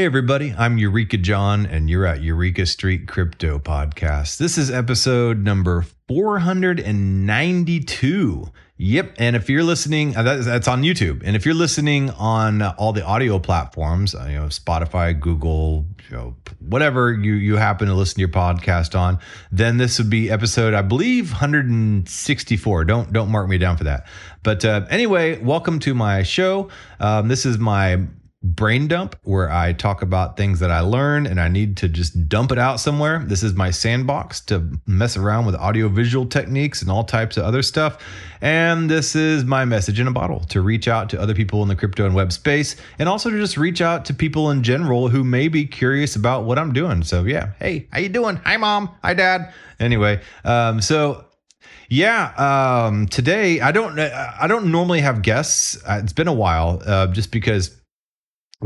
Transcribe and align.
Hey, 0.00 0.06
everybody, 0.06 0.54
I'm 0.56 0.78
Eureka 0.78 1.18
John, 1.18 1.66
and 1.66 1.90
you're 1.90 2.06
at 2.06 2.22
Eureka 2.22 2.64
Street 2.64 3.06
Crypto 3.06 3.58
Podcast. 3.58 4.38
This 4.38 4.56
is 4.56 4.70
episode 4.70 5.40
number 5.40 5.84
492. 6.08 8.50
Yep. 8.78 9.16
And 9.18 9.36
if 9.36 9.50
you're 9.50 9.62
listening, 9.62 10.16
uh, 10.16 10.22
that's 10.22 10.68
on 10.68 10.80
YouTube. 10.80 11.20
And 11.22 11.36
if 11.36 11.44
you're 11.44 11.54
listening 11.54 12.08
on 12.12 12.62
all 12.62 12.94
the 12.94 13.04
audio 13.04 13.38
platforms, 13.38 14.14
uh, 14.14 14.24
you 14.26 14.36
know, 14.36 14.46
Spotify, 14.46 15.20
Google, 15.20 15.84
you 16.08 16.16
know, 16.16 16.34
whatever 16.60 17.12
you, 17.12 17.34
you 17.34 17.56
happen 17.56 17.86
to 17.88 17.94
listen 17.94 18.14
to 18.14 18.20
your 18.20 18.30
podcast 18.30 18.98
on, 18.98 19.18
then 19.52 19.76
this 19.76 19.98
would 19.98 20.08
be 20.08 20.30
episode, 20.30 20.72
I 20.72 20.80
believe, 20.80 21.30
164. 21.30 22.86
Don't, 22.86 23.12
don't 23.12 23.28
mark 23.28 23.50
me 23.50 23.58
down 23.58 23.76
for 23.76 23.84
that. 23.84 24.06
But 24.42 24.64
uh, 24.64 24.86
anyway, 24.88 25.36
welcome 25.42 25.78
to 25.80 25.92
my 25.92 26.22
show. 26.22 26.70
Um, 27.00 27.28
this 27.28 27.44
is 27.44 27.58
my 27.58 28.06
brain 28.42 28.88
dump 28.88 29.16
where 29.22 29.50
I 29.50 29.74
talk 29.74 30.00
about 30.00 30.38
things 30.38 30.60
that 30.60 30.70
I 30.70 30.80
learn 30.80 31.26
and 31.26 31.38
I 31.38 31.48
need 31.48 31.76
to 31.78 31.88
just 31.88 32.26
dump 32.26 32.50
it 32.52 32.58
out 32.58 32.80
somewhere. 32.80 33.22
This 33.26 33.42
is 33.42 33.52
my 33.52 33.70
sandbox 33.70 34.40
to 34.46 34.80
mess 34.86 35.18
around 35.18 35.44
with 35.44 35.54
audiovisual 35.54 36.24
techniques 36.26 36.80
and 36.80 36.90
all 36.90 37.04
types 37.04 37.36
of 37.36 37.44
other 37.44 37.60
stuff. 37.60 38.02
And 38.40 38.90
this 38.90 39.14
is 39.14 39.44
my 39.44 39.66
message 39.66 40.00
in 40.00 40.06
a 40.06 40.10
bottle 40.10 40.40
to 40.46 40.62
reach 40.62 40.88
out 40.88 41.10
to 41.10 41.20
other 41.20 41.34
people 41.34 41.60
in 41.62 41.68
the 41.68 41.76
crypto 41.76 42.06
and 42.06 42.14
web 42.14 42.32
space 42.32 42.76
and 42.98 43.10
also 43.10 43.28
to 43.28 43.36
just 43.36 43.58
reach 43.58 43.82
out 43.82 44.06
to 44.06 44.14
people 44.14 44.50
in 44.50 44.62
general 44.62 45.08
who 45.08 45.22
may 45.22 45.48
be 45.48 45.66
curious 45.66 46.16
about 46.16 46.44
what 46.44 46.58
I'm 46.58 46.72
doing. 46.72 47.02
So 47.02 47.24
yeah, 47.24 47.50
hey, 47.58 47.88
how 47.92 47.98
you 47.98 48.08
doing? 48.08 48.36
Hi 48.36 48.56
mom, 48.56 48.88
hi 49.04 49.12
dad. 49.12 49.52
Anyway, 49.78 50.20
um, 50.44 50.80
so 50.80 51.26
yeah, 51.90 52.86
um, 52.86 53.06
today 53.08 53.60
I 53.60 53.72
don't 53.72 53.98
I 53.98 54.46
don't 54.46 54.70
normally 54.70 55.00
have 55.00 55.22
guests. 55.22 55.76
Uh, 55.84 56.00
it's 56.02 56.12
been 56.12 56.28
a 56.28 56.32
while, 56.32 56.80
uh, 56.86 57.08
just 57.08 57.32
because 57.32 57.79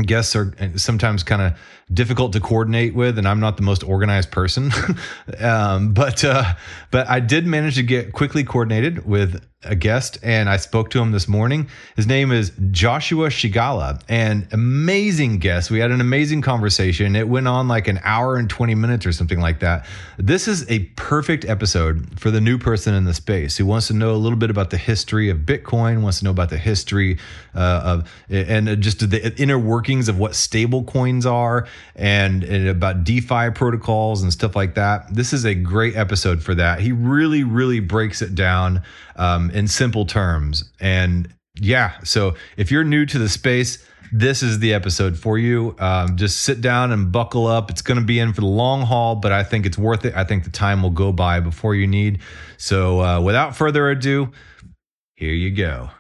guests 0.03 0.35
are 0.35 0.53
sometimes 0.77 1.23
kind 1.23 1.41
of 1.41 1.59
difficult 1.93 2.33
to 2.33 2.41
coordinate 2.41 2.95
with, 2.95 3.19
and 3.19 3.29
I'm 3.29 3.41
not 3.41 3.57
the 3.57 3.63
most 3.63 3.85
organized 3.85 4.31
person. 4.31 4.73
um, 5.41 5.95
but 5.95 6.25
uh, 6.25 6.55
but 6.91 7.09
I 7.09 7.21
did 7.21 7.47
manage 7.47 7.77
to 7.77 7.83
get 7.83 8.13
quickly 8.13 8.45
coordinated 8.45 9.07
with 9.07 9.45
a 9.65 9.75
guest, 9.75 10.19
and 10.23 10.49
I 10.49 10.57
spoke 10.57 10.91
to 10.91 11.01
him 11.01 11.13
this 11.13 11.29
morning. 11.29 11.69
His 11.97 12.07
name 12.07 12.33
is 12.33 12.53
Joshua 12.71 13.29
Scigala, 13.29 14.01
and 14.09 14.47
amazing 14.53 15.39
guest. 15.39 15.71
We 15.71 15.79
had 15.79 15.91
an 15.91 16.01
amazing 16.01 16.43
conversation. 16.43 17.17
It 17.17 17.29
went 17.29 17.49
on 17.49 17.69
like 17.69 17.89
an 17.89 18.01
hour 18.03 18.37
and 18.37 18.49
20 18.49 18.75
minutes 18.75 19.07
or 19.07 19.13
something 19.13 19.41
like 19.41 19.61
that. 19.61 19.87
This 20.19 20.49
is 20.49 20.69
a 20.71 20.81
perfect 20.97 21.45
episode 21.45 22.19
for 22.19 22.31
the 22.31 22.41
new 22.41 22.59
person 22.59 22.95
in 22.95 23.05
the 23.05 23.15
space 23.15 23.57
who 23.57 23.67
wants 23.67 23.89
to 23.89 23.95
know 23.95 24.15
a 24.15 24.17
little 24.17 24.39
bit 24.39 24.51
about 24.51 24.71
the 24.71 24.77
history 24.77 25.31
of 25.31 25.39
Bitcoin, 25.39 26.03
wants 26.03 26.19
to 26.21 26.25
know 26.25 26.31
about 26.31 26.51
the 26.51 26.59
history 26.59 27.19
uh, 27.55 27.81
of 27.85 28.11
and 28.31 28.83
just 28.83 29.09
the 29.11 29.35
inner 29.41 29.59
workings 29.59 30.09
of 30.09 30.19
what 30.19 30.35
stable 30.35 30.85
coins 30.85 31.27
are 31.27 31.67
and, 31.97 32.45
and 32.45 32.69
about 32.69 33.05
DeFi 33.05 33.51
protocols 33.51 34.23
and 34.23 34.33
stuff 34.33 34.57
like 34.57 34.75
that. 34.75 35.13
This 35.15 35.33
is 35.33 35.45
a 35.45 35.55
great 35.55 35.97
episode 35.97 36.43
for 36.43 36.55
that. 36.55 36.81
He 36.81 36.93
really, 36.93 37.45
really 37.45 37.81
breaks 37.81 38.23
it 38.23 38.35
down 38.35 38.83
um, 39.17 39.51
in 39.51 39.69
simple 39.69 40.07
terms. 40.07 40.71
And 40.81 41.33
yeah, 41.61 41.99
so 42.03 42.35
if 42.57 42.71
you're 42.71 42.85
new 42.85 43.07
to 43.07 43.19
the 43.19 43.29
space, 43.29 43.87
this 44.13 44.43
is 44.43 44.61
the 44.61 44.75
episode 44.75 45.19
for 45.19 45.39
you. 45.39 45.75
Um, 45.79 46.17
just 46.17 46.43
sit 46.43 46.61
down 46.61 46.93
and 46.93 47.11
buckle 47.11 47.47
up. 47.47 47.71
It's 47.71 47.83
going 47.83 47.99
to 47.99 48.05
be 48.05 48.19
in 48.19 48.33
for 48.33 48.43
the 48.43 48.47
long 48.47 48.83
haul, 48.83 49.17
but 49.17 49.33
I 49.33 49.43
think 49.43 49.67
it's 49.67 49.79
worth 49.79 50.05
it. 50.05 50.15
I 50.15 50.25
think 50.25 50.45
the 50.45 50.51
time 50.51 50.83
will 50.83 50.91
go 50.91 51.13
by 51.13 51.41
before 51.41 51.75
you 51.75 51.87
need. 51.87 52.21
So 52.57 53.01
uh, 53.01 53.21
without 53.21 53.57
further 53.57 53.91
ado, 53.91 54.31
here 55.15 55.33
you 55.33 55.51
go. 55.51 55.91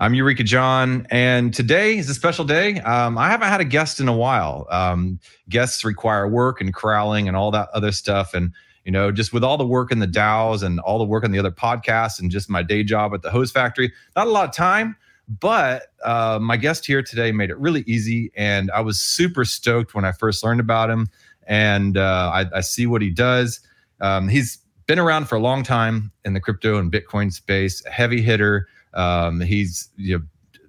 I'm 0.00 0.14
Eureka 0.14 0.44
John, 0.44 1.06
and 1.10 1.52
today 1.52 1.98
is 1.98 2.08
a 2.08 2.14
special 2.14 2.46
day. 2.46 2.80
Um, 2.80 3.18
I 3.18 3.28
haven't 3.28 3.48
had 3.48 3.60
a 3.60 3.66
guest 3.66 4.00
in 4.00 4.08
a 4.08 4.16
while. 4.16 4.66
Um, 4.70 5.20
guests 5.48 5.84
require 5.84 6.26
work 6.26 6.62
and 6.62 6.72
corralling 6.72 7.28
and 7.28 7.36
all 7.36 7.50
that 7.50 7.68
other 7.74 7.92
stuff. 7.92 8.32
And, 8.32 8.54
you 8.84 8.92
know, 8.92 9.12
just 9.12 9.32
with 9.32 9.44
all 9.44 9.56
the 9.56 9.66
work 9.66 9.92
in 9.92 9.98
the 9.98 10.06
DAOs 10.06 10.62
and 10.62 10.80
all 10.80 10.98
the 10.98 11.04
work 11.04 11.24
on 11.24 11.30
the 11.30 11.38
other 11.38 11.50
podcasts 11.50 12.18
and 12.18 12.30
just 12.30 12.48
my 12.48 12.62
day 12.62 12.82
job 12.82 13.12
at 13.14 13.22
the 13.22 13.30
hose 13.30 13.52
factory, 13.52 13.92
not 14.16 14.26
a 14.26 14.30
lot 14.30 14.48
of 14.48 14.54
time. 14.54 14.96
But 15.28 15.92
uh, 16.04 16.38
my 16.40 16.56
guest 16.56 16.86
here 16.86 17.02
today 17.02 17.30
made 17.30 17.50
it 17.50 17.58
really 17.58 17.84
easy. 17.86 18.32
And 18.34 18.70
I 18.72 18.80
was 18.80 19.00
super 19.00 19.44
stoked 19.44 19.94
when 19.94 20.04
I 20.04 20.12
first 20.12 20.42
learned 20.42 20.60
about 20.60 20.90
him. 20.90 21.08
And 21.46 21.96
uh, 21.96 22.30
I, 22.34 22.46
I, 22.56 22.60
see 22.60 22.86
what 22.86 23.00
he 23.00 23.10
does. 23.10 23.60
Um, 24.00 24.28
he's 24.28 24.58
been 24.86 24.98
around 24.98 25.28
for 25.28 25.36
a 25.36 25.40
long 25.40 25.62
time 25.62 26.10
in 26.24 26.34
the 26.34 26.40
crypto 26.40 26.78
and 26.78 26.90
Bitcoin 26.90 27.32
space, 27.32 27.84
a 27.86 27.90
heavy 27.90 28.22
hitter. 28.22 28.66
Um, 28.94 29.40
he's 29.40 29.88
you 29.96 30.18
know, 30.18 30.24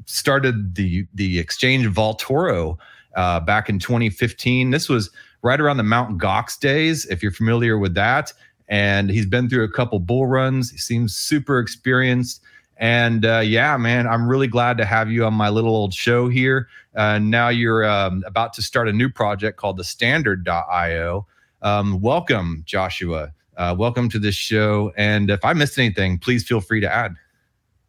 started 0.05 0.75
the 0.75 1.07
the 1.13 1.39
exchange 1.39 1.87
Vaultoro 1.87 2.77
uh, 3.15 3.39
back 3.39 3.69
in 3.69 3.79
2015. 3.79 4.71
This 4.71 4.89
was 4.89 5.09
right 5.41 5.59
around 5.59 5.77
the 5.77 5.83
Mount 5.83 6.19
Gox 6.19 6.59
days, 6.59 7.05
if 7.07 7.23
you're 7.23 7.31
familiar 7.31 7.77
with 7.77 7.93
that. 7.95 8.33
And 8.67 9.09
he's 9.09 9.25
been 9.25 9.49
through 9.49 9.63
a 9.63 9.71
couple 9.71 9.99
bull 9.99 10.27
runs. 10.27 10.71
He 10.71 10.77
seems 10.77 11.15
super 11.15 11.59
experienced. 11.59 12.41
And 12.77 13.25
uh, 13.25 13.39
yeah, 13.39 13.77
man, 13.77 14.07
I'm 14.07 14.27
really 14.27 14.47
glad 14.47 14.77
to 14.77 14.85
have 14.85 15.11
you 15.11 15.25
on 15.25 15.33
my 15.33 15.49
little 15.49 15.75
old 15.75 15.93
show 15.93 16.29
here. 16.29 16.67
Uh, 16.95 17.19
now 17.19 17.49
you're 17.49 17.85
um, 17.85 18.23
about 18.25 18.53
to 18.53 18.61
start 18.61 18.87
a 18.87 18.93
new 18.93 19.09
project 19.09 19.57
called 19.57 19.77
the 19.77 19.83
Standard.io. 19.83 21.27
Um, 21.61 22.01
welcome, 22.01 22.63
Joshua. 22.65 23.33
Uh, 23.55 23.75
welcome 23.77 24.09
to 24.09 24.17
this 24.17 24.35
show. 24.35 24.91
And 24.97 25.29
if 25.29 25.45
I 25.45 25.53
missed 25.53 25.77
anything, 25.77 26.17
please 26.17 26.43
feel 26.47 26.61
free 26.61 26.81
to 26.81 26.91
add. 26.91 27.15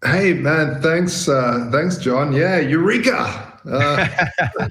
Hey 0.04 0.34
man, 0.34 0.82
thanks, 0.82 1.28
uh, 1.28 1.68
thanks, 1.70 1.96
John. 1.96 2.32
Yeah, 2.32 2.58
Eureka! 2.58 3.48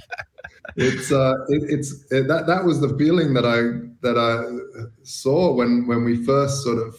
It's 0.75 1.11
uh, 1.11 1.35
it, 1.49 1.63
it's 1.69 2.05
it, 2.11 2.27
that 2.27 2.47
that 2.47 2.63
was 2.63 2.79
the 2.79 2.95
feeling 2.97 3.33
that 3.33 3.45
I 3.45 3.89
that 4.01 4.17
I 4.17 4.83
saw 5.03 5.53
when 5.53 5.87
when 5.87 6.03
we 6.03 6.23
first 6.23 6.63
sort 6.63 6.77
of 6.77 6.95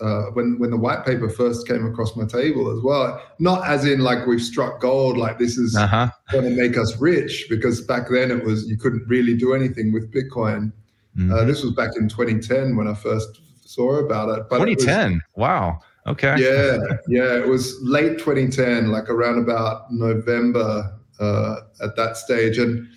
uh, 0.00 0.30
when 0.32 0.58
when 0.58 0.70
the 0.70 0.76
white 0.76 1.04
paper 1.04 1.28
first 1.28 1.68
came 1.68 1.86
across 1.86 2.16
my 2.16 2.26
table 2.26 2.76
as 2.76 2.82
well. 2.82 3.22
Not 3.38 3.66
as 3.66 3.84
in 3.84 4.00
like 4.00 4.26
we've 4.26 4.42
struck 4.42 4.80
gold, 4.80 5.16
like 5.16 5.38
this 5.38 5.56
is 5.56 5.76
uh-huh. 5.76 6.10
going 6.30 6.44
to 6.44 6.50
make 6.50 6.76
us 6.76 7.00
rich, 7.00 7.46
because 7.48 7.80
back 7.82 8.08
then 8.10 8.30
it 8.30 8.44
was 8.44 8.68
you 8.68 8.76
couldn't 8.76 9.06
really 9.08 9.36
do 9.36 9.54
anything 9.54 9.92
with 9.92 10.12
Bitcoin. 10.12 10.72
Mm-hmm. 11.16 11.32
Uh, 11.32 11.44
this 11.44 11.62
was 11.62 11.72
back 11.72 11.90
in 11.96 12.08
2010 12.08 12.76
when 12.76 12.88
I 12.88 12.94
first 12.94 13.42
saw 13.64 13.98
about 13.98 14.30
it. 14.30 14.48
But 14.48 14.58
2010, 14.58 15.12
it 15.12 15.14
was, 15.14 15.22
wow. 15.36 15.80
Okay. 16.06 16.34
Yeah, 16.38 16.78
yeah. 17.06 17.36
It 17.36 17.46
was 17.46 17.78
late 17.82 18.18
2010, 18.18 18.90
like 18.90 19.08
around 19.08 19.38
about 19.38 19.92
November 19.92 20.98
uh, 21.20 21.56
at 21.82 21.96
that 21.96 22.16
stage, 22.16 22.58
and 22.58 22.88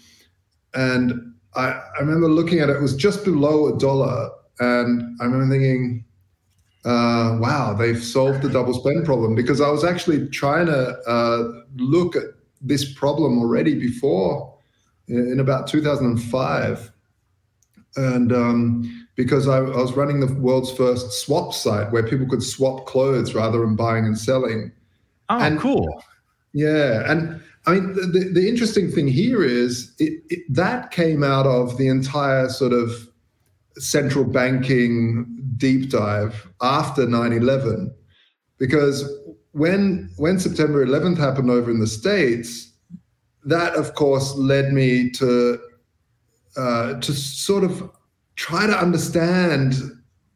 and 0.74 1.34
I, 1.56 1.68
I 1.68 2.00
remember 2.00 2.28
looking 2.28 2.60
at 2.60 2.70
it. 2.70 2.76
It 2.76 2.82
was 2.82 2.96
just 2.96 3.24
below 3.24 3.74
a 3.74 3.78
dollar, 3.78 4.30
and 4.60 5.18
I 5.22 5.26
remember 5.26 5.54
thinking, 5.54 6.06
uh, 6.86 7.38
"Wow, 7.40 7.74
they've 7.74 8.04
solved 8.04 8.42
the 8.42 8.50
double 8.50 8.74
spend 8.74 9.06
problem." 9.06 9.36
Because 9.36 9.62
I 9.62 9.70
was 9.70 9.84
actually 9.84 10.28
trying 10.30 10.68
to 10.68 10.98
uh, 11.08 11.62
look 11.76 12.16
at 12.16 12.24
this 12.62 12.94
problem 12.94 13.40
already 13.40 13.76
before, 13.76 14.58
in, 15.08 15.40
about 15.40 15.68
2005, 15.68 16.92
and 17.96 18.34
um, 18.34 19.08
because 19.16 19.48
I, 19.48 19.58
I, 19.58 19.62
was 19.62 19.94
running 19.94 20.20
the 20.20 20.34
world's 20.34 20.72
first 20.72 21.12
swap 21.26 21.54
site 21.54 21.92
where 21.92 22.04
people 22.04 22.28
could 22.28 22.44
swap 22.44 22.86
clothes 22.86 23.34
rather 23.34 23.60
than 23.60 23.76
buying 23.76 24.06
and 24.06 24.18
selling. 24.18 24.72
Oh, 25.30 25.40
and, 25.40 25.60
cool. 25.60 26.04
Yeah. 26.54 27.10
And 27.10 27.42
I 27.68 27.74
mean, 27.74 27.94
the, 27.94 28.30
the 28.34 28.48
interesting 28.48 28.92
thing 28.92 29.08
here 29.08 29.44
is 29.44 29.94
it, 29.98 30.22
it, 30.30 30.54
that 30.54 30.92
came 30.92 31.24
out 31.24 31.48
of 31.48 31.78
the 31.78 31.88
entire 31.88 32.50
sort 32.50 32.74
of 32.74 33.10
central 33.78 34.24
banking 34.24 35.26
deep 35.58 35.90
dive 35.90 36.48
after 36.62 37.08
9 37.08 37.34
11. 37.34 37.94
Because 38.58 39.10
when, 39.52 40.10
when 40.18 40.40
September 40.40 40.86
11th 40.86 41.18
happened 41.18 41.50
over 41.50 41.72
in 41.72 41.80
the 41.80 41.88
States, 41.88 42.72
that 43.44 43.76
of 43.76 43.96
course 43.96 44.36
led 44.36 44.72
me 44.72 45.10
to, 45.12 45.60
uh, 46.58 47.00
to 47.00 47.14
sort 47.14 47.64
of 47.64 47.90
try 48.36 48.68
to 48.68 48.78
understand 48.78 49.76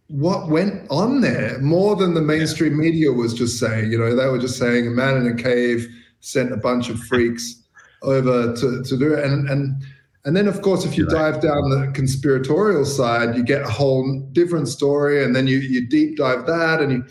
what 0.08 0.50
went 0.50 0.90
on 0.90 1.22
there 1.22 1.60
more 1.60 1.96
than 1.96 2.16
the 2.16 2.22
mainstream 2.22 2.78
media 2.78 3.12
was 3.12 3.34
just 3.34 3.60
saying. 3.60 3.92
You 3.92 4.00
know, 4.00 4.16
they 4.16 4.28
were 4.28 4.40
just 4.40 4.58
saying 4.58 4.88
a 4.88 4.92
man 4.92 5.18
in 5.18 5.28
a 5.28 5.36
cave 5.36 5.88
sent 6.22 6.52
a 6.52 6.58
bunch 6.58 6.90
of 6.90 7.00
freaks 7.00 7.64
over 8.02 8.54
to, 8.56 8.84
to 8.84 8.98
do 8.98 9.14
it. 9.14 9.24
And, 9.24 9.50
and, 9.50 9.84
and 10.26 10.36
then, 10.36 10.48
of 10.48 10.62
course, 10.62 10.86
if 10.86 10.98
you 10.98 11.06
right. 11.06 11.32
dive 11.32 11.42
down 11.42 11.70
the 11.70 11.92
conspiratorial 11.94 12.86
side, 12.86 13.36
you 13.36 13.44
get 13.44 13.62
a 13.62 13.70
whole 13.70 14.20
different 14.34 14.68
story. 14.68 15.24
And 15.24 15.36
then 15.36 15.48
you, 15.48 15.58
you 15.58 15.88
deep 15.88 16.18
dive 16.18 16.46
that 16.46 16.82
and 16.82 16.92
you, 16.92 17.06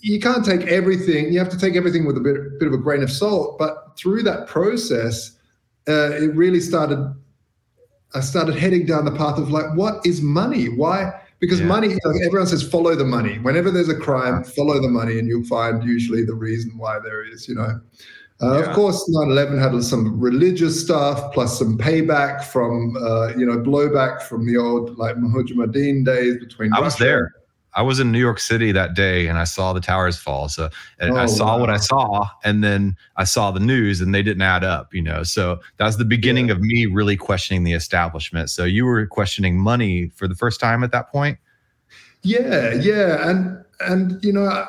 you 0.00 0.20
can't 0.20 0.44
take 0.44 0.62
everything. 0.62 1.32
You 1.32 1.38
have 1.38 1.50
to 1.50 1.58
take 1.58 1.76
everything 1.76 2.06
with 2.06 2.16
a 2.16 2.20
bit, 2.20 2.58
bit 2.58 2.68
of 2.68 2.74
a 2.74 2.78
grain 2.78 3.02
of 3.02 3.10
salt. 3.10 3.58
But 3.58 3.96
through 3.96 4.22
that 4.24 4.46
process, 4.46 5.38
uh, 5.88 6.10
it 6.12 6.34
really 6.34 6.60
started. 6.60 7.14
I 8.14 8.20
started 8.20 8.56
heading 8.56 8.86
down 8.86 9.04
the 9.04 9.12
path 9.12 9.38
of 9.38 9.50
like, 9.50 9.74
what 9.74 10.04
is 10.06 10.22
money? 10.22 10.68
Why? 10.68 11.12
Because 11.38 11.60
yeah. 11.60 11.66
money 11.66 11.88
like 11.88 12.22
everyone 12.24 12.46
says 12.46 12.62
follow 12.62 12.94
the 12.94 13.04
money 13.04 13.38
whenever 13.40 13.70
there's 13.70 13.88
a 13.88 13.98
crime 13.98 14.42
follow 14.42 14.80
the 14.80 14.88
money 14.88 15.18
and 15.18 15.28
you'll 15.28 15.44
find 15.44 15.84
usually 15.84 16.24
the 16.24 16.34
reason 16.34 16.76
why 16.76 16.98
there 16.98 17.24
is 17.24 17.48
you 17.48 17.54
know 17.54 17.80
uh, 18.42 18.58
yeah. 18.58 18.68
Of 18.68 18.74
course, 18.74 19.08
9/11 19.08 19.58
had 19.58 19.82
some 19.82 20.20
religious 20.20 20.78
stuff, 20.78 21.32
plus 21.32 21.58
some 21.58 21.78
payback 21.78 22.44
from, 22.44 22.94
uh, 22.96 23.28
you 23.28 23.46
know, 23.46 23.56
blowback 23.56 24.22
from 24.22 24.44
the 24.44 24.58
old 24.58 24.98
like 24.98 25.16
Mujahideen 25.16 26.04
days 26.04 26.36
between. 26.36 26.70
I 26.74 26.76
Russia. 26.76 26.84
was 26.84 26.96
there. 26.96 27.32
I 27.76 27.82
was 27.82 28.00
in 28.00 28.10
New 28.10 28.18
York 28.18 28.40
City 28.40 28.72
that 28.72 28.94
day, 28.94 29.28
and 29.28 29.38
I 29.38 29.44
saw 29.44 29.72
the 29.72 29.80
towers 29.80 30.16
fall. 30.16 30.48
So, 30.48 30.70
oh, 31.00 31.16
I 31.16 31.26
saw 31.26 31.54
wow. 31.54 31.60
what 31.60 31.70
I 31.70 31.76
saw, 31.76 32.28
and 32.42 32.64
then 32.64 32.96
I 33.16 33.24
saw 33.24 33.50
the 33.50 33.60
news, 33.60 34.00
and 34.00 34.14
they 34.14 34.22
didn't 34.22 34.42
add 34.42 34.64
up. 34.64 34.92
You 34.92 35.02
know, 35.02 35.22
so 35.22 35.60
that's 35.76 35.96
the 35.96 36.04
beginning 36.04 36.48
yeah. 36.48 36.54
of 36.54 36.60
me 36.60 36.86
really 36.86 37.16
questioning 37.16 37.64
the 37.64 37.74
establishment. 37.74 38.50
So 38.50 38.64
you 38.64 38.84
were 38.84 39.06
questioning 39.06 39.58
money 39.58 40.10
for 40.16 40.26
the 40.26 40.34
first 40.34 40.58
time 40.58 40.82
at 40.82 40.90
that 40.92 41.12
point. 41.12 41.38
Yeah, 42.22 42.74
yeah, 42.74 43.28
and 43.28 43.64
and 43.80 44.24
you 44.24 44.32
know 44.32 44.66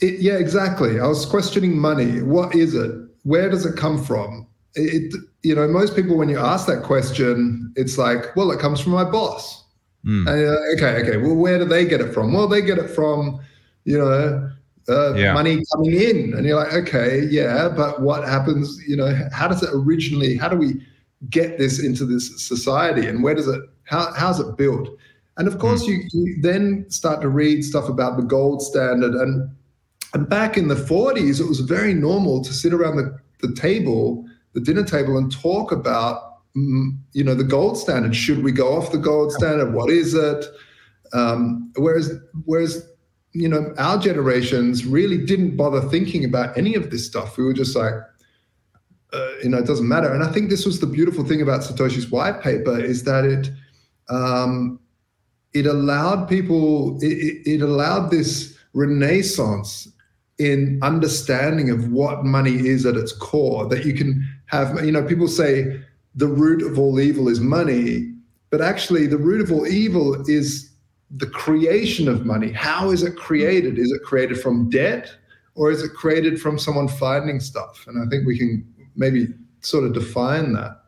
it, 0.00 0.20
yeah, 0.20 0.34
exactly. 0.34 1.00
I 1.00 1.06
was 1.06 1.26
questioning 1.26 1.78
money. 1.78 2.22
What 2.22 2.54
is 2.54 2.74
it? 2.74 2.92
Where 3.24 3.50
does 3.50 3.66
it 3.66 3.76
come 3.76 4.02
from? 4.02 4.46
It, 4.74 5.14
you 5.42 5.54
know, 5.54 5.66
most 5.68 5.96
people, 5.96 6.16
when 6.16 6.28
you 6.28 6.38
ask 6.38 6.66
that 6.66 6.82
question, 6.82 7.72
it's 7.76 7.98
like, 7.98 8.34
well, 8.36 8.50
it 8.50 8.60
comes 8.60 8.80
from 8.80 8.92
my 8.92 9.04
boss. 9.04 9.64
Mm. 10.06 10.28
And, 10.28 10.78
okay, 10.78 11.02
okay. 11.02 11.16
Well, 11.16 11.34
where 11.34 11.58
do 11.58 11.64
they 11.64 11.84
get 11.84 12.00
it 12.00 12.14
from? 12.14 12.32
Well, 12.32 12.48
they 12.48 12.62
get 12.62 12.78
it 12.78 12.88
from, 12.88 13.40
you 13.84 13.98
know, 13.98 14.50
uh, 14.88 15.14
yeah. 15.14 15.32
money 15.32 15.62
coming 15.72 15.92
in. 15.92 16.34
And 16.34 16.46
you're 16.46 16.56
like, 16.56 16.72
okay, 16.72 17.24
yeah, 17.24 17.68
but 17.68 18.00
what 18.00 18.26
happens? 18.26 18.80
You 18.86 18.96
know, 18.96 19.28
how 19.32 19.48
does 19.48 19.62
it 19.62 19.70
originally? 19.72 20.36
How 20.36 20.48
do 20.48 20.56
we 20.56 20.80
get 21.28 21.58
this 21.58 21.82
into 21.82 22.06
this 22.06 22.46
society? 22.46 23.06
And 23.06 23.22
where 23.22 23.34
does 23.34 23.48
it? 23.48 23.60
How 23.84 24.12
how's 24.14 24.38
it 24.38 24.56
built? 24.56 24.88
And 25.38 25.48
of 25.48 25.58
course, 25.58 25.82
mm. 25.84 25.88
you, 25.88 26.02
you 26.12 26.36
then 26.40 26.86
start 26.88 27.20
to 27.22 27.28
read 27.28 27.62
stuff 27.64 27.88
about 27.88 28.16
the 28.16 28.22
gold 28.22 28.62
standard 28.62 29.14
and 29.14 29.50
and 30.16 30.28
back 30.28 30.56
in 30.56 30.68
the 30.68 30.74
40s, 30.74 31.40
it 31.40 31.46
was 31.46 31.60
very 31.60 31.92
normal 31.92 32.42
to 32.42 32.54
sit 32.54 32.72
around 32.72 32.96
the, 32.96 33.18
the 33.42 33.54
table, 33.54 34.24
the 34.54 34.60
dinner 34.60 34.82
table, 34.82 35.18
and 35.18 35.30
talk 35.30 35.72
about, 35.72 36.22
mm, 36.22 36.35
you 37.12 37.22
know, 37.22 37.34
the 37.34 37.44
gold 37.44 37.78
standard. 37.78 38.16
Should 38.16 38.42
we 38.42 38.50
go 38.50 38.76
off 38.76 38.90
the 38.90 38.98
gold 38.98 39.32
standard? 39.32 39.74
What 39.74 39.90
is 39.90 40.14
it? 40.14 40.44
Um, 41.12 41.70
whereas, 41.76 42.12
whereas, 42.44 42.88
you 43.32 43.48
know, 43.48 43.74
our 43.78 43.98
generations 43.98 44.86
really 44.86 45.18
didn't 45.18 45.56
bother 45.56 45.82
thinking 45.82 46.24
about 46.24 46.56
any 46.56 46.74
of 46.74 46.90
this 46.90 47.06
stuff. 47.06 47.36
We 47.36 47.44
were 47.44 47.52
just 47.52 47.76
like, 47.76 47.92
uh, 49.12 49.28
you 49.42 49.50
know, 49.50 49.58
it 49.58 49.66
doesn't 49.66 49.86
matter. 49.86 50.12
And 50.12 50.24
I 50.24 50.32
think 50.32 50.48
this 50.48 50.64
was 50.64 50.80
the 50.80 50.86
beautiful 50.86 51.24
thing 51.24 51.42
about 51.42 51.60
Satoshi's 51.60 52.10
white 52.10 52.40
paper 52.40 52.78
is 52.78 53.04
that 53.04 53.24
it 53.24 53.50
um, 54.08 54.80
it 55.52 55.66
allowed 55.66 56.28
people, 56.28 56.98
it, 57.02 57.46
it 57.46 57.62
allowed 57.62 58.10
this 58.10 58.56
renaissance 58.72 59.88
in 60.38 60.78
understanding 60.82 61.70
of 61.70 61.90
what 61.90 62.24
money 62.24 62.66
is 62.66 62.84
at 62.84 62.94
its 62.94 63.12
core 63.12 63.66
that 63.68 63.86
you 63.86 63.94
can 63.94 64.22
have 64.46 64.84
you 64.84 64.92
know 64.92 65.02
people 65.02 65.26
say 65.26 65.80
the 66.16 66.26
root 66.26 66.62
of 66.62 66.78
all 66.78 66.98
evil 66.98 67.28
is 67.28 67.40
money 67.40 68.12
but 68.50 68.60
actually 68.60 69.06
the 69.06 69.18
root 69.18 69.40
of 69.40 69.52
all 69.52 69.66
evil 69.66 70.14
is 70.28 70.72
the 71.10 71.26
creation 71.26 72.08
of 72.08 72.26
money 72.26 72.50
how 72.52 72.90
is 72.90 73.02
it 73.02 73.16
created 73.16 73.78
is 73.78 73.92
it 73.92 74.02
created 74.02 74.40
from 74.40 74.68
debt 74.70 75.10
or 75.54 75.70
is 75.70 75.82
it 75.82 75.92
created 75.92 76.40
from 76.40 76.58
someone 76.58 76.88
finding 76.88 77.38
stuff 77.38 77.84
and 77.86 78.02
i 78.02 78.08
think 78.10 78.26
we 78.26 78.38
can 78.38 78.66
maybe 78.96 79.28
sort 79.60 79.84
of 79.84 79.92
define 79.92 80.52
that 80.52 80.82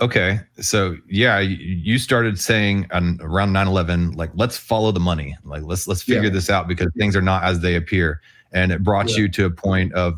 Okay. 0.00 0.40
So 0.60 0.96
yeah, 1.08 1.40
you 1.40 1.98
started 1.98 2.38
saying 2.38 2.86
on 2.92 3.18
around 3.20 3.52
9-11, 3.52 4.14
like, 4.14 4.30
let's 4.34 4.56
follow 4.56 4.92
the 4.92 5.00
money. 5.00 5.36
Like 5.44 5.62
let's 5.64 5.88
let's 5.88 6.02
figure 6.02 6.24
yeah. 6.24 6.30
this 6.30 6.50
out 6.50 6.68
because 6.68 6.88
things 6.96 7.16
are 7.16 7.22
not 7.22 7.42
as 7.42 7.60
they 7.60 7.74
appear. 7.74 8.20
And 8.52 8.70
it 8.70 8.82
brought 8.82 9.10
yeah. 9.10 9.16
you 9.16 9.28
to 9.30 9.46
a 9.46 9.50
point 9.50 9.92
of 9.94 10.14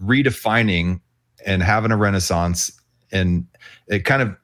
redefining 0.00 1.00
and 1.46 1.62
having 1.62 1.90
a 1.90 1.96
renaissance. 1.96 2.72
And 3.12 3.46
it 3.88 4.04
kind 4.04 4.22
of 4.22 4.36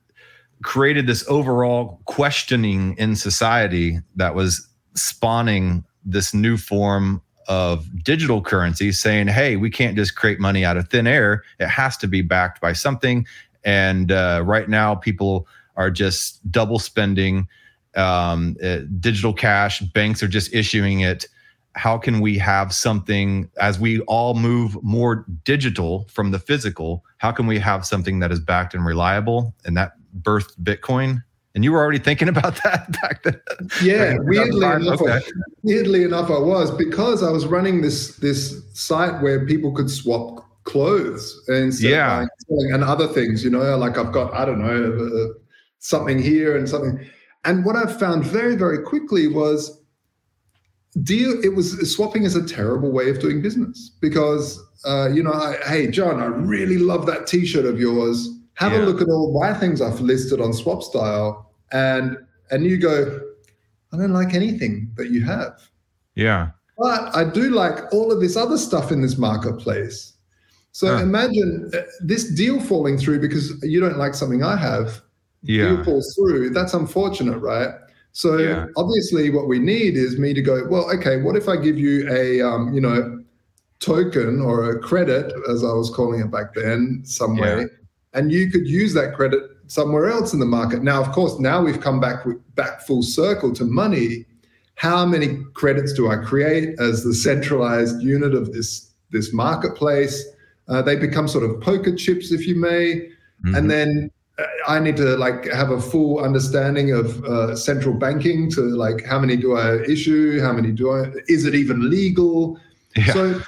created 0.62 1.06
this 1.06 1.26
overall 1.29 2.00
questioning 2.05 2.94
in 2.99 3.17
society 3.17 3.99
that 4.17 4.35
was 4.35 4.69
spawning 4.94 5.85
this 6.05 6.35
new 6.35 6.56
form 6.56 7.23
of 7.49 8.05
digital 8.05 8.43
currency 8.43 8.93
saying, 8.93 9.26
hey, 9.26 9.56
we 9.56 9.70
can't 9.70 9.97
just 9.97 10.14
create 10.14 10.38
money 10.38 10.64
out 10.64 10.76
of 10.76 10.88
thin 10.88 11.06
air. 11.06 11.43
It 11.58 11.69
has 11.69 11.97
to 11.99 12.06
be 12.06 12.23
backed 12.23 12.61
by 12.61 12.73
something. 12.73 13.26
And 13.64 14.12
uh, 14.12 14.43
right 14.44 14.69
now, 14.69 14.94
people 14.94 15.49
are 15.76 15.91
just 15.91 16.49
double 16.50 16.79
spending 16.79 17.49
um, 17.96 18.56
uh, 18.62 18.81
digital 19.00 19.32
cash. 19.32 19.81
Banks 19.81 20.23
are 20.23 20.29
just 20.29 20.53
issuing 20.55 21.00
it. 21.00 21.26
How 21.75 21.99
can 21.99 22.20
we 22.20 22.37
have 22.38 22.75
something 22.75 23.49
as 23.61 23.78
we 23.78 24.00
all 24.02 24.34
move 24.34 24.76
more 24.82 25.25
digital 25.44 26.06
from 26.11 26.31
the 26.31 26.38
physical? 26.38 27.05
How 27.19 27.32
can 27.32 27.46
we 27.46 27.58
have 27.58 27.87
something 27.87 28.19
that 28.20 28.32
is 28.32 28.40
backed 28.40 28.75
and 28.75 28.84
reliable? 28.84 29.55
And 29.64 29.76
that 29.76 29.93
birthed 30.22 30.58
Bitcoin. 30.62 31.22
And 31.55 31.64
you 31.64 31.72
were 31.72 31.78
already 31.78 31.99
thinking 31.99 32.28
about 32.37 32.61
that 32.64 32.90
back 33.00 33.22
then. 33.22 33.40
Yeah, 33.82 34.17
weirdly 34.20 34.67
enough, 34.67 35.00
okay. 35.00 35.20
weirdly 35.62 36.02
enough, 36.05 36.31
I 36.31 36.38
was 36.38 36.70
because 36.70 37.22
I 37.22 37.31
was 37.31 37.46
running 37.46 37.81
this 37.81 38.17
this 38.17 38.62
site 38.72 39.22
where 39.22 39.46
people 39.46 39.72
could 39.72 39.90
swap 39.90 40.46
clothes 40.64 41.43
and 41.49 41.72
yeah 41.81 42.26
and 42.49 42.84
other 42.84 43.08
things 43.08 43.43
you 43.43 43.50
know 43.50 43.76
like 43.76 43.96
i've 43.96 44.12
got 44.12 44.32
i 44.34 44.44
don't 44.44 44.61
know 44.61 45.06
uh, 45.06 45.32
something 45.78 46.22
here 46.22 46.56
and 46.56 46.69
something 46.69 47.05
and 47.44 47.64
what 47.64 47.76
i 47.76 47.86
found 47.86 48.24
very 48.24 48.55
very 48.55 48.82
quickly 48.82 49.27
was 49.27 49.80
deal 51.03 51.43
it 51.44 51.55
was 51.55 51.94
swapping 51.94 52.25
is 52.25 52.37
a 52.37 52.47
terrible 52.47 52.91
way 52.91 53.09
of 53.11 53.20
doing 53.20 53.41
business 53.41 53.93
because 54.01 54.61
uh, 54.85 55.09
you 55.13 55.23
know 55.23 55.32
I, 55.32 55.56
hey 55.67 55.87
john 55.89 56.20
i 56.20 56.27
really 56.27 56.79
love 56.79 57.06
that 57.06 57.27
t-shirt 57.27 57.65
of 57.65 57.79
yours 57.79 58.29
have 58.55 58.73
yeah. 58.73 58.81
a 58.81 58.82
look 58.82 59.01
at 59.01 59.09
all 59.09 59.39
my 59.39 59.55
things 59.55 59.81
i've 59.81 60.01
listed 60.01 60.41
on 60.41 60.51
SwapStyle 60.51 61.44
and 61.73 62.17
and 62.51 62.65
you 62.65 62.77
go 62.77 63.20
i 63.93 63.97
don't 63.97 64.13
like 64.13 64.35
anything 64.35 64.91
that 64.97 65.11
you 65.11 65.25
have 65.25 65.61
yeah 66.17 66.51
but 66.77 67.15
i 67.15 67.23
do 67.23 67.51
like 67.51 67.93
all 67.93 68.11
of 68.11 68.20
this 68.20 68.37
other 68.37 68.59
stuff 68.59 68.91
in 68.91 69.01
this 69.01 69.17
marketplace 69.17 70.15
so 70.73 70.97
imagine 70.99 71.70
uh, 71.75 71.81
this 72.01 72.32
deal 72.35 72.61
falling 72.61 72.97
through 72.97 73.20
because 73.20 73.61
you 73.63 73.81
don't 73.81 73.99
like 73.99 74.15
something 74.15 74.43
I 74.43 74.56
have. 74.56 75.03
Yeah. 75.43 75.69
Deal 75.69 75.85
falls 75.85 76.15
through. 76.15 76.51
That's 76.51 76.75
unfortunate, 76.75 77.39
right? 77.39 77.70
So 78.12 78.38
yeah. 78.38 78.67
obviously, 78.76 79.31
what 79.31 79.46
we 79.46 79.58
need 79.58 79.96
is 79.96 80.19
me 80.19 80.34
to 80.34 80.43
go. 80.43 80.67
Well, 80.69 80.90
okay. 80.96 81.19
What 81.19 81.36
if 81.36 81.48
I 81.48 81.56
give 81.56 81.79
you 81.79 82.08
a, 82.10 82.40
um, 82.43 82.72
you 82.74 82.81
know, 82.81 83.22
token 83.79 84.40
or 84.40 84.70
a 84.70 84.79
credit, 84.79 85.32
as 85.48 85.64
I 85.64 85.72
was 85.72 85.90
calling 85.90 86.20
it 86.20 86.31
back 86.31 86.55
then, 86.55 87.02
somewhere, 87.05 87.60
yeah. 87.62 87.67
and 88.14 88.32
you 88.32 88.50
could 88.50 88.67
use 88.67 88.93
that 88.94 89.14
credit 89.14 89.43
somewhere 89.69 90.10
else 90.10 90.32
in 90.32 90.40
the 90.40 90.46
market. 90.46 90.82
Now, 90.82 91.00
of 91.00 91.12
course, 91.12 91.38
now 91.38 91.62
we've 91.62 91.81
come 91.81 92.00
back 92.00 92.24
back 92.55 92.81
full 92.82 93.02
circle 93.02 93.52
to 93.55 93.64
money. 93.64 94.26
How 94.74 95.06
many 95.06 95.44
credits 95.55 95.93
do 95.93 96.10
I 96.10 96.17
create 96.17 96.79
as 96.81 97.05
the 97.05 97.14
centralized 97.14 98.02
unit 98.02 98.34
of 98.34 98.52
this 98.52 98.90
this 99.10 99.32
marketplace? 99.32 100.24
Uh, 100.69 100.82
they 100.82 100.96
become 100.96 101.26
sort 101.29 101.44
of 101.44 101.60
poker 101.60 101.94
chips, 101.94 102.32
if 102.32 102.46
you 102.46 102.55
may. 102.55 103.10
Mm-hmm. 103.44 103.55
And 103.55 103.70
then 103.70 104.10
I 104.67 104.79
need 104.79 104.97
to 104.97 105.17
like 105.17 105.47
have 105.47 105.70
a 105.70 105.81
full 105.81 106.20
understanding 106.20 106.93
of 106.93 107.25
uh, 107.25 107.56
central 107.56 107.94
banking 107.94 108.51
to 108.53 108.61
like 108.61 109.05
how 109.05 109.19
many 109.19 109.37
do 109.37 109.56
I 109.56 109.82
issue, 109.82 110.41
how 110.41 110.53
many 110.53 110.73
do 110.73 110.91
I 110.91 111.11
is 111.29 111.44
it 111.44 111.55
even 111.55 111.91
legal? 111.91 112.59
Yeah. 112.97 113.13
So 113.13 113.43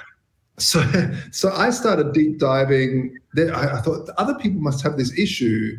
so 0.57 0.83
so 1.31 1.51
I 1.53 1.69
started 1.69 2.13
deep 2.13 2.39
diving. 2.39 3.17
I, 3.37 3.77
I 3.77 3.81
thought 3.81 4.09
other 4.17 4.35
people 4.35 4.61
must 4.61 4.81
have 4.83 4.97
this 4.97 5.17
issue, 5.17 5.77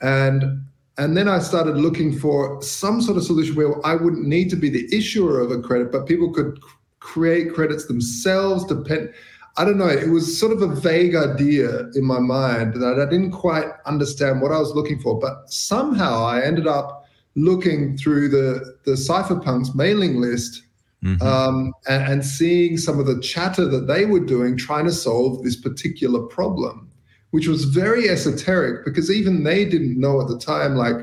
and 0.00 0.62
and 0.98 1.16
then 1.16 1.28
I 1.28 1.40
started 1.40 1.76
looking 1.76 2.16
for 2.16 2.62
some 2.62 3.00
sort 3.00 3.16
of 3.16 3.24
solution 3.24 3.56
where 3.56 3.84
I 3.84 3.94
wouldn't 3.96 4.26
need 4.26 4.48
to 4.50 4.56
be 4.56 4.70
the 4.70 4.86
issuer 4.96 5.40
of 5.40 5.50
a 5.50 5.60
credit, 5.60 5.90
but 5.90 6.06
people 6.06 6.32
could 6.32 6.58
create 7.00 7.52
credits 7.52 7.86
themselves. 7.86 8.64
Depend 8.64 9.12
I 9.56 9.64
don't 9.64 9.78
know. 9.78 9.88
It 9.88 10.08
was 10.08 10.38
sort 10.38 10.52
of 10.52 10.62
a 10.62 10.74
vague 10.74 11.14
idea 11.14 11.88
in 11.94 12.04
my 12.04 12.18
mind 12.18 12.74
that 12.74 13.00
I 13.00 13.08
didn't 13.08 13.30
quite 13.30 13.66
understand 13.86 14.40
what 14.40 14.50
I 14.50 14.58
was 14.58 14.72
looking 14.72 14.98
for. 14.98 15.18
But 15.18 15.50
somehow 15.50 16.24
I 16.24 16.42
ended 16.42 16.66
up 16.66 17.04
looking 17.36 17.96
through 17.96 18.28
the 18.28 18.76
the 18.84 18.92
cypherpunks 18.92 19.74
mailing 19.74 20.20
list 20.20 20.62
mm-hmm. 21.04 21.22
um, 21.26 21.72
and, 21.88 22.12
and 22.12 22.26
seeing 22.26 22.76
some 22.78 22.98
of 22.98 23.06
the 23.06 23.20
chatter 23.20 23.66
that 23.66 23.86
they 23.86 24.06
were 24.06 24.20
doing, 24.20 24.56
trying 24.56 24.86
to 24.86 24.92
solve 24.92 25.44
this 25.44 25.56
particular 25.56 26.20
problem, 26.20 26.90
which 27.30 27.46
was 27.46 27.64
very 27.64 28.08
esoteric 28.08 28.84
because 28.84 29.10
even 29.10 29.44
they 29.44 29.64
didn't 29.64 29.98
know 29.98 30.20
at 30.20 30.28
the 30.28 30.38
time 30.38 30.74
like 30.74 30.96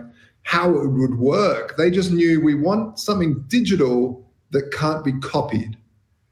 how 0.44 0.70
it 0.70 0.88
would 0.88 1.18
work. 1.18 1.78
They 1.78 1.92
just 1.92 2.12
knew 2.12 2.42
we 2.42 2.56
want 2.56 3.00
something 3.00 3.46
digital 3.48 4.26
that 4.50 4.74
can't 4.74 5.06
be 5.06 5.14
copied. 5.20 5.78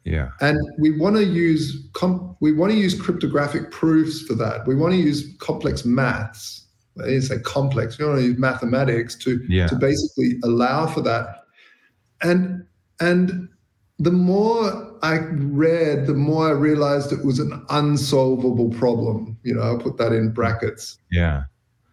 Yeah. 0.04 0.30
And 0.42 0.58
we 0.80 0.98
want 0.98 1.18
to 1.18 1.24
use 1.24 1.88
com- 1.94 2.36
we 2.40 2.52
want 2.52 2.72
to 2.72 2.78
use 2.78 3.00
cryptographic 3.00 3.72
proofs 3.72 4.22
for 4.22 4.34
that. 4.36 4.66
We 4.66 4.76
want 4.76 4.94
to 4.94 5.00
use 5.00 5.36
complex 5.40 5.86
maths. 5.86 6.66
I 7.00 7.06
didn't 7.08 7.24
say 7.24 7.40
complex. 7.40 7.98
We 7.98 8.06
want 8.06 8.20
to 8.20 8.26
use 8.26 8.38
mathematics 8.38 9.16
to 9.18 9.40
yeah. 9.48 9.68
to 9.68 9.76
basically 9.76 10.40
allow 10.44 10.88
for 10.88 11.02
that. 11.02 11.44
And 12.22 12.66
and 13.00 13.50
the 14.00 14.12
more 14.12 14.98
I 15.04 15.18
read, 15.18 16.08
the 16.08 16.14
more 16.14 16.48
I 16.48 16.52
realized 16.52 17.12
it 17.12 17.24
was 17.24 17.40
an 17.40 17.66
unsolvable 17.70 18.70
problem. 18.72 19.38
You 19.44 19.56
know, 19.56 19.62
I'll 19.62 19.78
put 19.78 19.98
that 19.98 20.14
in 20.14 20.32
brackets. 20.32 20.98
Yeah. 21.12 21.44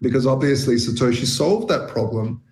Because 0.00 0.26
obviously 0.26 0.76
Satoshi 0.76 1.26
solved 1.26 1.68
that 1.68 1.88
problem. 1.88 2.42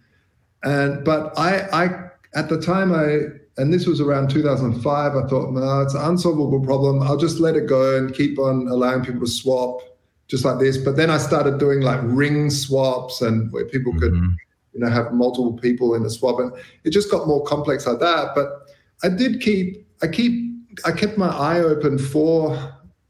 And 0.64 1.04
but 1.04 1.38
I 1.38 1.68
I 1.72 2.10
at 2.34 2.48
the 2.48 2.60
time 2.60 2.92
I 2.92 3.43
and 3.56 3.72
this 3.72 3.86
was 3.86 4.00
around 4.00 4.30
2005. 4.30 5.16
I 5.16 5.28
thought, 5.28 5.52
no, 5.52 5.80
it's 5.80 5.94
an 5.94 6.02
unsolvable 6.02 6.60
problem. 6.60 7.02
I'll 7.02 7.16
just 7.16 7.38
let 7.38 7.56
it 7.56 7.66
go 7.66 7.96
and 7.96 8.12
keep 8.12 8.38
on 8.38 8.68
allowing 8.68 9.04
people 9.04 9.20
to 9.20 9.26
swap 9.26 9.80
just 10.26 10.44
like 10.44 10.58
this. 10.58 10.76
But 10.76 10.96
then 10.96 11.10
I 11.10 11.18
started 11.18 11.58
doing 11.58 11.80
like 11.80 12.00
ring 12.02 12.50
swaps 12.50 13.20
and 13.20 13.52
where 13.52 13.64
people 13.66 13.92
could, 13.92 14.12
mm-hmm. 14.12 14.32
you 14.72 14.80
know, 14.80 14.90
have 14.90 15.12
multiple 15.12 15.52
people 15.52 15.94
in 15.94 16.04
a 16.04 16.10
swap, 16.10 16.40
and 16.40 16.52
it 16.84 16.90
just 16.90 17.10
got 17.10 17.26
more 17.28 17.44
complex 17.44 17.86
like 17.86 18.00
that. 18.00 18.34
But 18.34 18.48
I 19.02 19.08
did 19.08 19.40
keep, 19.40 19.86
I 20.02 20.08
keep, 20.08 20.52
I 20.84 20.92
kept 20.92 21.16
my 21.16 21.28
eye 21.28 21.60
open 21.60 21.98
for 21.98 22.58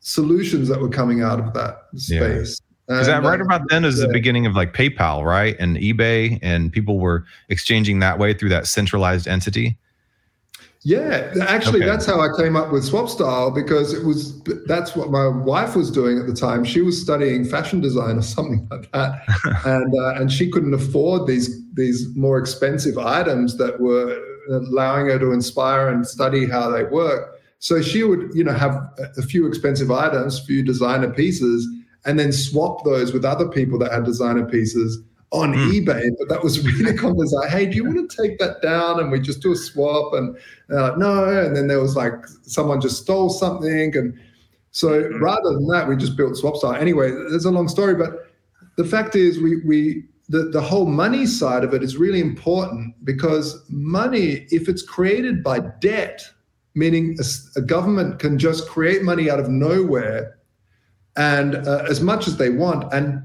solutions 0.00 0.68
that 0.68 0.80
were 0.80 0.90
coming 0.90 1.22
out 1.22 1.40
of 1.40 1.54
that 1.54 1.84
space. 1.96 2.60
Yeah. 2.60 3.00
Is 3.00 3.06
that 3.06 3.22
right 3.22 3.40
about 3.40 3.62
then? 3.70 3.86
Is 3.86 3.98
yeah. 3.98 4.06
the 4.06 4.12
beginning 4.12 4.44
of 4.44 4.54
like 4.54 4.74
PayPal, 4.74 5.24
right, 5.24 5.56
and 5.58 5.78
eBay, 5.78 6.38
and 6.42 6.70
people 6.70 6.98
were 6.98 7.24
exchanging 7.48 8.00
that 8.00 8.18
way 8.18 8.34
through 8.34 8.50
that 8.50 8.66
centralized 8.66 9.26
entity? 9.26 9.78
Yeah, 10.86 11.32
actually, 11.40 11.78
okay. 11.78 11.86
that's 11.86 12.04
how 12.04 12.20
I 12.20 12.28
came 12.36 12.56
up 12.56 12.70
with 12.70 12.84
swap 12.84 13.08
style 13.08 13.50
because 13.50 13.94
it 13.94 14.04
was 14.04 14.42
that's 14.66 14.94
what 14.94 15.10
my 15.10 15.26
wife 15.26 15.74
was 15.74 15.90
doing 15.90 16.18
at 16.18 16.26
the 16.26 16.34
time. 16.34 16.62
She 16.62 16.82
was 16.82 17.00
studying 17.00 17.46
fashion 17.46 17.80
design 17.80 18.18
or 18.18 18.22
something 18.36 18.68
like 18.70 18.92
that, 18.92 19.22
and 19.64 19.94
uh, 19.98 20.20
and 20.20 20.30
she 20.30 20.50
couldn't 20.50 20.74
afford 20.74 21.26
these 21.26 21.58
these 21.72 22.14
more 22.14 22.38
expensive 22.38 22.98
items 22.98 23.56
that 23.56 23.80
were 23.80 24.20
allowing 24.50 25.06
her 25.06 25.18
to 25.18 25.32
inspire 25.32 25.88
and 25.88 26.06
study 26.06 26.46
how 26.46 26.68
they 26.68 26.84
work. 26.84 27.40
So 27.60 27.80
she 27.80 28.04
would, 28.04 28.32
you 28.34 28.44
know, 28.44 28.52
have 28.52 28.78
a 29.16 29.22
few 29.22 29.46
expensive 29.46 29.90
items, 29.90 30.38
few 30.38 30.62
designer 30.62 31.10
pieces, 31.10 31.66
and 32.04 32.18
then 32.18 32.30
swap 32.30 32.84
those 32.84 33.14
with 33.14 33.24
other 33.24 33.48
people 33.48 33.78
that 33.78 33.90
had 33.90 34.04
designer 34.04 34.44
pieces 34.44 34.98
on 35.34 35.52
mm. 35.52 35.70
eBay, 35.72 36.10
but 36.18 36.28
that 36.28 36.42
was 36.42 36.64
really 36.78 36.96
common. 36.96 37.26
Like, 37.26 37.50
hey, 37.50 37.66
do 37.66 37.76
you 37.76 37.84
want 37.84 38.08
to 38.08 38.22
take 38.22 38.38
that 38.38 38.62
down? 38.62 39.00
And 39.00 39.10
we 39.10 39.20
just 39.20 39.42
do 39.42 39.52
a 39.52 39.56
swap. 39.56 40.14
And 40.14 40.36
like, 40.68 40.96
no. 40.96 41.28
And 41.44 41.56
then 41.56 41.66
there 41.66 41.80
was 41.80 41.96
like 41.96 42.14
someone 42.42 42.80
just 42.80 43.02
stole 43.02 43.28
something. 43.28 43.96
And 43.96 44.18
so 44.70 45.02
mm. 45.02 45.20
rather 45.20 45.52
than 45.52 45.66
that, 45.68 45.88
we 45.88 45.96
just 45.96 46.16
built 46.16 46.34
SwapStyle. 46.34 46.80
Anyway, 46.80 47.10
there's 47.10 47.44
a 47.44 47.50
long 47.50 47.68
story, 47.68 47.94
but 47.94 48.30
the 48.76 48.84
fact 48.84 49.16
is 49.16 49.40
we 49.40 49.56
we 49.64 50.04
the, 50.28 50.44
the 50.44 50.60
whole 50.60 50.86
money 50.86 51.26
side 51.26 51.64
of 51.64 51.74
it 51.74 51.82
is 51.82 51.98
really 51.98 52.20
important 52.20 52.94
because 53.04 53.62
money, 53.68 54.46
if 54.50 54.68
it's 54.68 54.82
created 54.82 55.42
by 55.42 55.60
debt, 55.80 56.22
meaning 56.74 57.16
a, 57.20 57.58
a 57.58 57.62
government 57.62 58.18
can 58.18 58.38
just 58.38 58.66
create 58.68 59.02
money 59.02 59.30
out 59.30 59.38
of 59.38 59.48
nowhere 59.48 60.38
and 61.16 61.56
uh, 61.68 61.84
as 61.88 62.00
much 62.00 62.26
as 62.26 62.36
they 62.38 62.50
want 62.50 62.90
and 62.92 63.22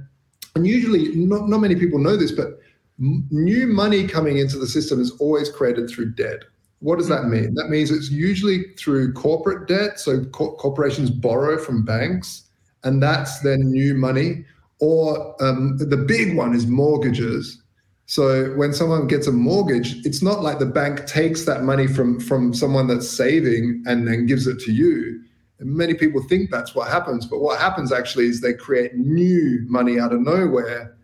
and 0.55 0.65
usually 0.67 1.15
not, 1.15 1.49
not 1.49 1.59
many 1.59 1.75
people 1.75 1.99
know 1.99 2.15
this, 2.15 2.31
but 2.31 2.59
m- 2.99 3.27
new 3.31 3.67
money 3.67 4.07
coming 4.07 4.37
into 4.37 4.57
the 4.57 4.67
system 4.67 4.99
is 4.99 5.11
always 5.19 5.49
created 5.49 5.89
through 5.89 6.13
debt. 6.13 6.43
What 6.79 6.97
does 6.97 7.09
that 7.09 7.25
mean? 7.25 7.53
That 7.55 7.69
means 7.69 7.91
it's 7.91 8.09
usually 8.09 8.73
through 8.77 9.13
corporate 9.13 9.67
debt. 9.67 9.99
So 9.99 10.23
co- 10.25 10.55
corporations 10.55 11.09
borrow 11.09 11.57
from 11.57 11.83
banks, 11.83 12.43
and 12.83 13.03
that's 13.03 13.39
then 13.41 13.71
new 13.71 13.95
money. 13.95 14.45
Or 14.79 15.35
um, 15.43 15.77
the 15.77 15.97
big 15.97 16.37
one 16.37 16.55
is 16.55 16.65
mortgages. 16.67 17.61
So 18.05 18.53
when 18.55 18.73
someone 18.73 19.07
gets 19.07 19.27
a 19.27 19.31
mortgage, 19.31 20.03
it's 20.05 20.23
not 20.23 20.41
like 20.41 20.57
the 20.57 20.65
bank 20.65 21.05
takes 21.05 21.45
that 21.45 21.63
money 21.63 21.85
from 21.85 22.19
from 22.19 22.53
someone 22.53 22.87
that's 22.87 23.09
saving 23.09 23.83
and 23.85 24.07
then 24.07 24.25
gives 24.25 24.47
it 24.47 24.59
to 24.61 24.71
you. 24.71 25.21
Many 25.59 25.93
people 25.93 26.21
think 26.23 26.49
that's 26.49 26.73
what 26.73 26.87
happens, 26.89 27.25
but 27.25 27.39
what 27.39 27.59
happens 27.59 27.91
actually 27.91 28.27
is 28.27 28.39
they 28.39 28.53
create 28.53 28.95
new 28.95 29.65
money 29.67 29.99
out 29.99 30.13
of 30.13 30.21
nowhere 30.21 30.95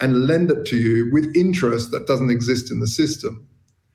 and 0.00 0.26
lend 0.26 0.50
it 0.50 0.64
to 0.66 0.76
you 0.76 1.10
with 1.12 1.34
interest 1.36 1.90
that 1.90 2.06
doesn't 2.06 2.30
exist 2.30 2.70
in 2.70 2.80
the 2.80 2.86
system. 2.86 3.46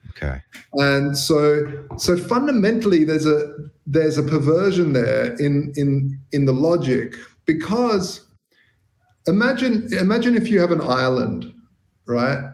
Okay. 0.10 0.41
And 0.74 1.17
so 1.17 1.86
so 1.98 2.17
fundamentally 2.17 3.03
there's 3.03 3.25
a 3.25 3.53
there's 3.88 4.17
a 4.17 4.24
perversion 4.24 4.93
there 4.93 5.34
in 5.36 5.74
in 5.75 6.20
in 6.32 6.46
the 6.46 6.53
logic 6.53 7.15
because 7.46 8.25
imagine 9.27 9.91
imagine 9.93 10.36
if 10.36 10.50
you 10.50 10.60
have 10.60 10.72
an 10.72 10.82
island, 10.82 11.51
right? 12.05 12.51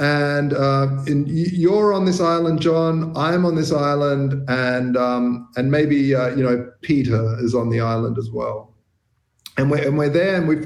And 0.00 0.54
uh, 0.54 0.88
in, 1.06 1.26
you're 1.28 1.92
on 1.92 2.06
this 2.06 2.22
island, 2.22 2.62
John. 2.62 3.14
I'm 3.14 3.44
on 3.44 3.54
this 3.54 3.70
island, 3.70 4.42
and 4.48 4.96
um, 4.96 5.48
and 5.56 5.70
maybe 5.70 6.14
uh, 6.14 6.28
you 6.34 6.42
know 6.42 6.72
Peter 6.80 7.36
is 7.40 7.54
on 7.54 7.68
the 7.68 7.80
island 7.80 8.16
as 8.16 8.30
well. 8.30 8.72
And 9.58 9.70
we're 9.70 9.86
and 9.86 9.98
we're 9.98 10.08
there, 10.08 10.36
and 10.36 10.48
we 10.48 10.56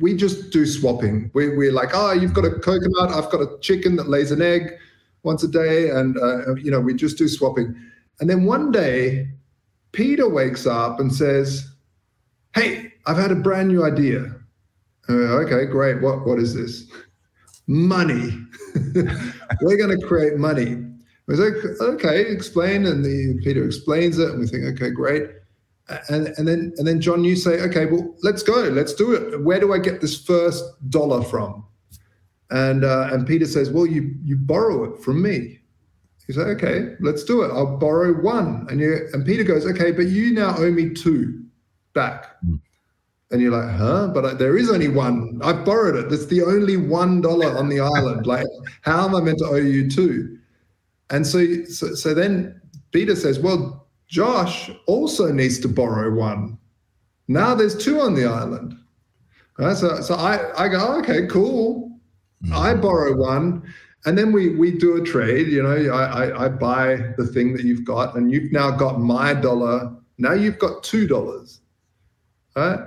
we 0.00 0.16
just 0.16 0.52
do 0.52 0.64
swapping. 0.64 1.28
We 1.34 1.56
we're 1.56 1.72
like, 1.72 1.90
oh, 1.92 2.12
you've 2.12 2.34
got 2.34 2.44
a 2.44 2.52
coconut, 2.52 3.10
I've 3.10 3.30
got 3.30 3.40
a 3.40 3.58
chicken 3.60 3.96
that 3.96 4.08
lays 4.08 4.30
an 4.30 4.40
egg 4.40 4.70
once 5.24 5.42
a 5.42 5.48
day, 5.48 5.90
and 5.90 6.16
uh, 6.16 6.54
you 6.54 6.70
know 6.70 6.80
we 6.80 6.94
just 6.94 7.18
do 7.18 7.26
swapping. 7.26 7.74
And 8.20 8.30
then 8.30 8.44
one 8.44 8.70
day, 8.70 9.28
Peter 9.90 10.28
wakes 10.28 10.68
up 10.68 11.00
and 11.00 11.12
says, 11.12 11.68
"Hey, 12.54 12.92
I've 13.06 13.18
had 13.18 13.32
a 13.32 13.36
brand 13.36 13.68
new 13.68 13.84
idea." 13.84 14.36
okay, 15.10 15.66
great. 15.66 16.00
What 16.00 16.24
what 16.24 16.38
is 16.38 16.54
this? 16.54 16.86
Money. 17.66 18.38
We're 19.60 19.76
going 19.76 19.98
to 19.98 20.06
create 20.06 20.36
money. 20.36 20.84
We 21.26 21.36
like, 21.36 21.80
okay, 21.80 22.20
explain, 22.20 22.84
and 22.84 23.04
the 23.04 23.40
Peter 23.42 23.64
explains 23.64 24.18
it, 24.18 24.30
and 24.30 24.40
we 24.40 24.46
think, 24.46 24.64
okay, 24.74 24.90
great. 24.90 25.30
And 26.08 26.28
and 26.38 26.46
then 26.46 26.72
and 26.76 26.86
then 26.86 27.00
John, 27.00 27.24
you 27.24 27.36
say, 27.36 27.60
okay, 27.62 27.86
well, 27.86 28.14
let's 28.22 28.42
go, 28.42 28.54
let's 28.54 28.94
do 28.94 29.12
it. 29.12 29.42
Where 29.42 29.60
do 29.60 29.72
I 29.72 29.78
get 29.78 30.00
this 30.00 30.22
first 30.22 30.64
dollar 30.90 31.22
from? 31.22 31.64
And 32.50 32.84
uh, 32.84 33.08
and 33.12 33.26
Peter 33.26 33.46
says, 33.46 33.70
well, 33.70 33.86
you 33.86 34.14
you 34.22 34.36
borrow 34.36 34.84
it 34.84 35.02
from 35.02 35.22
me. 35.22 35.60
You 36.28 36.34
say, 36.34 36.42
okay, 36.42 36.94
let's 37.00 37.24
do 37.24 37.42
it. 37.42 37.48
I'll 37.48 37.76
borrow 37.76 38.12
one. 38.12 38.66
And 38.70 38.80
you 38.80 39.08
and 39.12 39.24
Peter 39.26 39.44
goes, 39.44 39.66
okay, 39.66 39.92
but 39.92 40.06
you 40.06 40.32
now 40.32 40.56
owe 40.56 40.70
me 40.70 40.90
two 40.92 41.44
back. 41.94 42.42
Mm. 42.44 42.60
And 43.34 43.42
you're 43.42 43.50
like, 43.50 43.76
huh? 43.76 44.12
But 44.14 44.24
uh, 44.24 44.34
there 44.34 44.56
is 44.56 44.70
only 44.70 44.86
one. 44.86 45.40
I've 45.42 45.64
borrowed 45.64 45.96
it. 45.96 46.12
It's 46.12 46.26
the 46.26 46.44
only 46.44 46.76
one 46.76 47.20
dollar 47.20 47.58
on 47.58 47.68
the 47.68 47.80
island. 47.80 48.26
Like, 48.34 48.46
how 48.82 49.08
am 49.08 49.16
I 49.16 49.20
meant 49.20 49.38
to 49.38 49.46
owe 49.46 49.56
you 49.56 49.90
two? 49.90 50.38
And 51.10 51.26
so, 51.26 51.64
so, 51.64 51.94
so 51.94 52.14
then 52.14 52.60
Peter 52.92 53.16
says, 53.16 53.40
well, 53.40 53.88
Josh 54.06 54.70
also 54.86 55.32
needs 55.32 55.58
to 55.60 55.68
borrow 55.68 56.14
one. 56.14 56.56
Now 57.26 57.56
there's 57.56 57.76
two 57.76 57.98
on 57.98 58.14
the 58.14 58.24
island. 58.24 58.78
Right? 59.58 59.76
So, 59.76 60.00
so 60.00 60.14
I, 60.14 60.36
I 60.56 60.68
go, 60.68 60.78
oh, 60.78 61.00
okay, 61.00 61.26
cool. 61.26 61.98
Mm-hmm. 62.44 62.54
I 62.54 62.74
borrow 62.74 63.16
one. 63.16 63.64
And 64.06 64.16
then 64.16 64.30
we 64.30 64.50
we 64.54 64.70
do 64.70 65.02
a 65.02 65.04
trade. 65.04 65.48
You 65.48 65.64
know, 65.64 65.92
I, 65.92 66.04
I, 66.04 66.44
I 66.44 66.48
buy 66.50 67.14
the 67.16 67.26
thing 67.26 67.52
that 67.54 67.64
you've 67.64 67.84
got, 67.84 68.14
and 68.14 68.30
you've 68.30 68.52
now 68.52 68.70
got 68.70 69.00
my 69.00 69.34
dollar. 69.34 69.92
Now 70.18 70.34
you've 70.34 70.60
got 70.60 70.84
two 70.84 71.08
dollars. 71.08 71.62
Right? 72.54 72.78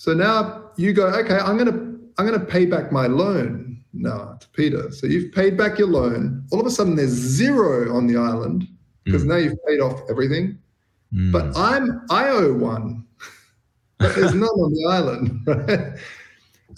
So 0.00 0.14
now 0.14 0.70
you 0.76 0.94
go, 0.94 1.08
okay, 1.08 1.36
I'm 1.36 1.58
gonna 1.58 1.76
I'm 2.16 2.24
gonna 2.24 2.40
pay 2.40 2.64
back 2.64 2.90
my 2.90 3.06
loan 3.06 3.84
now 3.92 4.38
to 4.40 4.48
Peter. 4.48 4.90
So 4.92 5.06
you've 5.06 5.30
paid 5.30 5.58
back 5.58 5.78
your 5.78 5.88
loan. 5.88 6.42
All 6.50 6.58
of 6.58 6.64
a 6.64 6.70
sudden 6.70 6.96
there's 6.96 7.10
zero 7.10 7.94
on 7.94 8.06
the 8.06 8.16
island 8.16 8.66
because 9.04 9.24
mm. 9.24 9.26
now 9.26 9.36
you've 9.36 9.62
paid 9.68 9.78
off 9.78 10.00
everything. 10.08 10.58
Mm. 11.12 11.32
But 11.32 11.54
I'm 11.54 12.00
I 12.08 12.30
owe 12.30 12.54
one. 12.54 13.04
but 13.98 14.14
there's 14.14 14.32
none 14.32 14.48
on 14.48 14.72
the 14.72 14.86
island. 14.88 15.46
Right? 15.46 15.98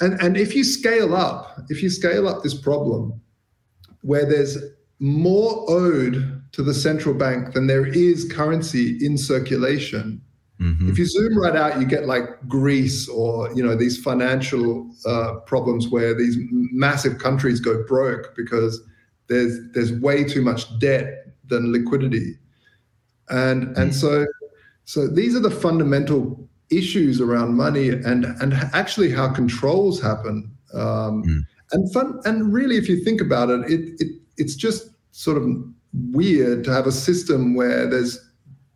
And 0.00 0.20
and 0.20 0.36
if 0.36 0.56
you 0.56 0.64
scale 0.64 1.14
up, 1.14 1.60
if 1.68 1.80
you 1.80 1.90
scale 1.90 2.26
up 2.26 2.42
this 2.42 2.54
problem 2.54 3.20
where 4.00 4.26
there's 4.26 4.58
more 4.98 5.64
owed 5.70 6.42
to 6.50 6.62
the 6.64 6.74
central 6.74 7.14
bank 7.14 7.54
than 7.54 7.68
there 7.68 7.86
is 7.86 8.28
currency 8.32 8.98
in 9.06 9.16
circulation, 9.16 10.20
Mm-hmm. 10.62 10.90
If 10.90 10.99
you 10.99 11.07
zoom 11.07 11.37
right 11.37 11.57
out, 11.57 11.81
you 11.81 11.87
get 11.87 12.07
like 12.07 12.25
Greece 12.47 13.09
or 13.09 13.52
you 13.52 13.64
know 13.64 13.75
these 13.75 14.00
financial 14.00 14.88
uh, 15.04 15.35
problems 15.45 15.88
where 15.88 16.14
these 16.14 16.37
massive 16.50 17.19
countries 17.19 17.59
go 17.59 17.83
broke 17.83 18.37
because 18.37 18.81
there's 19.26 19.59
there's 19.73 19.92
way 19.92 20.23
too 20.23 20.40
much 20.40 20.78
debt 20.78 21.26
than 21.49 21.73
liquidity, 21.73 22.38
and 23.28 23.64
mm-hmm. 23.64 23.81
and 23.81 23.95
so 23.95 24.26
so 24.85 25.09
these 25.09 25.35
are 25.35 25.40
the 25.40 25.50
fundamental 25.50 26.49
issues 26.71 27.21
around 27.21 27.54
money 27.54 27.88
and 27.88 28.25
and 28.25 28.54
actually 28.73 29.11
how 29.11 29.33
controls 29.33 30.00
happen. 30.00 30.50
Um, 30.75 31.25
mm. 31.25 31.40
And 31.73 31.92
fun 31.92 32.21
and 32.25 32.52
really, 32.52 32.76
if 32.76 32.88
you 32.88 33.02
think 33.02 33.21
about 33.21 33.50
it, 33.50 33.69
it 33.69 33.95
it 33.99 34.12
it's 34.37 34.54
just 34.54 34.90
sort 35.11 35.38
of 35.38 35.45
weird 36.12 36.62
to 36.64 36.73
have 36.73 36.87
a 36.87 36.92
system 36.92 37.54
where 37.54 37.88
there's 37.88 38.31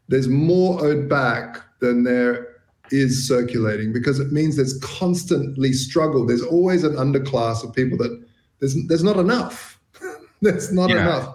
there's 0.08 0.28
more 0.28 0.84
owed 0.84 1.08
back 1.08 1.62
than 1.80 2.04
there 2.04 2.56
is 2.90 3.26
circulating 3.26 3.92
because 3.92 4.20
it 4.20 4.32
means 4.32 4.56
there's 4.56 4.78
constantly 4.80 5.72
struggle. 5.72 6.26
There's 6.26 6.42
always 6.42 6.84
an 6.84 6.94
underclass 6.94 7.64
of 7.64 7.74
people 7.74 7.98
that 7.98 8.24
there's 8.60 8.76
there's 8.86 9.04
not 9.04 9.16
enough. 9.16 9.80
there's 10.40 10.72
not 10.72 10.90
yeah. 10.90 11.02
enough. 11.02 11.34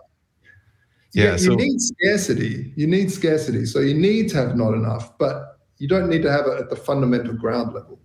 Yeah, 1.14 1.34
you, 1.34 1.38
so, 1.38 1.52
you 1.52 1.58
need 1.58 1.82
scarcity. 1.82 2.74
You 2.76 2.88
need 2.88 3.12
scarcity. 3.12 3.66
So 3.66 3.80
you 3.80 3.94
need 3.94 4.30
to 4.30 4.38
have 4.38 4.56
not 4.56 4.74
enough, 4.74 5.18
but 5.18 5.60
you 5.78 5.88
don't 5.88 6.10
need 6.10 6.22
to 6.22 6.32
have 6.32 6.46
it 6.48 6.58
at 6.58 6.70
the 6.70 6.76
fundamental 6.76 7.34
ground 7.34 7.74
level. 7.74 8.00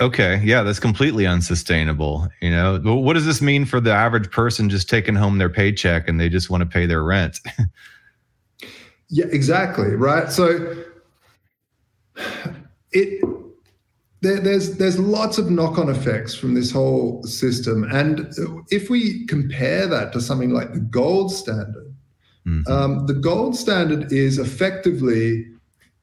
Okay, 0.00 0.40
yeah, 0.42 0.62
that's 0.62 0.80
completely 0.80 1.26
unsustainable. 1.26 2.26
You 2.40 2.50
know, 2.50 2.80
what 2.82 3.12
does 3.12 3.26
this 3.26 3.42
mean 3.42 3.64
for 3.64 3.78
the 3.78 3.92
average 3.92 4.30
person 4.30 4.70
just 4.70 4.88
taking 4.88 5.14
home 5.14 5.38
their 5.38 5.50
paycheck 5.50 6.08
and 6.08 6.18
they 6.18 6.28
just 6.28 6.50
want 6.50 6.62
to 6.62 6.66
pay 6.66 6.86
their 6.86 7.04
rent? 7.04 7.38
yeah, 9.08 9.26
exactly. 9.30 9.94
Right. 9.94 10.32
So 10.32 10.84
it 12.92 13.22
there, 14.22 14.38
there's 14.38 14.76
there's 14.76 14.98
lots 14.98 15.38
of 15.38 15.50
knock-on 15.50 15.88
effects 15.88 16.34
from 16.34 16.54
this 16.54 16.70
whole 16.70 17.22
system, 17.24 17.84
and 17.84 18.32
if 18.70 18.88
we 18.88 19.26
compare 19.26 19.86
that 19.88 20.12
to 20.12 20.20
something 20.20 20.50
like 20.50 20.72
the 20.72 20.80
gold 20.80 21.32
standard, 21.32 21.92
mm-hmm. 22.46 22.72
um, 22.72 23.06
the 23.06 23.14
gold 23.14 23.56
standard 23.56 24.12
is 24.12 24.38
effectively 24.38 25.48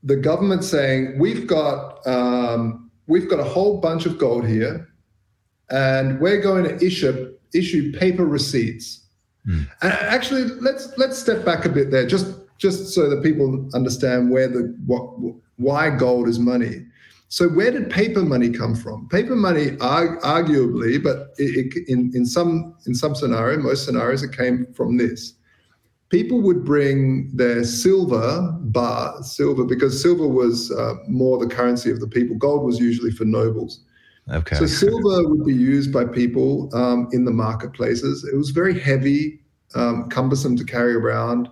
the 0.04 0.18
government 0.18 0.64
saying 0.64 1.18
we've 1.18 1.48
got 1.48 2.06
um, 2.06 2.92
we've 3.08 3.30
got 3.30 3.40
a 3.40 3.44
whole 3.44 3.80
bunch 3.80 4.06
of 4.06 4.18
gold 4.18 4.46
here, 4.46 4.90
and 5.70 6.20
we're 6.20 6.42
going 6.42 6.66
to 6.66 6.86
issue 6.86 7.34
issue 7.54 7.92
paper 7.94 8.26
receipts. 8.26 9.06
Mm. 9.48 9.68
And 9.82 9.94
actually, 9.94 10.44
let's 10.44 10.90
let's 10.98 11.18
step 11.18 11.46
back 11.46 11.64
a 11.64 11.70
bit 11.70 11.90
there, 11.90 12.06
just 12.06 12.28
just 12.60 12.94
so 12.94 13.10
that 13.10 13.24
people 13.24 13.68
understand 13.74 14.30
where 14.30 14.48
the 14.48 14.76
what 14.86 15.02
why 15.58 15.90
gold 15.90 16.28
is 16.28 16.38
money. 16.38 16.86
So 17.30 17.48
where 17.48 17.72
did 17.72 17.90
paper 17.90 18.24
money 18.24 18.50
come 18.50 18.76
from? 18.76 19.08
Paper 19.10 19.36
money, 19.36 19.72
arguably, 19.78 21.02
but 21.04 21.34
it, 21.38 21.74
it, 21.76 21.88
in 21.88 22.12
in 22.14 22.26
some 22.26 22.76
in 22.86 22.94
some 22.94 23.16
scenario, 23.16 23.58
most 23.60 23.86
scenarios, 23.86 24.24
it 24.24 24.36
came 24.36 24.68
from 24.74 24.98
this. 24.98 25.34
People 26.10 26.42
would 26.42 26.66
bring 26.66 27.30
their 27.36 27.64
silver 27.64 28.52
bar, 28.62 29.22
silver, 29.22 29.64
because 29.64 30.02
silver 30.02 30.28
was 30.28 30.72
uh, 30.72 30.96
more 31.08 31.38
the 31.38 31.54
currency 31.54 31.92
of 31.92 32.00
the 32.00 32.08
people. 32.08 32.36
Gold 32.36 32.66
was 32.66 32.80
usually 32.80 33.12
for 33.12 33.26
nobles. 33.26 33.82
Okay. 34.32 34.56
So 34.56 34.66
silver 34.66 35.30
would 35.30 35.46
be 35.46 35.54
used 35.54 35.94
by 35.94 36.06
people 36.06 36.70
um, 36.74 37.10
in 37.12 37.26
the 37.26 37.32
marketplaces. 37.32 38.24
It 38.24 38.36
was 38.36 38.50
very 38.50 38.80
heavy, 38.80 39.40
um, 39.76 40.10
cumbersome 40.10 40.58
to 40.58 40.64
carry 40.64 40.96
around. 40.96 41.48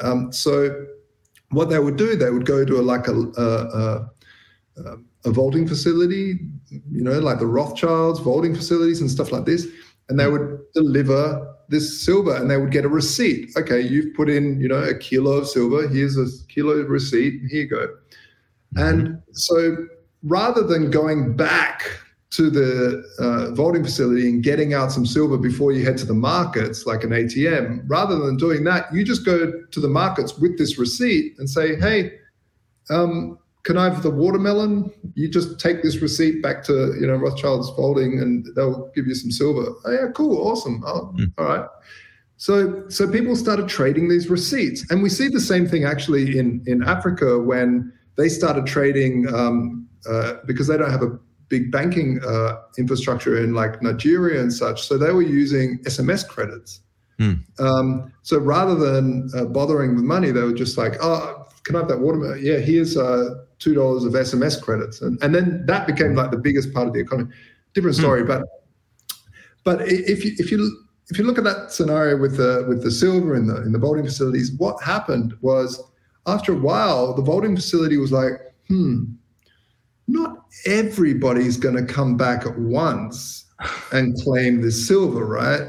Um, 0.00 0.32
so 0.32 0.86
what 1.50 1.70
they 1.70 1.78
would 1.78 1.96
do, 1.96 2.16
they 2.16 2.30
would 2.30 2.46
go 2.46 2.64
to 2.64 2.80
a, 2.80 2.82
like 2.82 3.08
a, 3.08 3.14
a, 3.14 4.08
a, 4.76 4.96
a 5.24 5.30
vaulting 5.30 5.66
facility, 5.66 6.38
you 6.70 7.02
know, 7.02 7.18
like 7.18 7.38
the 7.38 7.46
Rothschilds 7.46 8.20
vaulting 8.20 8.54
facilities 8.54 9.00
and 9.00 9.10
stuff 9.10 9.32
like 9.32 9.44
this, 9.44 9.66
and 10.08 10.18
they 10.18 10.28
would 10.28 10.58
deliver 10.74 11.54
this 11.68 12.04
silver 12.04 12.36
and 12.36 12.50
they 12.50 12.56
would 12.56 12.70
get 12.70 12.84
a 12.84 12.88
receipt. 12.88 13.50
Okay, 13.56 13.80
you've 13.80 14.14
put 14.14 14.28
in, 14.28 14.60
you 14.60 14.68
know, 14.68 14.82
a 14.82 14.96
kilo 14.96 15.32
of 15.32 15.48
silver. 15.48 15.88
Here's 15.88 16.16
a 16.16 16.26
kilo 16.48 16.82
receipt. 16.82 17.42
Here 17.50 17.62
you 17.62 17.68
go. 17.68 17.88
Mm-hmm. 18.76 18.78
And 18.78 19.22
so 19.32 19.76
rather 20.22 20.62
than 20.62 20.90
going 20.90 21.36
back 21.36 21.82
to 22.30 22.50
the 22.50 23.04
uh, 23.18 23.54
vaulting 23.54 23.84
facility 23.84 24.28
and 24.28 24.42
getting 24.42 24.74
out 24.74 24.90
some 24.90 25.06
silver 25.06 25.38
before 25.38 25.72
you 25.72 25.84
head 25.84 25.96
to 25.98 26.06
the 26.06 26.14
markets, 26.14 26.84
like 26.84 27.04
an 27.04 27.10
ATM, 27.10 27.84
rather 27.86 28.18
than 28.18 28.36
doing 28.36 28.64
that, 28.64 28.92
you 28.92 29.04
just 29.04 29.24
go 29.24 29.52
to 29.70 29.80
the 29.80 29.88
markets 29.88 30.36
with 30.36 30.58
this 30.58 30.78
receipt 30.78 31.34
and 31.38 31.48
say, 31.48 31.76
hey, 31.76 32.12
um, 32.90 33.38
can 33.62 33.76
I 33.76 33.84
have 33.84 34.02
the 34.02 34.10
watermelon? 34.10 34.92
You 35.14 35.28
just 35.28 35.58
take 35.58 35.82
this 35.82 35.96
receipt 35.96 36.40
back 36.40 36.62
to 36.64 36.94
you 37.00 37.06
know 37.06 37.16
Rothschild's 37.16 37.68
vaulting, 37.70 38.20
and 38.20 38.46
they'll 38.54 38.92
give 38.94 39.08
you 39.08 39.14
some 39.14 39.32
silver. 39.32 39.74
Oh, 39.84 39.90
yeah, 39.90 40.06
cool, 40.14 40.46
awesome. 40.46 40.84
Oh, 40.86 41.12
mm. 41.18 41.32
All 41.36 41.44
right. 41.46 41.66
So 42.36 42.88
so 42.88 43.10
people 43.10 43.34
started 43.34 43.68
trading 43.68 44.08
these 44.08 44.30
receipts, 44.30 44.88
and 44.90 45.02
we 45.02 45.08
see 45.08 45.26
the 45.26 45.40
same 45.40 45.66
thing 45.66 45.84
actually 45.84 46.38
in 46.38 46.62
in 46.66 46.84
Africa 46.84 47.40
when 47.40 47.92
they 48.16 48.28
started 48.28 48.66
trading 48.66 49.26
um, 49.34 49.88
uh, 50.08 50.34
because 50.46 50.68
they 50.68 50.76
don't 50.76 50.90
have 50.90 51.02
a 51.02 51.18
big 51.48 51.70
banking 51.70 52.20
uh, 52.24 52.62
infrastructure 52.78 53.42
in 53.42 53.54
like 53.54 53.82
Nigeria 53.82 54.40
and 54.40 54.52
such. 54.52 54.86
So 54.86 54.98
they 54.98 55.12
were 55.12 55.22
using 55.22 55.78
SMS 55.84 56.26
credits. 56.26 56.80
Mm. 57.18 57.42
Um, 57.60 58.12
so 58.22 58.38
rather 58.38 58.74
than 58.74 59.30
uh, 59.34 59.44
bothering 59.44 59.94
with 59.94 60.04
money, 60.04 60.30
they 60.32 60.42
were 60.42 60.52
just 60.52 60.76
like, 60.76 60.94
oh, 61.00 61.46
can 61.64 61.76
I 61.76 61.80
have 61.80 61.88
that 61.88 62.00
watermelon? 62.00 62.40
Yeah, 62.42 62.58
here's 62.58 62.96
uh, 62.96 63.44
two 63.58 63.74
dollars 63.74 64.04
of 64.04 64.12
SMS 64.12 64.60
credits, 64.60 65.00
and 65.00 65.20
and 65.22 65.34
then 65.34 65.64
that 65.66 65.86
became 65.86 66.14
like 66.14 66.30
the 66.30 66.36
biggest 66.36 66.72
part 66.72 66.86
of 66.86 66.94
the 66.94 67.00
economy. 67.00 67.32
Different 67.74 67.96
story, 67.96 68.22
mm. 68.22 68.28
but 68.28 68.42
but 69.64 69.82
if 69.88 70.24
you 70.24 70.32
if 70.38 70.50
you 70.50 70.86
if 71.08 71.18
you 71.18 71.24
look 71.24 71.38
at 71.38 71.44
that 71.44 71.72
scenario 71.72 72.16
with 72.16 72.36
the 72.36 72.64
with 72.68 72.82
the 72.82 72.90
silver 72.90 73.34
in 73.34 73.46
the 73.46 73.62
in 73.62 73.72
the 73.72 73.78
vaulting 73.78 74.04
facilities, 74.04 74.52
what 74.58 74.80
happened 74.82 75.34
was 75.40 75.82
after 76.26 76.52
a 76.52 76.56
while, 76.56 77.14
the 77.14 77.22
vaulting 77.22 77.56
facility 77.56 77.96
was 77.96 78.12
like, 78.12 78.32
hmm, 78.68 79.04
not 80.08 80.46
everybody's 80.64 81.56
going 81.56 81.76
to 81.76 81.92
come 81.92 82.16
back 82.16 82.46
at 82.46 82.58
once 82.58 83.46
and 83.92 84.16
claim 84.22 84.60
the 84.60 84.70
silver, 84.70 85.24
right? 85.24 85.62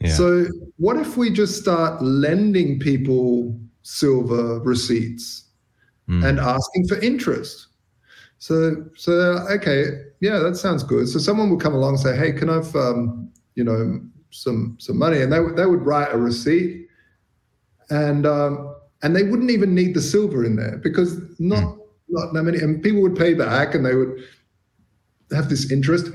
Yeah. 0.00 0.14
So, 0.14 0.46
what 0.76 0.96
if 0.96 1.16
we 1.16 1.30
just 1.30 1.60
start 1.60 2.02
lending 2.02 2.78
people 2.78 3.58
silver 3.82 4.60
receipts 4.60 5.44
mm. 6.08 6.24
and 6.26 6.40
asking 6.40 6.88
for 6.88 6.98
interest? 7.00 7.68
So, 8.38 8.86
so 8.96 9.12
okay, 9.50 10.04
yeah, 10.20 10.38
that 10.38 10.56
sounds 10.56 10.82
good. 10.82 11.08
So, 11.08 11.18
someone 11.18 11.50
would 11.50 11.60
come 11.60 11.74
along 11.74 11.94
and 11.94 12.00
say, 12.00 12.16
"Hey, 12.16 12.32
can 12.32 12.48
I 12.48 12.54
have, 12.54 12.74
um, 12.74 13.30
you 13.54 13.64
know, 13.64 14.00
some 14.30 14.76
some 14.80 14.98
money?" 14.98 15.20
And 15.20 15.30
they 15.30 15.40
they 15.54 15.66
would 15.66 15.84
write 15.84 16.12
a 16.12 16.16
receipt, 16.16 16.86
and 17.90 18.26
um, 18.26 18.74
and 19.02 19.14
they 19.14 19.22
wouldn't 19.22 19.50
even 19.50 19.74
need 19.74 19.94
the 19.94 20.00
silver 20.00 20.46
in 20.46 20.56
there 20.56 20.78
because 20.78 21.20
not 21.38 21.62
mm 21.64 21.79
not 22.10 22.32
that 22.32 22.42
many, 22.42 22.58
and 22.58 22.82
people 22.82 23.02
would 23.02 23.16
pay 23.16 23.34
back, 23.34 23.74
and 23.74 23.84
they 23.84 23.94
would 23.94 24.22
have 25.32 25.48
this 25.48 25.70
interest, 25.70 26.10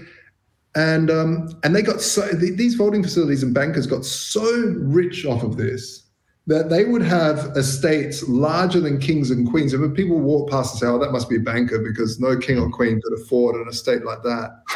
and 0.75 1.09
um, 1.09 1.49
and 1.63 1.75
they 1.75 1.81
got 1.81 2.01
so 2.01 2.21
these 2.27 2.75
vaulting 2.75 3.03
facilities 3.03 3.43
and 3.43 3.53
bankers 3.53 3.87
got 3.87 4.05
so 4.05 4.43
rich 4.77 5.25
off 5.25 5.43
of 5.43 5.57
this 5.57 6.03
that 6.47 6.69
they 6.69 6.85
would 6.85 7.01
have 7.01 7.39
estates 7.57 8.27
larger 8.29 8.79
than 8.79 8.99
kings 8.99 9.31
and 9.31 9.49
queens. 9.49 9.73
And 9.73 9.81
when 9.81 9.95
people 9.95 10.19
walk 10.19 10.49
past 10.49 10.73
and 10.73 10.79
say, 10.79 10.87
"Oh, 10.87 10.99
that 10.99 11.11
must 11.11 11.29
be 11.29 11.37
a 11.37 11.39
banker," 11.39 11.79
because 11.79 12.19
no 12.19 12.37
king 12.37 12.59
or 12.59 12.69
queen 12.69 13.01
could 13.01 13.19
afford 13.19 13.55
an 13.55 13.67
estate 13.67 14.05
like 14.05 14.23
that, 14.23 14.61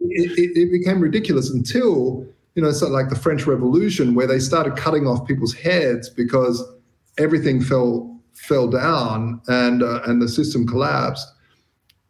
it, 0.00 0.38
it, 0.38 0.58
it 0.58 0.72
became 0.72 1.00
ridiculous 1.00 1.50
until 1.50 2.26
you 2.54 2.62
know, 2.62 2.72
sort 2.72 2.92
like 2.92 3.08
the 3.08 3.16
French 3.16 3.46
Revolution, 3.46 4.14
where 4.14 4.26
they 4.26 4.38
started 4.38 4.76
cutting 4.76 5.06
off 5.06 5.26
people's 5.26 5.54
heads 5.54 6.10
because 6.10 6.62
everything 7.18 7.60
fell 7.60 8.09
fell 8.40 8.68
down 8.68 9.40
and 9.48 9.82
uh, 9.82 10.00
and 10.06 10.20
the 10.20 10.28
system 10.28 10.66
collapsed. 10.66 11.26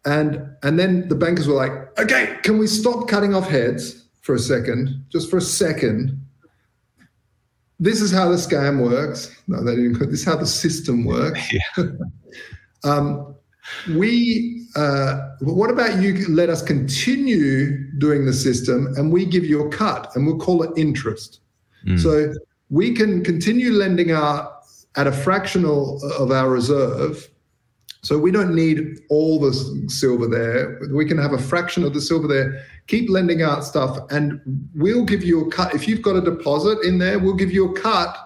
And 0.04 0.42
and 0.62 0.78
then 0.78 1.08
the 1.08 1.14
bankers 1.14 1.46
were 1.46 1.54
like, 1.54 1.72
okay, 1.98 2.38
can 2.42 2.58
we 2.58 2.66
stop 2.66 3.08
cutting 3.08 3.34
off 3.34 3.48
heads 3.48 4.06
for 4.22 4.34
a 4.34 4.38
second, 4.38 5.04
just 5.10 5.30
for 5.30 5.36
a 5.36 5.42
second? 5.42 6.18
This 7.78 8.00
is 8.00 8.12
how 8.12 8.28
the 8.28 8.36
scam 8.36 8.82
works. 8.82 9.34
No, 9.48 9.62
they 9.64 9.74
didn't. 9.74 9.98
This 9.98 10.20
is 10.20 10.24
how 10.24 10.36
the 10.36 10.46
system 10.46 11.04
works. 11.04 11.40
Yeah. 11.52 11.84
um, 12.84 13.34
we 13.94 14.66
uh, 14.76 15.30
what 15.40 15.70
about 15.70 16.00
you 16.00 16.26
let 16.28 16.48
us 16.48 16.62
continue 16.62 17.90
doing 17.98 18.24
the 18.24 18.32
system 18.32 18.94
and 18.96 19.12
we 19.12 19.26
give 19.26 19.44
you 19.44 19.66
a 19.66 19.68
cut 19.70 20.14
and 20.14 20.26
we'll 20.26 20.38
call 20.38 20.62
it 20.62 20.70
interest 20.76 21.40
mm. 21.86 21.98
so 21.98 22.32
we 22.68 22.94
can 22.94 23.24
continue 23.24 23.72
lending 23.72 24.12
out 24.12 24.59
at 24.96 25.06
a 25.06 25.12
fractional 25.12 26.00
of 26.18 26.30
our 26.30 26.48
reserve. 26.50 27.28
So 28.02 28.16
we 28.18 28.30
don't 28.30 28.54
need 28.54 29.00
all 29.10 29.38
the 29.38 29.52
silver 29.88 30.26
there. 30.26 30.80
We 30.92 31.04
can 31.04 31.18
have 31.18 31.32
a 31.34 31.38
fraction 31.38 31.84
of 31.84 31.92
the 31.92 32.00
silver 32.00 32.26
there. 32.26 32.64
Keep 32.86 33.10
lending 33.10 33.42
out 33.42 33.62
stuff, 33.62 33.98
and 34.10 34.40
we'll 34.74 35.04
give 35.04 35.22
you 35.22 35.46
a 35.46 35.50
cut. 35.50 35.74
If 35.74 35.86
you've 35.86 36.00
got 36.02 36.16
a 36.16 36.22
deposit 36.22 36.78
in 36.82 36.96
there, 36.98 37.18
we'll 37.18 37.34
give 37.36 37.52
you 37.52 37.70
a 37.70 37.80
cut 37.80 38.16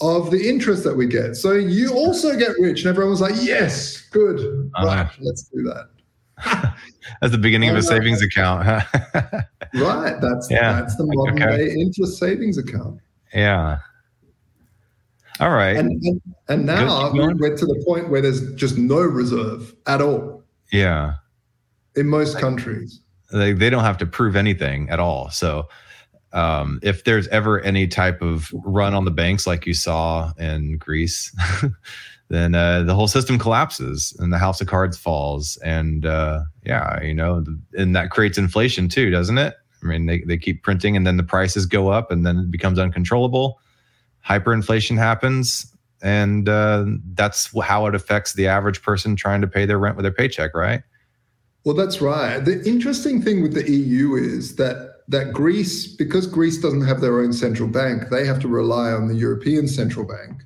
of 0.00 0.32
the 0.32 0.48
interest 0.48 0.82
that 0.82 0.96
we 0.96 1.06
get. 1.06 1.36
So 1.36 1.52
you 1.52 1.92
also 1.94 2.36
get 2.36 2.50
rich, 2.58 2.80
and 2.80 2.88
everyone 2.88 3.10
was 3.12 3.20
like, 3.20 3.36
"Yes, 3.40 4.00
good, 4.10 4.40
Uh-huh. 4.74 4.84
right, 4.86 5.08
let's 5.20 5.44
do 5.44 5.62
that." 5.62 5.88
That's 7.20 7.30
the 7.30 7.38
beginning 7.38 7.68
of 7.70 7.76
a 7.76 7.78
Uh, 7.78 7.82
savings 7.82 8.20
account. 8.20 8.64
huh? 8.64 8.80
Right, 9.74 10.20
that's 10.20 10.48
Yeah, 10.50 10.72
that's 10.80 10.96
the 10.96 11.04
modern 11.06 11.42
okay. 11.42 11.56
day 11.56 11.72
interest 11.74 12.18
savings 12.18 12.58
account. 12.58 13.00
yeah. 13.32 13.78
All 15.40 15.50
right. 15.50 15.76
And 15.76 16.02
and, 16.04 16.20
and 16.48 16.66
now 16.66 17.12
we're 17.12 17.56
to 17.56 17.66
the 17.66 17.82
point 17.86 18.08
where 18.08 18.20
there's 18.20 18.52
just 18.54 18.78
no 18.78 19.00
reserve 19.00 19.74
at 19.86 20.00
all 20.00 20.44
yeah. 20.72 21.14
in 21.96 22.08
most 22.08 22.38
countries. 22.38 23.00
They 23.32 23.52
they 23.52 23.70
don't 23.70 23.84
have 23.84 23.98
to 23.98 24.06
prove 24.06 24.36
anything 24.36 24.88
at 24.90 25.00
all. 25.00 25.30
So 25.30 25.68
um, 26.32 26.80
if 26.82 27.04
there's 27.04 27.28
ever 27.28 27.60
any 27.60 27.86
type 27.86 28.20
of 28.20 28.52
run 28.64 28.94
on 28.94 29.04
the 29.04 29.10
banks 29.10 29.46
like 29.46 29.66
you 29.66 29.74
saw 29.74 30.32
in 30.38 30.78
Greece, 30.78 31.34
then 32.28 32.54
uh, 32.54 32.82
the 32.82 32.94
whole 32.94 33.06
system 33.06 33.38
collapses 33.38 34.14
and 34.18 34.32
the 34.32 34.38
house 34.38 34.60
of 34.60 34.66
cards 34.66 34.98
falls. 34.98 35.56
And 35.58 36.04
uh, 36.04 36.40
yeah, 36.64 37.00
you 37.02 37.14
know, 37.14 37.44
and 37.74 37.94
that 37.94 38.10
creates 38.10 38.36
inflation 38.36 38.88
too, 38.88 39.10
doesn't 39.10 39.38
it? 39.38 39.54
I 39.82 39.86
mean, 39.86 40.06
they, 40.06 40.20
they 40.20 40.38
keep 40.38 40.62
printing 40.62 40.96
and 40.96 41.06
then 41.06 41.18
the 41.18 41.22
prices 41.22 41.66
go 41.66 41.88
up 41.88 42.10
and 42.10 42.26
then 42.26 42.38
it 42.38 42.50
becomes 42.50 42.78
uncontrollable. 42.78 43.60
Hyperinflation 44.26 44.96
happens. 44.96 45.70
And 46.02 46.48
uh, 46.48 46.84
that's 47.14 47.50
how 47.62 47.86
it 47.86 47.94
affects 47.94 48.34
the 48.34 48.46
average 48.46 48.82
person 48.82 49.16
trying 49.16 49.40
to 49.40 49.46
pay 49.46 49.64
their 49.64 49.78
rent 49.78 49.96
with 49.96 50.04
their 50.04 50.12
paycheck, 50.12 50.54
right? 50.54 50.82
Well, 51.64 51.74
that's 51.74 52.02
right. 52.02 52.40
The 52.40 52.62
interesting 52.68 53.22
thing 53.22 53.42
with 53.42 53.54
the 53.54 53.70
EU 53.70 54.14
is 54.14 54.56
that 54.56 54.94
that 55.08 55.32
Greece, 55.32 55.86
because 55.86 56.26
Greece 56.26 56.58
doesn't 56.60 56.82
have 56.82 57.00
their 57.00 57.20
own 57.20 57.32
central 57.32 57.68
bank, 57.68 58.10
they 58.10 58.26
have 58.26 58.38
to 58.40 58.48
rely 58.48 58.90
on 58.90 59.08
the 59.08 59.14
European 59.14 59.68
Central 59.68 60.04
Bank. 60.04 60.42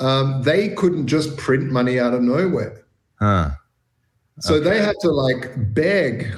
Um, 0.00 0.42
they 0.42 0.70
couldn't 0.70 1.06
just 1.06 1.36
print 1.36 1.70
money 1.70 1.98
out 2.00 2.14
of 2.14 2.22
nowhere, 2.22 2.84
Huh. 3.20 3.50
so 4.40 4.58
they 4.58 4.80
had 4.80 4.96
to 5.00 5.10
like 5.10 5.52
beg 5.74 6.34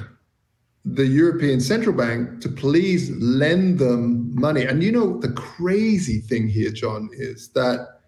the 0.85 1.05
European 1.05 1.59
Central 1.59 1.95
Bank 1.95 2.41
to 2.41 2.49
please 2.49 3.09
lend 3.17 3.79
them 3.79 4.33
money. 4.39 4.65
And 4.65 4.83
you 4.83 4.91
know 4.91 5.19
the 5.19 5.31
crazy 5.31 6.19
thing 6.19 6.47
here, 6.47 6.69
John, 6.71 7.09
is 7.13 7.49
that 7.49 8.01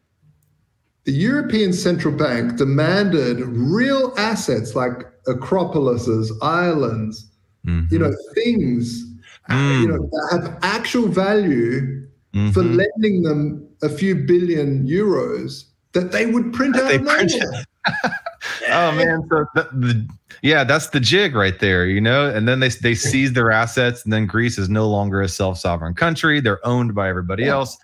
the 1.05 1.11
European 1.11 1.73
Central 1.73 2.13
Bank 2.13 2.57
demanded 2.57 3.39
real 3.41 4.13
assets 4.17 4.75
like 4.75 5.05
Acropolises, 5.27 6.31
islands, 6.41 7.25
Mhm. 7.65 7.91
you 7.91 7.99
know, 7.99 8.13
things, 8.33 9.03
uh, 9.49 9.55
Mm. 9.55 9.81
you 9.81 9.87
know, 9.87 10.09
that 10.11 10.27
have 10.31 10.57
actual 10.61 11.07
value 11.07 12.03
for 12.53 12.61
Mhm. 12.63 12.77
lending 12.77 13.23
them 13.23 13.63
a 13.81 13.89
few 13.89 14.13
billion 14.15 14.85
euros 14.87 15.63
that 15.93 16.11
they 16.11 16.25
would 16.27 16.53
print 16.53 16.75
That 16.75 16.83
out 16.83 16.89
they 16.89 16.99
print. 16.99 17.33
Oh 18.69 18.91
man, 18.91 19.25
so 19.29 19.45
the, 19.55 19.63
the, 19.73 20.07
yeah, 20.41 20.63
that's 20.63 20.87
the 20.89 20.99
jig 20.99 21.35
right 21.35 21.59
there, 21.59 21.85
you 21.85 22.01
know. 22.01 22.29
And 22.29 22.47
then 22.47 22.59
they 22.59 22.69
they 22.69 22.95
seize 22.95 23.33
their 23.33 23.51
assets, 23.51 24.03
and 24.03 24.11
then 24.13 24.25
Greece 24.25 24.57
is 24.57 24.69
no 24.69 24.87
longer 24.89 25.21
a 25.21 25.29
self 25.29 25.57
sovereign 25.57 25.93
country; 25.93 26.39
they're 26.39 26.65
owned 26.65 26.93
by 26.95 27.09
everybody 27.09 27.43
Yeah. 27.43 27.53
else. 27.53 27.77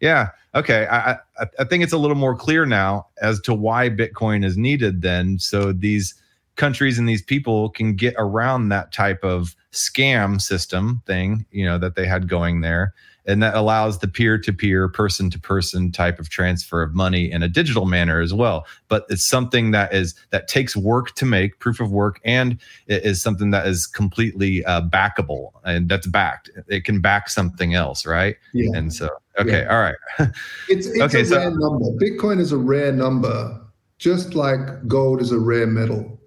Yeah, 0.00 0.28
okay. 0.54 0.86
I, 0.86 1.12
I 1.12 1.18
I 1.58 1.64
think 1.64 1.82
it's 1.82 1.92
a 1.92 1.98
little 1.98 2.16
more 2.16 2.36
clear 2.36 2.64
now 2.66 3.06
as 3.20 3.40
to 3.42 3.54
why 3.54 3.90
Bitcoin 3.90 4.44
is 4.44 4.56
needed. 4.56 5.02
Then, 5.02 5.38
so 5.38 5.72
these 5.72 6.14
countries 6.56 6.98
and 6.98 7.08
these 7.08 7.22
people 7.22 7.70
can 7.70 7.94
get 7.94 8.14
around 8.18 8.68
that 8.68 8.92
type 8.92 9.22
of 9.24 9.54
scam 9.72 10.40
system 10.40 11.02
thing, 11.06 11.46
you 11.52 11.64
know, 11.64 11.78
that 11.78 11.94
they 11.94 12.06
had 12.06 12.28
going 12.28 12.60
there. 12.62 12.92
And 13.28 13.42
that 13.42 13.54
allows 13.54 13.98
the 13.98 14.08
peer 14.08 14.38
to 14.38 14.52
peer, 14.52 14.88
person 14.88 15.30
to 15.30 15.38
person 15.38 15.92
type 15.92 16.18
of 16.18 16.30
transfer 16.30 16.82
of 16.82 16.94
money 16.94 17.30
in 17.30 17.42
a 17.42 17.48
digital 17.48 17.84
manner 17.84 18.20
as 18.20 18.32
well. 18.34 18.66
But 18.88 19.04
it's 19.10 19.28
something 19.28 19.70
that 19.72 19.92
is 19.94 20.14
that 20.30 20.48
takes 20.48 20.74
work 20.74 21.14
to 21.16 21.26
make, 21.26 21.60
proof 21.60 21.78
of 21.78 21.92
work, 21.92 22.20
and 22.24 22.58
it 22.86 23.04
is 23.04 23.22
something 23.22 23.50
that 23.52 23.66
is 23.66 23.86
completely 23.86 24.64
uh, 24.64 24.80
backable 24.82 25.50
and 25.64 25.88
that's 25.88 26.06
backed. 26.06 26.50
It 26.68 26.84
can 26.84 27.00
back 27.00 27.28
something 27.28 27.74
else, 27.74 28.06
right? 28.06 28.34
Yeah. 28.54 28.70
And 28.74 28.92
so, 28.92 29.08
okay, 29.38 29.66
all 29.66 29.80
right. 29.80 29.94
It's, 30.68 30.86
it's 30.86 31.00
Okay, 31.02 31.20
a 31.20 31.24
so- 31.26 31.36
rare 31.36 31.50
number. 31.50 31.84
Bitcoin 32.02 32.40
is 32.40 32.50
a 32.52 32.56
rare 32.58 32.92
number, 32.92 33.60
just 33.98 34.34
like 34.34 34.88
gold 34.88 35.20
is 35.20 35.32
a 35.32 35.38
rare 35.38 35.66
metal. 35.66 36.18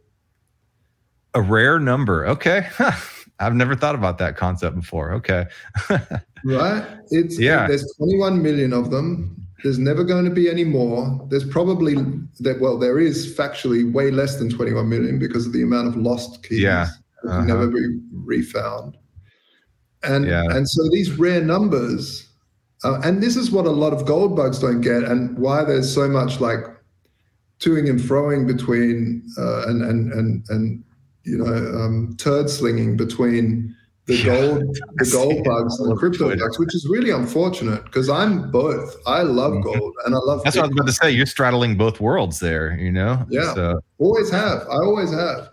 A 1.33 1.41
rare 1.41 1.79
number. 1.79 2.27
Okay. 2.27 2.67
I've 3.39 3.55
never 3.55 3.75
thought 3.75 3.95
about 3.95 4.19
that 4.19 4.37
concept 4.37 4.75
before. 4.75 5.13
Okay. 5.13 5.47
Right? 6.45 6.83
It's 7.11 7.39
Yeah. 7.39 7.67
There's 7.67 7.85
21 7.97 8.41
million 8.41 8.73
of 8.73 8.91
them. 8.91 9.35
There's 9.63 9.77
never 9.77 10.03
going 10.03 10.25
to 10.25 10.31
be 10.31 10.49
any 10.49 10.63
more. 10.63 11.25
There's 11.29 11.43
probably 11.43 11.95
that. 12.39 12.59
Well, 12.59 12.79
there 12.79 12.97
is 12.99 13.35
factually 13.37 13.91
way 13.91 14.09
less 14.09 14.37
than 14.37 14.49
21 14.49 14.89
million 14.89 15.19
because 15.19 15.45
of 15.45 15.53
the 15.53 15.61
amount 15.61 15.87
of 15.87 15.95
lost 15.97 16.43
keys 16.43 16.61
Yeah. 16.61 16.87
that 17.23 17.29
Uh-huh. 17.29 17.39
can 17.39 17.47
never 17.47 17.67
be 17.67 17.99
refound. 18.11 18.97
And 20.03 20.25
Yeah. 20.25 20.43
and 20.49 20.67
so 20.67 20.81
these 20.89 21.11
rare 21.19 21.43
numbers, 21.43 22.27
uh, 22.83 22.99
and 23.03 23.21
this 23.21 23.35
is 23.35 23.51
what 23.51 23.67
a 23.67 23.71
lot 23.71 23.93
of 23.93 24.05
gold 24.07 24.35
bugs 24.35 24.57
don't 24.57 24.81
get, 24.81 25.03
and 25.03 25.37
why 25.37 25.63
there's 25.63 25.91
so 25.93 26.09
much 26.09 26.41
like 26.41 26.65
toing 27.59 27.87
and 27.87 27.99
froing 27.99 28.47
between 28.47 29.21
uh, 29.37 29.65
and 29.67 29.83
and 29.83 30.11
and 30.13 30.43
and 30.49 30.83
you 31.23 31.37
know 31.37 31.45
um, 31.79 32.15
turd 32.17 32.49
slinging 32.49 32.97
between 32.97 33.75
the 34.07 34.23
gold 34.23 34.77
the 34.97 35.09
gold 35.11 35.43
bugs 35.43 35.79
and 35.79 35.91
the 35.91 35.95
crypto 35.95 36.35
bugs, 36.35 36.57
which 36.59 36.73
is 36.73 36.87
really 36.89 37.11
unfortunate 37.11 37.83
because 37.85 38.09
I'm 38.09 38.49
both. 38.51 38.95
I 39.05 39.21
love 39.21 39.53
Mhm. 39.53 39.63
gold 39.63 39.93
and 40.05 40.15
I 40.15 40.17
love 40.19 40.43
That's 40.43 40.55
what 40.55 40.63
I 40.63 40.67
was 40.67 40.71
Bitcoin. 40.71 40.79
about 40.79 40.87
to 40.87 40.93
say. 40.93 41.11
You're 41.11 41.25
straddling 41.27 41.77
both 41.77 41.99
worlds 42.01 42.39
there, 42.39 42.75
you 42.79 42.91
know? 42.91 43.25
Yeah. 43.29 43.53
So, 43.53 43.79
always 43.99 44.29
have. 44.31 44.61
I 44.63 44.75
always 44.77 45.11
have. 45.13 45.49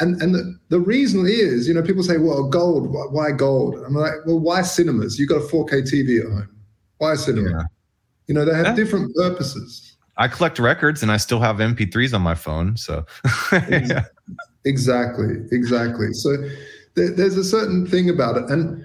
And 0.00 0.20
and 0.20 0.34
the, 0.34 0.58
the 0.68 0.80
reason 0.80 1.26
is, 1.26 1.68
you 1.68 1.74
know, 1.74 1.82
people 1.82 2.02
say, 2.02 2.16
well, 2.18 2.48
gold, 2.48 2.92
why, 2.92 3.04
why 3.10 3.30
gold? 3.30 3.76
I'm 3.86 3.94
like, 3.94 4.14
well, 4.26 4.40
why 4.40 4.62
cinemas? 4.62 5.18
You 5.18 5.26
got 5.26 5.36
a 5.36 5.46
4K 5.46 5.82
TV 5.82 6.20
at 6.24 6.26
home. 6.30 6.48
Why 6.98 7.14
cinema? 7.14 7.50
Yeah. 7.50 7.62
You 8.26 8.34
know, 8.34 8.44
they 8.44 8.54
have 8.54 8.66
Yeah. 8.66 8.74
different 8.74 9.14
purposes. 9.14 9.96
I 10.16 10.28
collect 10.28 10.58
records 10.58 11.02
and 11.02 11.10
I 11.12 11.16
still 11.18 11.40
have 11.40 11.56
MP3s 11.60 12.12
on 12.14 12.20
my 12.22 12.34
phone. 12.34 12.76
So, 12.76 13.04
yeah. 13.52 14.04
Exactly, 14.64 15.36
exactly. 15.50 16.12
So 16.12 16.36
there, 16.94 17.10
there's 17.10 17.36
a 17.36 17.44
certain 17.44 17.86
thing 17.86 18.10
about 18.10 18.36
it, 18.36 18.50
and 18.50 18.84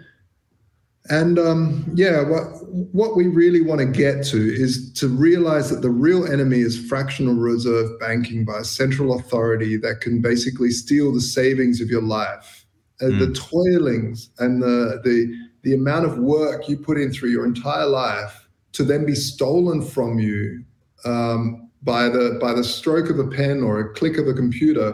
and 1.10 1.40
um, 1.40 1.90
yeah, 1.96 2.22
what 2.22 2.44
what 2.70 3.16
we 3.16 3.28
really 3.28 3.62
want 3.62 3.80
to 3.80 3.86
get 3.86 4.26
to 4.28 4.38
is 4.38 4.92
to 4.94 5.08
realize 5.08 5.70
that 5.70 5.82
the 5.82 5.90
real 5.90 6.32
enemy 6.32 6.60
is 6.60 6.88
fractional 6.88 7.36
reserve 7.36 8.00
banking 8.00 8.44
by 8.44 8.60
a 8.60 8.64
central 8.64 9.18
authority 9.18 9.78
that 9.78 10.02
can 10.02 10.22
basically 10.22 10.70
steal 10.70 11.14
the 11.14 11.22
savings 11.22 11.80
of 11.82 11.90
your 11.90 12.02
life, 12.02 12.66
and 13.00 13.20
the 13.20 13.28
toilings 13.28 14.30
and 14.40 14.62
the 14.62 15.02
the 15.04 15.34
the 15.64 15.74
amount 15.74 16.06
of 16.06 16.18
work 16.18 16.68
you 16.70 16.78
put 16.78 16.98
in 16.98 17.12
through 17.12 17.30
your 17.30 17.46
entire 17.46 17.88
life 17.88 18.48
to 18.74 18.84
then 18.84 19.06
be 19.06 19.16
stolen 19.16 19.82
from 19.82 20.20
you 20.20 20.64
um, 21.06 21.70
by 21.84 22.10
the 22.10 22.38
by 22.42 22.54
the 22.54 22.64
stroke 22.64 23.10
of 23.10 23.20
a 23.20 23.28
pen 23.28 23.64
or 23.64 23.80
a 23.80 23.94
click 23.94 24.18
of 24.18 24.28
a 24.28 24.34
computer 24.34 24.94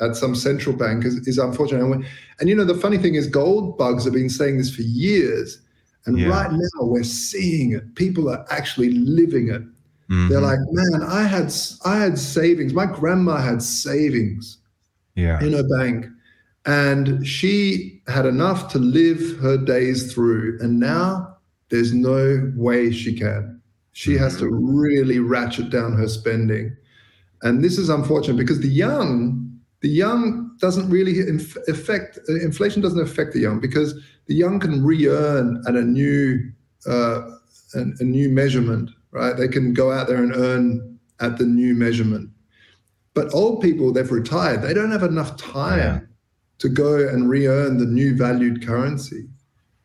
at 0.00 0.16
some 0.16 0.34
central 0.34 0.74
bank 0.76 1.04
is, 1.04 1.14
is 1.26 1.38
unfortunate. 1.38 1.84
And, 1.84 2.04
and 2.40 2.48
you 2.48 2.54
know, 2.54 2.64
the 2.64 2.74
funny 2.74 2.98
thing 2.98 3.14
is, 3.14 3.26
gold 3.26 3.78
bugs 3.78 4.04
have 4.04 4.14
been 4.14 4.28
saying 4.30 4.58
this 4.58 4.74
for 4.74 4.82
years. 4.82 5.60
And 6.06 6.18
Yeah. 6.18 6.28
right 6.28 6.52
now 6.52 6.82
we're 6.82 7.02
seeing 7.04 7.72
it. 7.72 7.94
People 7.94 8.28
are 8.28 8.44
actually 8.50 8.90
living 8.90 9.48
it. 9.48 9.62
They're 10.10 10.38
Mhm. 10.38 10.42
like, 10.42 10.58
man, 10.70 11.02
I 11.02 11.22
had 11.22 11.50
I 11.86 11.98
had 11.98 12.18
savings. 12.18 12.74
My 12.74 12.84
grandma 12.84 13.38
had 13.38 13.62
savings 13.62 14.58
yeah. 15.16 15.42
in 15.42 15.54
her 15.54 15.66
bank, 15.78 16.06
and 16.66 17.26
she 17.26 18.02
had 18.08 18.26
enough 18.26 18.70
to 18.72 18.78
live 18.78 19.38
her 19.40 19.56
days 19.56 20.12
through. 20.12 20.58
And 20.60 20.78
now 20.78 21.36
there's 21.70 21.94
no 21.94 22.52
way 22.54 22.90
she 22.92 23.14
can. 23.18 23.60
She 23.92 24.14
has 24.18 24.36
to 24.38 24.48
really 24.48 25.20
ratchet 25.20 25.70
down 25.70 25.94
her 25.94 26.08
spending, 26.08 26.76
and 27.42 27.64
this 27.64 27.78
is 27.78 27.88
unfortunate 27.88 28.36
because 28.36 28.60
the 28.60 28.68
young, 28.68 29.53
the 29.84 29.90
young 29.90 30.50
doesn't 30.60 30.88
really 30.88 31.18
inf- 31.28 31.58
affect 31.68 32.18
uh, 32.30 32.36
inflation. 32.36 32.80
Doesn't 32.80 33.02
affect 33.02 33.34
the 33.34 33.40
young 33.40 33.60
because 33.60 33.92
the 34.24 34.34
young 34.34 34.58
can 34.58 34.82
re-earn 34.82 35.62
at 35.68 35.74
a 35.76 35.82
new 35.82 36.50
uh, 36.86 37.20
an, 37.74 37.94
a 38.00 38.04
new 38.04 38.30
measurement, 38.30 38.88
right? 39.10 39.36
They 39.36 39.46
can 39.46 39.74
go 39.74 39.92
out 39.92 40.06
there 40.08 40.22
and 40.22 40.34
earn 40.34 40.98
at 41.20 41.36
the 41.36 41.44
new 41.44 41.74
measurement. 41.74 42.30
But 43.12 43.34
old 43.34 43.60
people, 43.60 43.92
they've 43.92 44.10
retired. 44.10 44.62
They 44.62 44.72
don't 44.72 44.90
have 44.90 45.02
enough 45.02 45.36
time 45.36 45.78
Yeah. 45.78 46.00
to 46.60 46.68
go 46.70 47.06
and 47.06 47.28
re-earn 47.28 47.76
the 47.76 47.84
new 47.84 48.16
valued 48.16 48.66
currency. 48.66 49.28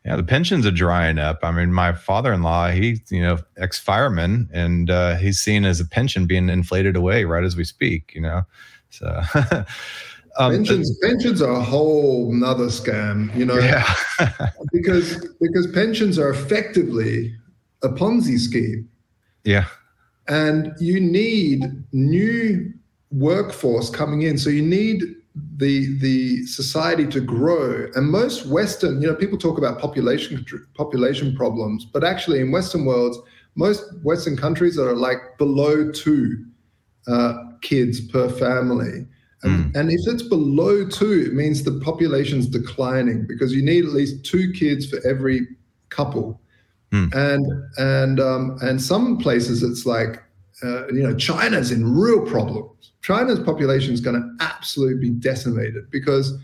Yeah, 0.06 0.16
the 0.16 0.22
pensions 0.22 0.64
are 0.64 0.70
drying 0.70 1.18
up. 1.18 1.40
I 1.42 1.50
mean, 1.50 1.74
my 1.74 1.92
father-in-law, 1.92 2.70
he's 2.70 3.02
you 3.12 3.20
know 3.20 3.36
ex-fireman, 3.58 4.48
and 4.50 4.88
uh, 4.88 5.16
he's 5.16 5.40
seen 5.40 5.66
as 5.66 5.78
a 5.78 5.84
pension 5.84 6.24
being 6.26 6.48
inflated 6.48 6.96
away 6.96 7.26
right 7.26 7.44
as 7.44 7.54
we 7.54 7.64
speak. 7.64 8.12
You 8.14 8.22
know, 8.22 8.42
so 8.90 9.22
um, 10.38 10.52
pensions, 10.52 10.98
pensions 11.02 11.40
are 11.40 11.52
a 11.52 11.62
whole 11.62 12.32
nother 12.32 12.66
scam, 12.66 13.34
you 13.36 13.44
know, 13.44 13.58
yeah, 13.58 13.86
because 14.72 15.26
because 15.40 15.66
pensions 15.68 16.18
are 16.18 16.30
effectively 16.30 17.34
a 17.82 17.88
Ponzi 17.88 18.38
scheme. 18.38 18.88
Yeah. 19.44 19.66
And 20.28 20.72
you 20.78 21.00
need 21.00 21.64
new 21.92 22.72
workforce 23.10 23.90
coming 23.90 24.22
in. 24.22 24.38
So 24.38 24.50
you 24.50 24.62
need 24.62 25.02
the 25.56 25.98
the 25.98 26.44
society 26.46 27.06
to 27.06 27.20
grow. 27.20 27.86
And 27.94 28.10
most 28.10 28.46
Western, 28.46 29.00
you 29.00 29.08
know, 29.08 29.14
people 29.14 29.38
talk 29.38 29.58
about 29.58 29.80
population 29.80 30.44
population 30.74 31.34
problems, 31.36 31.84
but 31.84 32.04
actually 32.04 32.40
in 32.40 32.50
Western 32.50 32.84
worlds, 32.84 33.18
most 33.54 33.82
Western 34.02 34.36
countries 34.36 34.78
are 34.78 34.94
like 34.94 35.18
below 35.38 35.90
two 35.90 36.44
uh, 37.06 37.49
kids 37.60 38.00
per 38.00 38.28
family. 38.28 39.06
And, 39.42 39.72
mm. 39.72 39.76
and, 39.76 39.90
if 39.90 40.00
it's 40.06 40.22
below 40.22 40.86
two, 40.86 41.24
it 41.26 41.32
means 41.32 41.62
the 41.62 41.80
population's 41.80 42.46
declining 42.46 43.26
because 43.26 43.54
you 43.54 43.62
need 43.62 43.84
at 43.84 43.92
least 43.92 44.24
two 44.24 44.52
kids 44.52 44.86
for 44.86 44.98
every 45.06 45.46
couple. 45.88 46.40
Mm. 46.92 47.14
And 47.14 47.64
and 47.78 48.20
um, 48.20 48.58
and 48.60 48.82
some 48.82 49.16
places 49.16 49.62
it's 49.62 49.86
like 49.86 50.22
uh, 50.62 50.88
you 50.88 51.02
know 51.02 51.14
China's 51.14 51.70
in 51.70 51.90
real 51.90 52.26
problems. 52.26 52.92
China's 53.00 53.40
population 53.40 53.94
is 53.94 54.00
going 54.02 54.20
to 54.20 54.44
absolutely 54.44 55.08
be 55.08 55.10
decimated 55.10 55.90
because 55.90 56.36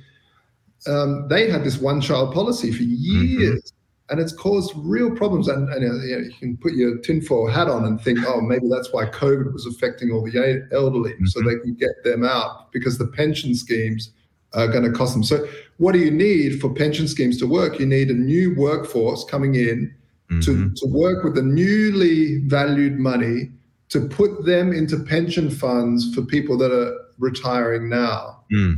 um, 0.87 1.29
they 1.29 1.51
had 1.51 1.65
this 1.65 1.77
one-child 1.77 2.33
policy 2.33 2.73
for 2.73 2.83
mm-hmm. 2.83 3.41
years. 3.41 3.61
Mm-hmm 3.61 3.76
and 4.09 4.21
it's 4.21 4.33
caused 4.33 4.73
real 4.77 5.11
problems. 5.11 5.49
And, 5.49 5.69
and 5.69 5.83
you, 5.83 5.89
know, 5.89 6.25
you, 6.25 6.33
can 6.39 6.57
put 6.57 6.75
your 6.75 6.99
tinfoil 6.99 7.49
hat 7.49 7.69
on 7.69 7.85
and 7.85 8.01
think, 8.01 8.21
oh, 8.27 8.41
maybe 8.41 8.69
that's 8.69 8.93
why 8.93 9.07
COVID 9.07 9.53
was 9.53 9.67
affecting 9.67 10.11
all 10.11 10.23
the 10.23 10.67
elderly, 10.73 11.13
mm-hmm. 11.13 11.27
so 11.27 11.41
they 11.43 11.59
can 11.59 11.75
get 11.75 11.91
them 12.05 12.25
out 12.25 12.73
because 12.73 12.99
the 12.99 13.07
pension 13.07 13.55
schemes 13.55 14.11
are 14.55 14.69
going 14.69 14.85
to 14.85 14.93
cost 14.93 15.15
them. 15.15 15.25
So, 15.25 15.47
what 15.79 15.93
do 15.93 15.99
you 15.99 16.11
need 16.11 16.61
for 16.61 16.73
pension 16.73 17.09
schemes 17.09 17.39
to 17.39 17.47
work? 17.47 17.79
You 17.79 17.87
need 17.87 18.11
a 18.11 18.15
new 18.15 18.55
workforce 18.55 19.25
coming 19.25 19.57
in 19.57 19.95
mm-hmm. 20.31 20.41
to, 20.41 20.71
to 20.75 20.87
work 20.87 21.25
with 21.25 21.35
the 21.35 21.43
newly 21.43 22.39
valued 22.47 22.99
money 22.99 23.51
to 23.89 24.01
put 24.09 24.45
them 24.45 24.73
into 24.73 24.99
pension 24.99 25.51
funds 25.51 26.15
for 26.15 26.23
people 26.23 26.57
that 26.59 26.73
are 26.73 26.97
retiring 27.19 27.89
now. 27.89 28.43
Mm. 28.53 28.77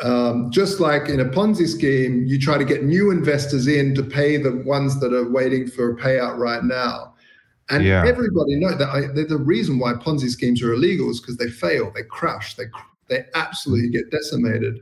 Um, 0.00 0.50
just 0.50 0.78
like 0.78 1.08
in 1.08 1.20
a 1.20 1.24
Ponzi 1.24 1.66
scheme, 1.66 2.24
you 2.24 2.38
try 2.38 2.56
to 2.56 2.64
get 2.64 2.84
new 2.84 3.10
investors 3.10 3.66
in 3.66 3.94
to 3.96 4.02
pay 4.02 4.36
the 4.36 4.62
ones 4.64 5.00
that 5.00 5.12
are 5.12 5.28
waiting 5.28 5.66
for 5.66 5.90
a 5.90 5.96
payout 5.96 6.38
right 6.38 6.62
now. 6.62 7.14
And 7.70 7.84
yeah. 7.84 8.04
everybody 8.06 8.56
knows 8.56 8.78
that 8.78 8.88
I, 8.88 9.00
the 9.12 9.36
reason 9.36 9.78
why 9.78 9.94
Ponzi 9.94 10.28
schemes 10.28 10.62
are 10.62 10.72
illegal 10.72 11.10
is 11.10 11.20
because 11.20 11.36
they 11.36 11.50
fail, 11.50 11.90
they 11.94 12.04
crash, 12.04 12.54
they 12.54 12.64
they 13.08 13.24
absolutely 13.34 13.90
get 13.90 14.10
decimated, 14.10 14.80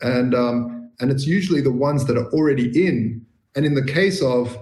and 0.00 0.34
um, 0.34 0.90
and 1.00 1.10
it's 1.10 1.26
usually 1.26 1.60
the 1.60 1.72
ones 1.72 2.04
that 2.06 2.16
are 2.16 2.30
already 2.32 2.86
in. 2.86 3.24
And 3.54 3.64
in 3.64 3.74
the 3.74 3.84
case 3.84 4.22
of 4.22 4.58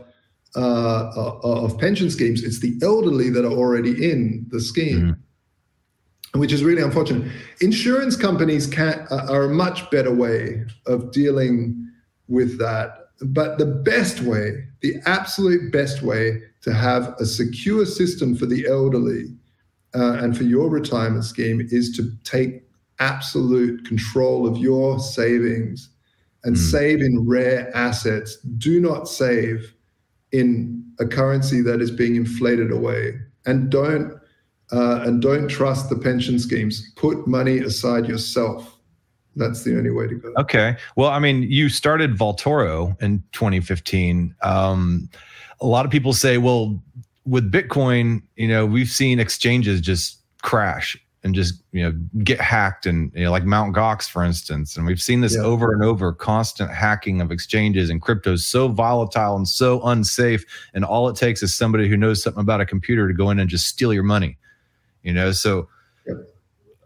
uh, 0.54 1.11
uh 1.16 1.38
of 1.42 1.76
pension 1.78 2.09
schemes, 2.11 2.44
it's 2.44 2.61
the 2.61 2.78
elderly 2.82 3.30
that 3.30 3.44
are 3.44 3.52
already 3.52 4.11
in 4.11 4.46
the 4.50 4.61
scheme. 4.61 5.00
Mm 5.00 5.18
which 6.38 6.53
is 6.53 6.64
really 6.64 6.83
unfortunate. 6.83 7.31
Insurance 7.61 8.16
companies 8.16 8.66
can, 8.66 9.07
uh, 9.11 9.27
are 9.29 9.44
a 9.44 9.49
much 9.49 9.90
better 9.90 10.14
way 10.14 10.64
of 10.87 11.12
dealing 11.12 11.90
with 12.29 12.59
that. 12.59 13.09
But 13.20 13.59
the 13.59 13.66
best 13.66 14.20
way, 14.20 14.64
the 14.81 14.96
absolute 15.07 15.72
best 15.72 16.03
way 16.03 16.42
to 16.62 16.72
have 16.72 17.14
a 17.18 17.27
secure 17.27 17.87
system 17.87 18.37
for 18.37 18.46
the 18.46 18.66
elderly 18.66 19.35
uh, 19.94 20.18
and 20.20 20.37
for 20.37 20.44
your 20.44 20.68
retirement 20.68 21.25
scheme 21.25 21.66
is 21.70 21.96
to 21.96 22.12
take 22.25 22.62
absolute 22.99 23.87
control 23.87 24.46
of 24.46 24.59
your 24.59 24.99
savings 24.99 25.90
and 26.44 26.57
mm. 26.57 26.59
save 26.59 27.01
in 27.01 27.27
rare 27.27 27.75
assets. 27.75 28.37
Do 28.59 28.81
not 28.81 29.09
save 29.09 29.75
in 30.33 30.85
a 30.99 31.07
currency 31.07 31.61
that 31.62 31.81
is 31.81 31.90
being 31.90 32.16
inflated 32.16 32.70
away. 32.70 33.18
And 33.46 33.70
don't 33.70 34.18
uh, 34.72 35.02
and 35.05 35.22
don't 35.22 35.48
trust 35.48 35.88
the 35.88 35.96
pension 35.96 36.38
schemes. 36.38 36.92
Put 36.96 37.26
money 37.26 37.59
aside 37.59 38.07
yourself. 38.07 38.79
That's 39.37 39.64
the 39.64 39.76
only 39.76 39.90
way 39.90 40.07
to 40.07 40.14
go. 40.14 40.33
Okay. 40.38 40.76
Well, 40.96 41.11
I 41.11 41.18
mean, 41.18 41.42
you 41.42 41.68
started 41.68 42.16
Vaultoro 42.16 43.00
in 43.02 43.22
2015. 43.33 44.35
Um, 44.42 45.11
a 45.61 45.66
lot 45.66 45.85
of 45.85 45.92
people 45.92 46.12
say, 46.12 46.38
well, 46.38 46.83
with 47.26 47.50
Bitcoin, 47.52 48.22
you 48.37 48.48
know, 48.48 48.64
we've 48.64 48.88
seen 48.88 49.20
exchanges 49.20 49.81
just 49.81 50.20
crash 50.42 50.96
and 51.26 51.35
just 51.35 51.61
you 51.72 51.83
know 51.83 51.92
get 52.22 52.40
hacked 52.40 52.87
and 52.87 53.12
you 53.14 53.24
know 53.24 53.33
like 53.33 53.44
Mount 53.44 53.74
Gox 53.74 54.09
for 54.09 54.22
instance 54.22 54.76
and 54.76 54.87
we've 54.87 55.00
seen 55.00 55.22
this 55.22 55.35
yeah. 55.35 55.42
over 55.42 55.72
and 55.72 55.83
over 55.83 56.12
constant 56.12 56.70
hacking 56.70 57.20
of 57.20 57.33
exchanges 57.33 57.90
and 57.90 58.00
crypto 58.00 58.35
is 58.35 58.46
so 58.46 58.68
volatile 58.68 59.35
and 59.35 59.48
so 59.48 59.83
unsafe 59.83 60.44
and 60.72 60.85
all 60.85 61.09
it 61.09 61.16
takes 61.16 61.42
is 61.42 61.52
somebody 61.52 61.88
who 61.88 61.96
knows 61.96 62.22
something 62.22 62.40
about 62.40 62.61
a 62.61 62.66
computer 62.66 63.09
to 63.09 63.14
go 63.14 63.29
in 63.31 63.40
and 63.40 63.50
just 63.50 63.66
steal 63.66 63.92
your 63.92 64.05
money 64.05 64.38
you 65.07 65.12
know? 65.12 65.31
So 65.33 65.69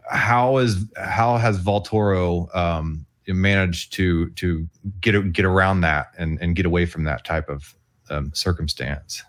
how 0.09 0.57
is 0.57 0.85
how 0.95 1.37
has 1.37 1.59
Vaultoro 1.59 2.55
um, 2.55 3.05
managed 3.27 3.93
to 3.93 4.29
to 4.31 4.67
get 5.01 5.33
get 5.33 5.45
around 5.45 5.81
that 5.81 6.11
and 6.17 6.39
and 6.41 6.55
get 6.55 6.65
away 6.65 6.85
from 6.85 7.03
that 7.05 7.25
type 7.25 7.49
of 7.49 7.75
um, 8.09 8.31
circumstance? 8.33 9.23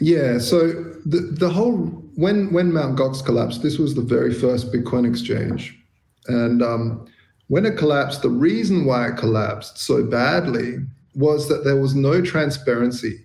Yeah 0.00 0.38
so 0.38 0.72
the 1.04 1.20
the 1.38 1.50
whole 1.50 1.76
when 2.14 2.52
when 2.52 2.72
Mount 2.72 2.98
Gox 2.98 3.24
collapsed 3.24 3.62
this 3.62 3.78
was 3.78 3.94
the 3.94 4.02
very 4.02 4.32
first 4.32 4.72
bitcoin 4.72 5.08
exchange. 5.08 5.76
And 6.26 6.62
um, 6.62 7.06
when 7.48 7.66
it 7.66 7.76
collapsed 7.76 8.22
the 8.22 8.30
reason 8.30 8.84
why 8.86 9.08
it 9.08 9.16
collapsed 9.16 9.78
so 9.78 10.04
badly 10.04 10.78
was 11.14 11.48
that 11.48 11.64
there 11.64 11.76
was 11.76 11.94
no 11.94 12.20
transparency. 12.22 13.24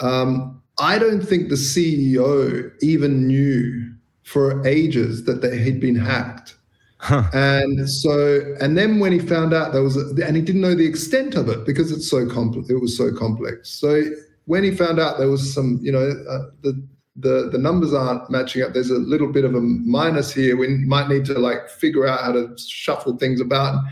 Um, 0.00 0.59
I 0.80 0.98
don't 0.98 1.20
think 1.20 1.48
the 1.48 1.56
CEO 1.56 2.72
even 2.82 3.26
knew 3.26 3.92
for 4.22 4.66
ages 4.66 5.24
that 5.24 5.42
they 5.42 5.58
had 5.58 5.80
been 5.80 5.96
hacked. 5.96 6.56
Huh. 6.98 7.24
And 7.32 7.88
so, 7.88 8.40
and 8.60 8.76
then 8.76 8.98
when 8.98 9.12
he 9.12 9.18
found 9.18 9.54
out 9.54 9.72
there 9.72 9.82
was, 9.82 9.96
a, 9.96 10.26
and 10.26 10.36
he 10.36 10.42
didn't 10.42 10.60
know 10.60 10.74
the 10.74 10.86
extent 10.86 11.34
of 11.34 11.48
it 11.48 11.64
because 11.64 11.90
it's 11.92 12.08
so 12.08 12.28
complex, 12.28 12.68
it 12.68 12.80
was 12.80 12.96
so 12.96 13.12
complex. 13.12 13.70
So 13.70 14.02
when 14.44 14.64
he 14.64 14.70
found 14.70 15.00
out 15.00 15.18
there 15.18 15.30
was 15.30 15.54
some, 15.54 15.78
you 15.82 15.92
know, 15.92 16.10
uh, 16.28 16.50
the 16.62 16.82
the 17.16 17.48
the 17.50 17.58
numbers 17.58 17.92
aren't 17.92 18.30
matching 18.30 18.62
up. 18.62 18.72
There's 18.72 18.90
a 18.90 18.94
little 18.98 19.32
bit 19.32 19.44
of 19.44 19.54
a 19.54 19.60
minus 19.60 20.32
here. 20.32 20.56
We 20.56 20.68
might 20.68 21.08
need 21.08 21.24
to 21.26 21.38
like 21.38 21.68
figure 21.68 22.06
out 22.06 22.20
how 22.20 22.32
to 22.32 22.56
shuffle 22.56 23.16
things 23.16 23.40
about. 23.40 23.82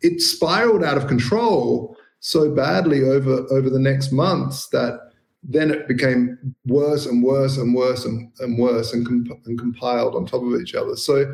It 0.00 0.20
spiraled 0.20 0.84
out 0.84 0.96
of 0.96 1.06
control 1.06 1.96
so 2.20 2.50
badly 2.50 3.02
over 3.02 3.46
over 3.50 3.70
the 3.70 3.78
next 3.78 4.12
months 4.12 4.68
that 4.68 5.12
then 5.46 5.70
it 5.70 5.86
became 5.86 6.38
worse 6.66 7.06
and 7.06 7.22
worse 7.22 7.58
and 7.58 7.74
worse 7.74 8.04
and, 8.04 8.32
and 8.40 8.58
worse 8.58 8.92
and, 8.92 9.06
comp- 9.06 9.46
and 9.46 9.58
compiled 9.58 10.14
on 10.14 10.24
top 10.24 10.42
of 10.42 10.60
each 10.60 10.74
other. 10.74 10.96
So 10.96 11.32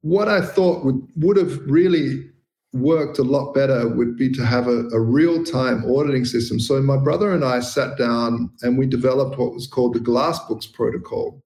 what 0.00 0.28
I 0.28 0.40
thought 0.40 0.84
would 0.84 1.06
would 1.16 1.36
have 1.36 1.58
really 1.66 2.30
worked 2.72 3.18
a 3.18 3.22
lot 3.22 3.52
better 3.52 3.86
would 3.86 4.16
be 4.16 4.30
to 4.32 4.46
have 4.46 4.66
a, 4.66 4.88
a 4.88 5.00
real 5.00 5.44
time 5.44 5.84
auditing 5.84 6.24
system. 6.24 6.58
So 6.58 6.80
my 6.80 6.96
brother 6.96 7.32
and 7.32 7.44
I 7.44 7.60
sat 7.60 7.98
down 7.98 8.50
and 8.62 8.78
we 8.78 8.86
developed 8.86 9.38
what 9.38 9.52
was 9.52 9.66
called 9.66 9.94
the 9.94 10.00
Glassbooks 10.00 10.72
protocol. 10.72 11.42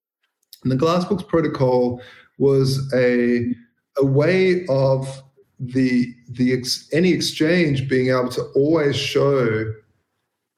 And 0.63 0.71
the 0.71 0.77
Glassbooks 0.77 1.27
protocol 1.27 2.01
was 2.39 2.93
a 2.95 3.53
a 3.99 4.05
way 4.05 4.67
of 4.69 5.23
the 5.59 6.15
the 6.31 6.53
ex, 6.53 6.89
any 6.93 7.11
exchange 7.11 7.89
being 7.89 8.11
able 8.11 8.29
to 8.29 8.43
always 8.55 8.97
show 8.97 9.73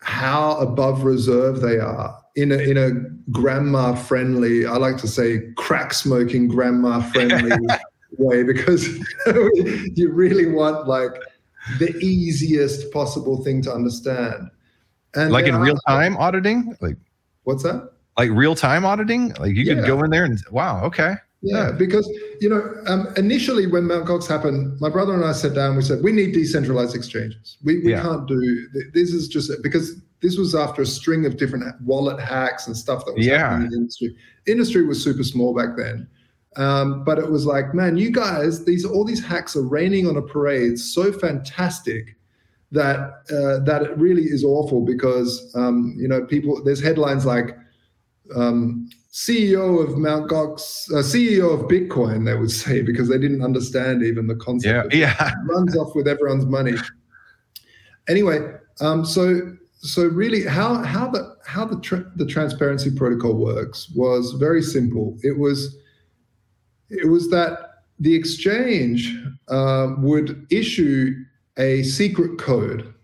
how 0.08 0.56
above 0.56 1.04
reserve 1.04 1.60
they 1.60 1.78
are 1.78 2.18
in 2.34 2.50
a, 2.50 2.56
in 2.56 2.78
a 2.78 2.90
grandma 3.30 3.94
friendly, 3.94 4.64
I 4.64 4.76
like 4.76 4.96
to 4.98 5.06
say 5.06 5.52
crack 5.56 5.92
smoking 5.92 6.48
grandma 6.48 7.00
friendly 7.00 7.50
way 8.18 8.42
because 8.42 8.88
you 9.26 10.10
really 10.10 10.46
want 10.46 10.88
like 10.88 11.12
the 11.78 11.94
easiest 11.98 12.90
possible 12.90 13.44
thing 13.44 13.60
to 13.62 13.72
understand. 13.72 14.50
And 15.14 15.30
like 15.30 15.46
in 15.46 15.56
are, 15.56 15.60
real 15.60 15.76
time 15.86 16.16
auditing? 16.16 16.74
Like 16.80 16.96
what's 17.42 17.62
that? 17.64 17.90
Like 18.16 18.30
real 18.30 18.54
time 18.54 18.86
auditing? 18.86 19.34
Like 19.34 19.54
you 19.54 19.64
yeah. 19.64 19.74
could 19.74 19.86
go 19.86 20.02
in 20.04 20.10
there 20.10 20.24
and 20.24 20.40
wow, 20.50 20.82
okay. 20.84 21.16
Yeah, 21.40 21.70
because 21.70 22.08
you 22.40 22.48
know, 22.48 22.74
um, 22.86 23.08
initially 23.16 23.66
when 23.66 23.86
Mt. 23.86 24.06
Gox 24.06 24.26
happened, 24.26 24.80
my 24.80 24.88
brother 24.88 25.14
and 25.14 25.24
I 25.24 25.32
sat 25.32 25.54
down. 25.54 25.76
We 25.76 25.82
said 25.82 26.02
we 26.02 26.10
need 26.10 26.32
decentralized 26.32 26.96
exchanges. 26.96 27.58
We 27.62 27.78
we 27.78 27.92
yeah. 27.92 28.02
can't 28.02 28.26
do 28.26 28.68
this. 28.92 29.10
Is 29.12 29.28
just 29.28 29.50
because 29.62 30.00
this 30.20 30.36
was 30.36 30.56
after 30.56 30.82
a 30.82 30.86
string 30.86 31.26
of 31.26 31.36
different 31.36 31.80
wallet 31.82 32.18
hacks 32.18 32.66
and 32.66 32.76
stuff 32.76 33.04
that 33.06 33.14
was 33.14 33.24
yeah. 33.24 33.38
happening 33.38 33.66
in 33.66 33.70
the 33.70 33.76
industry. 33.76 34.16
Industry 34.46 34.84
was 34.84 35.02
super 35.02 35.22
small 35.22 35.54
back 35.54 35.76
then, 35.76 36.08
um, 36.56 37.04
but 37.04 37.20
it 37.20 37.30
was 37.30 37.46
like, 37.46 37.72
man, 37.72 37.96
you 37.96 38.10
guys, 38.10 38.64
these 38.64 38.84
all 38.84 39.04
these 39.04 39.24
hacks 39.24 39.54
are 39.54 39.62
raining 39.62 40.08
on 40.08 40.16
a 40.16 40.22
parade, 40.22 40.76
so 40.76 41.12
fantastic 41.12 42.16
that 42.72 42.98
uh, 43.30 43.62
that 43.64 43.82
it 43.82 43.96
really 43.96 44.24
is 44.24 44.42
awful 44.42 44.84
because 44.84 45.54
um, 45.54 45.94
you 45.96 46.08
know 46.08 46.24
people. 46.24 46.62
There's 46.64 46.82
headlines 46.82 47.24
like. 47.24 47.56
Um, 48.34 48.90
CEO 49.12 49.82
of 49.82 49.96
Mount 49.96 50.30
Gox, 50.30 50.90
uh, 50.92 51.02
CEO 51.02 51.54
of 51.54 51.68
Bitcoin, 51.68 52.24
they 52.26 52.34
would 52.34 52.50
say, 52.50 52.82
because 52.82 53.08
they 53.08 53.18
didn't 53.18 53.42
understand 53.42 54.02
even 54.02 54.26
the 54.26 54.36
concept. 54.36 54.94
Yeah, 54.94 55.14
yeah. 55.20 55.32
runs 55.48 55.76
off 55.76 55.94
with 55.94 56.06
everyone's 56.06 56.46
money. 56.46 56.74
Anyway, 58.08 58.54
um, 58.80 59.04
so 59.04 59.56
so 59.80 60.06
really, 60.06 60.44
how 60.44 60.82
how 60.82 61.08
the 61.08 61.36
how 61.46 61.64
the 61.64 61.80
tra- 61.80 62.10
the 62.16 62.26
transparency 62.26 62.90
protocol 62.90 63.34
works 63.34 63.90
was 63.94 64.32
very 64.32 64.62
simple. 64.62 65.16
It 65.22 65.38
was 65.38 65.76
it 66.90 67.08
was 67.08 67.30
that 67.30 67.58
the 67.98 68.14
exchange 68.14 69.16
uh, 69.48 69.94
would 69.98 70.46
issue 70.50 71.14
a 71.58 71.82
secret 71.82 72.38
code 72.38 72.94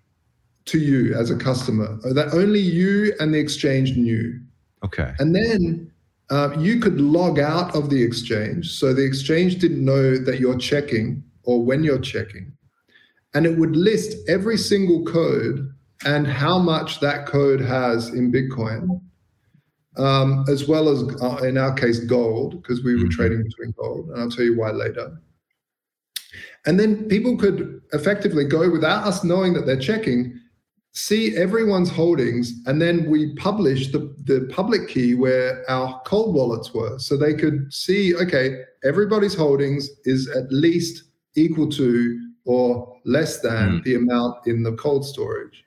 to 0.67 0.79
you 0.79 1.15
as 1.15 1.31
a 1.31 1.37
customer 1.37 1.99
that 2.15 2.33
only 2.33 2.61
you 2.61 3.13
and 3.21 3.35
the 3.35 3.39
exchange 3.39 3.97
knew. 3.97 4.41
Okay. 4.85 5.13
And 5.19 5.35
then 5.35 5.91
uh, 6.31 6.57
you 6.59 6.81
could 6.81 7.01
log 7.01 7.39
out 7.39 7.75
of 7.77 7.91
the 7.91 8.03
exchange. 8.03 8.73
So 8.73 8.93
the 8.93 9.05
exchange 9.05 9.59
didn't 9.59 9.85
know 9.85 10.17
that 10.17 10.41
you're 10.41 10.59
checking 10.59 11.23
or 11.43 11.63
when 11.63 11.85
you're 11.85 11.99
checking. 11.99 12.53
And 13.35 13.47
it 13.47 13.57
would 13.59 13.77
list 13.77 14.17
every 14.29 14.57
single 14.57 15.05
code 15.05 15.71
and 16.05 16.27
how 16.27 16.59
much 16.59 17.01
that 17.01 17.27
code 17.27 17.61
has 17.61 18.11
in 18.11 18.33
Bitcoin, 18.33 19.01
um, 19.97 20.45
as 20.49 20.69
well 20.69 20.89
as, 20.89 21.03
uh, 21.23 21.45
in 21.45 21.59
our 21.59 21.75
case, 21.75 22.01
gold, 22.01 22.63
because 22.63 22.83
we 22.83 22.95
were 22.95 23.01
mm-hmm. 23.01 23.09
trading 23.11 23.43
between 23.43 23.75
gold. 23.77 24.11
And 24.11 24.21
I'll 24.21 24.31
tell 24.31 24.45
you 24.45 24.57
why 24.57 24.71
later. 24.71 25.21
And 26.67 26.81
then 26.81 27.09
people 27.09 27.37
could 27.37 27.83
effectively 27.93 28.45
go 28.45 28.71
without 28.71 29.07
us 29.07 29.23
knowing 29.25 29.53
that 29.55 29.67
they're 29.67 29.79
checking 29.79 30.41
see 30.95 31.37
everyone's 31.37 31.91
holdings, 31.91 32.53
and 32.67 32.81
then 32.81 33.11
we 33.11 33.35
publish 33.35 33.91
the, 33.91 34.15
the 34.25 34.49
public 34.53 34.89
key 34.89 35.15
where 35.15 35.69
our 35.69 36.01
cold 36.07 36.35
wallets 36.35 36.73
were. 36.73 36.99
So 36.99 37.17
they 37.17 37.35
could 37.35 37.73
see, 37.73 38.15
okay, 38.15 38.63
everybody's 38.85 39.35
holdings 39.35 39.91
is 40.05 40.29
at 40.29 40.51
least 40.53 41.05
equal 41.35 41.69
to 41.71 42.21
or 42.45 42.97
less 43.05 43.41
than 43.41 43.81
mm. 43.81 43.85
the 43.85 43.97
amount 43.97 44.47
in 44.47 44.63
the 44.63 44.73
cold 44.73 45.05
storage. 45.05 45.65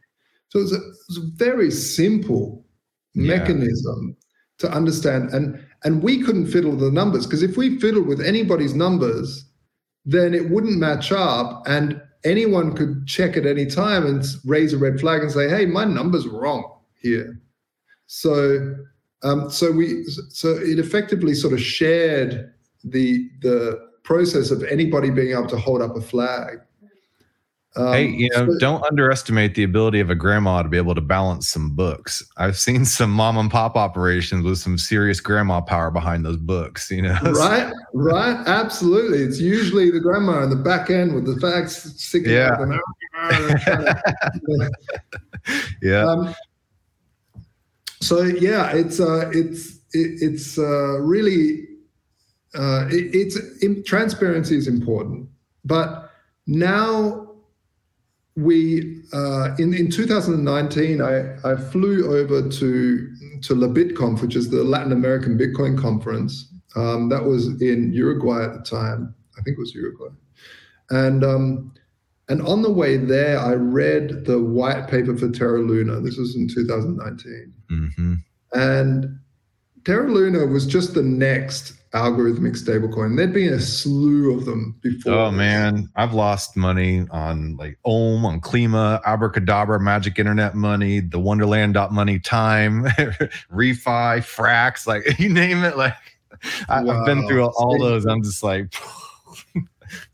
So 0.50 0.60
it's 0.60 0.72
a, 0.72 0.80
it's 1.10 1.18
a 1.18 1.30
very 1.36 1.72
simple 1.72 2.66
yeah. 3.14 3.38
mechanism 3.38 4.16
to 4.60 4.72
understand. 4.72 5.32
And 5.32 5.64
and 5.84 6.02
we 6.02 6.24
couldn't 6.24 6.48
fiddle 6.48 6.76
the 6.76 6.92
numbers 6.92 7.26
because 7.26 7.44
if 7.44 7.58
we 7.58 7.80
fiddled 7.80 8.08
with 8.08 8.22
anybody's 8.22 8.74
numbers, 8.74 9.46
then 10.06 10.34
it 10.34 10.50
wouldn't 10.50 10.78
match 10.78 11.12
up. 11.12 11.64
And 11.68 12.02
anyone 12.28 12.76
could 12.76 13.08
check 13.08 13.38
at 13.38 13.46
any 13.46 13.66
time 13.66 14.06
and 14.06 14.24
raise 14.46 14.74
a 14.74 14.78
red 14.78 15.00
flag 15.00 15.22
and 15.22 15.32
say, 15.32 15.50
"Hey, 15.50 15.66
my 15.66 15.86
number's 15.86 16.28
wrong 16.28 16.80
here." 16.94 17.40
So, 18.08 18.76
um, 19.24 19.50
so 19.50 19.72
we, 19.72 20.04
so 20.30 20.50
it 20.50 20.80
effectively 20.80 21.34
sort 21.34 21.54
of 21.54 21.62
shared 21.62 22.54
the 22.84 23.30
the 23.42 23.88
process 24.04 24.52
of 24.52 24.64
anybody 24.64 25.10
being 25.10 25.32
able 25.32 25.48
to 25.48 25.58
hold 25.58 25.82
up 25.82 25.96
a 25.96 26.02
flag. 26.02 26.60
Um, 27.76 27.94
hey, 27.94 28.08
you 28.08 28.30
know, 28.30 28.48
so, 28.48 28.60
don't 28.60 28.84
underestimate 28.86 29.54
the 29.54 29.64
ability 29.64 30.00
of 30.00 30.10
a 30.10 30.16
grandma 30.16 30.64
to 30.64 30.70
be 30.70 30.78
able 30.78 30.96
to 30.96 31.02
balance 31.02 31.48
some 31.50 31.76
books. 31.76 32.26
I've 32.38 32.58
seen 32.58 32.86
some 32.86 33.12
mom 33.12 33.38
and 33.38 33.52
pop 33.52 33.76
operations 33.76 34.44
with 34.44 34.58
some 34.58 34.80
serious 34.80 35.20
grandma 35.20 35.62
power 35.62 35.92
behind 35.92 36.26
those 36.26 36.38
books, 36.38 36.90
you 36.90 37.04
know. 37.04 37.18
Right, 37.24 37.72
right, 37.94 38.48
absolutely. 38.48 39.20
It's 39.20 39.40
usually 39.40 39.92
the 39.92 40.00
grandma 40.00 40.44
in 40.44 40.50
the 40.50 40.56
back 40.56 40.90
end 40.90 41.14
with 41.14 41.26
the 41.26 41.40
facts 41.40 41.84
sticking 42.02 42.32
yeah. 42.32 42.58
out. 42.58 42.68
yeah. 45.82 46.06
Um, 46.06 46.36
so 48.02 48.22
yeah, 48.22 48.72
it's 48.74 49.00
uh, 49.00 49.30
it's 49.34 49.78
it, 49.94 50.22
it's 50.22 50.58
uh, 50.58 51.00
really 51.00 51.68
uh, 52.56 52.88
it, 52.90 53.14
it's 53.14 53.38
in, 53.62 53.84
transparency 53.84 54.58
is 54.58 54.68
important, 54.68 55.28
but 55.66 56.12
now 56.46 57.27
we 58.38 59.02
uh, 59.14 59.56
in 59.58 59.74
in 59.74 59.90
2019, 59.90 61.02
I 61.02 61.36
I 61.44 61.56
flew 61.56 62.16
over 62.16 62.48
to 62.48 63.16
to 63.42 63.56
La 63.56 63.68
BitConf, 63.68 64.22
which 64.22 64.36
is 64.36 64.50
the 64.50 64.64
Latin 64.64 64.92
American 64.92 65.38
Bitcoin 65.38 65.78
conference. 65.78 66.54
Um, 66.76 67.10
that 67.10 67.24
was 67.24 67.48
in 67.62 67.92
Uruguay 67.92 68.44
at 68.44 68.54
the 68.54 68.62
time. 68.62 69.16
I 69.38 69.42
think 69.42 69.58
it 69.58 69.60
was 69.60 69.74
Uruguay, 69.74 70.10
and 70.92 71.24
um, 71.24 71.74
and 72.30 72.42
on 72.44 72.62
the 72.62 72.72
way 72.72 72.98
there, 72.98 73.40
I 73.40 73.54
read 73.54 74.26
the 74.26 74.40
white 74.40 74.88
paper 74.88 75.18
for 75.18 75.30
Terra 75.30 75.62
Luna. 75.62 76.00
This 76.00 76.18
was 76.18 76.36
in 76.36 76.48
2019, 76.48 77.54
mm-hmm. 77.72 78.14
and 78.54 79.20
Terra 79.84 80.12
Luna 80.12 80.46
was 80.46 80.68
just 80.68 80.94
the 80.94 81.02
next 81.02 81.74
algorithmic 81.98 82.56
stablecoin. 82.56 83.18
There'd 83.18 83.34
been 83.34 83.54
a 83.54 83.60
slew 83.60 84.38
of 84.38 84.46
them 84.46 84.76
before. 84.82 85.14
Oh 85.14 85.32
man, 85.32 85.90
I've 85.96 86.14
lost 86.14 86.56
money 86.56 87.06
on 87.12 87.58
like 87.58 87.78
Ohm, 87.86 88.26
on 88.26 88.40
Klima, 88.40 89.02
Abracadabra, 89.06 89.80
Magic 89.80 90.20
Internet 90.20 90.56
Money, 90.56 91.00
the 91.00 91.20
Wonderland 91.20 91.78
Money, 91.92 92.20
Time, 92.20 92.84
Refi, 93.52 94.20
Frax, 94.20 94.88
like 94.88 95.20
you 95.20 95.30
name 95.30 95.64
it. 95.64 95.78
Like 95.78 95.96
I, 96.70 96.84
have 96.84 97.06
been 97.06 97.28
through 97.28 97.46
all 97.46 97.78
those. 97.80 98.06
I'm 98.06 98.24
just 98.24 98.44
like. 98.44 98.74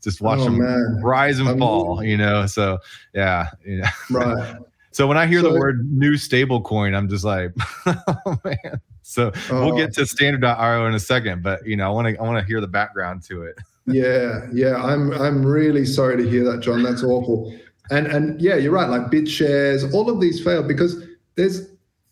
just 0.02 0.20
watch 0.20 0.38
oh, 0.38 0.44
them 0.44 0.58
man. 0.58 1.00
rise 1.02 1.40
and 1.40 1.48
I'm 1.48 1.58
fall, 1.58 2.02
you 2.02 2.16
know. 2.16 2.46
So 2.46 2.78
yeah, 3.12 3.48
yeah. 3.66 3.90
Right. 4.10 4.56
so 4.92 5.06
when 5.06 5.18
I 5.18 5.26
hear 5.26 5.40
so, 5.40 5.52
the 5.52 5.58
word 5.58 5.90
new 5.90 6.16
stable 6.16 6.60
coin, 6.60 6.94
I'm 6.94 7.08
just 7.08 7.24
like, 7.24 7.52
oh 7.86 8.38
man. 8.44 8.80
So 9.04 9.30
we'll 9.50 9.74
oh. 9.74 9.76
get 9.76 9.90
oh. 9.90 10.02
to 10.02 10.06
standard.io 10.06 10.86
in 10.86 10.94
a 10.94 11.00
second, 11.00 11.42
but 11.42 11.64
you 11.66 11.76
know, 11.76 11.86
I 11.86 11.90
want 11.90 12.08
to 12.08 12.20
I 12.20 12.22
want 12.22 12.38
to 12.38 12.44
hear 12.44 12.60
the 12.60 12.66
background 12.66 13.22
to 13.24 13.42
it. 13.42 13.58
yeah, 13.86 14.46
yeah. 14.52 14.82
I'm 14.82 15.12
I'm 15.12 15.44
really 15.44 15.84
sorry 15.84 16.16
to 16.16 16.28
hear 16.28 16.42
that, 16.44 16.60
John. 16.60 16.82
That's 16.82 17.04
awful. 17.04 17.54
And 17.90 18.06
and 18.06 18.40
yeah, 18.40 18.56
you're 18.56 18.72
right. 18.72 18.88
Like 18.88 19.10
BitShares, 19.10 19.92
all 19.92 20.08
of 20.08 20.20
these 20.20 20.42
failed 20.42 20.66
because 20.66 21.04
there's 21.34 21.68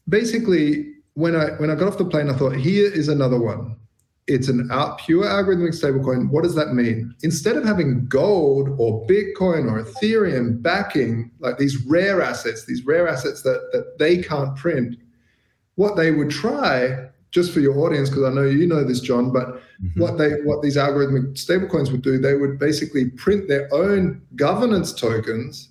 basically 0.09 0.93
when 1.15 1.35
I 1.35 1.53
when 1.53 1.71
I 1.71 1.75
got 1.75 1.89
off 1.89 1.99
the 1.99 2.05
plane, 2.05 2.29
I 2.29 2.35
thought 2.35 2.55
here 2.57 2.93
is 2.93 3.09
another 3.09 3.41
one. 3.41 3.77
It's 4.29 4.49
an 4.49 4.69
out, 4.71 4.99
pure 4.99 5.25
algorithmic 5.25 5.71
stablecoin. 5.71 6.31
What 6.31 6.45
does 6.45 6.55
that 6.55 6.75
mean? 6.75 7.13
Instead 7.23 7.57
of 7.57 7.65
having 7.65 8.07
gold 8.07 8.69
or 8.79 9.05
Bitcoin 9.07 9.69
or 9.69 9.83
Ethereum 9.83 10.63
backing 10.63 11.33
like 11.41 11.59
these 11.59 11.85
rare 11.87 12.23
assets, 12.23 12.65
these 12.65 12.85
rare 12.85 13.09
assets 13.09 13.43
that 13.43 13.71
that 13.73 13.99
they 13.99 14.23
can't 14.23 14.55
print, 14.57 14.97
what 15.83 15.97
they 15.97 16.13
would 16.13 16.31
try 16.31 17.09
just 17.33 17.53
for 17.53 17.59
your 17.59 17.77
audience 17.81 18.09
because 18.09 18.23
i 18.25 18.33
know 18.33 18.45
you 18.45 18.67
know 18.67 18.85
this 18.85 19.01
john 19.01 19.33
but 19.33 19.49
mm-hmm. 19.49 20.01
what 20.01 20.17
they 20.17 20.31
what 20.45 20.63
these 20.63 20.77
algorithmic 20.77 21.35
stablecoins 21.35 21.91
would 21.91 22.03
do 22.03 22.19
they 22.19 22.37
would 22.37 22.57
basically 22.57 23.11
print 23.11 23.49
their 23.49 23.69
own 23.75 24.23
governance 24.37 24.93
tokens 24.93 25.71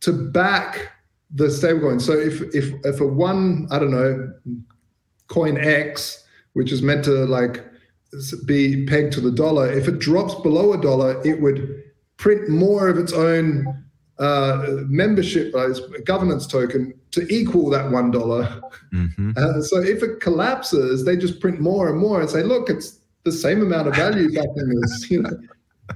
to 0.00 0.12
back 0.12 0.88
the 1.34 1.44
stablecoin 1.44 2.00
so 2.00 2.12
if 2.12 2.42
if 2.52 2.74
if 2.84 3.00
a 3.00 3.06
one 3.06 3.68
i 3.70 3.78
don't 3.78 3.92
know 3.92 4.32
coin 5.28 5.56
x 5.56 6.24
which 6.54 6.72
is 6.72 6.82
meant 6.82 7.04
to 7.04 7.24
like 7.26 7.64
be 8.44 8.84
pegged 8.86 9.12
to 9.12 9.20
the 9.20 9.30
dollar 9.30 9.70
if 9.70 9.86
it 9.86 10.00
drops 10.00 10.34
below 10.42 10.72
a 10.72 10.80
dollar 10.80 11.20
it 11.24 11.40
would 11.40 11.82
print 12.16 12.48
more 12.48 12.88
of 12.88 12.98
its 12.98 13.12
own 13.12 13.83
uh, 14.18 14.66
membership 14.86 15.54
uh, 15.54 15.68
governance 16.04 16.46
token 16.46 16.94
to 17.10 17.26
equal 17.32 17.68
that 17.70 17.90
one 17.90 18.12
mm-hmm. 18.12 19.32
uh, 19.36 19.60
so 19.60 19.80
if 19.82 20.02
it 20.02 20.20
collapses, 20.20 21.04
they 21.04 21.16
just 21.16 21.40
print 21.40 21.60
more 21.60 21.88
and 21.88 21.98
more 21.98 22.20
and 22.20 22.30
say, 22.30 22.42
"Look, 22.42 22.70
it's 22.70 23.00
the 23.24 23.32
same 23.32 23.62
amount 23.62 23.88
of 23.88 23.96
value 23.96 24.32
back 24.32 24.46
then 24.54 24.72
as 24.84 25.10
you 25.10 25.22
know." 25.22 25.36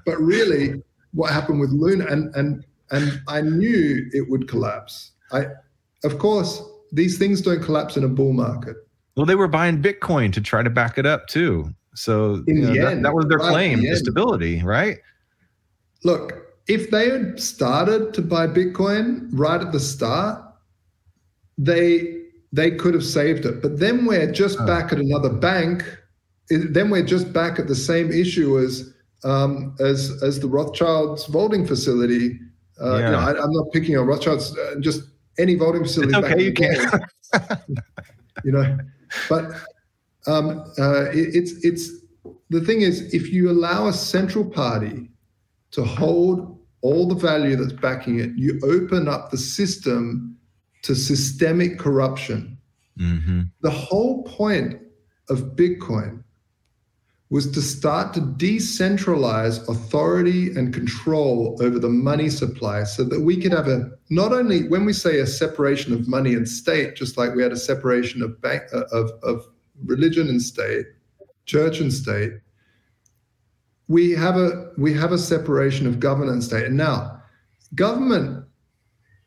But 0.04 0.18
really, 0.18 0.82
what 1.12 1.32
happened 1.32 1.60
with 1.60 1.70
Luna, 1.70 2.06
and 2.06 2.34
and 2.34 2.64
and 2.90 3.20
I 3.28 3.40
knew 3.40 4.08
it 4.12 4.28
would 4.28 4.48
collapse. 4.48 5.12
I, 5.32 5.46
of 6.04 6.18
course, 6.18 6.62
these 6.92 7.18
things 7.18 7.40
don't 7.40 7.62
collapse 7.62 7.96
in 7.96 8.04
a 8.04 8.08
bull 8.08 8.32
market. 8.32 8.76
Well, 9.16 9.26
they 9.26 9.34
were 9.34 9.48
buying 9.48 9.82
Bitcoin 9.82 10.32
to 10.32 10.40
try 10.40 10.62
to 10.62 10.70
back 10.70 10.98
it 10.98 11.06
up 11.06 11.26
too. 11.26 11.74
So 11.94 12.42
you 12.46 12.54
know, 12.54 12.74
that, 12.74 12.92
end, 12.92 13.04
that, 13.04 13.14
was 13.14 13.26
their 13.26 13.38
right 13.38 13.50
claim, 13.50 13.82
the 13.82 13.96
stability, 13.96 14.62
right? 14.62 14.98
Look, 16.04 16.47
if 16.68 16.90
they 16.90 17.10
had 17.10 17.40
started 17.40 18.12
to 18.14 18.22
buy 18.22 18.46
Bitcoin 18.46 19.28
right 19.32 19.60
at 19.60 19.72
the 19.72 19.80
start, 19.80 20.42
they 21.56 22.16
they 22.52 22.70
could 22.70 22.94
have 22.94 23.04
saved 23.04 23.44
it. 23.44 23.60
But 23.60 23.78
then 23.78 24.06
we're 24.06 24.30
just 24.30 24.58
oh. 24.60 24.66
back 24.66 24.92
at 24.92 24.98
another 24.98 25.30
bank. 25.30 25.84
Then 26.50 26.90
we're 26.90 27.04
just 27.04 27.32
back 27.32 27.58
at 27.58 27.66
the 27.68 27.74
same 27.74 28.12
issue 28.12 28.58
as 28.58 28.94
um, 29.24 29.74
as 29.80 30.22
as 30.22 30.38
the 30.40 30.46
Rothschilds 30.46 31.26
voting 31.26 31.66
facility. 31.66 32.38
Uh, 32.80 32.98
yeah. 32.98 33.06
you 33.06 33.12
know, 33.12 33.18
I, 33.18 33.42
am 33.42 33.52
not 33.52 33.72
picking 33.72 33.98
on 33.98 34.06
Rothschilds, 34.06 34.56
uh, 34.56 34.76
just 34.78 35.02
any 35.36 35.56
voting 35.56 35.82
facility. 35.82 36.16
It's 36.16 36.26
okay, 36.26 36.42
you 36.42 36.52
can. 36.52 37.00
you 38.44 38.52
know, 38.52 38.78
but 39.28 39.50
um, 40.26 40.60
uh, 40.78 41.10
it, 41.10 41.34
it's 41.34 41.64
it's 41.64 41.90
the 42.50 42.60
thing 42.60 42.82
is, 42.82 43.12
if 43.12 43.30
you 43.32 43.50
allow 43.50 43.88
a 43.88 43.92
central 43.92 44.44
party 44.44 45.10
to 45.72 45.84
hold 45.84 46.57
all 46.80 47.08
the 47.08 47.14
value 47.14 47.56
that's 47.56 47.72
backing 47.72 48.20
it, 48.20 48.30
you 48.36 48.60
open 48.62 49.08
up 49.08 49.30
the 49.30 49.38
system 49.38 50.36
to 50.82 50.94
systemic 50.94 51.78
corruption. 51.78 52.58
Mm-hmm. 52.98 53.42
The 53.62 53.70
whole 53.70 54.22
point 54.24 54.80
of 55.28 55.56
Bitcoin 55.56 56.22
was 57.30 57.50
to 57.50 57.60
start 57.60 58.14
to 58.14 58.20
decentralize 58.20 59.68
authority 59.68 60.54
and 60.56 60.72
control 60.72 61.58
over 61.60 61.78
the 61.78 61.88
money 61.88 62.30
supply 62.30 62.84
so 62.84 63.04
that 63.04 63.20
we 63.20 63.36
could 63.40 63.52
have 63.52 63.68
a 63.68 63.90
not 64.08 64.32
only 64.32 64.66
when 64.68 64.86
we 64.86 64.92
say 64.94 65.18
a 65.20 65.26
separation 65.26 65.92
of 65.92 66.08
money 66.08 66.32
and 66.32 66.48
state 66.48 66.96
just 66.96 67.18
like 67.18 67.34
we 67.34 67.42
had 67.42 67.52
a 67.52 67.56
separation 67.56 68.22
of 68.22 68.40
bank 68.40 68.62
of, 68.72 69.10
of 69.22 69.46
religion 69.84 70.28
and 70.28 70.40
state 70.40 70.86
church 71.44 71.80
and 71.80 71.92
state 71.92 72.32
we 73.88 74.12
have 74.12 74.36
a 74.36 74.70
we 74.76 74.92
have 74.92 75.12
a 75.12 75.18
separation 75.18 75.86
of 75.86 75.98
government 75.98 76.32
and 76.32 76.44
state 76.44 76.66
and 76.66 76.76
now 76.76 77.20
government 77.74 78.44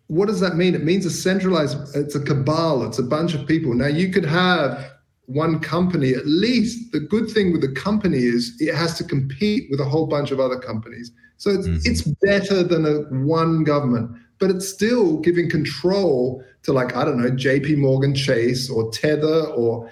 what 0.07 0.27
does 0.27 0.39
that 0.39 0.55
mean 0.55 0.75
it 0.75 0.83
means 0.83 1.05
a 1.05 1.09
centralized 1.09 1.95
it's 1.95 2.15
a 2.15 2.19
cabal 2.19 2.83
it's 2.83 2.99
a 2.99 3.03
bunch 3.03 3.33
of 3.33 3.45
people 3.47 3.73
now 3.73 3.87
you 3.87 4.09
could 4.09 4.25
have 4.25 4.91
one 5.33 5.59
company, 5.59 6.13
at 6.13 6.25
least 6.25 6.91
the 6.91 6.99
good 6.99 7.29
thing 7.29 7.51
with 7.51 7.61
the 7.61 7.71
company 7.71 8.17
is 8.17 8.55
it 8.59 8.75
has 8.75 8.97
to 8.97 9.03
compete 9.03 9.69
with 9.69 9.79
a 9.79 9.85
whole 9.85 10.07
bunch 10.07 10.31
of 10.31 10.39
other 10.39 10.59
companies. 10.59 11.11
So 11.37 11.49
it's, 11.49 11.67
mm-hmm. 11.67 11.79
it's 11.83 12.01
better 12.21 12.63
than 12.63 12.85
a 12.85 12.99
one 13.25 13.63
government, 13.63 14.11
but 14.39 14.49
it's 14.49 14.67
still 14.67 15.17
giving 15.17 15.49
control 15.49 16.43
to 16.63 16.73
like, 16.73 16.95
I 16.95 17.05
don't 17.05 17.21
know, 17.21 17.31
JP 17.31 17.77
Morgan 17.77 18.13
Chase 18.13 18.69
or 18.69 18.91
Tether 18.91 19.47
or, 19.47 19.89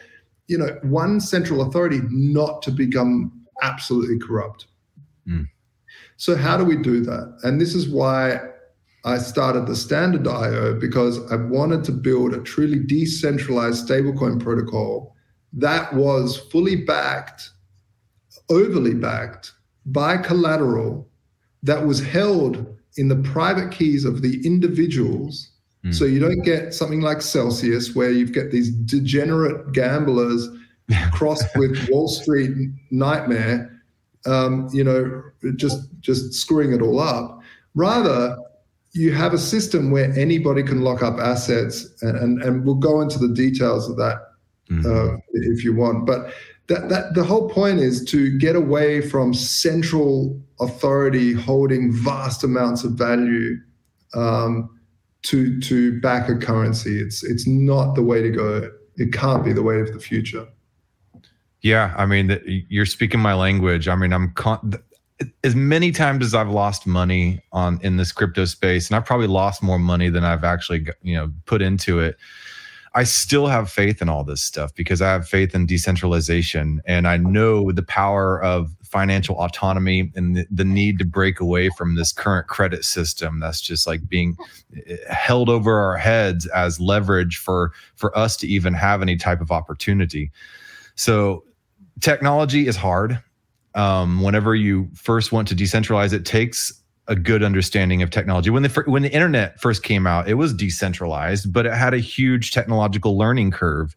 you 0.48 0.58
know, 0.58 0.78
one 0.84 1.20
central 1.20 1.62
authority 1.62 2.02
not 2.10 2.62
to 2.64 2.72
become 2.72 3.32
absolutely 3.62 4.20
corrupt. 4.20 4.68
Mm. 5.28 5.48
So 6.18 6.36
how 6.36 6.58
do 6.58 6.66
we 6.66 6.76
do 6.76 7.02
that? 7.02 7.40
And 7.44 7.60
this 7.60 7.76
is 7.76 7.88
why 7.90 8.40
I 9.06 9.18
started 9.18 9.66
the 9.66 9.76
standard 9.76 10.28
IO 10.28 10.74
because 10.74 11.20
I 11.32 11.38
wanted 11.38 11.84
to 11.86 11.92
build 11.92 12.34
a 12.34 12.42
truly 12.42 12.80
decentralized 12.80 13.88
stablecoin 13.88 14.42
protocol 14.42 15.16
that 15.54 15.94
was 15.94 16.38
fully 16.38 16.76
backed, 16.76 17.52
overly 18.50 18.94
backed 18.94 19.54
by 19.86 20.18
collateral 20.18 21.08
that 21.64 21.86
was 21.86 22.00
held 22.00 22.78
in 22.98 23.08
the 23.08 23.16
private 23.18 23.72
keys 23.72 24.06
of 24.06 24.22
the 24.22 24.46
individuals. 24.46 25.52
Mm. 25.86 25.94
So 25.94 26.06
you 26.06 26.20
don't 26.20 26.42
get 26.42 26.74
something 26.74 27.02
like 27.02 27.22
Celsius, 27.22 27.96
where 27.96 28.12
you 28.12 28.26
get 28.26 28.52
these 28.52 28.70
degenerate 28.70 29.72
gamblers 29.72 30.50
crossed 31.12 31.48
with 31.56 31.90
Wall 31.90 32.08
Street 32.08 32.52
nightmare, 32.92 33.82
um, 34.26 34.70
you 34.74 34.84
know, 34.84 35.24
just 35.56 35.88
just 36.00 36.34
screwing 36.34 36.74
it 36.74 36.82
all 36.82 37.00
up. 37.00 37.40
Rather, 37.76 38.38
you 38.94 39.14
have 39.14 39.34
a 39.34 39.38
system 39.38 39.92
where 39.92 40.12
anybody 40.18 40.64
can 40.64 40.82
lock 40.82 41.04
up 41.04 41.20
assets, 41.20 41.88
and, 42.02 42.18
and, 42.18 42.42
and 42.44 42.66
we'll 42.66 42.76
go 42.76 43.02
into 43.02 43.20
the 43.20 43.34
details 43.34 43.90
of 43.90 43.98
that 43.98 44.18
mm-hmm. 44.70 44.86
uh, 44.86 45.18
if 45.34 45.64
you 45.64 45.76
want. 45.76 46.06
But 46.06 46.34
that, 46.68 46.90
that 46.90 47.14
the 47.14 47.24
whole 47.24 47.50
point 47.50 47.80
is 47.80 48.04
to 48.06 48.38
get 48.38 48.56
away 48.56 49.02
from 49.02 49.34
central 49.34 50.40
authority 50.60 51.34
holding 51.34 51.92
vast 51.92 52.44
amounts 52.44 52.84
of 52.84 52.94
value 52.94 53.58
um, 54.14 54.70
to 55.24 55.60
to 55.62 56.00
back 56.02 56.30
a 56.30 56.36
currency. 56.36 57.00
It's 57.00 57.24
it's 57.24 57.48
not 57.48 57.96
the 57.96 58.04
way 58.04 58.22
to 58.22 58.30
go. 58.30 58.72
It 58.96 59.14
can't 59.14 59.46
be 59.46 59.54
the 59.54 59.64
way 59.64 59.80
of 59.80 59.94
the 59.94 60.00
future. 60.00 60.48
Yeah, 61.62 61.94
I 61.98 62.06
mean, 62.06 62.40
you're 62.70 62.86
speaking 62.86 63.20
my 63.20 63.34
language. 63.34 63.88
I 63.88 63.96
mean, 63.96 64.14
I'm 64.14 64.32
con- 64.34 64.80
as 65.44 65.56
many 65.56 65.92
times 65.92 66.26
as 66.26 66.34
I've 66.34 66.50
lost 66.50 66.88
money 66.88 67.42
on 67.52 67.80
in 67.84 67.98
this 67.98 68.12
crypto 68.12 68.46
space, 68.46 68.88
and 68.88 68.96
I've 68.96 69.06
probably 69.06 69.28
lost 69.28 69.62
more 69.62 69.80
money 69.80 70.10
than 70.10 70.24
I've 70.24 70.44
actually 70.44 70.88
you 71.02 71.16
know 71.16 71.32
put 71.46 71.62
into 71.62 72.00
it. 72.00 72.18
I 72.96 73.04
still 73.04 73.48
have 73.48 73.70
faith 73.70 74.02
in 74.02 74.10
all 74.10 74.24
this 74.24 74.42
stuff 74.42 74.74
because 74.74 75.02
I 75.02 75.12
have 75.12 75.28
faith 75.28 75.54
in 75.54 75.68
decentralization 75.68 76.82
and 76.88 77.08
I 77.08 77.18
know 77.18 77.72
the 77.72 77.84
power 77.84 78.42
of 78.42 78.76
financial 78.84 79.36
autonomy 79.36 80.12
and 80.16 80.36
the, 80.36 80.48
the, 80.50 80.66
need 80.66 80.98
to 80.98 81.06
break 81.06 81.40
away 81.40 81.70
from 81.78 81.94
this 81.94 82.12
current 82.12 82.48
credit 82.48 82.84
system 82.84 83.40
that's 83.40 83.62
just 83.62 83.86
like 83.86 84.10
being 84.10 84.36
eh, 84.88 84.98
held 85.08 85.50
over 85.50 85.78
our 85.80 85.98
heads 85.98 86.48
as 86.48 86.80
leverage 86.80 87.38
for 87.38 87.72
for 87.96 88.18
us 88.18 88.36
to 88.38 88.48
even 88.48 88.74
have 88.74 89.04
any 89.04 89.16
type 89.16 89.40
of 89.40 89.52
opportunity. 89.52 90.32
So 90.96 91.44
technology 92.02 92.68
is 92.68 92.76
hard. 92.76 93.22
Um, 93.76 94.22
whenever 94.22 94.56
you 94.56 94.90
first 94.96 95.32
want 95.32 95.48
to 95.50 95.56
decentralize, 95.56 96.14
it 96.14 96.26
takes 96.26 96.74
a 97.08 97.16
good 97.16 97.44
understanding 97.44 98.02
of 98.02 98.10
technology. 98.10 98.50
When 98.50 98.64
the 98.64 98.84
when 98.86 99.02
the 99.02 99.12
internet 99.12 99.60
first 99.60 99.84
came 99.84 100.06
out, 100.06 100.28
it 100.28 100.36
was 100.36 100.54
decentralized, 100.54 101.52
but 101.52 101.66
it 101.66 101.74
had 101.74 101.94
a 101.94 102.00
huge 102.00 102.52
technological 102.52 103.18
learning 103.18 103.52
curve. 103.52 103.96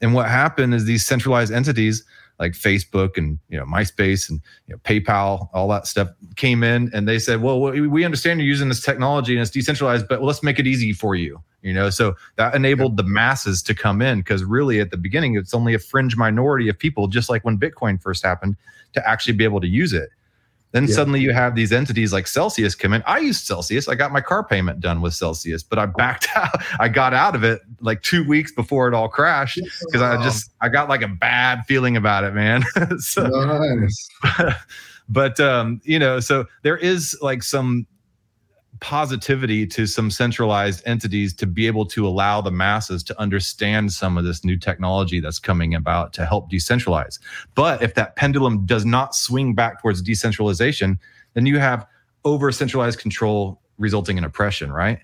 And 0.00 0.14
what 0.14 0.28
happened 0.28 0.74
is 0.74 0.84
these 0.84 1.06
centralized 1.06 1.52
entities 1.52 2.04
like 2.38 2.52
Facebook 2.52 3.16
and 3.16 3.38
you 3.48 3.58
know 3.58 3.64
MySpace 3.64 4.28
and 4.28 4.40
you 4.66 4.74
know, 4.74 4.80
PayPal, 4.84 5.48
all 5.52 5.68
that 5.68 5.86
stuff 5.86 6.08
came 6.36 6.62
in, 6.62 6.90
and 6.92 7.08
they 7.08 7.18
said, 7.18 7.40
"Well, 7.42 7.60
we 7.60 8.04
understand 8.04 8.40
you're 8.40 8.48
using 8.48 8.68
this 8.68 8.82
technology 8.82 9.32
and 9.32 9.42
it's 9.42 9.50
decentralized, 9.50 10.08
but 10.08 10.22
let's 10.22 10.42
make 10.42 10.58
it 10.58 10.66
easy 10.66 10.92
for 10.92 11.14
you." 11.14 11.42
You 11.62 11.72
know, 11.72 11.90
so 11.90 12.16
that 12.36 12.54
enabled 12.54 12.96
the 12.96 13.04
masses 13.04 13.62
to 13.62 13.74
come 13.74 14.02
in 14.02 14.18
because 14.18 14.42
really 14.42 14.80
at 14.80 14.90
the 14.90 14.96
beginning 14.96 15.36
it's 15.36 15.54
only 15.54 15.74
a 15.74 15.78
fringe 15.78 16.16
minority 16.16 16.68
of 16.68 16.78
people, 16.78 17.06
just 17.06 17.30
like 17.30 17.44
when 17.44 17.58
Bitcoin 17.58 18.02
first 18.02 18.24
happened, 18.24 18.56
to 18.94 19.08
actually 19.08 19.34
be 19.34 19.44
able 19.44 19.60
to 19.60 19.68
use 19.68 19.92
it. 19.92 20.10
Then 20.72 20.86
yeah. 20.86 20.94
suddenly 20.94 21.20
you 21.20 21.32
have 21.32 21.54
these 21.54 21.70
entities 21.70 22.12
like 22.12 22.26
Celsius 22.26 22.74
come 22.74 22.92
in. 22.92 23.02
I 23.06 23.18
used 23.18 23.46
Celsius. 23.46 23.88
I 23.88 23.94
got 23.94 24.10
my 24.10 24.20
car 24.20 24.42
payment 24.42 24.80
done 24.80 25.00
with 25.00 25.14
Celsius, 25.14 25.62
but 25.62 25.78
I 25.78 25.86
backed 25.86 26.28
out. 26.34 26.62
I 26.80 26.88
got 26.88 27.14
out 27.14 27.34
of 27.34 27.44
it 27.44 27.60
like 27.80 28.02
two 28.02 28.26
weeks 28.26 28.52
before 28.52 28.88
it 28.88 28.94
all 28.94 29.08
crashed 29.08 29.60
because 29.86 30.02
I 30.02 30.22
just 30.22 30.50
I 30.60 30.68
got 30.68 30.88
like 30.88 31.02
a 31.02 31.08
bad 31.08 31.62
feeling 31.66 31.96
about 31.96 32.24
it, 32.24 32.34
man. 32.34 32.64
so, 32.98 33.26
nice. 33.26 34.08
but 35.08 35.38
um, 35.40 35.80
you 35.84 35.98
know, 35.98 36.20
so 36.20 36.46
there 36.62 36.76
is 36.76 37.16
like 37.20 37.42
some 37.42 37.86
positivity 38.82 39.64
to 39.64 39.86
some 39.86 40.10
centralized 40.10 40.82
entities 40.86 41.32
to 41.32 41.46
be 41.46 41.68
able 41.68 41.86
to 41.86 42.06
allow 42.06 42.40
the 42.40 42.50
masses 42.50 43.04
to 43.04 43.18
understand 43.18 43.92
some 43.92 44.18
of 44.18 44.24
this 44.24 44.44
new 44.44 44.58
technology 44.58 45.20
that's 45.20 45.38
coming 45.38 45.72
about 45.72 46.12
to 46.12 46.26
help 46.26 46.50
decentralize. 46.50 47.20
But 47.54 47.80
if 47.80 47.94
that 47.94 48.16
pendulum 48.16 48.66
does 48.66 48.84
not 48.84 49.14
swing 49.14 49.54
back 49.54 49.80
towards 49.80 50.02
decentralization, 50.02 50.98
then 51.34 51.46
you 51.46 51.60
have 51.60 51.86
over 52.24 52.50
centralized 52.50 52.98
control 52.98 53.60
resulting 53.78 54.18
in 54.18 54.24
oppression, 54.24 54.72
right? 54.72 54.98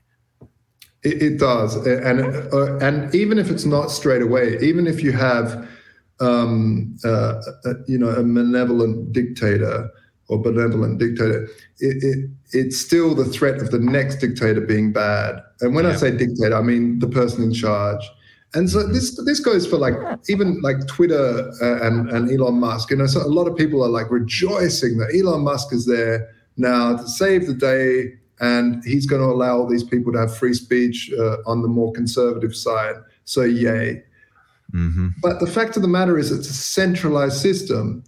It, 1.04 1.22
it 1.22 1.38
does, 1.38 1.76
and 1.86 2.20
uh, 2.52 2.78
and 2.78 3.14
even 3.14 3.38
if 3.38 3.48
it's 3.48 3.64
not 3.64 3.92
straight 3.92 4.22
away, 4.22 4.58
even 4.60 4.88
if 4.88 5.04
you 5.04 5.12
have, 5.12 5.68
um, 6.18 6.98
uh, 7.04 7.40
uh 7.64 7.74
you 7.86 7.96
know, 7.96 8.08
a 8.08 8.24
malevolent 8.24 9.12
dictator 9.12 9.88
or 10.28 10.40
benevolent 10.40 10.98
dictator, 10.98 11.44
it, 11.80 12.02
it, 12.02 12.30
it's 12.52 12.78
still 12.78 13.14
the 13.14 13.24
threat 13.24 13.60
of 13.60 13.70
the 13.70 13.78
next 13.78 14.16
dictator 14.16 14.60
being 14.60 14.92
bad. 14.92 15.42
And 15.60 15.74
when 15.74 15.84
yeah. 15.84 15.92
I 15.92 15.96
say 15.96 16.16
dictator, 16.16 16.54
I 16.54 16.62
mean 16.62 16.98
the 16.98 17.08
person 17.08 17.42
in 17.42 17.52
charge. 17.52 18.02
And 18.54 18.70
so 18.70 18.82
this 18.86 19.20
this 19.26 19.40
goes 19.40 19.66
for 19.66 19.76
like 19.76 19.94
even 20.28 20.60
like 20.62 20.86
Twitter 20.86 21.52
uh, 21.60 21.86
and 21.86 22.08
and 22.10 22.30
Elon 22.30 22.58
Musk. 22.60 22.90
You 22.90 22.96
know, 22.96 23.06
so 23.06 23.20
a 23.20 23.28
lot 23.28 23.46
of 23.46 23.56
people 23.56 23.84
are 23.84 23.90
like 23.90 24.10
rejoicing 24.10 24.96
that 24.98 25.14
Elon 25.14 25.42
Musk 25.42 25.72
is 25.72 25.84
there 25.84 26.28
now 26.56 26.96
to 26.96 27.06
save 27.06 27.46
the 27.46 27.52
day, 27.52 28.14
and 28.40 28.82
he's 28.84 29.04
going 29.04 29.20
to 29.20 29.28
allow 29.28 29.58
all 29.58 29.66
these 29.66 29.84
people 29.84 30.12
to 30.14 30.18
have 30.18 30.34
free 30.34 30.54
speech 30.54 31.12
uh, 31.18 31.36
on 31.46 31.60
the 31.60 31.68
more 31.68 31.92
conservative 31.92 32.56
side. 32.56 32.94
So 33.24 33.42
yay. 33.42 34.02
Mm-hmm. 34.72 35.08
But 35.22 35.40
the 35.40 35.46
fact 35.46 35.76
of 35.76 35.82
the 35.82 35.88
matter 35.88 36.18
is, 36.18 36.30
it's 36.30 36.48
a 36.48 36.54
centralized 36.54 37.36
system, 37.36 38.02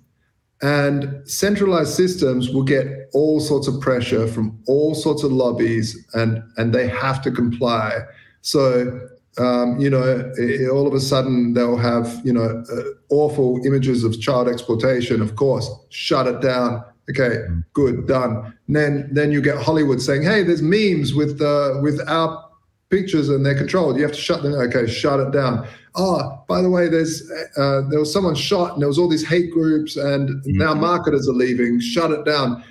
and 0.62 1.22
centralized 1.24 1.94
systems 1.94 2.50
will 2.50 2.62
get 2.62 3.08
all 3.14 3.40
sorts 3.40 3.66
of 3.66 3.80
pressure 3.80 4.26
from 4.26 4.58
all 4.66 4.94
sorts 4.94 5.22
of 5.22 5.32
lobbies, 5.32 6.06
and, 6.14 6.42
and 6.58 6.74
they 6.74 6.86
have 6.86 7.22
to 7.22 7.30
comply. 7.30 8.00
So, 8.42 9.08
um, 9.38 9.78
you 9.80 9.88
know, 9.88 10.32
it, 10.36 10.68
all 10.68 10.86
of 10.86 10.92
a 10.92 11.00
sudden 11.00 11.54
they'll 11.54 11.78
have, 11.78 12.20
you 12.24 12.32
know, 12.32 12.62
uh, 12.70 12.82
awful 13.08 13.64
images 13.64 14.04
of 14.04 14.20
child 14.20 14.48
exploitation. 14.48 15.22
Of 15.22 15.36
course, 15.36 15.70
shut 15.88 16.26
it 16.26 16.40
down. 16.42 16.84
Okay, 17.08 17.38
mm. 17.48 17.64
good, 17.72 18.06
done. 18.06 18.54
And 18.66 18.76
then, 18.76 19.08
then 19.12 19.32
you 19.32 19.40
get 19.40 19.56
Hollywood 19.56 20.00
saying, 20.00 20.22
"Hey, 20.22 20.42
there's 20.42 20.62
memes 20.62 21.14
with 21.14 21.40
uh, 21.40 21.78
with 21.82 22.00
our 22.06 22.49
pictures 22.90 23.28
and 23.28 23.46
they're 23.46 23.56
controlled. 23.56 23.96
You 23.96 24.02
have 24.02 24.12
to 24.12 24.20
shut 24.20 24.42
them. 24.42 24.52
Okay, 24.54 24.86
shut 24.86 25.20
it 25.20 25.30
down. 25.30 25.66
Oh, 25.94 26.44
by 26.48 26.60
the 26.60 26.70
way, 26.70 26.88
there's 26.88 27.22
uh, 27.56 27.82
there 27.88 28.00
was 28.00 28.12
someone 28.12 28.34
shot 28.34 28.74
and 28.74 28.82
there 28.82 28.88
was 28.88 28.98
all 28.98 29.08
these 29.08 29.26
hate 29.26 29.50
groups 29.50 29.96
and 29.96 30.28
mm-hmm. 30.28 30.58
now 30.58 30.74
marketers 30.74 31.28
are 31.28 31.32
leaving. 31.32 31.80
Shut 31.80 32.10
it 32.10 32.24
down. 32.24 32.62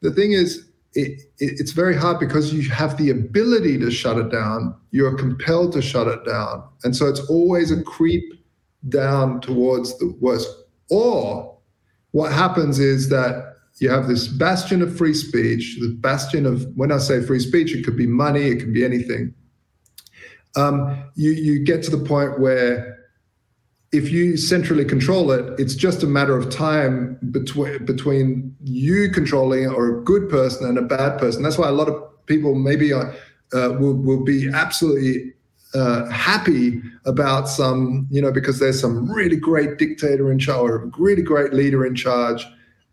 The 0.00 0.12
thing 0.12 0.32
is, 0.32 0.68
it, 0.94 1.22
it, 1.38 1.60
it's 1.60 1.72
very 1.72 1.96
hard 1.96 2.18
because 2.18 2.54
you 2.54 2.68
have 2.70 2.96
the 2.96 3.10
ability 3.10 3.78
to 3.78 3.90
shut 3.90 4.16
it 4.16 4.30
down. 4.30 4.74
You're 4.92 5.16
compelled 5.16 5.72
to 5.72 5.82
shut 5.82 6.06
it 6.06 6.24
down, 6.24 6.64
and 6.84 6.96
so 6.96 7.06
it's 7.06 7.20
always 7.28 7.70
a 7.70 7.82
creep 7.82 8.24
down 8.88 9.40
towards 9.40 9.98
the 9.98 10.16
worst. 10.20 10.48
Or 10.88 11.58
what 12.12 12.32
happens 12.32 12.78
is 12.78 13.08
that 13.10 13.54
you 13.78 13.90
have 13.90 14.08
this 14.08 14.28
bastion 14.28 14.80
of 14.80 14.96
free 14.96 15.12
speech, 15.12 15.76
the 15.80 15.88
bastion 16.00 16.46
of 16.46 16.66
when 16.76 16.90
I 16.90 16.98
say 16.98 17.20
free 17.20 17.40
speech, 17.40 17.74
it 17.74 17.84
could 17.84 17.96
be 17.96 18.06
money, 18.06 18.42
it 18.42 18.60
could 18.60 18.72
be 18.72 18.84
anything 18.84 19.34
um, 20.56 21.04
you 21.14 21.30
you 21.30 21.64
get 21.64 21.82
to 21.84 21.90
the 21.90 22.04
point 22.04 22.40
where 22.40 22.96
if 23.92 24.10
you 24.10 24.36
centrally 24.36 24.84
control 24.84 25.30
it, 25.30 25.58
it's 25.60 25.74
just 25.74 26.02
a 26.02 26.06
matter 26.06 26.36
of 26.36 26.50
time 26.50 27.18
between 27.30 27.84
between 27.84 28.56
you 28.62 29.10
controlling 29.10 29.68
or 29.68 29.98
a 29.98 30.04
good 30.04 30.28
person 30.28 30.66
and 30.66 30.76
a 30.78 30.82
bad 30.82 31.18
person. 31.18 31.42
That's 31.42 31.58
why 31.58 31.68
a 31.68 31.72
lot 31.72 31.88
of 31.88 32.26
people 32.26 32.54
maybe 32.54 32.92
are, 32.92 33.14
uh, 33.52 33.76
will 33.78 33.94
will 33.94 34.24
be 34.24 34.50
absolutely 34.52 35.32
uh, 35.74 36.06
happy 36.06 36.82
about 37.04 37.48
some, 37.48 38.06
you 38.10 38.20
know, 38.20 38.32
because 38.32 38.58
there's 38.58 38.80
some 38.80 39.10
really 39.10 39.36
great 39.36 39.78
dictator 39.78 40.32
in 40.32 40.38
charge 40.38 40.70
or 40.70 40.84
a 40.84 40.90
really 40.98 41.22
great 41.22 41.52
leader 41.52 41.84
in 41.86 41.94
charge, 41.94 42.46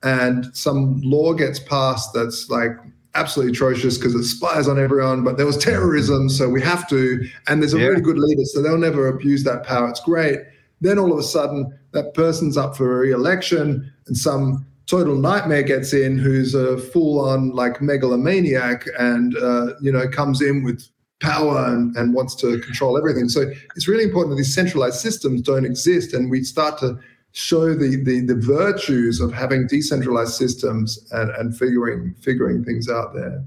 and 0.04 0.56
some 0.56 1.02
law 1.02 1.34
gets 1.34 1.60
passed 1.60 2.14
that's 2.14 2.50
like 2.50 2.78
absolutely 3.16 3.52
atrocious 3.52 3.98
because 3.98 4.16
it 4.16 4.24
spies 4.24 4.68
on 4.68 4.80
everyone, 4.80 5.24
but 5.24 5.38
there 5.38 5.46
was 5.46 5.58
terrorism, 5.58 6.30
so 6.30 6.50
we 6.50 6.62
have 6.62 6.88
to, 6.90 7.24
and 7.48 7.62
there's 7.62 7.74
a 7.74 7.80
yeah. 7.80 7.88
really 7.88 8.02
good 8.02 8.18
leader, 8.18 8.44
so 8.46 8.62
they'll 8.62 8.78
never 8.78 9.08
abuse 9.08 9.44
that 9.44 9.64
power. 9.64 9.90
It's 9.90 10.00
great. 10.00 10.40
Then 10.82 11.00
all 11.00 11.12
of 11.12 11.20
a 11.20 11.24
sudden, 11.24 11.78
that 11.92 12.14
person's 12.14 12.58
up 12.58 12.76
for 12.76 13.00
re-election, 13.00 13.92
and 14.08 14.18
some 14.18 14.66
total 14.86 15.16
nightmare 15.16 15.64
gets 15.64 15.94
in 15.94 16.18
who's 16.18 16.54
a 16.54 16.78
full-on 16.78 17.52
like 17.52 17.82
megalomaniac, 17.82 18.86
and 19.00 19.38
uh, 19.38 19.74
you 19.82 19.92
know 19.92 20.08
comes 20.10 20.42
in 20.42 20.64
with 20.64 20.88
power 21.22 21.66
and, 21.68 21.96
and 21.96 22.14
wants 22.14 22.36
to 22.36 22.60
control 22.60 22.98
everything. 22.98 23.30
So 23.30 23.50
it's 23.76 23.88
really 23.88 24.04
important 24.04 24.32
that 24.32 24.38
these 24.38 24.54
centralized 24.54 25.00
systems 25.00 25.42
don't 25.42 25.66
exist, 25.66 26.14
and 26.14 26.30
we 26.30 26.44
start 26.44 26.80
to 26.80 27.00
show 27.34 27.74
the, 27.74 28.02
the 28.04 28.22
the 28.22 28.36
virtues 28.36 29.20
of 29.20 29.34
having 29.34 29.68
decentralized 29.68 30.34
systems 30.34 31.06
and, 31.12 31.32
and 31.32 31.58
figuring 31.58 32.16
figuring 32.22 32.64
things 32.64 32.90
out 32.90 33.14
there. 33.14 33.44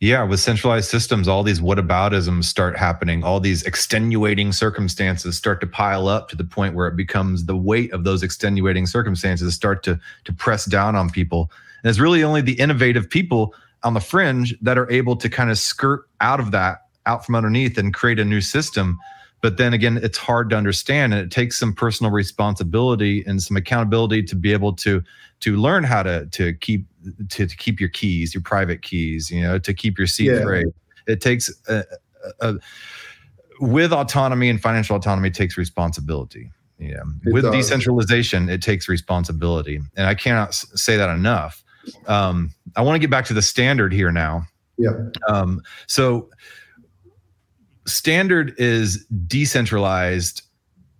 Yeah, 0.00 0.24
with 0.24 0.40
centralized 0.40 0.90
systems, 0.90 1.26
all 1.26 1.42
these 1.42 1.60
whataboutisms 1.60 2.44
start 2.44 2.76
happening. 2.76 3.24
All 3.24 3.40
these 3.40 3.62
extenuating 3.62 4.52
circumstances 4.52 5.38
start 5.38 5.60
to 5.62 5.66
pile 5.66 6.06
up 6.08 6.28
to 6.28 6.36
the 6.36 6.44
point 6.44 6.74
where 6.74 6.86
it 6.86 6.96
becomes 6.96 7.46
the 7.46 7.56
weight 7.56 7.92
of 7.92 8.04
those 8.04 8.22
extenuating 8.22 8.86
circumstances 8.86 9.54
start 9.54 9.82
to 9.84 9.98
to 10.24 10.32
press 10.32 10.64
down 10.64 10.96
on 10.96 11.08
people. 11.10 11.50
And 11.82 11.90
it's 11.90 11.98
really 11.98 12.24
only 12.24 12.40
the 12.40 12.58
innovative 12.58 13.08
people 13.08 13.54
on 13.84 13.94
the 13.94 14.00
fringe 14.00 14.54
that 14.62 14.78
are 14.78 14.90
able 14.90 15.16
to 15.16 15.28
kind 15.28 15.50
of 15.50 15.58
skirt 15.58 16.08
out 16.20 16.40
of 16.40 16.50
that, 16.52 16.86
out 17.04 17.24
from 17.24 17.34
underneath, 17.34 17.78
and 17.78 17.92
create 17.92 18.18
a 18.18 18.24
new 18.24 18.40
system 18.40 18.98
but 19.42 19.56
then 19.56 19.72
again 19.72 19.98
it's 20.02 20.18
hard 20.18 20.50
to 20.50 20.56
understand 20.56 21.12
and 21.12 21.22
it 21.22 21.30
takes 21.30 21.58
some 21.58 21.72
personal 21.72 22.10
responsibility 22.10 23.24
and 23.26 23.42
some 23.42 23.56
accountability 23.56 24.22
to 24.22 24.34
be 24.34 24.52
able 24.52 24.72
to 24.72 25.02
to 25.40 25.56
learn 25.56 25.84
how 25.84 26.02
to 26.02 26.26
to 26.26 26.54
keep 26.54 26.86
to, 27.28 27.46
to 27.46 27.56
keep 27.56 27.78
your 27.78 27.90
keys 27.90 28.34
your 28.34 28.42
private 28.42 28.82
keys 28.82 29.30
you 29.30 29.42
know 29.42 29.58
to 29.58 29.72
keep 29.72 29.98
your 29.98 30.06
seat 30.06 30.26
yeah. 30.26 30.62
it 31.06 31.20
takes 31.20 31.50
a, 31.68 31.84
a, 32.40 32.48
a, 32.48 32.54
with 33.60 33.92
autonomy 33.92 34.48
and 34.48 34.60
financial 34.60 34.96
autonomy 34.96 35.30
takes 35.30 35.56
responsibility. 35.56 36.50
Yeah. 36.78 37.02
It 37.24 37.32
with 37.32 37.44
does. 37.44 37.54
decentralization 37.54 38.48
it 38.48 38.62
takes 38.62 38.88
responsibility. 38.88 39.80
And 39.96 40.06
i 40.06 40.14
cannot 40.14 40.54
say 40.54 40.96
that 40.96 41.10
enough. 41.10 41.64
Um, 42.06 42.50
i 42.74 42.82
want 42.82 42.96
to 42.96 42.98
get 42.98 43.10
back 43.10 43.24
to 43.26 43.34
the 43.34 43.42
standard 43.42 43.92
here 43.92 44.12
now. 44.12 44.46
Yeah. 44.78 44.90
Um, 45.28 45.62
so 45.86 46.28
standard 47.86 48.54
is 48.58 49.04
decentralized 49.26 50.42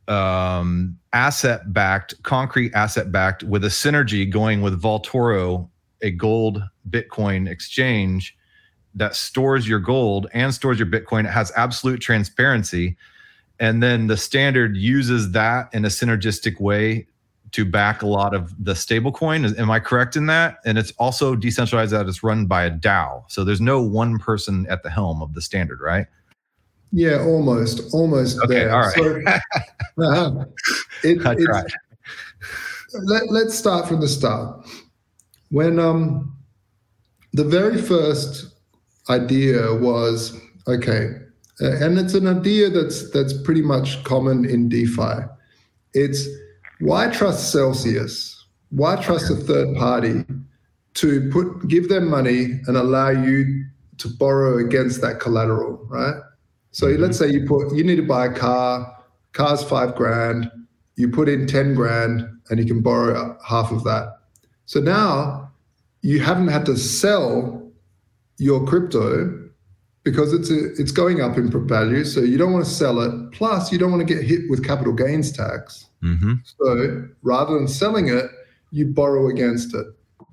um, 0.09 0.99
asset 1.13 1.73
backed 1.73 2.21
concrete 2.23 2.73
asset 2.75 3.11
backed 3.11 3.43
with 3.43 3.65
a 3.65 3.69
synergy 3.69 4.29
going 4.29 4.63
with 4.63 4.81
vaultoro 4.81 5.69
a 6.03 6.11
gold 6.11 6.63
bitcoin 6.89 7.49
exchange 7.49 8.37
that 8.95 9.17
stores 9.17 9.67
your 9.67 9.81
gold 9.81 10.29
and 10.33 10.55
stores 10.55 10.79
your 10.79 10.87
bitcoin 10.87 11.25
it 11.25 11.31
has 11.31 11.51
absolute 11.57 12.01
transparency 12.01 12.97
and 13.59 13.83
then 13.83 14.07
the 14.07 14.17
standard 14.17 14.77
uses 14.77 15.33
that 15.33 15.69
in 15.73 15.85
a 15.85 15.89
synergistic 15.89 16.61
way 16.61 17.07
to 17.53 17.65
back 17.65 18.03
a 18.03 18.07
lot 18.07 18.35
of 18.35 18.53
the 18.63 18.75
stablecoin. 18.75 19.59
Am 19.59 19.71
I 19.71 19.81
correct 19.81 20.17
in 20.17 20.27
that? 20.27 20.59
And 20.65 20.77
it's 20.77 20.93
also 20.99 21.35
decentralized 21.35 21.93
that 21.93 22.07
it's 22.07 22.23
run 22.23 22.47
by 22.47 22.65
a 22.65 22.71
DAO. 22.71 23.25
So 23.29 23.45
there's 23.45 23.61
no 23.61 23.81
one 23.81 24.19
person 24.19 24.67
at 24.69 24.83
the 24.83 24.91
helm 24.91 25.23
of 25.23 25.33
the 25.35 25.41
standard, 25.41 25.81
right? 25.81 26.07
Yeah, 26.93 27.25
almost, 27.25 27.93
almost 27.93 28.39
okay, 28.39 28.55
there. 28.55 28.75
All 28.75 28.81
right. 28.81 28.95
So, 28.95 30.03
uh, 30.03 30.45
it, 31.03 31.73
let, 33.05 33.31
let's 33.31 33.55
start 33.55 33.89
from 33.89 34.01
the 34.01 34.09
start. 34.09 34.67
When 35.51 35.79
um, 35.79 36.37
the 37.33 37.45
very 37.45 37.81
first 37.81 38.55
idea 39.09 39.75
was 39.75 40.39
okay, 40.67 41.11
uh, 41.61 41.77
and 41.77 41.99
it's 41.99 42.15
an 42.15 42.27
idea 42.27 42.71
that's 42.71 43.11
that's 43.11 43.33
pretty 43.33 43.63
much 43.63 44.03
common 44.05 44.45
in 44.45 44.69
DeFi. 44.69 45.25
It's 45.95 46.27
why 46.81 47.09
trust 47.09 47.53
Celsius? 47.53 48.45
Why 48.71 48.97
trust 48.97 49.31
a 49.31 49.37
third 49.37 49.77
party 49.77 50.25
to 50.95 51.31
put 51.31 51.69
give 51.69 51.89
them 51.89 52.09
money 52.09 52.61
and 52.67 52.77
allow 52.77 53.11
you 53.11 53.65
to 53.99 54.09
borrow 54.09 54.59
against 54.59 55.01
that 55.01 55.21
collateral, 55.21 55.87
right? 55.89 56.17
So 56.77 56.89
mm-hmm. 56.89 57.03
let's 57.03 57.17
say 57.17 57.29
you 57.29 57.47
put 57.47 57.75
you 57.75 57.83
need 57.83 57.97
to 57.97 58.07
buy 58.07 58.27
a 58.27 58.33
car, 58.35 59.03
car's 59.33 59.65
five 59.65 59.95
grand, 59.95 60.51
you 60.97 61.09
put 61.09 61.27
in 61.27 61.47
10 61.47 61.75
grand 61.75 62.29
and 62.51 62.61
you 62.61 62.67
can 62.67 62.83
borrow 62.83 63.39
half 63.43 63.73
of 63.73 63.83
that. 63.85 64.19
So 64.67 64.81
now 64.81 65.51
you 66.03 66.21
haven't 66.21 66.49
had 66.49 66.67
to 66.67 66.77
sell 66.77 67.73
your 68.37 68.63
crypto 68.67 69.49
because 70.03 70.35
it's 70.35 70.51
a, 70.51 70.75
it's 70.75 70.93
going 70.93 71.23
up 71.23 71.39
in 71.39 71.51
value. 71.67 72.05
So 72.05 72.21
you 72.21 72.37
don't 72.37 72.53
want 72.53 72.67
to 72.67 72.71
sell 72.71 73.01
it. 73.01 73.33
Plus, 73.33 73.73
you 73.73 73.79
don't 73.79 73.91
want 73.91 74.07
to 74.07 74.15
get 74.15 74.23
hit 74.23 74.43
with 74.51 74.63
capital 74.63 74.93
gains 74.93 75.33
tax. 75.33 75.87
Mm-hmm. 76.03 76.35
So 76.45 77.09
rather 77.23 77.55
than 77.55 77.69
selling 77.69 78.09
it, 78.09 78.27
you 78.71 78.89
borrow 78.89 79.29
against 79.29 79.75
it. 79.75 79.87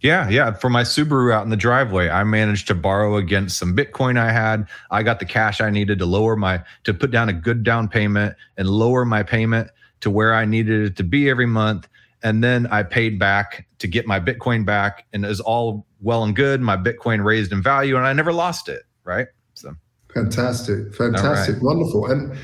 Yeah, 0.03 0.27
yeah. 0.27 0.51
For 0.51 0.69
my 0.69 0.83
Subaru 0.83 1.33
out 1.33 1.45
in 1.45 1.49
the 1.49 1.55
driveway, 1.55 2.09
I 2.09 2.25
managed 2.25 2.67
to 2.67 2.75
borrow 2.75 3.15
against 3.15 3.57
some 3.57 3.73
Bitcoin 3.73 4.17
I 4.17 4.33
had. 4.33 4.67
I 4.91 5.01
got 5.01 5.19
the 5.19 5.25
cash 5.25 5.61
I 5.61 5.69
needed 5.69 5.97
to 5.99 6.05
lower 6.05 6.35
my 6.35 6.61
to 6.83 6.93
put 6.93 7.09
down 7.09 7.29
a 7.29 7.33
good 7.33 7.63
down 7.63 7.87
payment 7.87 8.35
and 8.57 8.67
lower 8.67 9.05
my 9.05 9.23
payment 9.23 9.71
to 10.01 10.11
where 10.11 10.35
I 10.35 10.43
needed 10.43 10.81
it 10.81 10.97
to 10.97 11.03
be 11.03 11.29
every 11.29 11.45
month. 11.45 11.87
And 12.21 12.43
then 12.43 12.67
I 12.67 12.83
paid 12.83 13.17
back 13.17 13.65
to 13.79 13.87
get 13.87 14.05
my 14.05 14.19
Bitcoin 14.19 14.65
back, 14.65 15.05
and 15.13 15.23
it 15.23 15.27
was 15.29 15.39
all 15.39 15.85
well 16.01 16.25
and 16.25 16.35
good. 16.35 16.59
My 16.59 16.75
Bitcoin 16.75 17.23
raised 17.23 17.53
in 17.53 17.63
value, 17.63 17.95
and 17.95 18.05
I 18.05 18.11
never 18.11 18.33
lost 18.33 18.67
it. 18.67 18.83
Right. 19.05 19.27
So 19.53 19.73
fantastic, 20.13 20.93
fantastic, 20.93 21.55
right. 21.55 21.63
wonderful, 21.63 22.07
and 22.07 22.37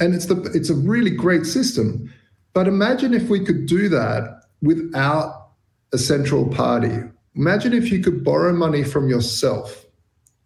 and 0.00 0.16
it's 0.16 0.26
the 0.26 0.42
it's 0.52 0.70
a 0.70 0.74
really 0.74 1.10
great 1.10 1.46
system. 1.46 2.12
But 2.54 2.66
imagine 2.66 3.14
if 3.14 3.28
we 3.28 3.44
could 3.44 3.66
do 3.66 3.88
that 3.88 4.40
without 4.62 5.43
a 5.94 5.98
central 5.98 6.48
party. 6.48 6.98
Imagine 7.36 7.72
if 7.72 7.90
you 7.90 8.00
could 8.02 8.24
borrow 8.24 8.52
money 8.52 8.82
from 8.82 9.08
yourself 9.08 9.86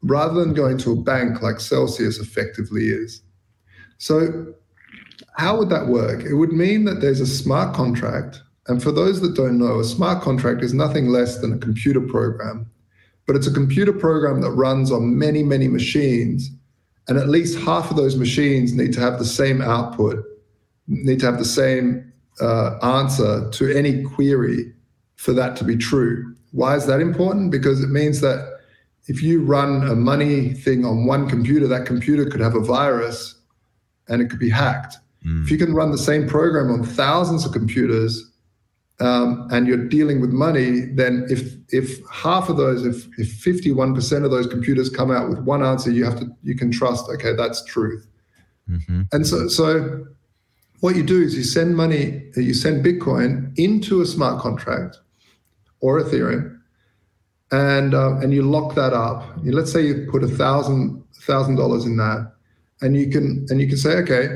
rather 0.03 0.41
than 0.41 0.53
going 0.53 0.77
to 0.79 0.93
a 0.93 0.97
bank 0.97 1.43
like 1.43 1.59
Celsius 1.59 2.19
effectively 2.19 2.89
is. 2.89 3.23
So, 3.97 4.55
how 5.37 5.57
would 5.59 5.71
that 5.71 5.87
work? 5.87 6.23
It 6.23 6.35
would 6.35 6.53
mean 6.53 6.85
that 6.85 7.01
there's 7.01 7.21
a 7.21 7.27
smart 7.27 7.75
contract. 7.75 8.43
And 8.67 8.83
for 8.83 8.93
those 8.93 9.21
that 9.23 9.35
don't 9.35 9.59
know, 9.59 9.81
a 9.81 9.85
smart 9.85 10.23
contract 10.23 10.63
is 10.63 10.75
nothing 10.75 11.09
less 11.09 11.39
than 11.39 11.55
a 11.55 11.59
computer 11.59 12.01
program. 12.01 12.71
But 13.27 13.37
it's 13.37 13.47
a 13.47 13.53
computer 13.53 13.93
program 13.93 14.41
that 14.43 14.51
runs 14.51 14.93
on 14.93 15.19
many, 15.19 15.43
many 15.43 15.69
machines. 15.69 16.51
And 17.09 17.17
at 17.17 17.29
least 17.29 17.59
half 17.59 17.91
of 17.91 17.97
those 17.97 18.17
machines 18.17 18.75
need 18.75 18.93
to 18.93 19.01
have 19.01 19.19
the 19.19 19.25
same 19.25 19.63
output, 19.63 20.23
need 20.87 21.21
to 21.21 21.27
have 21.27 21.39
the 21.39 21.45
same 21.45 22.13
uh, 22.41 22.79
answer 22.83 23.49
to 23.51 23.77
any 23.77 24.03
query 24.03 24.75
for 25.19 25.33
that 25.33 25.57
to 25.57 25.65
be 25.65 25.77
true. 25.77 26.35
Why 26.53 26.77
is 26.77 26.87
that 26.87 27.01
important? 27.01 27.51
Because 27.51 27.83
it 27.83 27.91
means 27.91 28.21
that 28.21 28.61
if 29.09 29.21
you 29.23 29.43
run 29.43 29.87
a 29.89 29.95
money 29.95 30.55
thing 30.55 30.85
on 30.85 31.07
one 31.07 31.29
computer, 31.29 31.67
that 31.67 31.87
computer 31.87 32.25
could 32.25 32.41
have 32.41 32.55
a 32.55 32.61
virus 32.61 33.35
and 34.09 34.23
it 34.23 34.31
could 34.31 34.39
be 34.39 34.49
hacked. 34.49 34.97
Mm. 35.27 35.43
If 35.43 35.51
you 35.51 35.59
can 35.59 35.75
run 35.75 35.91
the 35.91 35.99
same 35.99 36.29
program 36.29 36.71
on 36.71 36.85
thousands 36.85 37.45
of 37.45 37.53
computers 37.53 38.31
um, 39.01 39.49
and 39.51 39.67
you're 39.67 39.89
dealing 39.89 40.21
with 40.21 40.31
money, 40.31 40.83
then 40.95 41.27
if 41.29 41.55
if 41.71 41.99
half 42.09 42.49
of 42.49 42.57
those, 42.57 42.87
if 42.87 43.09
if 43.19 43.29
51% 43.45 44.25
of 44.25 44.31
those 44.31 44.47
computers 44.47 44.89
come 44.89 45.11
out 45.11 45.29
with 45.29 45.41
one 45.41 45.65
answer, 45.65 45.91
you 45.91 46.05
have 46.05 46.19
to 46.21 46.29
you 46.45 46.55
can 46.55 46.71
trust, 46.71 47.09
okay, 47.11 47.35
that's 47.35 47.65
truth. 47.65 48.07
Mm-hmm. 48.71 49.03
And 49.13 49.27
so 49.27 49.49
so 49.49 50.07
what 50.81 50.95
you 50.95 51.03
do 51.03 51.21
is 51.21 51.37
you 51.37 51.43
send 51.43 51.77
money, 51.77 52.23
you 52.37 52.55
send 52.55 52.85
Bitcoin 52.85 53.59
into 53.59 54.01
a 54.01 54.07
smart 54.07 54.41
contract 54.41 54.99
or 55.81 56.01
Ethereum, 56.01 56.59
and 57.51 57.95
uh, 57.95 58.17
and 58.19 58.33
you 58.33 58.43
lock 58.43 58.75
that 58.75 58.93
up. 58.93 59.25
You, 59.43 59.53
let's 59.53 59.73
say 59.73 59.87
you 59.87 60.09
put 60.11 60.23
a 60.25 60.29
thousand 60.29 61.03
thousand 61.21 61.57
dollars 61.57 61.85
in 61.85 61.97
that, 61.97 62.33
and 62.81 62.97
you 62.97 63.11
can 63.11 63.47
and 63.51 63.61
you 63.61 63.69
can 63.69 63.77
say, 63.77 63.97
okay, 63.97 64.29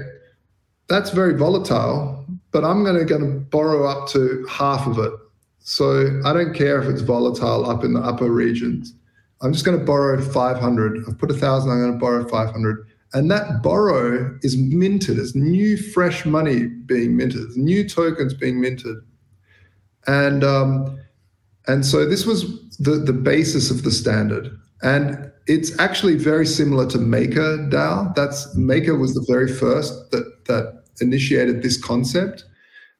that's 0.88 1.10
very 1.10 1.34
volatile, 1.36 2.24
but 2.50 2.64
I'm 2.64 2.84
going 2.84 2.98
to 2.98 3.04
going 3.04 3.22
to 3.22 3.40
borrow 3.40 3.86
up 3.86 4.08
to 4.10 4.46
half 4.48 4.86
of 4.86 4.98
it. 4.98 5.12
So 5.60 6.20
I 6.24 6.32
don't 6.32 6.54
care 6.54 6.82
if 6.82 6.88
it's 6.88 7.02
volatile 7.02 7.68
up 7.68 7.84
in 7.84 7.94
the 7.94 8.00
upper 8.00 8.30
regions. 8.30 8.94
I'm 9.42 9.52
just 9.52 9.64
going 9.64 9.78
to 9.78 9.84
borrow 9.84 10.20
500. 10.20 11.04
I've 11.08 11.18
put 11.18 11.30
a 11.30 11.34
thousand. 11.34 11.70
I'm 11.70 11.80
going 11.80 11.92
to 11.92 11.98
borrow 11.98 12.28
500, 12.28 12.86
And 13.14 13.30
that 13.30 13.62
borrow 13.62 14.38
is 14.42 14.56
minted 14.56 15.18
as 15.18 15.34
new, 15.34 15.76
fresh 15.76 16.24
money 16.24 16.66
being 16.66 17.16
minted, 17.16 17.56
new 17.56 17.88
tokens 17.88 18.34
being 18.34 18.60
minted. 18.60 18.96
And 20.06 20.44
um, 20.44 20.98
and 21.66 21.84
so 21.86 22.06
this 22.06 22.26
was 22.26 22.68
the, 22.78 22.92
the 22.92 23.12
basis 23.12 23.70
of 23.70 23.82
the 23.82 23.90
standard. 23.90 24.58
And 24.82 25.30
it's 25.46 25.78
actually 25.78 26.16
very 26.16 26.46
similar 26.46 26.86
to 26.88 26.98
Maker 26.98 27.58
DAO. 27.70 28.14
That's 28.14 28.54
Maker 28.56 28.96
was 28.96 29.14
the 29.14 29.24
very 29.28 29.48
first 29.48 30.10
that 30.10 30.44
that 30.46 30.84
initiated 31.00 31.62
this 31.62 31.80
concept. 31.80 32.44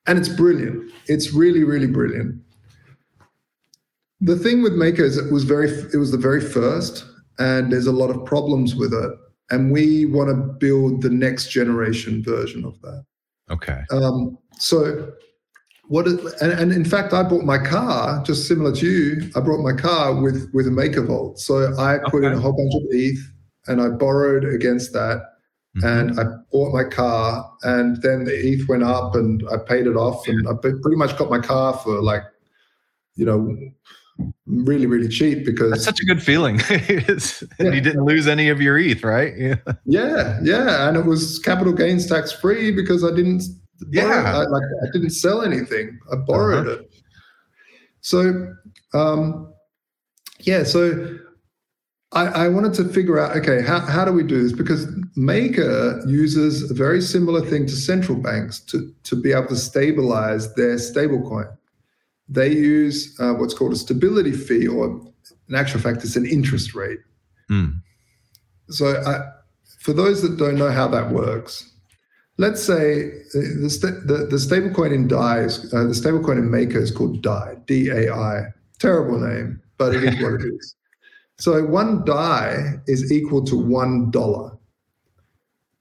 And 0.06 0.18
it's 0.18 0.28
brilliant. 0.28 0.92
It's 1.06 1.32
really, 1.32 1.64
really 1.64 1.86
brilliant. 1.86 2.40
The 4.20 4.36
thing 4.36 4.62
with 4.62 4.74
Maker 4.74 5.04
is 5.04 5.16
it 5.16 5.32
was 5.32 5.44
very 5.44 5.68
it 5.68 5.96
was 5.96 6.12
the 6.12 6.18
very 6.18 6.40
first, 6.40 7.04
and 7.38 7.72
there's 7.72 7.86
a 7.86 7.92
lot 7.92 8.10
of 8.10 8.24
problems 8.24 8.74
with 8.76 8.92
it. 8.92 9.12
And 9.50 9.70
we 9.72 10.06
want 10.06 10.30
to 10.30 10.34
build 10.34 11.02
the 11.02 11.10
next 11.10 11.50
generation 11.50 12.22
version 12.22 12.64
of 12.64 12.80
that. 12.82 13.04
Okay. 13.50 13.82
Um, 13.90 14.38
so 14.58 15.12
what 15.92 16.06
is, 16.06 16.32
and, 16.40 16.52
and, 16.52 16.72
in 16.72 16.86
fact 16.86 17.12
i 17.12 17.22
bought 17.22 17.44
my 17.44 17.58
car 17.58 18.22
just 18.24 18.48
similar 18.48 18.74
to 18.74 18.86
you 18.86 19.30
i 19.36 19.40
brought 19.40 19.62
my 19.62 19.74
car 19.74 20.18
with 20.18 20.50
with 20.54 20.66
a 20.66 20.70
maker 20.70 21.02
vault 21.02 21.38
so 21.38 21.78
i 21.78 21.98
put 22.06 22.24
okay. 22.24 22.28
in 22.28 22.32
a 22.32 22.40
whole 22.40 22.54
bunch 22.54 22.74
of 22.74 22.90
eth 22.94 23.30
and 23.66 23.82
i 23.82 23.88
borrowed 23.90 24.42
against 24.42 24.94
that 24.94 25.18
mm-hmm. 25.76 25.86
and 25.86 26.18
i 26.18 26.24
bought 26.50 26.72
my 26.72 26.82
car 26.82 27.46
and 27.64 28.00
then 28.00 28.24
the 28.24 28.34
eth 28.34 28.66
went 28.70 28.82
up 28.82 29.14
and 29.14 29.44
i 29.52 29.56
paid 29.68 29.86
it 29.86 29.94
off 29.94 30.26
and 30.28 30.48
i 30.48 30.54
pretty 30.54 30.96
much 30.96 31.14
got 31.18 31.28
my 31.28 31.38
car 31.38 31.74
for 31.74 32.00
like 32.00 32.22
you 33.16 33.26
know 33.26 33.54
really 34.46 34.86
really 34.86 35.08
cheap 35.08 35.44
because 35.44 35.72
that's 35.72 35.84
such 35.84 36.00
a 36.00 36.06
good 36.06 36.22
feeling 36.22 36.58
yeah. 36.70 37.18
you 37.58 37.82
didn't 37.82 38.04
lose 38.04 38.26
any 38.26 38.48
of 38.48 38.62
your 38.62 38.78
eth 38.78 39.04
right 39.04 39.34
yeah 39.36 39.56
yeah 39.84 40.38
yeah 40.42 40.88
and 40.88 40.96
it 40.96 41.04
was 41.04 41.38
capital 41.40 41.72
gains 41.72 42.06
tax 42.06 42.32
free 42.32 42.70
because 42.70 43.04
i 43.04 43.10
didn't 43.14 43.42
yeah, 43.90 44.32
I, 44.36 44.44
like 44.44 44.62
I 44.82 44.86
didn't 44.92 45.10
sell 45.10 45.42
anything. 45.42 45.98
I 46.10 46.16
borrowed 46.16 46.66
uh-huh. 46.66 46.80
it. 46.80 46.94
So, 48.00 48.54
um, 48.94 49.52
yeah, 50.40 50.64
so 50.64 51.18
I, 52.12 52.26
I, 52.26 52.48
wanted 52.48 52.74
to 52.74 52.84
figure 52.88 53.18
out 53.18 53.36
okay, 53.36 53.62
how, 53.62 53.80
how 53.80 54.04
do 54.04 54.12
we 54.12 54.24
do 54.24 54.42
this? 54.42 54.52
Because 54.52 54.86
Maker 55.16 56.02
uses 56.06 56.68
a 56.70 56.74
very 56.74 57.00
similar 57.00 57.40
thing 57.40 57.66
to 57.66 57.72
central 57.72 58.18
banks 58.18 58.60
to, 58.66 58.92
to 59.04 59.16
be 59.16 59.32
able 59.32 59.46
to 59.48 59.56
stabilize 59.56 60.52
their 60.54 60.76
stablecoin. 60.76 61.56
They 62.28 62.50
use 62.50 63.16
uh, 63.20 63.34
what's 63.34 63.54
called 63.54 63.72
a 63.72 63.76
stability 63.76 64.32
fee, 64.32 64.66
or 64.66 65.00
in 65.48 65.54
actual 65.54 65.80
fact, 65.80 66.04
it's 66.04 66.16
an 66.16 66.26
interest 66.26 66.74
rate. 66.74 67.00
Mm. 67.50 67.80
So, 68.68 69.00
I, 69.06 69.20
for 69.78 69.92
those 69.92 70.22
that 70.22 70.38
don't 70.38 70.56
know 70.56 70.70
how 70.70 70.88
that 70.88 71.10
works, 71.10 71.71
let's 72.38 72.62
say 72.62 73.10
the, 73.32 74.02
the, 74.06 74.26
the 74.30 74.36
stablecoin 74.36 74.92
in 74.92 75.08
DAI, 75.08 75.40
is, 75.40 75.72
uh, 75.72 75.84
the 75.84 75.94
stablecoin 75.94 76.38
in 76.38 76.50
Maker 76.50 76.80
is 76.80 76.90
called 76.90 77.22
DAI, 77.22 77.56
D 77.66 77.88
A 77.88 78.12
I. 78.12 78.46
Terrible 78.78 79.20
name, 79.20 79.60
but 79.78 79.94
it 79.94 80.02
is 80.02 80.22
what 80.22 80.34
it 80.34 80.46
is. 80.46 80.74
So 81.38 81.64
one 81.64 82.04
DAI 82.04 82.74
is 82.86 83.12
equal 83.12 83.44
to 83.44 83.56
one 83.56 84.10
dollar. 84.10 84.56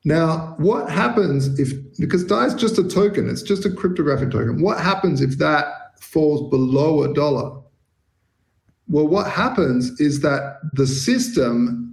Now, 0.04 0.56
what 0.58 0.90
happens 0.90 1.60
if, 1.60 1.74
because 2.00 2.24
DAI 2.24 2.46
is 2.46 2.56
just 2.56 2.78
a 2.80 2.88
token, 2.88 3.30
it's 3.30 3.44
just 3.44 3.66
a 3.66 3.72
cryptographic 3.72 4.32
token. 4.32 4.62
What 4.62 4.80
happens 4.80 5.22
if 5.22 5.38
that 5.38 5.66
falls 6.00 6.50
below 6.50 7.04
a 7.04 7.14
dollar? 7.14 7.62
Well, 8.88 9.08
what 9.08 9.30
happens 9.30 10.00
is 10.00 10.22
that 10.22 10.60
the 10.74 10.88
system 10.88 11.91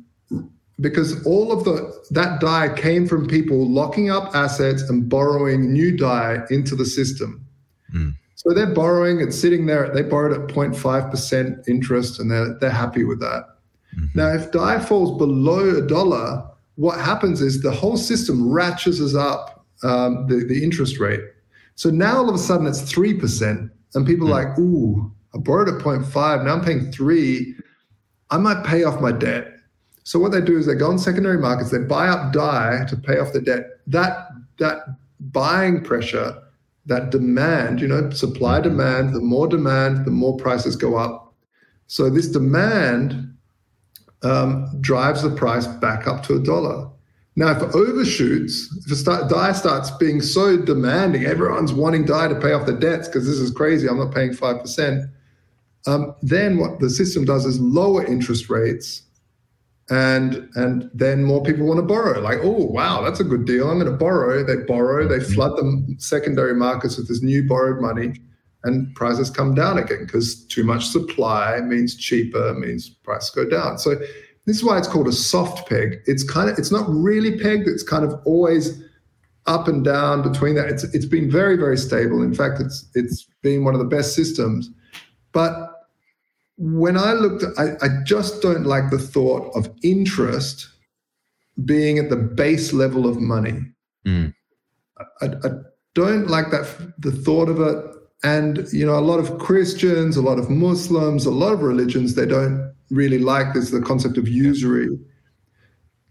because 0.80 1.24
all 1.26 1.52
of 1.52 1.64
the 1.64 1.92
that 2.10 2.40
DAI 2.40 2.72
came 2.74 3.06
from 3.06 3.26
people 3.26 3.68
locking 3.68 4.10
up 4.10 4.34
assets 4.34 4.82
and 4.82 5.08
borrowing 5.08 5.72
new 5.72 5.96
DAI 5.96 6.44
into 6.50 6.76
the 6.76 6.84
system. 6.84 7.44
Mm. 7.94 8.14
So 8.38 8.54
they're 8.54 8.72
borrowing, 8.72 9.20
it's 9.20 9.36
sitting 9.36 9.66
there, 9.66 9.92
they 9.92 10.02
borrowed 10.02 10.32
at 10.32 10.54
0.5% 10.54 11.68
interest 11.68 12.20
and 12.20 12.30
they're, 12.30 12.56
they're 12.60 12.70
happy 12.70 13.02
with 13.02 13.18
that. 13.18 13.56
Mm-hmm. 13.96 14.06
Now, 14.14 14.28
if 14.28 14.52
DAI 14.52 14.78
falls 14.78 15.18
below 15.18 15.76
a 15.76 15.82
dollar, 15.82 16.48
what 16.76 17.00
happens 17.00 17.42
is 17.42 17.62
the 17.62 17.72
whole 17.72 17.96
system 17.96 18.48
ratchets 18.48 19.16
up 19.16 19.66
um, 19.82 20.28
the, 20.28 20.44
the 20.44 20.62
interest 20.62 21.00
rate. 21.00 21.20
So 21.74 21.90
now 21.90 22.18
all 22.18 22.28
of 22.28 22.34
a 22.36 22.38
sudden 22.38 22.68
it's 22.68 22.82
3%. 22.82 23.68
And 23.94 24.06
people 24.06 24.28
mm. 24.28 24.30
are 24.30 24.44
like, 24.44 24.56
ooh, 24.56 25.12
I 25.34 25.38
borrowed 25.38 25.68
at 25.68 25.82
0.5, 25.82 26.44
now 26.44 26.52
I'm 26.52 26.64
paying 26.64 26.92
three. 26.92 27.56
I 28.30 28.38
might 28.38 28.64
pay 28.64 28.84
off 28.84 29.00
my 29.00 29.10
debt 29.10 29.57
so 30.08 30.18
what 30.18 30.32
they 30.32 30.40
do 30.40 30.56
is 30.56 30.64
they 30.64 30.74
go 30.74 30.88
on 30.88 30.98
secondary 30.98 31.36
markets, 31.36 31.70
they 31.70 31.80
buy 31.80 32.08
up 32.08 32.32
DAI 32.32 32.86
to 32.88 32.96
pay 32.96 33.18
off 33.18 33.34
the 33.34 33.42
debt. 33.42 33.78
That 33.86 34.30
that 34.56 34.84
buying 35.20 35.84
pressure, 35.84 36.42
that 36.86 37.10
demand, 37.10 37.82
you 37.82 37.88
know, 37.88 38.08
supply 38.08 38.62
demand, 38.62 39.12
the 39.12 39.20
more 39.20 39.46
demand, 39.46 40.06
the 40.06 40.10
more 40.10 40.34
prices 40.38 40.76
go 40.76 40.96
up. 40.96 41.34
So 41.88 42.08
this 42.08 42.26
demand 42.28 43.36
um, 44.22 44.80
drives 44.80 45.20
the 45.20 45.28
price 45.28 45.66
back 45.66 46.08
up 46.08 46.22
to 46.22 46.36
a 46.36 46.42
dollar. 46.42 46.88
Now, 47.36 47.50
if 47.50 47.62
it 47.62 47.74
overshoots, 47.74 48.74
if 48.86 48.90
it 48.90 48.96
start, 48.96 49.28
DAI 49.28 49.52
starts 49.52 49.90
being 49.90 50.22
so 50.22 50.56
demanding, 50.56 51.26
everyone's 51.26 51.74
wanting 51.74 52.06
DAI 52.06 52.28
to 52.28 52.40
pay 52.40 52.52
off 52.52 52.64
the 52.64 52.72
debts 52.72 53.08
because 53.08 53.26
this 53.26 53.36
is 53.36 53.50
crazy. 53.50 53.86
I'm 53.86 53.98
not 53.98 54.14
paying 54.14 54.32
five 54.32 54.62
percent. 54.62 55.04
Um, 55.86 56.14
then 56.22 56.56
what 56.56 56.80
the 56.80 56.88
system 56.88 57.26
does 57.26 57.44
is 57.44 57.60
lower 57.60 58.06
interest 58.06 58.48
rates 58.48 59.02
and 59.90 60.48
and 60.54 60.90
then 60.92 61.24
more 61.24 61.42
people 61.42 61.66
want 61.66 61.78
to 61.78 61.82
borrow. 61.82 62.20
Like 62.20 62.38
oh 62.42 62.64
wow 62.66 63.02
that's 63.02 63.20
a 63.20 63.24
good 63.24 63.46
deal. 63.46 63.70
I'm 63.70 63.78
going 63.78 63.90
to 63.90 63.96
borrow. 63.96 64.44
They 64.44 64.56
borrow 64.56 65.08
they 65.08 65.18
mm-hmm. 65.18 65.32
flood 65.32 65.56
the 65.56 65.96
secondary 65.98 66.54
markets 66.54 66.96
with 66.96 67.08
this 67.08 67.22
new 67.22 67.46
borrowed 67.46 67.80
money 67.80 68.14
and 68.64 68.94
prices 68.94 69.30
come 69.30 69.54
down 69.54 69.78
again 69.78 70.04
because 70.04 70.44
too 70.46 70.64
much 70.64 70.86
supply 70.86 71.60
means 71.60 71.96
cheaper 71.96 72.54
means 72.54 72.88
prices 72.88 73.30
go 73.30 73.48
down. 73.48 73.78
So 73.78 73.94
this 74.46 74.56
is 74.56 74.64
why 74.64 74.78
it's 74.78 74.88
called 74.88 75.08
a 75.08 75.12
soft 75.12 75.68
peg. 75.68 76.00
It's 76.06 76.22
kind 76.22 76.50
of 76.50 76.58
it's 76.58 76.72
not 76.72 76.84
really 76.88 77.38
pegged 77.38 77.68
it's 77.68 77.82
kind 77.82 78.04
of 78.04 78.20
always 78.24 78.82
up 79.46 79.68
and 79.68 79.82
down 79.82 80.22
between 80.22 80.54
that. 80.56 80.68
It's 80.68 80.84
it's 80.84 81.06
been 81.06 81.30
very 81.30 81.56
very 81.56 81.78
stable. 81.78 82.22
In 82.22 82.34
fact 82.34 82.60
it's 82.60 82.90
it's 82.94 83.26
been 83.42 83.64
one 83.64 83.74
of 83.74 83.80
the 83.80 83.86
best 83.86 84.14
systems. 84.14 84.70
But 85.32 85.67
when 86.58 86.96
I 86.96 87.12
looked, 87.12 87.44
I, 87.56 87.74
I 87.80 88.02
just 88.04 88.42
don't 88.42 88.64
like 88.64 88.90
the 88.90 88.98
thought 88.98 89.54
of 89.56 89.70
interest 89.82 90.68
being 91.64 91.98
at 91.98 92.10
the 92.10 92.16
base 92.16 92.72
level 92.72 93.06
of 93.06 93.20
money. 93.20 93.62
Mm. 94.04 94.34
I, 95.20 95.26
I, 95.26 95.50
don't 95.94 96.28
like 96.28 96.50
that 96.50 96.92
the 96.98 97.10
thought 97.10 97.48
of 97.48 97.60
it. 97.60 97.84
And 98.22 98.68
you 98.72 98.86
know, 98.86 98.96
a 98.96 99.00
lot 99.00 99.18
of 99.18 99.38
Christians, 99.38 100.16
a 100.16 100.22
lot 100.22 100.38
of 100.38 100.50
Muslims, 100.50 101.26
a 101.26 101.30
lot 101.30 101.52
of 101.52 101.62
religions, 101.62 102.14
they 102.14 102.26
don't 102.26 102.72
really 102.90 103.18
like 103.18 103.54
this 103.54 103.70
the 103.70 103.80
concept 103.80 104.16
of 104.16 104.28
usury. 104.28 104.88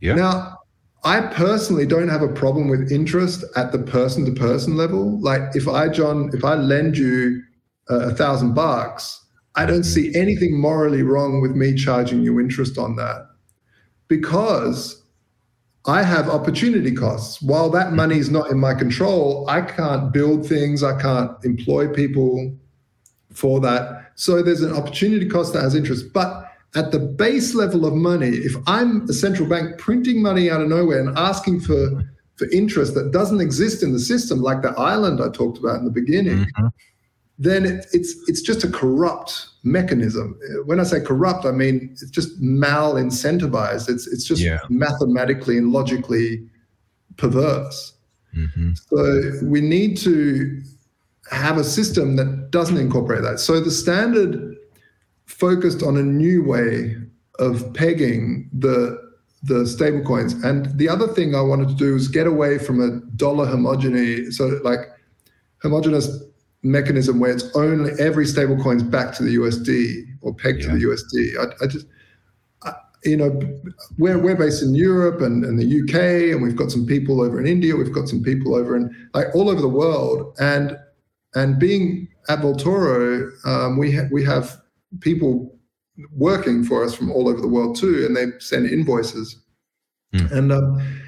Yeah. 0.02 0.16
Now, 0.16 0.58
I 1.04 1.22
personally 1.22 1.86
don't 1.86 2.10
have 2.10 2.22
a 2.22 2.34
problem 2.34 2.68
with 2.68 2.92
interest 2.92 3.46
at 3.56 3.72
the 3.72 3.80
person 3.80 4.26
to 4.26 4.32
person 4.32 4.76
level. 4.76 5.22
Like 5.22 5.56
if 5.56 5.68
I, 5.68 5.88
John, 5.88 6.32
if 6.34 6.44
I 6.44 6.56
lend 6.56 6.98
you 6.98 7.42
a 7.88 8.14
thousand 8.14 8.54
bucks 8.54 9.27
I 9.58 9.66
don't 9.66 9.84
see 9.84 10.14
anything 10.16 10.56
morally 10.56 11.02
wrong 11.02 11.42
with 11.42 11.56
me 11.56 11.74
charging 11.74 12.22
you 12.22 12.40
interest 12.40 12.78
on 12.78 12.96
that 12.98 13.28
because 14.08 15.04
I 15.86 16.04
have 16.04 16.30
opportunity 16.30 16.92
costs. 16.92 17.42
While 17.42 17.72
that 17.72 17.94
money 17.94 18.20
is 18.20 18.30
not 18.30 18.52
in 18.52 18.60
my 18.60 18.76
control, 18.76 19.50
I 19.50 19.62
can't 19.62 20.14
build 20.14 20.46
things, 20.46 20.84
I 20.84 21.02
can't 21.02 21.32
employ 21.44 21.88
people 21.88 22.56
for 23.34 23.60
that. 23.62 24.12
So 24.14 24.44
there's 24.44 24.62
an 24.62 24.74
opportunity 24.74 25.28
cost 25.28 25.54
that 25.54 25.64
has 25.64 25.74
interest. 25.74 26.14
But 26.14 26.52
at 26.76 26.92
the 26.92 27.00
base 27.00 27.56
level 27.56 27.88
of 27.88 27.96
money, 27.96 28.30
if 28.30 28.56
I'm 28.68 29.10
a 29.10 29.14
central 29.14 29.50
bank 29.50 29.80
printing 29.80 30.22
money 30.22 30.52
out 30.52 30.62
of 30.62 30.68
nowhere 30.68 31.00
and 31.00 31.18
asking 31.18 31.62
for, 31.62 32.04
for 32.36 32.48
interest 32.52 32.94
that 32.94 33.12
doesn't 33.12 33.42
exist 33.42 33.82
in 33.82 33.92
the 33.92 34.00
system, 34.00 34.40
like 34.40 34.62
the 34.62 34.78
island 34.78 35.20
I 35.20 35.30
talked 35.30 35.58
about 35.58 35.78
in 35.80 35.86
the 35.86 35.92
beginning, 35.92 36.46
mm-hmm 36.46 36.68
then 37.38 37.66
it, 37.66 37.86
it's 37.94 38.16
it's 38.28 38.42
just 38.42 38.64
a 38.64 38.70
corrupt 38.70 39.48
mechanism. 39.64 40.40
When 40.66 40.80
I 40.80 40.84
say 40.84 41.00
corrupt, 41.00 41.46
I 41.46 41.52
mean 41.52 41.90
it's 41.92 42.10
just 42.10 42.40
mal 42.40 42.96
incentivized. 42.96 43.90
It's 43.90 44.08
it's 44.08 44.24
just 44.24 44.42
yeah. 44.42 44.60
mathematically 44.70 45.58
and 45.58 45.72
logically 45.72 46.48
perverse. 47.18 47.94
Mm-hmm. 48.36 48.72
So 48.88 49.32
we 49.44 49.62
need 49.62 49.98
to 49.98 50.62
have 51.32 51.58
a 51.58 51.64
system 51.64 52.16
that 52.16 52.52
doesn't 52.52 52.78
incorporate 52.78 53.22
that. 53.24 53.40
So 53.40 53.60
the 53.60 53.72
standard 53.72 54.56
focused 55.26 55.84
on 55.84 55.98
a 55.98 56.04
new 56.04 56.44
way 56.44 56.96
of 57.40 57.74
pegging 57.74 58.50
the 58.52 59.06
the 59.44 59.66
stablecoins. 59.66 60.44
And 60.44 60.78
the 60.78 60.90
other 60.90 61.08
thing 61.08 61.36
I 61.36 61.42
wanted 61.42 61.68
to 61.70 61.76
do 61.76 61.96
is 61.96 62.08
get 62.08 62.26
away 62.26 62.58
from 62.58 62.82
a 62.82 63.00
dollar 63.16 63.46
homogeny, 63.46 64.34
so 64.34 64.60
like 64.64 64.80
homogeneous 65.62 66.08
mechanism 66.72 67.20
where 67.20 67.32
it's 67.32 67.56
only 67.56 67.92
every 68.00 68.26
stablecoin's 68.26 68.84
back 68.84 69.16
to 69.16 69.24
the 69.24 69.36
USD 69.36 70.04
or 70.22 70.34
pegged 70.34 70.64
yeah. 70.64 70.72
to 70.72 70.78
the 70.78 70.86
USD. 70.86 71.38
I, 71.40 71.64
I 71.64 71.68
just 71.68 71.88
I, 72.64 72.74
you 73.04 73.18
know, 73.18 73.40
we're, 73.98 74.18
we're 74.18 74.36
based 74.36 74.64
in 74.64 74.76
Europe 74.76 75.22
and, 75.22 75.44
and 75.46 75.60
the 75.60 75.82
UK, 75.82 76.34
and 76.34 76.42
we've 76.42 76.56
got 76.56 76.72
some 76.72 76.86
people 76.86 77.22
over 77.22 77.40
in 77.40 77.48
India, 77.48 77.76
we've 77.76 77.94
got 77.94 78.08
some 78.08 78.22
people 78.22 78.56
over 78.56 78.76
in 78.76 79.10
like 79.14 79.28
all 79.34 79.50
over 79.50 79.62
the 79.62 79.68
world. 79.68 80.36
And 80.40 80.78
and 81.36 81.60
being 81.60 82.08
at 82.30 82.40
Vaultoro, 82.40 83.30
um, 83.46 83.78
we 83.78 83.96
ha- 83.96 84.08
we 84.12 84.24
have 84.24 84.58
people 85.00 85.58
working 86.12 86.64
for 86.64 86.84
us 86.84 86.94
from 86.94 87.12
all 87.12 87.28
over 87.28 87.42
the 87.42 87.48
world 87.48 87.76
too, 87.76 88.06
and 88.06 88.16
they 88.16 88.38
send 88.40 88.68
invoices. 88.68 89.40
Mm. 90.14 90.32
And 90.32 90.52
um, 90.52 91.00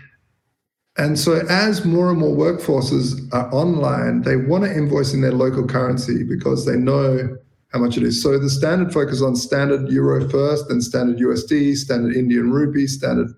and 0.99 1.17
so 1.17 1.45
as 1.49 1.85
more 1.85 2.09
and 2.09 2.19
more 2.19 2.35
workforces 2.35 3.17
are 3.31 3.49
online, 3.53 4.23
they 4.23 4.35
want 4.35 4.65
to 4.65 4.71
invoice 4.71 5.13
in 5.13 5.21
their 5.21 5.31
local 5.31 5.65
currency 5.65 6.25
because 6.25 6.65
they 6.65 6.75
know 6.75 7.37
how 7.71 7.79
much 7.79 7.95
it 7.95 8.03
is. 8.03 8.21
So 8.21 8.37
the 8.37 8.49
standard 8.49 8.91
focus 8.91 9.21
on 9.21 9.37
standard 9.37 9.89
euro 9.89 10.27
first, 10.29 10.67
then 10.67 10.81
standard 10.81 11.17
USD, 11.17 11.77
standard 11.77 12.17
Indian 12.17 12.51
rupee, 12.51 12.85
standard 12.85 13.29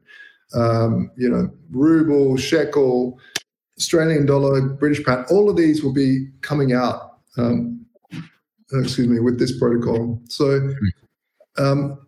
um, 0.55 1.11
you 1.15 1.29
know 1.29 1.51
ruble, 1.69 2.35
shekel, 2.35 3.19
Australian 3.77 4.25
dollar, 4.25 4.61
British 4.61 5.05
pound. 5.05 5.27
All 5.29 5.47
of 5.47 5.55
these 5.55 5.83
will 5.83 5.93
be 5.93 6.29
coming 6.41 6.73
out. 6.73 7.19
Um, 7.37 7.85
excuse 8.73 9.07
me, 9.07 9.19
with 9.19 9.37
this 9.37 9.57
protocol. 9.59 10.19
So 10.29 10.73
um, 11.59 12.07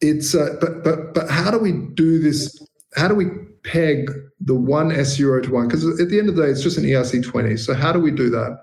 it's 0.00 0.32
uh, 0.36 0.56
but 0.60 0.84
but 0.84 1.12
but 1.12 1.28
how 1.28 1.50
do 1.50 1.58
we 1.58 1.72
do 1.72 2.20
this? 2.20 2.64
How 2.94 3.08
do 3.08 3.16
we 3.16 3.26
peg 3.64 4.10
the 4.40 4.54
one 4.54 4.92
S 4.92 5.18
euro 5.18 5.40
to 5.42 5.52
one? 5.52 5.68
Because 5.68 5.84
at 6.00 6.08
the 6.08 6.18
end 6.18 6.28
of 6.28 6.36
the 6.36 6.42
day, 6.42 6.50
it's 6.50 6.62
just 6.62 6.78
an 6.78 6.84
ERC 6.84 7.24
twenty. 7.24 7.56
So 7.56 7.74
how 7.74 7.92
do 7.92 8.00
we 8.00 8.10
do 8.10 8.30
that? 8.30 8.58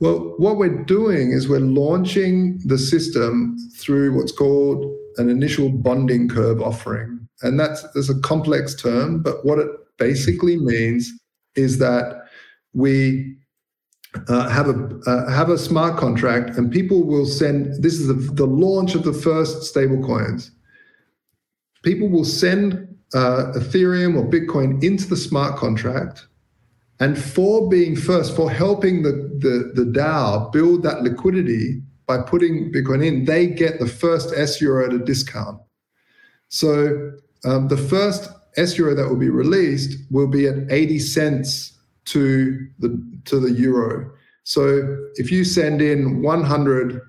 Well, 0.00 0.34
what 0.38 0.56
we're 0.56 0.82
doing 0.84 1.30
is 1.30 1.48
we're 1.48 1.60
launching 1.60 2.60
the 2.64 2.76
system 2.76 3.56
through 3.76 4.16
what's 4.16 4.32
called 4.32 4.84
an 5.16 5.28
initial 5.28 5.70
bonding 5.70 6.28
curve 6.28 6.60
offering. 6.60 7.20
And 7.42 7.58
that's, 7.58 7.82
that's 7.92 8.08
a 8.08 8.18
complex 8.20 8.74
term, 8.74 9.22
but 9.22 9.44
what 9.44 9.58
it 9.58 9.68
basically 9.98 10.56
means 10.56 11.12
is 11.54 11.78
that 11.78 12.24
we 12.72 13.36
uh, 14.28 14.48
have 14.48 14.68
a 14.68 15.00
uh, 15.06 15.30
have 15.30 15.48
a 15.48 15.56
smart 15.56 15.98
contract, 15.98 16.56
and 16.56 16.70
people 16.70 17.02
will 17.04 17.26
send. 17.26 17.82
This 17.82 17.94
is 17.94 18.08
the, 18.08 18.14
the 18.14 18.46
launch 18.46 18.94
of 18.94 19.04
the 19.04 19.12
first 19.12 19.62
stable 19.62 20.02
coins. 20.04 20.50
People 21.82 22.08
will 22.08 22.24
send 22.24 22.91
uh, 23.14 23.52
Ethereum 23.54 24.16
or 24.16 24.24
Bitcoin 24.28 24.82
into 24.82 25.06
the 25.06 25.16
smart 25.16 25.56
contract, 25.56 26.26
and 27.00 27.18
for 27.18 27.68
being 27.68 27.96
first, 27.96 28.36
for 28.36 28.50
helping 28.50 29.02
the, 29.02 29.12
the, 29.38 29.72
the 29.74 29.90
DAO 29.90 30.52
build 30.52 30.82
that 30.84 31.02
liquidity 31.02 31.82
by 32.06 32.18
putting 32.18 32.72
Bitcoin 32.72 33.04
in, 33.04 33.24
they 33.24 33.46
get 33.46 33.80
the 33.80 33.88
first 33.88 34.32
S 34.36 34.60
euro 34.60 34.86
at 34.86 34.92
a 34.92 34.98
discount. 34.98 35.60
So 36.48 37.12
um, 37.44 37.68
the 37.68 37.76
first 37.76 38.30
S 38.56 38.76
euro 38.76 38.94
that 38.94 39.08
will 39.08 39.16
be 39.16 39.30
released 39.30 39.98
will 40.10 40.28
be 40.28 40.46
at 40.46 40.70
80 40.70 40.98
cents 40.98 41.78
to 42.06 42.68
the 42.78 43.02
to 43.24 43.40
the 43.40 43.50
euro. 43.50 44.12
So 44.44 44.96
if 45.14 45.30
you 45.30 45.44
send 45.44 45.80
in 45.80 46.22
100 46.22 47.00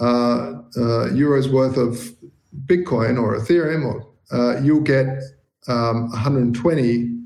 uh, 0.00 0.04
uh, 0.04 0.60
euros 1.10 1.50
worth 1.50 1.76
of 1.76 2.14
Bitcoin 2.66 3.20
or 3.20 3.38
Ethereum, 3.38 3.84
or 3.84 4.06
uh, 4.32 4.60
you'll 4.60 4.80
get 4.80 5.06
um, 5.68 6.10
120 6.10 7.20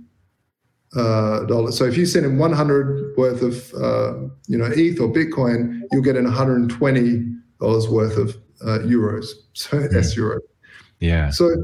uh, 0.96 1.44
dollars. 1.44 1.76
So 1.76 1.84
if 1.84 1.96
you 1.96 2.06
send 2.06 2.26
in 2.26 2.38
100 2.38 3.16
worth 3.16 3.42
of 3.42 3.74
uh, 3.74 4.14
you 4.46 4.58
know 4.58 4.66
ETH 4.66 5.00
or 5.00 5.08
Bitcoin, 5.08 5.82
you'll 5.92 6.02
get 6.02 6.16
in 6.16 6.24
120 6.24 7.34
dollars 7.60 7.88
worth 7.88 8.16
of 8.16 8.36
uh, 8.62 8.78
euros. 8.80 9.26
So 9.56 9.78
yeah. 9.78 9.86
that's 9.88 10.16
euro. 10.16 10.40
Yeah. 10.98 11.30
So 11.30 11.54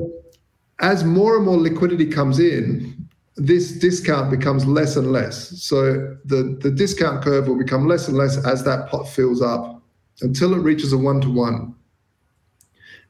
as 0.79 1.03
more 1.03 1.37
and 1.37 1.45
more 1.45 1.57
liquidity 1.57 2.07
comes 2.07 2.39
in, 2.39 3.09
this 3.37 3.73
discount 3.73 4.31
becomes 4.31 4.65
less 4.65 4.97
and 4.97 5.11
less. 5.13 5.61
So 5.63 6.17
the 6.25 6.59
the 6.61 6.71
discount 6.71 7.25
curve 7.25 7.49
will 7.49 7.59
become 7.59 7.89
less 7.89 8.07
and 8.07 8.17
less 8.17 8.37
as 8.47 8.63
that 8.65 8.89
pot 8.89 9.09
fills 9.09 9.43
up 9.43 9.83
until 10.21 10.55
it 10.55 10.59
reaches 10.59 10.93
a 10.93 10.99
one 10.99 11.21
to 11.23 11.31
one. 11.31 11.75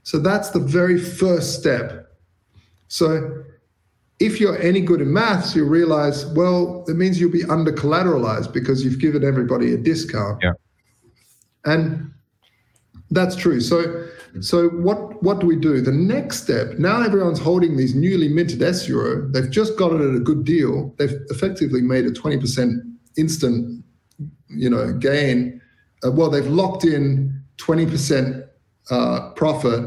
So 0.02 0.18
that's 0.18 0.50
the 0.50 0.60
very 0.60 0.98
first 0.98 1.58
step. 1.58 2.16
So 2.88 3.44
if 4.20 4.38
you're 4.38 4.60
any 4.60 4.82
good 4.82 5.00
in 5.00 5.12
maths, 5.12 5.56
you 5.56 5.64
realize, 5.64 6.26
well, 6.26 6.84
it 6.88 6.94
means 6.94 7.18
you'll 7.18 7.32
be 7.32 7.44
under 7.44 7.72
collateralized 7.72 8.52
because 8.52 8.84
you've 8.84 9.00
given 9.00 9.24
everybody 9.24 9.72
a 9.72 9.78
discount. 9.78 10.38
Yeah. 10.42 10.52
And 11.64 12.12
that's 13.10 13.34
true. 13.34 13.60
So 13.60 14.06
so 14.40 14.68
what 14.68 15.20
what 15.22 15.40
do 15.40 15.46
we 15.46 15.56
do? 15.56 15.80
The 15.80 15.92
next 15.92 16.44
step, 16.44 16.78
now 16.78 17.02
everyone's 17.02 17.40
holding 17.40 17.76
these 17.76 17.94
newly 17.94 18.28
minted 18.28 18.62
S 18.62 18.86
euro. 18.86 19.28
They've 19.28 19.50
just 19.50 19.76
got 19.76 19.92
it 19.92 20.00
at 20.00 20.14
a 20.14 20.20
good 20.20 20.44
deal. 20.44 20.94
They've 20.98 21.14
effectively 21.30 21.82
made 21.82 22.06
a 22.06 22.10
20% 22.10 22.76
instant, 23.16 23.84
you 24.48 24.70
know, 24.70 24.92
gain. 24.92 25.60
Uh, 26.04 26.12
well, 26.12 26.30
they've 26.30 26.46
locked 26.46 26.84
in 26.84 27.42
20% 27.56 28.46
uh, 28.90 29.30
profit 29.30 29.84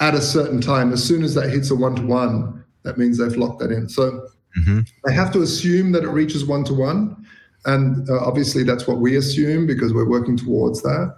at 0.00 0.14
a 0.14 0.20
certain 0.20 0.60
time. 0.60 0.92
As 0.92 1.02
soon 1.02 1.24
as 1.24 1.34
that 1.34 1.50
hits 1.50 1.70
a 1.70 1.74
one 1.74 1.96
to 1.96 2.02
one, 2.02 2.61
that 2.84 2.98
means 2.98 3.18
they've 3.18 3.36
locked 3.36 3.60
that 3.60 3.70
in. 3.70 3.88
So 3.88 4.26
mm-hmm. 4.58 4.80
they 5.04 5.12
have 5.12 5.32
to 5.32 5.42
assume 5.42 5.92
that 5.92 6.04
it 6.04 6.08
reaches 6.08 6.44
one 6.44 6.64
to 6.64 6.74
one. 6.74 7.16
And 7.64 8.08
uh, 8.10 8.18
obviously, 8.20 8.64
that's 8.64 8.86
what 8.86 8.98
we 8.98 9.16
assume 9.16 9.66
because 9.66 9.94
we're 9.94 10.08
working 10.08 10.36
towards 10.36 10.82
that. 10.82 11.16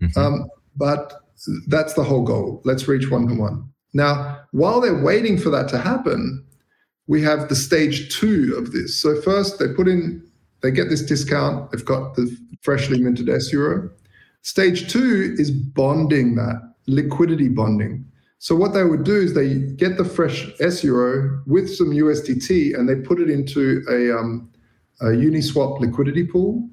Mm-hmm. 0.00 0.18
Um, 0.18 0.48
but 0.76 1.12
that's 1.66 1.94
the 1.94 2.04
whole 2.04 2.22
goal. 2.22 2.60
Let's 2.64 2.86
reach 2.86 3.10
one 3.10 3.26
to 3.28 3.34
one. 3.34 3.68
Now, 3.92 4.40
while 4.52 4.80
they're 4.80 5.02
waiting 5.02 5.36
for 5.36 5.50
that 5.50 5.68
to 5.70 5.78
happen, 5.78 6.44
we 7.08 7.22
have 7.22 7.48
the 7.48 7.56
stage 7.56 8.14
two 8.14 8.54
of 8.56 8.72
this. 8.72 8.96
So, 8.96 9.20
first, 9.20 9.58
they 9.58 9.68
put 9.68 9.88
in, 9.88 10.24
they 10.62 10.70
get 10.70 10.88
this 10.88 11.02
discount, 11.02 11.72
they've 11.72 11.84
got 11.84 12.14
the 12.14 12.36
freshly 12.62 13.00
minted 13.00 13.28
S 13.28 13.52
euro. 13.52 13.90
Stage 14.42 14.90
two 14.90 15.34
is 15.38 15.50
bonding 15.50 16.36
that, 16.36 16.74
liquidity 16.86 17.48
bonding. 17.48 18.06
So 18.40 18.56
what 18.56 18.72
they 18.72 18.84
would 18.84 19.04
do 19.04 19.16
is 19.16 19.34
they 19.34 19.54
get 19.54 19.98
the 19.98 20.04
fresh 20.04 20.48
S 20.60 20.82
euro 20.82 21.42
with 21.46 21.68
some 21.72 21.90
USDT 21.90 22.74
and 22.74 22.88
they 22.88 22.94
put 22.94 23.20
it 23.20 23.28
into 23.28 23.84
a, 23.90 24.18
um, 24.18 24.50
a 25.02 25.08
Uniswap 25.08 25.78
liquidity 25.78 26.26
pool. 26.26 26.66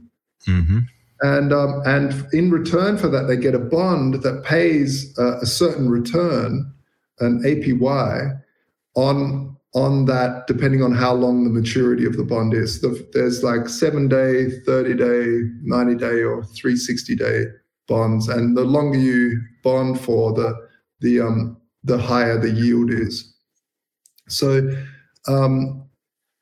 Mm-hmm. 0.47 0.80
And 1.22 1.51
um, 1.51 1.82
and 1.86 2.26
in 2.32 2.51
return 2.51 2.97
for 2.97 3.09
that, 3.09 3.28
they 3.28 3.36
get 3.36 3.55
a 3.55 3.59
bond 3.59 4.22
that 4.22 4.43
pays 4.43 5.18
uh, 5.18 5.39
a 5.39 5.45
certain 5.45 5.89
return, 5.89 6.72
an 7.20 7.41
APY, 7.43 8.39
on 8.95 9.57
on 9.74 10.05
that 10.05 10.47
depending 10.47 10.84
on 10.84 10.93
how 10.93 11.13
long 11.13 11.43
the 11.43 11.49
maturity 11.49 12.05
of 12.05 12.15
the 12.18 12.24
bond 12.24 12.53
is. 12.53 12.82
there's 13.13 13.43
like 13.43 13.68
seven 13.68 14.07
day, 14.07 14.49
30 14.65 14.93
day, 14.93 15.49
90 15.63 15.95
day, 15.95 16.22
or 16.22 16.43
360 16.43 17.15
day 17.15 17.45
bonds, 17.88 18.30
and 18.30 18.55
the 18.55 18.63
longer 18.63 18.97
you 18.97 19.41
bond 19.63 19.99
for, 19.99 20.34
the 20.34 20.66
the 20.99 21.21
um, 21.21 21.57
the 21.83 21.97
higher 21.97 22.39
the 22.39 22.49
yield 22.49 22.91
is. 22.91 23.33
So, 24.27 24.69
um, 25.27 25.83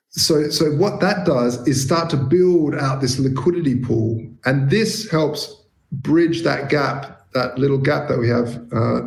so, 0.10 0.49
so 0.49 0.72
what 0.72 0.99
that 1.01 1.26
does 1.26 1.66
is 1.68 1.84
start 1.84 2.10
to 2.12 2.18
build 2.18 2.76
out 2.76 3.01
this 3.01 3.20
liquidity 3.20 3.76
pool, 3.80 4.26
and 4.45 4.70
this 4.70 5.10
helps 5.10 5.64
bridge 5.91 6.41
that 6.43 6.70
gap, 6.70 7.32
that 7.34 7.58
little 7.58 7.78
gap 7.78 8.08
that 8.08 8.18
we 8.18 8.28
have, 8.30 8.62
uh, 8.74 9.01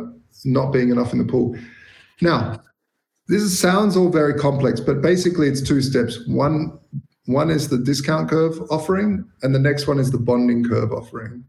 not 0.45 0.71
being 0.71 0.89
enough 0.89 1.11
in 1.11 1.19
the 1.19 1.25
pool. 1.25 1.57
Now, 2.21 2.61
this 3.27 3.41
is, 3.41 3.59
sounds 3.59 3.97
all 3.97 4.09
very 4.09 4.33
complex, 4.33 4.79
but 4.79 5.01
basically 5.01 5.47
it's 5.47 5.61
two 5.61 5.81
steps. 5.81 6.25
One, 6.27 6.79
one 7.25 7.49
is 7.49 7.67
the 7.67 7.77
discount 7.77 8.29
curve 8.29 8.59
offering, 8.71 9.25
and 9.41 9.53
the 9.53 9.59
next 9.59 9.87
one 9.87 9.99
is 9.99 10.11
the 10.11 10.17
bonding 10.17 10.63
curve 10.63 10.91
offering. 10.91 11.43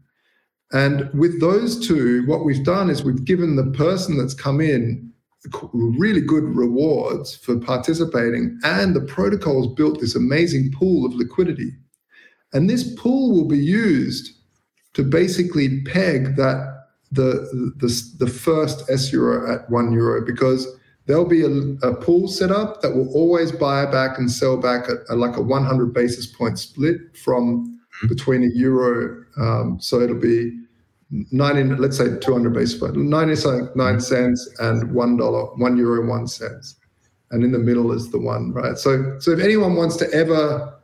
And 0.73 1.09
with 1.13 1.39
those 1.41 1.85
two, 1.85 2.25
what 2.27 2.45
we've 2.45 2.63
done 2.63 2.89
is 2.89 3.03
we've 3.03 3.25
given 3.25 3.55
the 3.55 3.71
person 3.77 4.17
that's 4.17 4.33
come 4.33 4.61
in 4.61 5.11
really 5.73 6.21
good 6.21 6.43
rewards 6.43 7.35
for 7.35 7.57
participating, 7.57 8.59
and 8.63 8.95
the 8.95 9.01
protocol 9.01 9.63
has 9.63 9.73
built 9.73 9.99
this 9.99 10.15
amazing 10.15 10.71
pool 10.71 11.05
of 11.05 11.13
liquidity. 11.13 11.71
And 12.53 12.69
this 12.69 12.95
pool 12.95 13.31
will 13.31 13.47
be 13.47 13.57
used 13.57 14.31
to 14.93 15.03
basically 15.03 15.81
peg 15.83 16.35
that 16.35 16.85
the 17.11 17.73
the, 17.77 18.25
the 18.25 18.31
first 18.31 18.89
S 18.89 19.11
euro 19.11 19.53
at 19.53 19.69
one 19.69 19.91
euro 19.91 20.23
because 20.25 20.67
there'll 21.07 21.25
be 21.25 21.43
a, 21.43 21.49
a, 21.87 21.95
pool 21.95 22.27
set 22.27 22.51
up 22.51 22.81
that 22.81 22.95
will 22.95 23.11
always 23.13 23.51
buy 23.51 23.85
back 23.85 24.17
and 24.17 24.31
sell 24.31 24.55
back 24.55 24.87
at, 24.87 24.97
at 25.09 25.17
like 25.17 25.35
a 25.35 25.41
100 25.41 25.93
basis 25.93 26.27
point 26.27 26.59
split 26.59 26.97
from 27.17 27.65
mm-hmm. 27.65 28.07
between 28.07 28.43
a 28.43 28.47
euro. 28.53 29.25
Um, 29.37 29.77
so 29.81 29.99
it'll 29.99 30.15
be 30.15 30.60
90, 31.11 31.75
let's 31.75 31.97
say 31.97 32.17
200 32.19 32.53
basis 32.53 32.79
points, 32.79 32.97
99 32.97 33.99
cents 33.99 34.49
and 34.59 34.93
one 34.93 35.17
dollar, 35.17 35.45
one 35.55 35.77
euro, 35.77 36.07
one 36.07 36.27
cents. 36.27 36.77
And 37.31 37.43
in 37.43 37.51
the 37.51 37.59
middle 37.59 37.91
is 37.91 38.11
the 38.11 38.19
one, 38.19 38.51
right? 38.51 38.77
So, 38.77 39.17
so 39.19 39.31
if 39.31 39.39
anyone 39.39 39.75
wants 39.75 39.95
to 39.97 40.11
ever 40.13 40.77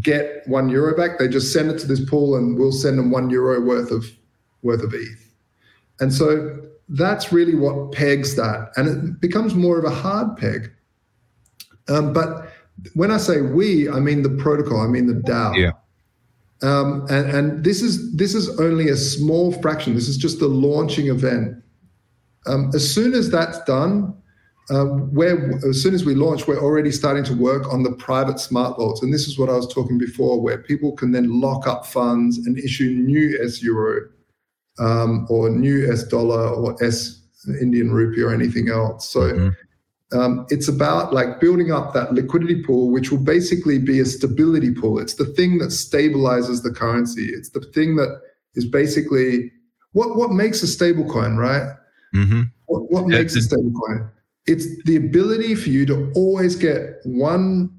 get 0.00 0.42
one 0.46 0.68
euro 0.68 0.96
back, 0.96 1.18
they 1.18 1.28
just 1.28 1.52
send 1.52 1.70
it 1.70 1.78
to 1.78 1.86
this 1.86 2.04
pool 2.04 2.36
and 2.36 2.58
we'll 2.58 2.72
send 2.72 2.98
them 2.98 3.10
one 3.10 3.30
euro 3.30 3.60
worth 3.60 3.90
of 3.90 4.04
worth 4.62 4.82
of 4.82 4.92
ETH. 4.94 5.30
And 6.00 6.12
so 6.12 6.60
that's 6.88 7.32
really 7.32 7.54
what 7.54 7.92
pegs 7.92 8.34
that, 8.36 8.72
and 8.76 8.88
it 8.88 9.20
becomes 9.20 9.54
more 9.54 9.78
of 9.78 9.84
a 9.84 9.94
hard 9.94 10.36
peg. 10.36 10.72
Um, 11.88 12.12
but 12.12 12.50
when 12.94 13.10
I 13.10 13.18
say 13.18 13.40
we, 13.40 13.88
I 13.88 14.00
mean 14.00 14.22
the 14.22 14.30
protocol. 14.30 14.80
I 14.80 14.88
mean 14.88 15.06
the 15.06 15.14
DAO. 15.14 15.56
Yeah. 15.56 15.72
Um, 16.62 17.06
and, 17.10 17.30
and 17.30 17.64
this 17.64 17.82
is 17.82 18.14
this 18.16 18.34
is 18.34 18.58
only 18.60 18.88
a 18.88 18.96
small 18.96 19.52
fraction. 19.60 19.94
This 19.94 20.08
is 20.08 20.16
just 20.16 20.38
the 20.38 20.48
launching 20.48 21.08
event. 21.08 21.56
Um, 22.46 22.70
as 22.74 22.92
soon 22.92 23.14
as 23.14 23.30
that's 23.30 23.62
done, 23.64 24.14
uh, 24.70 24.84
where 24.84 25.58
as 25.68 25.82
soon 25.82 25.94
as 25.94 26.04
we 26.04 26.14
launch, 26.14 26.46
we're 26.46 26.62
already 26.62 26.90
starting 26.90 27.24
to 27.24 27.34
work 27.34 27.72
on 27.72 27.82
the 27.82 27.92
private 27.92 28.38
smart 28.38 28.76
vaults, 28.76 29.02
and 29.02 29.12
this 29.12 29.26
is 29.26 29.38
what 29.38 29.50
I 29.50 29.54
was 29.54 29.72
talking 29.72 29.98
before, 29.98 30.40
where 30.40 30.58
people 30.58 30.92
can 30.92 31.12
then 31.12 31.40
lock 31.40 31.66
up 31.66 31.86
funds 31.86 32.38
and 32.46 32.56
issue 32.58 32.90
new 32.90 33.38
S 33.42 33.62
euro 33.62 34.08
um, 34.78 35.26
or 35.28 35.50
new 35.50 35.92
S 35.92 36.04
dollar 36.04 36.48
or 36.48 36.82
S 36.82 37.20
Indian 37.60 37.92
rupee 37.92 38.22
or 38.22 38.32
anything 38.32 38.68
else. 38.68 39.10
So. 39.10 39.20
Mm-hmm. 39.20 39.48
Um, 40.14 40.46
it's 40.48 40.68
about 40.68 41.12
like 41.12 41.40
building 41.40 41.72
up 41.72 41.92
that 41.94 42.12
liquidity 42.12 42.62
pool, 42.62 42.90
which 42.90 43.10
will 43.10 43.18
basically 43.18 43.78
be 43.78 44.00
a 44.00 44.04
stability 44.04 44.72
pool. 44.72 44.98
It's 44.98 45.14
the 45.14 45.26
thing 45.26 45.58
that 45.58 45.70
stabilizes 45.70 46.62
the 46.62 46.70
currency. 46.70 47.26
It's 47.26 47.50
the 47.50 47.60
thing 47.60 47.96
that 47.96 48.20
is 48.54 48.64
basically 48.64 49.50
what 49.92 50.16
what 50.16 50.30
makes 50.30 50.62
a 50.62 50.66
stable 50.66 51.08
coin, 51.10 51.36
right? 51.36 51.74
Mm-hmm. 52.14 52.42
What, 52.66 52.90
what 52.90 53.06
makes 53.06 53.34
a 53.36 53.42
stable 53.42 53.72
coin? 53.72 54.10
It's 54.46 54.82
the 54.84 54.96
ability 54.96 55.54
for 55.54 55.70
you 55.70 55.86
to 55.86 56.12
always 56.14 56.54
get 56.54 57.00
one 57.04 57.70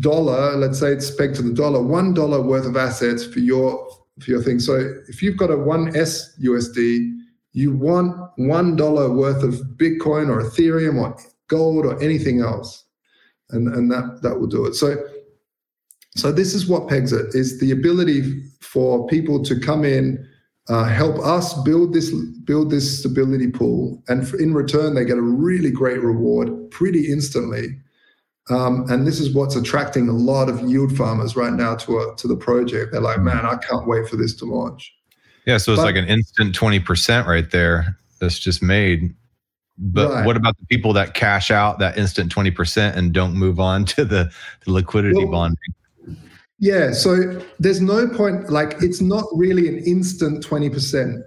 dollar, 0.00 0.56
let's 0.56 0.78
say 0.78 0.92
it's 0.92 1.10
pegged 1.10 1.36
to 1.36 1.42
the 1.42 1.52
dollar, 1.52 1.82
one 1.82 2.14
dollar 2.14 2.40
worth 2.40 2.66
of 2.66 2.76
assets 2.76 3.24
for 3.24 3.40
your 3.40 3.88
for 4.20 4.30
your 4.30 4.42
thing. 4.42 4.58
So 4.58 4.94
if 5.08 5.22
you've 5.22 5.36
got 5.36 5.50
a 5.50 5.56
one 5.56 5.96
S 5.96 6.36
USD, 6.40 7.21
you 7.52 7.74
want 7.74 8.16
one 8.36 8.76
dollar 8.76 9.10
worth 9.10 9.42
of 9.42 9.54
Bitcoin 9.76 10.28
or 10.28 10.42
Ethereum 10.42 11.00
or 11.00 11.16
gold 11.48 11.84
or 11.86 12.02
anything 12.02 12.40
else, 12.40 12.84
and 13.50 13.68
and 13.68 13.90
that 13.90 14.20
that 14.22 14.38
will 14.38 14.46
do 14.46 14.64
it. 14.66 14.74
So 14.74 14.96
so 16.16 16.30
this 16.32 16.54
is 16.54 16.68
what 16.68 16.88
pegs 16.88 17.12
it 17.12 17.34
is 17.34 17.58
the 17.60 17.70
ability 17.70 18.42
for 18.60 19.06
people 19.06 19.42
to 19.44 19.58
come 19.58 19.84
in 19.84 20.28
uh, 20.68 20.84
help 20.84 21.18
us 21.18 21.54
build 21.62 21.92
this 21.92 22.12
build 22.44 22.70
this 22.70 23.00
stability 23.00 23.50
pool, 23.50 24.02
and 24.08 24.32
in 24.34 24.54
return 24.54 24.94
they 24.94 25.04
get 25.04 25.18
a 25.18 25.22
really 25.22 25.70
great 25.70 26.00
reward 26.02 26.70
pretty 26.70 27.10
instantly. 27.10 27.78
Um, 28.50 28.86
and 28.88 29.06
this 29.06 29.20
is 29.20 29.34
what's 29.34 29.56
attracting 29.56 30.08
a 30.08 30.12
lot 30.12 30.48
of 30.48 30.60
yield 30.62 30.96
farmers 30.96 31.36
right 31.36 31.52
now 31.52 31.76
to 31.76 31.98
a, 31.98 32.16
to 32.16 32.26
the 32.28 32.36
project. 32.36 32.92
They're 32.92 33.00
like, 33.00 33.20
man, 33.20 33.46
I 33.46 33.56
can't 33.56 33.86
wait 33.86 34.08
for 34.08 34.16
this 34.16 34.34
to 34.36 34.44
launch. 34.44 34.92
Yeah, 35.46 35.58
so 35.58 35.72
it's 35.72 35.80
but, 35.80 35.86
like 35.86 35.96
an 35.96 36.06
instant 36.06 36.54
twenty 36.54 36.80
percent 36.80 37.26
right 37.26 37.50
there 37.50 37.96
that's 38.20 38.38
just 38.38 38.62
made. 38.62 39.14
But 39.78 40.10
right. 40.10 40.26
what 40.26 40.36
about 40.36 40.56
the 40.58 40.66
people 40.66 40.92
that 40.92 41.14
cash 41.14 41.50
out 41.50 41.78
that 41.78 41.98
instant 41.98 42.30
twenty 42.30 42.50
percent 42.50 42.96
and 42.96 43.12
don't 43.12 43.34
move 43.34 43.58
on 43.58 43.84
to 43.96 44.04
the, 44.04 44.30
the 44.64 44.72
liquidity 44.72 45.24
well, 45.24 45.32
bonding? 45.32 45.74
Yeah, 46.62 46.92
so 46.92 47.42
there's 47.58 47.80
no 47.80 48.06
point, 48.06 48.48
like, 48.48 48.76
it's 48.80 49.00
not 49.00 49.24
really 49.32 49.66
an 49.66 49.78
instant 49.80 50.46
20%. 50.46 51.20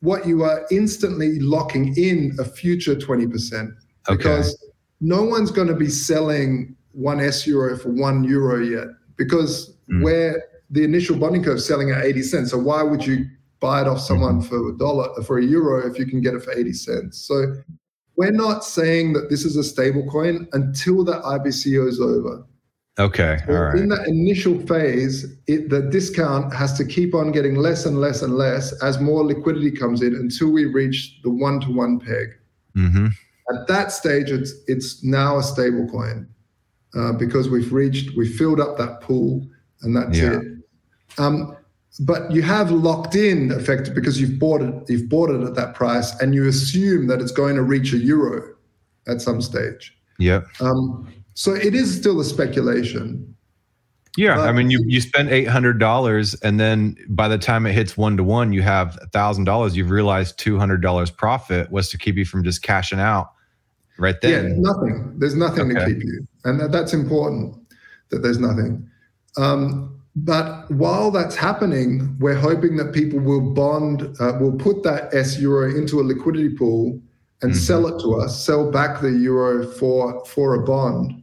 What 0.00 0.26
you 0.26 0.44
are 0.44 0.66
instantly 0.70 1.40
locking 1.40 1.96
in 1.96 2.36
a 2.38 2.44
future 2.44 2.94
20%. 2.94 3.74
Because 4.06 4.48
okay. 4.48 4.72
no 5.00 5.22
one's 5.22 5.50
going 5.50 5.68
to 5.68 5.74
be 5.74 5.88
selling 5.88 6.76
one 6.92 7.18
S 7.18 7.46
euro 7.46 7.78
for 7.78 7.88
one 7.88 8.24
euro 8.24 8.62
yet, 8.62 8.88
because 9.16 9.74
mm. 9.90 10.02
where 10.02 10.44
the 10.68 10.84
initial 10.84 11.16
bonding 11.16 11.42
curve 11.42 11.56
is 11.56 11.66
selling 11.66 11.90
at 11.90 12.04
80 12.04 12.22
cents. 12.22 12.50
So 12.50 12.58
why 12.58 12.82
would 12.82 13.06
you 13.06 13.24
buy 13.64 13.80
it 13.80 13.88
off 13.88 13.98
someone 13.98 14.42
mm. 14.42 14.46
for 14.46 14.68
a 14.68 14.76
dollar, 14.76 15.08
for 15.22 15.38
a 15.38 15.44
euro, 15.44 15.90
if 15.90 15.98
you 15.98 16.04
can 16.04 16.20
get 16.20 16.34
it 16.34 16.42
for 16.42 16.52
80 16.52 16.72
cents? 16.74 17.26
So 17.26 17.54
we're 18.16 18.30
not 18.30 18.62
saying 18.62 19.14
that 19.14 19.30
this 19.30 19.46
is 19.46 19.56
a 19.56 19.64
stable 19.64 20.06
coin 20.10 20.46
until 20.52 21.02
the 21.02 21.20
IBCO 21.20 21.88
is 21.88 21.98
over. 21.98 22.44
Okay. 22.98 23.38
All 23.48 23.54
right. 23.54 23.78
In 23.78 23.88
that 23.88 24.06
initial 24.06 24.60
phase, 24.66 25.24
it, 25.46 25.70
the 25.70 25.82
discount 25.82 26.54
has 26.54 26.76
to 26.78 26.84
keep 26.84 27.14
on 27.14 27.32
getting 27.32 27.56
less 27.56 27.86
and 27.86 28.00
less 28.00 28.20
and 28.22 28.36
less 28.36 28.72
as 28.82 29.00
more 29.00 29.24
liquidity 29.24 29.70
comes 29.70 30.02
in 30.02 30.14
until 30.14 30.52
we 30.52 30.66
reach 30.66 31.18
the 31.24 31.30
one 31.30 31.58
to 31.60 31.72
one 31.72 31.98
peg. 31.98 32.28
Mm-hmm. 32.76 33.06
At 33.52 33.66
that 33.66 33.92
stage, 33.92 34.30
it's 34.30 34.52
it's 34.68 35.02
now 35.02 35.38
a 35.38 35.42
stable 35.42 35.88
coin 35.88 36.28
uh, 36.94 37.12
because 37.12 37.48
we've 37.48 37.72
reached, 37.72 38.16
we 38.16 38.28
filled 38.28 38.60
up 38.60 38.78
that 38.78 39.00
pool, 39.00 39.46
and 39.82 39.96
that's 39.96 40.18
yeah. 40.18 40.38
it. 40.38 40.42
Um, 41.18 41.56
but 42.00 42.30
you 42.30 42.42
have 42.42 42.70
locked 42.70 43.14
in 43.14 43.52
effect 43.52 43.94
because 43.94 44.20
you've 44.20 44.38
bought 44.38 44.62
it, 44.62 44.74
you've 44.88 45.08
bought 45.08 45.30
it 45.30 45.40
at 45.42 45.54
that 45.54 45.74
price, 45.74 46.14
and 46.20 46.34
you 46.34 46.48
assume 46.48 47.06
that 47.06 47.20
it's 47.20 47.32
going 47.32 47.56
to 47.56 47.62
reach 47.62 47.92
a 47.92 47.98
euro 47.98 48.54
at 49.06 49.20
some 49.20 49.40
stage. 49.40 49.96
Yeah. 50.18 50.42
Um, 50.60 51.12
so 51.34 51.52
it 51.52 51.74
is 51.74 51.96
still 51.96 52.20
a 52.20 52.24
speculation. 52.24 53.34
Yeah, 54.16 54.36
but, 54.36 54.48
I 54.48 54.52
mean, 54.52 54.70
you 54.70 54.80
you 54.86 55.00
spend 55.00 55.30
eight 55.30 55.48
hundred 55.48 55.80
dollars, 55.80 56.34
and 56.34 56.60
then 56.60 56.96
by 57.08 57.26
the 57.26 57.38
time 57.38 57.66
it 57.66 57.72
hits 57.72 57.96
one 57.96 58.16
to 58.16 58.22
one, 58.22 58.52
you 58.52 58.62
have 58.62 58.96
thousand 59.12 59.42
dollars. 59.44 59.76
You've 59.76 59.90
realized 59.90 60.38
two 60.38 60.56
hundred 60.56 60.82
dollars 60.82 61.10
profit 61.10 61.70
was 61.72 61.88
to 61.90 61.98
keep 61.98 62.14
you 62.16 62.24
from 62.24 62.44
just 62.44 62.62
cashing 62.62 63.00
out 63.00 63.32
right 63.98 64.20
then. 64.20 64.50
Yeah, 64.50 64.54
nothing. 64.56 65.18
There's 65.18 65.34
nothing 65.34 65.76
okay. 65.76 65.80
to 65.80 65.86
keep 65.86 66.04
you, 66.04 66.28
and 66.44 66.60
that, 66.60 66.70
that's 66.70 66.92
important. 66.92 67.56
That 68.10 68.20
there's 68.20 68.38
nothing. 68.38 68.88
Um, 69.36 70.00
but 70.16 70.70
while 70.70 71.10
that's 71.10 71.34
happening, 71.34 72.16
we're 72.20 72.38
hoping 72.38 72.76
that 72.76 72.92
people 72.92 73.18
will 73.18 73.52
bond, 73.52 74.02
uh, 74.20 74.38
will 74.40 74.56
put 74.56 74.82
that 74.84 75.12
S 75.12 75.38
euro 75.38 75.74
into 75.76 76.00
a 76.00 76.04
liquidity 76.04 76.50
pool 76.50 77.00
and 77.42 77.52
mm-hmm. 77.52 77.60
sell 77.60 77.86
it 77.88 78.00
to 78.00 78.14
us, 78.20 78.44
sell 78.44 78.70
back 78.70 79.00
the 79.00 79.10
euro 79.10 79.66
for 79.66 80.24
for 80.26 80.54
a 80.54 80.64
bond. 80.64 81.22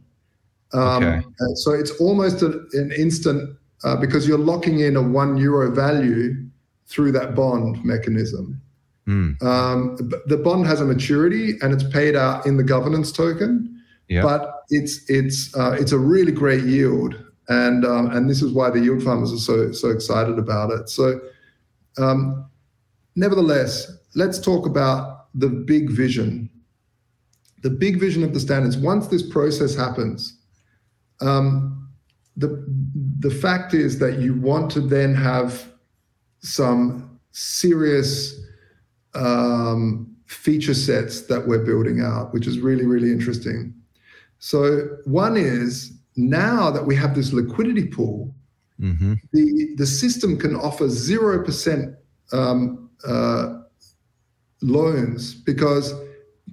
Um, 0.74 1.04
okay. 1.04 1.26
So 1.54 1.72
it's 1.72 1.90
almost 2.00 2.42
a, 2.42 2.64
an 2.72 2.92
instant 2.96 3.56
uh, 3.84 3.96
because 3.96 4.28
you're 4.28 4.38
locking 4.38 4.80
in 4.80 4.96
a 4.96 5.02
one 5.02 5.36
euro 5.36 5.70
value 5.70 6.34
through 6.86 7.12
that 7.12 7.34
bond 7.34 7.82
mechanism. 7.84 8.60
Mm. 9.06 9.42
Um, 9.42 9.96
the 10.26 10.36
bond 10.36 10.66
has 10.66 10.80
a 10.80 10.84
maturity 10.84 11.54
and 11.60 11.72
it's 11.72 11.82
paid 11.82 12.14
out 12.14 12.46
in 12.46 12.56
the 12.56 12.62
governance 12.62 13.10
token, 13.10 13.82
yep. 14.08 14.22
but 14.22 14.62
it's 14.68 15.08
it's 15.10 15.54
uh, 15.56 15.76
it's 15.80 15.92
a 15.92 15.98
really 15.98 16.32
great 16.32 16.64
yield, 16.64 17.16
and 17.48 17.84
um, 17.84 18.10
and 18.10 18.28
this 18.28 18.42
is 18.42 18.52
why 18.52 18.70
the 18.70 18.80
yield 18.80 19.02
farmers 19.02 19.32
are 19.32 19.38
so 19.38 19.72
so 19.72 19.90
excited 19.90 20.38
about 20.38 20.70
it. 20.70 20.88
So, 20.88 21.20
um, 21.98 22.46
nevertheless, 23.16 23.92
let's 24.14 24.38
talk 24.38 24.66
about 24.66 25.26
the 25.34 25.48
big 25.48 25.90
vision. 25.90 26.50
The 27.62 27.70
big 27.70 28.00
vision 28.00 28.24
of 28.24 28.34
the 28.34 28.40
standards. 28.40 28.76
Once 28.76 29.06
this 29.06 29.28
process 29.28 29.74
happens, 29.74 30.38
um, 31.20 31.88
the 32.36 32.64
the 33.20 33.30
fact 33.30 33.74
is 33.74 33.98
that 33.98 34.18
you 34.18 34.34
want 34.34 34.70
to 34.72 34.80
then 34.80 35.14
have 35.14 35.68
some 36.40 37.18
serious 37.32 38.40
um, 39.14 40.14
feature 40.26 40.74
sets 40.74 41.22
that 41.22 41.46
we're 41.46 41.64
building 41.64 42.00
out, 42.00 42.32
which 42.32 42.46
is 42.46 42.60
really 42.60 42.86
really 42.86 43.10
interesting. 43.10 43.74
So 44.38 44.98
one 45.04 45.36
is 45.36 45.92
now 46.16 46.70
that 46.70 46.84
we 46.84 46.94
have 46.96 47.14
this 47.14 47.32
liquidity 47.32 47.86
pool, 47.86 48.34
mm-hmm. 48.80 49.14
the 49.32 49.74
the 49.76 49.86
system 49.86 50.38
can 50.38 50.56
offer 50.56 50.88
zero 50.88 51.44
percent 51.44 51.94
um, 52.32 52.90
uh, 53.06 53.60
loans 54.60 55.34
because 55.34 55.94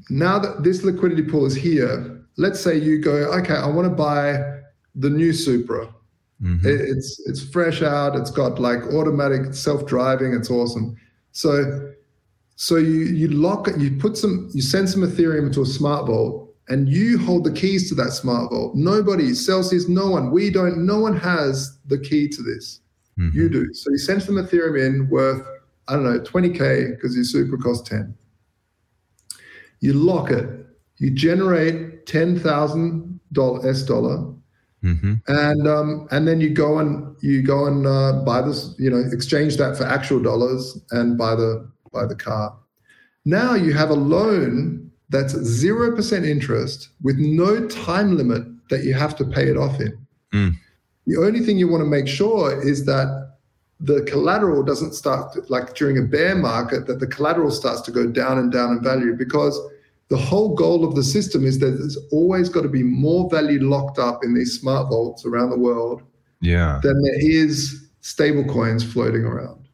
now 0.10 0.40
that 0.40 0.64
this 0.64 0.84
liquidity 0.84 1.24
pool 1.24 1.46
is 1.46 1.56
here, 1.56 2.26
let's 2.38 2.60
say 2.60 2.78
you 2.78 3.00
go, 3.00 3.12
okay, 3.12 3.56
I 3.56 3.68
want 3.68 3.88
to 3.88 3.96
buy 3.96 4.62
the 4.96 5.10
new 5.10 5.34
Supra. 5.34 5.94
Mm-hmm. 6.42 6.68
It, 6.68 6.82
it's 6.82 7.22
it's 7.28 7.44
fresh 7.44 7.82
out. 7.82 8.16
It's 8.16 8.32
got 8.32 8.60
like 8.60 8.82
automatic 8.94 9.54
self 9.54 9.86
driving. 9.86 10.34
It's 10.34 10.50
awesome. 10.50 10.96
So 11.32 11.94
so 12.56 12.78
you 12.78 13.06
you 13.06 13.28
lock 13.30 13.68
it. 13.68 13.78
You 13.78 13.98
put 13.98 14.18
some. 14.18 14.50
You 14.54 14.62
send 14.62 14.90
some 14.90 15.02
Ethereum 15.02 15.48
into 15.48 15.62
a 15.62 15.66
smart 15.66 16.08
vault, 16.08 16.49
and 16.70 16.88
you 16.88 17.18
hold 17.18 17.44
the 17.44 17.52
keys 17.52 17.90
to 17.90 17.96
that 17.96 18.12
smart 18.12 18.52
vault. 18.52 18.76
Nobody, 18.76 19.34
Celsius, 19.34 19.88
no 19.88 20.10
one. 20.10 20.32
We 20.32 20.50
don't. 20.50 20.86
No 20.86 21.00
one 21.00 21.18
has 21.18 21.78
the 21.88 21.98
key 21.98 22.28
to 22.30 22.42
this. 22.42 22.82
Mm-hmm. 23.18 23.38
You 23.38 23.50
do. 23.50 23.74
So 23.74 23.92
you 23.92 23.98
send 23.98 24.24
some 24.24 24.36
Ethereum 24.36 24.86
in 24.86 25.10
worth 25.10 25.46
I 25.88 25.94
don't 25.94 26.04
know 26.04 26.20
20k 26.20 26.96
because 26.96 27.16
your 27.16 27.24
Supra 27.24 27.58
costs 27.58 27.90
10. 27.90 28.16
You 29.80 29.94
lock 29.94 30.30
it. 30.30 30.48
You 30.98 31.10
generate 31.10 32.06
ten 32.06 32.40
thousand 32.40 33.20
dollar 33.32 33.68
S 33.68 33.84
dollar 33.84 34.34
Mm-hmm. 34.84 35.16
And 35.28 35.68
um, 35.68 36.08
and 36.12 36.28
then 36.28 36.40
you 36.40 36.52
go 36.52 36.80
and 36.80 37.16
you 37.22 37.42
go 37.42 37.66
and 37.66 37.86
uh, 37.86 38.24
buy 38.24 38.42
this, 38.42 38.76
you 38.78 38.90
know, 38.90 39.04
exchange 39.12 39.58
that 39.58 39.78
for 39.78 39.84
actual 39.84 40.22
dollars 40.22 40.80
and 40.92 41.18
buy 41.18 41.36
the 41.36 41.70
buy 41.92 42.06
the 42.06 42.16
car. 42.16 42.56
Now 43.26 43.56
you 43.56 43.74
have 43.74 43.90
a 43.90 43.96
loan 43.96 44.89
that's 45.10 45.34
zero 45.34 45.96
percent 45.96 46.26
interest 46.26 46.90
with 47.02 47.18
no 47.18 47.68
time 47.68 48.16
limit 48.16 48.44
that 48.70 48.84
you 48.84 48.94
have 48.94 49.16
to 49.18 49.26
pay 49.26 49.50
it 49.50 49.58
off 49.58 49.80
in. 49.80 49.98
Mm. 50.34 50.56
The 51.08 51.18
only 51.18 51.40
thing 51.40 51.58
you 51.58 51.68
want 51.68 51.82
to 51.82 51.90
make 51.90 52.08
sure 52.08 52.62
is 52.62 52.86
that 52.86 53.38
the 53.80 54.04
collateral 54.04 54.62
doesn't 54.62 54.94
start 54.94 55.34
to, 55.34 55.42
like 55.50 55.74
during 55.74 55.98
a 55.98 56.02
bear 56.02 56.36
market 56.36 56.86
that 56.88 57.00
the 57.00 57.08
collateral 57.08 57.50
starts 57.50 57.82
to 57.82 57.92
go 57.92 58.06
down 58.06 58.38
and 58.38 58.52
down 58.52 58.78
in 58.78 58.84
value 58.84 59.16
because 59.16 59.60
the 60.10 60.18
whole 60.18 60.54
goal 60.54 60.86
of 60.86 60.96
the 60.96 61.04
system 61.04 61.46
is 61.46 61.60
that 61.60 61.72
there's 61.72 61.98
always 62.12 62.50
got 62.50 62.62
to 62.62 62.70
be 62.70 62.84
more 62.84 63.30
value 63.30 63.62
locked 63.62 64.00
up 64.00 64.24
in 64.24 64.34
these 64.34 64.60
smart 64.60 64.90
vaults 64.90 65.26
around 65.26 65.50
the 65.50 65.58
world 65.58 66.04
yeah. 66.42 66.80
than 66.84 67.02
there 67.02 67.20
is 67.20 67.90
stable 68.02 68.44
coins 68.46 68.84
floating 68.84 69.24
around. 69.24 69.68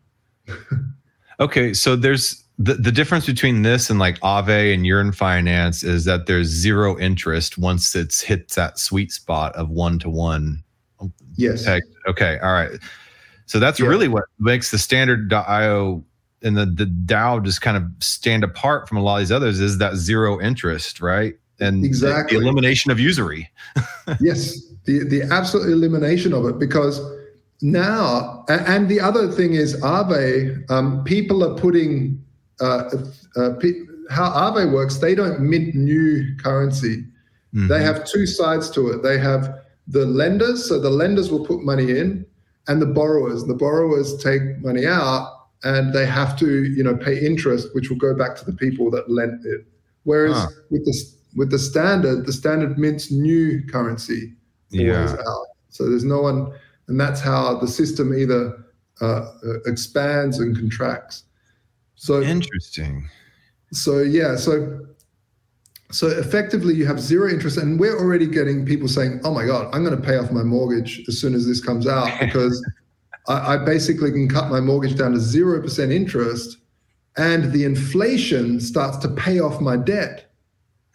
okay, 1.40 1.74
so 1.74 1.96
there's 1.96 2.45
the, 2.58 2.76
the 2.76 2.92
difference 2.92 3.26
between 3.26 3.64
this 3.64 3.90
and 3.90 4.00
like 4.00 4.20
Aave 4.22 4.74
and 4.74 4.86
Yearn 4.86 5.12
Finance 5.12 5.84
is 5.84 6.06
that 6.06 6.26
there's 6.26 6.48
zero 6.48 6.98
interest 6.98 7.58
once 7.58 7.96
it's 7.96 8.22
hits 8.22 8.56
that 8.56 8.80
sweet 8.80 9.12
spot 9.12 9.54
of 9.56 9.70
one 9.70 10.00
to 10.00 10.10
one. 10.10 10.64
Yes. 11.36 11.68
Okay. 12.08 12.40
All 12.40 12.54
right. 12.54 12.72
So 13.46 13.60
that's 13.60 13.80
yeah. 13.80 13.88
really 13.88 14.08
what 14.08 14.24
makes 14.40 14.72
the 14.72 14.78
standard 14.78 15.32
IO 15.34 16.04
and 16.42 16.56
the, 16.56 16.66
the 16.66 16.86
DAO 16.86 17.44
just 17.44 17.62
kind 17.62 17.76
of 17.76 17.84
stand 18.00 18.44
apart 18.44 18.88
from 18.88 18.98
a 18.98 19.02
lot 19.02 19.16
of 19.16 19.22
these 19.22 19.32
others 19.32 19.60
is 19.60 19.78
that 19.80 19.96
zero 19.96 20.40
interest, 20.40 21.02
right? 21.02 21.36
And 21.60 21.84
exactly 21.84 22.38
the 22.38 22.44
elimination 22.44 22.92
of 22.92 23.00
usury. 23.00 23.50
yes. 24.22 24.62
The 24.86 25.04
the 25.04 25.24
absolute 25.32 25.72
elimination 25.72 26.34
of 26.34 26.46
it 26.46 26.60
because 26.60 27.02
now 27.62 28.46
and 28.48 28.88
the 28.88 29.00
other 29.00 29.32
thing 29.32 29.54
is 29.54 29.76
Aave, 29.82 30.70
um, 30.70 31.04
people 31.04 31.44
are 31.44 31.58
putting 31.58 32.24
uh, 32.60 32.90
uh, 33.36 33.54
how 34.10 34.30
Aave 34.30 34.72
works, 34.72 34.98
they 34.98 35.16
don't 35.16 35.40
mint 35.40 35.76
new 35.76 36.36
currency. 36.38 37.06
Mm-hmm. 37.54 37.68
They 37.68 37.84
have 37.84 38.06
two 38.06 38.26
sides 38.26 38.70
to 38.72 38.90
it. 38.90 39.04
They 39.04 39.18
have 39.18 39.60
the 39.88 40.06
lenders, 40.06 40.68
so 40.68 40.80
the 40.80 40.90
lenders 40.90 41.32
will 41.32 41.46
put 41.46 41.64
money 41.64 41.92
in, 41.92 42.26
and 42.68 42.82
the 42.82 42.86
borrowers. 42.86 43.46
The 43.46 43.54
borrowers 43.54 44.22
take 44.24 44.60
money 44.60 44.86
out, 44.86 45.48
and 45.64 45.94
they 45.94 46.06
have 46.06 46.38
to, 46.40 46.64
you 46.64 46.84
know, 46.84 46.96
pay 46.96 47.20
interest, 47.20 47.70
which 47.74 47.90
will 47.90 47.98
go 47.98 48.16
back 48.16 48.36
to 48.38 48.46
the 48.46 48.54
people 48.54 48.90
that 48.92 49.10
lent 49.10 49.46
it. 49.46 49.66
Whereas 50.04 50.36
huh. 50.38 50.48
with 50.70 50.86
the 50.86 51.16
with 51.36 51.52
the 51.52 51.60
standard, 51.60 52.26
the 52.26 52.34
standard 52.34 52.78
mints 52.78 53.12
new 53.12 53.62
currency 53.68 54.34
yeah. 54.70 55.16
out. 55.28 55.48
So 55.70 55.90
there's 55.90 56.06
no 56.06 56.22
one, 56.22 56.54
and 56.88 57.00
that's 57.00 57.20
how 57.22 57.58
the 57.60 57.68
system 57.68 58.14
either 58.14 58.66
uh, 59.02 59.06
uh 59.06 59.60
expands 59.66 60.40
and 60.40 60.56
contracts. 60.56 61.25
So 61.96 62.22
interesting. 62.22 63.10
So 63.72 64.02
yeah, 64.02 64.36
so 64.36 64.86
so 65.92 66.08
effectively 66.08 66.74
you 66.74 66.86
have 66.86 67.00
zero 67.00 67.30
interest, 67.30 67.58
and 67.58 67.80
we're 67.80 67.98
already 67.98 68.28
getting 68.28 68.66
people 68.66 68.88
saying, 68.88 69.22
"Oh 69.24 69.34
my 69.34 69.46
god, 69.46 69.74
I'm 69.74 69.84
going 69.84 69.96
to 70.00 70.02
pay 70.02 70.18
off 70.18 70.32
my 70.32 70.44
mortgage 70.44 71.04
as 71.08 71.20
soon 71.20 71.34
as 71.34 71.46
this 71.48 71.62
comes 71.62 71.88
out 71.88 72.20
because 72.20 72.64
I, 73.28 73.56
I 73.56 73.58
basically 73.58 74.12
can 74.12 74.28
cut 74.28 74.50
my 74.50 74.60
mortgage 74.60 74.98
down 74.98 75.14
to 75.14 75.20
zero 75.20 75.62
percent 75.62 75.92
interest." 75.92 76.58
and 77.18 77.52
the 77.52 77.64
inflation 77.64 78.60
starts 78.60 78.98
to 78.98 79.10
pay 79.10 79.40
off 79.40 79.62
my 79.62 79.78
debt. 79.78 80.32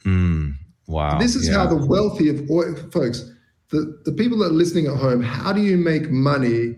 Mm, 0.05 0.55
wow. 0.86 1.18
This 1.18 1.34
is 1.34 1.48
yeah. 1.48 1.55
how 1.55 1.66
the 1.66 1.86
wealthy 1.86 2.28
of 2.28 2.46
folks, 2.92 3.30
the, 3.70 4.01
the 4.05 4.12
people 4.12 4.38
that 4.38 4.46
are 4.46 4.55
listening 4.55 4.86
at 4.86 4.96
home, 4.96 5.22
how 5.22 5.53
do 5.53 5.62
you 5.62 5.76
make 5.76 6.11
money 6.11 6.74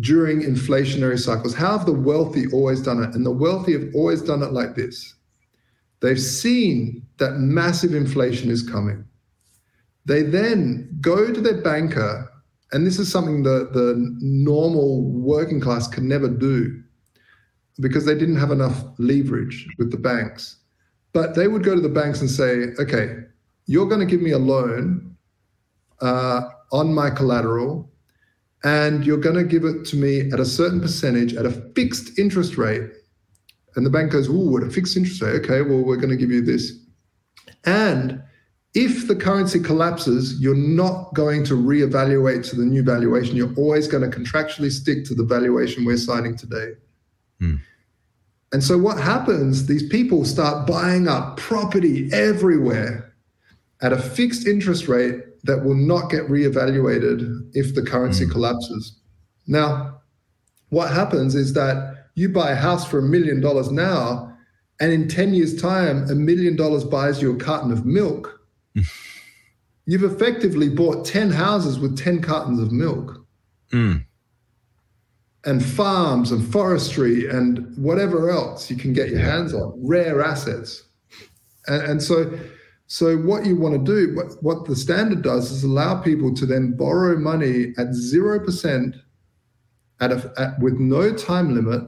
during 0.00 0.42
inflationary 0.42 1.18
cycles. 1.18 1.54
How 1.54 1.76
have 1.76 1.86
the 1.86 1.92
wealthy 1.92 2.46
always 2.52 2.80
done 2.80 3.02
it? 3.02 3.14
And 3.14 3.26
the 3.26 3.30
wealthy 3.30 3.72
have 3.72 3.94
always 3.94 4.22
done 4.22 4.42
it 4.42 4.52
like 4.52 4.74
this 4.74 5.14
they've 6.00 6.20
seen 6.20 7.04
that 7.16 7.32
massive 7.38 7.92
inflation 7.92 8.50
is 8.50 8.62
coming. 8.62 9.04
They 10.04 10.22
then 10.22 10.96
go 11.00 11.32
to 11.32 11.40
their 11.40 11.60
banker, 11.60 12.30
and 12.72 12.86
this 12.86 12.98
is 12.98 13.10
something 13.10 13.42
that 13.42 13.72
the 13.72 13.94
normal 14.20 15.02
working 15.02 15.60
class 15.60 15.88
can 15.88 16.06
never 16.06 16.28
do 16.28 16.82
because 17.80 18.06
they 18.06 18.14
didn't 18.14 18.36
have 18.36 18.50
enough 18.50 18.84
leverage 18.98 19.66
with 19.78 19.90
the 19.90 19.98
banks. 19.98 20.58
But 21.12 21.34
they 21.34 21.48
would 21.48 21.64
go 21.64 21.74
to 21.74 21.80
the 21.80 21.88
banks 21.88 22.20
and 22.20 22.30
say, 22.30 22.68
okay, 22.78 23.16
you're 23.66 23.86
going 23.86 24.00
to 24.00 24.06
give 24.06 24.22
me 24.22 24.32
a 24.32 24.38
loan 24.38 25.16
uh, 26.00 26.42
on 26.72 26.94
my 26.94 27.10
collateral 27.10 27.90
and 28.64 29.04
you're 29.04 29.18
going 29.18 29.36
to 29.36 29.44
give 29.44 29.64
it 29.64 29.84
to 29.86 29.96
me 29.96 30.30
at 30.32 30.40
a 30.40 30.44
certain 30.44 30.80
percentage 30.80 31.34
at 31.34 31.46
a 31.46 31.50
fixed 31.50 32.18
interest 32.18 32.56
rate. 32.56 32.90
And 33.76 33.86
the 33.86 33.90
bank 33.90 34.12
goes, 34.12 34.28
"Ooh, 34.28 34.56
at 34.56 34.64
a 34.64 34.70
fixed 34.70 34.96
interest 34.96 35.22
rate. 35.22 35.44
Okay, 35.44 35.62
well, 35.62 35.82
we're 35.82 35.96
going 35.96 36.10
to 36.10 36.16
give 36.16 36.30
you 36.30 36.42
this." 36.42 36.72
And 37.64 38.22
if 38.74 39.08
the 39.08 39.16
currency 39.16 39.60
collapses, 39.60 40.40
you're 40.40 40.54
not 40.54 41.14
going 41.14 41.44
to 41.44 41.54
reevaluate 41.54 42.48
to 42.50 42.56
the 42.56 42.64
new 42.64 42.82
valuation. 42.82 43.36
You're 43.36 43.54
always 43.56 43.88
going 43.88 44.08
to 44.08 44.16
contractually 44.16 44.70
stick 44.70 45.04
to 45.06 45.14
the 45.14 45.24
valuation 45.24 45.84
we're 45.84 45.96
signing 45.96 46.36
today. 46.36 46.72
Hmm. 47.40 47.56
And 48.52 48.64
so 48.64 48.78
what 48.78 48.98
happens? 48.98 49.66
These 49.66 49.88
people 49.88 50.24
start 50.24 50.66
buying 50.66 51.06
up 51.06 51.36
property 51.36 52.08
everywhere 52.12 53.14
at 53.82 53.92
a 53.92 53.98
fixed 53.98 54.46
interest 54.46 54.88
rate 54.88 55.22
that 55.44 55.64
will 55.64 55.74
not 55.74 56.10
get 56.10 56.28
reevaluated 56.28 57.50
if 57.52 57.74
the 57.74 57.82
currency 57.82 58.26
mm. 58.26 58.30
collapses. 58.30 58.98
Now, 59.46 60.00
what 60.70 60.90
happens 60.90 61.34
is 61.34 61.54
that 61.54 62.08
you 62.14 62.28
buy 62.28 62.50
a 62.50 62.56
house 62.56 62.86
for 62.86 62.98
a 62.98 63.02
million 63.02 63.40
dollars 63.40 63.70
now, 63.70 64.36
and 64.80 64.92
in 64.92 65.08
10 65.08 65.34
years' 65.34 65.60
time, 65.60 66.08
a 66.10 66.14
million 66.14 66.56
dollars 66.56 66.84
buys 66.84 67.22
you 67.22 67.34
a 67.34 67.38
carton 67.38 67.72
of 67.72 67.86
milk. 67.86 68.40
You've 69.86 70.04
effectively 70.04 70.68
bought 70.68 71.06
10 71.06 71.30
houses 71.30 71.78
with 71.78 71.96
10 71.96 72.20
cartons 72.20 72.60
of 72.60 72.72
milk. 72.72 73.24
Mm. 73.72 74.04
And 75.44 75.64
farms 75.64 76.30
and 76.30 76.46
forestry 76.52 77.26
and 77.28 77.74
whatever 77.78 78.28
else 78.28 78.70
you 78.70 78.76
can 78.76 78.92
get 78.92 79.08
your 79.08 79.20
hands 79.20 79.54
on, 79.54 79.72
rare 79.76 80.20
assets. 80.20 80.84
And, 81.68 81.82
and 81.82 82.02
so 82.02 82.38
so 82.88 83.18
what 83.18 83.44
you 83.44 83.54
want 83.54 83.74
to 83.74 83.92
do, 83.92 84.16
what, 84.16 84.42
what 84.42 84.64
the 84.64 84.74
standard 84.74 85.20
does 85.20 85.50
is 85.50 85.62
allow 85.62 86.00
people 86.00 86.34
to 86.34 86.46
then 86.46 86.72
borrow 86.72 87.18
money 87.18 87.74
at 87.76 87.88
0% 87.88 88.94
at, 90.00 90.10
a, 90.10 90.32
at 90.38 90.58
with 90.58 90.78
no 90.80 91.14
time 91.14 91.54
limit. 91.54 91.82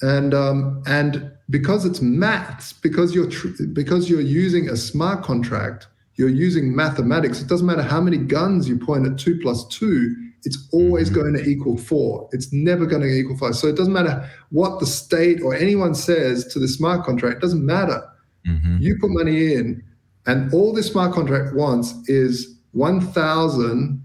And 0.00 0.32
um, 0.32 0.82
and 0.86 1.32
because 1.50 1.84
it's 1.84 2.00
maths, 2.00 2.72
because 2.72 3.14
you're 3.14 3.28
tr- 3.28 3.64
because 3.74 4.08
you're 4.08 4.22
using 4.22 4.70
a 4.70 4.76
smart 4.76 5.22
contract, 5.22 5.88
you're 6.14 6.30
using 6.30 6.74
mathematics. 6.74 7.42
It 7.42 7.48
doesn't 7.48 7.66
matter 7.66 7.82
how 7.82 8.00
many 8.00 8.16
guns 8.16 8.66
you 8.66 8.78
point 8.78 9.06
at 9.06 9.18
two 9.18 9.38
plus 9.42 9.66
two, 9.66 10.14
it's 10.44 10.68
always 10.72 11.10
mm-hmm. 11.10 11.20
going 11.20 11.34
to 11.34 11.44
equal 11.44 11.76
four. 11.76 12.30
It's 12.32 12.50
never 12.52 12.86
going 12.86 13.02
to 13.02 13.08
equal 13.08 13.36
five. 13.36 13.56
So 13.56 13.66
it 13.66 13.76
doesn't 13.76 13.92
matter 13.92 14.26
what 14.50 14.80
the 14.80 14.86
state 14.86 15.42
or 15.42 15.54
anyone 15.54 15.94
says 15.94 16.46
to 16.52 16.58
the 16.58 16.68
smart 16.68 17.04
contract. 17.04 17.38
It 17.38 17.40
doesn't 17.42 17.66
matter 17.66 18.02
Mm-hmm. 18.46 18.78
You 18.80 18.98
put 19.00 19.10
money 19.10 19.54
in, 19.54 19.82
and 20.26 20.52
all 20.52 20.72
this 20.72 20.88
smart 20.88 21.12
contract 21.12 21.54
wants 21.54 21.94
is 22.08 22.56
1,000 22.72 24.04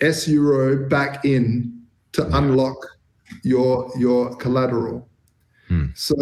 sEURO 0.00 0.88
back 0.88 1.24
in 1.24 1.82
to 2.12 2.22
yeah. 2.22 2.38
unlock 2.38 2.76
your 3.42 3.90
your 3.98 4.34
collateral. 4.36 5.08
Hmm. 5.68 5.86
So 5.94 6.16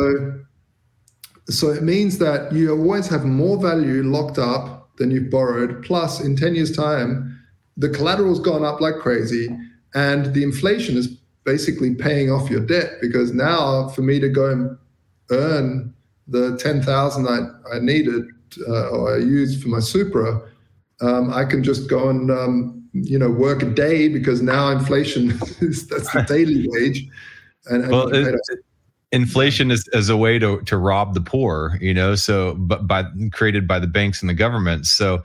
so 1.49 1.71
it 1.71 1.83
means 1.83 2.19
that 2.19 2.53
you 2.53 2.71
always 2.73 3.07
have 3.09 3.25
more 3.25 3.61
value 3.61 4.03
locked 4.03 4.39
up 4.39 4.97
than 4.97 5.11
you've 5.11 5.31
borrowed. 5.31 5.85
Plus, 5.85 6.21
in 6.21 6.35
10 6.35 6.57
years' 6.57 6.77
time, 6.77 7.39
the 7.77 7.89
collateral's 7.89 8.41
gone 8.41 8.65
up 8.65 8.81
like 8.81 8.97
crazy, 8.97 9.57
and 9.95 10.35
the 10.35 10.43
inflation 10.43 10.97
is 10.97 11.09
basically 11.45 11.95
paying 11.95 12.31
off 12.31 12.51
your 12.51 12.61
debt 12.61 12.95
because 13.01 13.33
now 13.33 13.89
for 13.91 14.03
me 14.03 14.19
to 14.19 14.29
go 14.29 14.51
and 14.51 14.77
earn 15.31 15.95
the 16.29 16.57
10,000 16.57 17.27
I, 17.27 17.77
I 17.77 17.79
needed 17.79 18.25
uh, 18.69 18.89
or 18.89 19.17
I 19.17 19.19
used 19.19 19.63
for 19.63 19.69
my 19.69 19.81
Supra, 19.81 20.41
um, 21.01 21.33
I 21.33 21.45
can 21.45 21.63
just 21.63 21.89
go 21.89 22.09
and 22.09 22.31
um, 22.31 22.89
you 22.93 23.19
know 23.19 23.31
work 23.31 23.63
a 23.63 23.67
day 23.67 24.09
because 24.09 24.41
now 24.41 24.71
inflation 24.71 25.31
is 25.61 25.87
that's 25.89 26.13
the 26.13 26.23
daily 26.23 26.67
wage. 26.69 27.07
And, 27.67 27.83
and 27.83 27.93
well, 27.93 28.15
it, 28.15 28.35
inflation 29.13 29.71
is 29.71 29.87
as 29.93 30.09
a 30.09 30.17
way 30.17 30.39
to 30.39 30.61
to 30.63 30.77
rob 30.77 31.15
the 31.15 31.21
poor, 31.21 31.79
you 31.81 31.93
know. 31.93 32.15
So, 32.15 32.55
but 32.55 32.87
by 32.87 33.05
created 33.33 33.69
by 33.69 33.79
the 33.79 33.87
banks 33.87 34.23
and 34.23 34.29
the 34.29 34.35
government. 34.35 34.87
So 34.87 35.23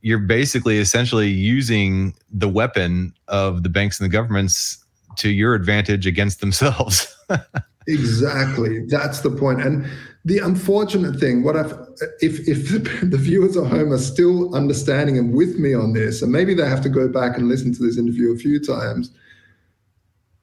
you're 0.00 0.18
basically 0.18 0.78
essentially 0.78 1.28
using 1.28 2.14
the 2.30 2.48
weapon 2.48 3.14
of 3.28 3.62
the 3.62 3.70
banks 3.70 3.98
and 3.98 4.04
the 4.04 4.12
governments 4.12 4.84
to 5.16 5.30
your 5.30 5.54
advantage 5.54 6.06
against 6.06 6.40
themselves. 6.40 7.14
exactly. 7.86 8.84
That's 8.86 9.20
the 9.20 9.30
point. 9.30 9.62
And 9.62 9.86
the 10.24 10.38
unfortunate 10.38 11.20
thing, 11.20 11.42
what 11.42 11.56
I've, 11.56 11.72
if 12.20 12.48
if 12.48 12.68
the 13.10 13.18
viewers 13.18 13.56
at 13.56 13.66
home 13.66 13.92
are 13.92 13.98
still 13.98 14.54
understanding 14.54 15.18
and 15.18 15.34
with 15.34 15.58
me 15.58 15.74
on 15.74 15.92
this, 15.92 16.22
and 16.22 16.32
maybe 16.32 16.54
they 16.54 16.66
have 16.68 16.82
to 16.82 16.88
go 16.88 17.08
back 17.08 17.36
and 17.36 17.48
listen 17.48 17.74
to 17.74 17.82
this 17.82 17.98
interview 17.98 18.32
a 18.32 18.38
few 18.38 18.58
times, 18.58 19.10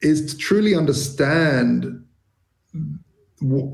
is 0.01 0.33
to 0.33 0.37
truly 0.37 0.75
understand 0.75 2.05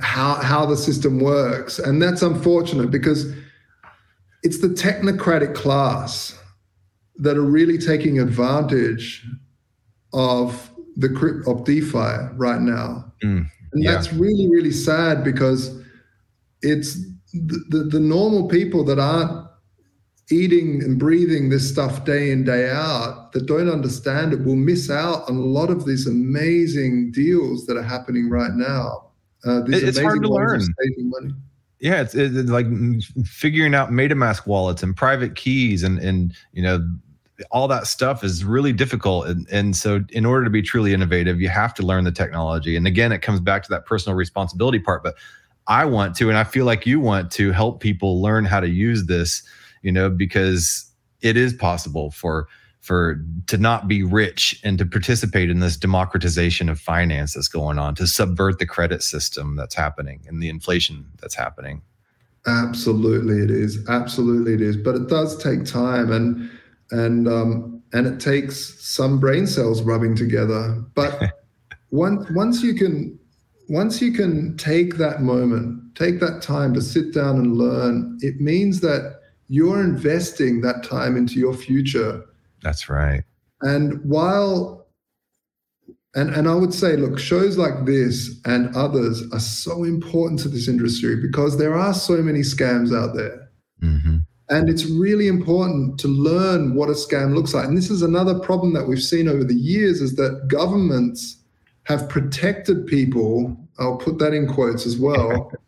how 0.01 0.35
how 0.35 0.65
the 0.65 0.77
system 0.77 1.19
works, 1.19 1.79
and 1.79 2.01
that's 2.01 2.21
unfortunate 2.21 2.89
because 2.89 3.33
it's 4.43 4.61
the 4.61 4.69
technocratic 4.69 5.53
class 5.53 6.39
that 7.17 7.35
are 7.35 7.41
really 7.41 7.77
taking 7.77 8.19
advantage 8.19 9.25
of 10.13 10.71
the 10.95 11.43
of 11.47 11.65
DeFi 11.65 12.33
right 12.37 12.61
now. 12.61 13.11
Mm, 13.23 13.49
and 13.73 13.83
yeah. 13.83 13.91
that's 13.91 14.13
really, 14.13 14.47
really 14.49 14.71
sad 14.71 15.23
because 15.23 15.79
it's 16.61 16.95
the, 17.33 17.63
the, 17.69 17.77
the 17.83 17.99
normal 17.99 18.47
people 18.47 18.83
that 18.85 18.99
aren't 18.99 19.47
eating 20.29 20.83
and 20.83 20.99
breathing 20.99 21.49
this 21.49 21.69
stuff 21.69 22.03
day 22.03 22.31
in, 22.31 22.43
day 22.43 22.69
out, 22.69 23.31
that 23.31 23.45
don't 23.45 23.69
understand 23.69 24.33
it, 24.33 24.43
will 24.43 24.55
miss 24.55 24.89
out 24.89 25.29
on 25.29 25.35
a 25.37 25.41
lot 25.41 25.69
of 25.69 25.85
these 25.85 26.05
amazing 26.07 27.11
deals 27.11 27.65
that 27.65 27.77
are 27.77 27.83
happening 27.83 28.29
right 28.29 28.53
now. 28.53 29.11
Uh, 29.45 29.61
these 29.61 29.83
It- 29.83 29.89
it's 29.89 29.99
hard 29.99 30.21
to 30.23 30.29
learn. 30.29 30.59
saving 30.61 31.09
money. 31.09 31.33
yeah 31.79 32.01
it's, 32.01 32.15
it's 32.15 32.49
like 32.49 32.65
figuring 33.23 33.75
out 33.75 33.91
metamask 33.91 34.47
wallets 34.47 34.81
and 34.81 34.95
private 34.95 35.35
keys 35.35 35.83
and 35.83 35.99
and 35.99 36.33
you 36.51 36.63
know 36.63 36.79
all 37.51 37.67
that 37.67 37.87
stuff 37.87 38.23
is 38.23 38.43
really 38.43 38.73
difficult 38.73 39.27
and, 39.27 39.47
and 39.51 39.75
so 39.75 40.03
in 40.09 40.25
order 40.25 40.43
to 40.43 40.49
be 40.49 40.61
truly 40.61 40.93
innovative 40.93 41.39
you 41.39 41.49
have 41.49 41.73
to 41.73 41.83
learn 41.83 42.03
the 42.03 42.11
technology 42.11 42.75
and 42.75 42.87
again 42.87 43.11
it 43.11 43.21
comes 43.21 43.39
back 43.39 43.63
to 43.63 43.69
that 43.69 43.85
personal 43.85 44.15
responsibility 44.15 44.79
part 44.79 45.03
but 45.03 45.15
i 45.67 45.85
want 45.85 46.15
to 46.15 46.29
and 46.29 46.37
i 46.37 46.43
feel 46.43 46.65
like 46.65 46.85
you 46.85 46.99
want 46.99 47.31
to 47.31 47.51
help 47.51 47.79
people 47.79 48.21
learn 48.21 48.45
how 48.45 48.59
to 48.59 48.69
use 48.69 49.05
this 49.05 49.43
you 49.81 49.91
know 49.91 50.09
because 50.09 50.89
it 51.21 51.37
is 51.37 51.53
possible 51.53 52.11
for 52.11 52.47
for 52.81 53.23
to 53.47 53.57
not 53.57 53.87
be 53.87 54.01
rich 54.01 54.59
and 54.63 54.77
to 54.77 54.85
participate 54.85 55.49
in 55.49 55.59
this 55.59 55.75
democratization 55.75 56.69
of 56.69 56.79
finance 56.79 57.33
that's 57.33 57.49
going 57.49 57.77
on 57.77 57.93
to 57.93 58.07
subvert 58.07 58.59
the 58.59 58.65
credit 58.65 59.03
system 59.03 59.55
that's 59.55 59.75
happening 59.75 60.21
and 60.27 60.41
the 60.41 60.49
inflation 60.49 61.05
that's 61.19 61.35
happening 61.35 61.81
Absolutely, 62.47 63.43
it 63.43 63.51
is. 63.51 63.85
Absolutely, 63.89 64.53
it 64.53 64.61
is. 64.61 64.77
But 64.77 64.95
it 64.95 65.09
does 65.09 65.35
take 65.37 65.65
time, 65.65 66.11
and 66.13 66.49
and 66.91 67.27
um, 67.27 67.81
and 67.93 68.07
it 68.07 68.19
takes 68.19 68.83
some 68.85 69.19
brain 69.19 69.47
cells 69.47 69.81
rubbing 69.81 70.15
together. 70.15 70.83
But 70.93 71.31
once 71.91 72.29
once 72.31 72.63
you 72.63 72.73
can 72.73 73.19
once 73.69 74.01
you 74.01 74.11
can 74.11 74.55
take 74.57 74.95
that 74.95 75.21
moment, 75.21 75.95
take 75.95 76.19
that 76.19 76.41
time 76.41 76.73
to 76.73 76.81
sit 76.81 77.13
down 77.13 77.37
and 77.37 77.57
learn, 77.57 78.17
it 78.21 78.39
means 78.39 78.79
that 78.81 79.19
you're 79.49 79.81
investing 79.81 80.61
that 80.61 80.83
time 80.83 81.17
into 81.17 81.39
your 81.39 81.53
future. 81.53 82.23
That's 82.61 82.89
right. 82.89 83.23
And 83.61 84.03
while 84.03 84.87
and 86.15 86.33
and 86.33 86.47
I 86.47 86.55
would 86.55 86.73
say, 86.73 86.95
look, 86.95 87.19
shows 87.19 87.57
like 87.57 87.85
this 87.85 88.39
and 88.45 88.75
others 88.75 89.23
are 89.33 89.39
so 89.39 89.83
important 89.83 90.39
to 90.41 90.49
this 90.49 90.67
industry 90.67 91.15
because 91.15 91.57
there 91.57 91.75
are 91.75 91.93
so 91.93 92.17
many 92.17 92.39
scams 92.39 92.95
out 92.95 93.15
there. 93.15 93.49
hmm 93.81 94.17
And 94.49 94.69
it's 94.69 94.85
really 94.85 95.27
important 95.27 95.99
to 95.99 96.07
learn 96.07 96.73
what 96.73 96.89
a 96.89 96.93
scam 96.93 97.35
looks 97.35 97.53
like. 97.53 97.65
And 97.67 97.77
this 97.77 97.89
is 97.89 98.01
another 98.01 98.39
problem 98.39 98.73
that 98.73 98.87
we've 98.87 99.01
seen 99.03 99.27
over 99.27 99.43
the 99.43 99.53
years 99.53 100.01
is 100.01 100.15
that 100.15 100.47
governments 100.47 101.37
have 101.83 102.07
protected 102.07 102.87
people. 102.87 103.57
I'll 103.77 103.97
put 103.97 104.19
that 104.19 104.33
in 104.33 104.47
quotes 104.47 104.85
as 104.85 104.97
well. 104.97 105.51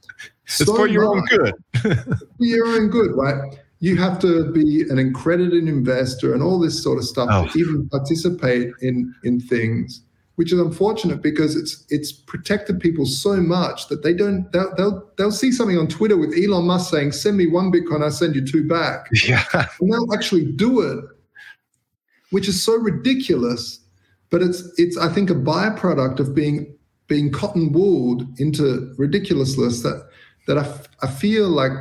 It's 0.46 0.66
so 0.66 0.76
for 0.76 0.88
your 0.88 1.06
own 1.06 1.24
good. 1.26 1.54
for 1.84 2.26
your 2.40 2.66
own 2.70 2.90
good, 2.90 3.12
right? 3.16 3.56
You 3.82 3.98
have 3.98 4.18
to 4.22 4.52
be 4.52 4.82
an 4.90 4.98
accredited 4.98 5.68
investor 5.68 6.34
and 6.34 6.42
all 6.42 6.58
this 6.60 6.82
sort 6.82 6.98
of 6.98 7.04
stuff 7.06 7.30
Oh. 7.32 7.48
to 7.48 7.60
even 7.60 7.88
participate 7.88 8.72
in 8.82 9.14
in 9.24 9.40
things, 9.40 10.02
which 10.40 10.54
is 10.54 10.60
unfortunate 10.60 11.22
because 11.22 11.58
it's 11.58 11.84
it's 11.90 12.14
protected 12.14 12.80
people 12.80 13.06
so 13.06 13.36
much 13.42 13.90
that 13.90 14.04
they 14.04 14.14
don't 14.14 14.50
they'll 14.54 14.74
they'll, 14.78 15.12
they'll 15.18 15.34
see 15.34 15.52
something 15.52 15.78
on 15.78 15.86
Twitter 15.86 16.16
with 16.16 16.34
Elon 16.34 16.66
Musk 16.66 16.92
saying, 16.92 17.12
"Send 17.12 17.36
me 17.36 17.46
one 17.46 17.74
Bitcoin, 17.74 18.02
I 18.02 18.08
send 18.08 18.36
you 18.36 18.46
two 18.46 18.66
back," 18.66 19.10
Yeah. 19.28 19.44
and 19.54 19.92
they'll 19.92 20.14
actually 20.14 20.46
do 20.46 20.80
it, 20.80 21.04
which 22.30 22.48
is 22.48 22.64
so 22.64 22.78
ridiculous. 22.78 23.82
But 24.30 24.42
it's 24.42 24.64
it's 24.78 24.96
I 24.98 25.10
think 25.10 25.30
a 25.30 25.34
byproduct 25.36 26.22
of 26.22 26.34
being 26.34 26.74
being 27.08 27.34
cotton 27.34 27.74
wooled 27.74 28.24
into 28.40 28.94
ridiculousness 28.98 29.82
that 29.82 30.08
that 30.48 30.58
I, 30.58 30.62
f- 30.62 30.88
I 31.02 31.08
feel 31.08 31.50
like 31.50 31.74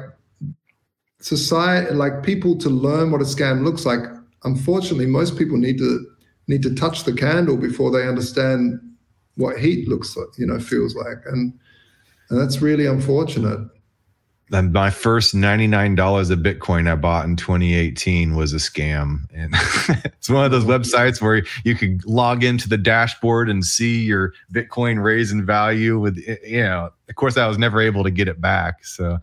society 1.20 1.94
like 1.94 2.24
people 2.24 2.58
to 2.58 2.68
learn 2.68 3.12
what 3.12 3.20
a 3.20 3.24
scam 3.24 3.62
looks 3.62 3.86
like 3.86 4.00
unfortunately 4.42 5.06
most 5.06 5.38
people 5.38 5.56
need 5.56 5.78
to 5.78 6.04
need 6.48 6.62
to 6.62 6.74
touch 6.74 7.04
the 7.04 7.12
candle 7.12 7.56
before 7.56 7.90
they 7.90 8.08
understand 8.08 8.80
what 9.36 9.58
heat 9.58 9.86
looks 9.88 10.16
like 10.16 10.28
you 10.36 10.46
know 10.46 10.58
feels 10.58 10.94
like 10.94 11.18
and 11.26 11.52
and 12.30 12.40
that's 12.40 12.60
really 12.60 12.86
unfortunate 12.86 13.60
And 14.50 14.72
my 14.72 14.88
first 14.90 15.34
$99 15.34 16.30
of 16.30 16.38
Bitcoin 16.38 16.90
I 16.90 16.96
bought 16.96 17.26
in 17.26 17.36
2018 17.36 18.34
was 18.34 18.54
a 18.54 18.56
scam. 18.56 19.20
And 19.34 19.54
it's 20.06 20.30
one 20.30 20.44
of 20.44 20.50
those 20.50 20.64
websites 20.64 21.20
where 21.20 21.44
you 21.64 21.74
could 21.74 22.04
log 22.06 22.42
into 22.42 22.66
the 22.66 22.78
dashboard 22.78 23.50
and 23.50 23.64
see 23.64 24.00
your 24.00 24.32
Bitcoin 24.52 25.02
raise 25.02 25.32
in 25.32 25.44
value 25.44 25.98
with, 25.98 26.16
you 26.42 26.62
know, 26.62 26.90
of 27.08 27.14
course, 27.16 27.36
I 27.36 27.46
was 27.46 27.58
never 27.58 27.80
able 27.80 28.04
to 28.04 28.10
get 28.10 28.26
it 28.26 28.40
back. 28.40 28.86
So, 28.86 29.18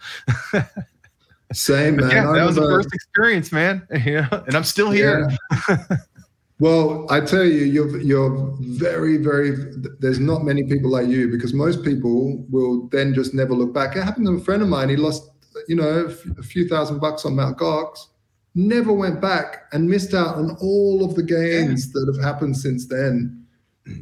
same 1.53 1.95
man 1.95 2.11
yeah, 2.11 2.31
that 2.31 2.45
was 2.45 2.55
the 2.55 2.61
first 2.61 2.93
experience, 2.93 3.51
man. 3.51 3.87
Know, 4.05 4.43
and 4.45 4.55
I'm 4.55 4.63
still 4.63 4.91
here. 4.91 5.29
Yeah. 5.67 5.87
well, 6.59 7.05
I 7.09 7.19
tell 7.19 7.43
you, 7.43 7.65
you're 7.65 7.99
you're 7.99 8.55
very, 8.61 9.17
very. 9.17 9.55
There's 9.99 10.19
not 10.19 10.45
many 10.45 10.63
people 10.63 10.89
like 10.89 11.07
you 11.07 11.29
because 11.29 11.53
most 11.53 11.83
people 11.83 12.45
will 12.49 12.87
then 12.89 13.13
just 13.13 13.33
never 13.33 13.53
look 13.53 13.73
back. 13.73 13.95
It 13.95 14.03
happened 14.03 14.27
to 14.27 14.33
a 14.33 14.39
friend 14.39 14.61
of 14.61 14.69
mine. 14.69 14.87
He 14.89 14.95
lost, 14.95 15.29
you 15.67 15.75
know, 15.75 16.09
a 16.37 16.43
few 16.43 16.67
thousand 16.67 16.99
bucks 16.99 17.25
on 17.25 17.35
Mount 17.35 17.57
Gox. 17.57 18.07
Never 18.55 18.93
went 18.93 19.19
back 19.19 19.65
and 19.73 19.89
missed 19.89 20.13
out 20.13 20.35
on 20.35 20.55
all 20.61 21.03
of 21.03 21.15
the 21.15 21.23
gains 21.23 21.91
that 21.91 22.09
have 22.13 22.23
happened 22.23 22.55
since 22.55 22.85
then, 22.87 23.45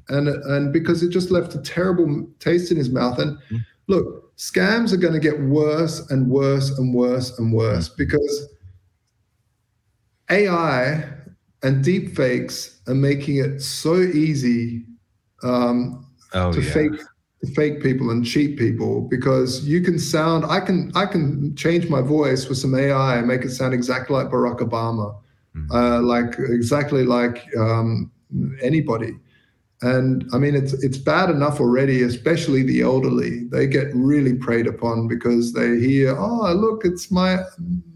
and 0.09 0.27
and 0.27 0.71
because 0.71 1.01
it 1.01 1.09
just 1.09 1.31
left 1.31 1.55
a 1.55 1.61
terrible 1.61 2.29
taste 2.39 2.69
in 2.71 2.77
his 2.77 2.89
mouth. 2.91 3.17
And 3.17 3.37
Mm. 3.49 3.65
look, 3.87 4.35
scams 4.37 4.93
are 4.93 4.97
going 4.97 5.13
to 5.13 5.19
get 5.19 5.41
worse 5.41 6.07
and 6.11 6.29
worse 6.29 6.77
and 6.77 6.93
worse 6.93 7.39
and 7.39 7.51
worse 7.51 7.89
Mm. 7.89 7.97
because 7.97 8.47
AI 10.29 11.03
and 11.63 11.83
deep 11.83 12.15
fakes 12.15 12.81
are 12.87 12.93
making 12.93 13.37
it 13.37 13.61
so 13.61 13.95
easy 14.01 14.85
um, 15.43 16.05
Oh, 16.33 16.51
to 16.53 16.61
yeah. 16.61 16.73
fake 16.73 16.99
to 17.41 17.53
fake 17.53 17.81
people 17.83 18.09
and 18.11 18.25
cheat 18.25 18.57
people 18.57 19.01
because 19.01 19.65
you 19.67 19.81
can 19.81 19.99
sound 19.99 20.45
I 20.45 20.59
can 20.61 20.91
I 20.95 21.05
can 21.05 21.55
change 21.55 21.89
my 21.89 22.01
voice 22.01 22.47
with 22.47 22.57
some 22.57 22.73
AI 22.75 23.17
and 23.17 23.27
make 23.27 23.43
it 23.43 23.51
sound 23.51 23.73
exactly 23.73 24.15
like 24.15 24.27
Barack 24.31 24.59
Obama, 24.59 25.15
Mhm. 25.55 25.67
uh, 25.71 26.01
like 26.01 26.37
exactly 26.39 27.03
like 27.05 27.45
um, 27.57 28.11
anybody. 28.61 29.17
And 29.81 30.25
I 30.33 30.37
mean, 30.37 30.55
it's 30.55 30.73
it's 30.83 30.97
bad 30.97 31.29
enough 31.29 31.59
already, 31.59 32.03
especially 32.03 32.63
the 32.63 32.81
elderly. 32.81 33.43
They 33.51 33.67
get 33.67 33.87
really 33.93 34.33
preyed 34.33 34.67
upon 34.67 35.07
because 35.09 35.51
they 35.51 35.77
hear, 35.79 36.15
"Oh, 36.17 36.53
look, 36.53 36.85
it's 36.85 37.11
my 37.11 37.39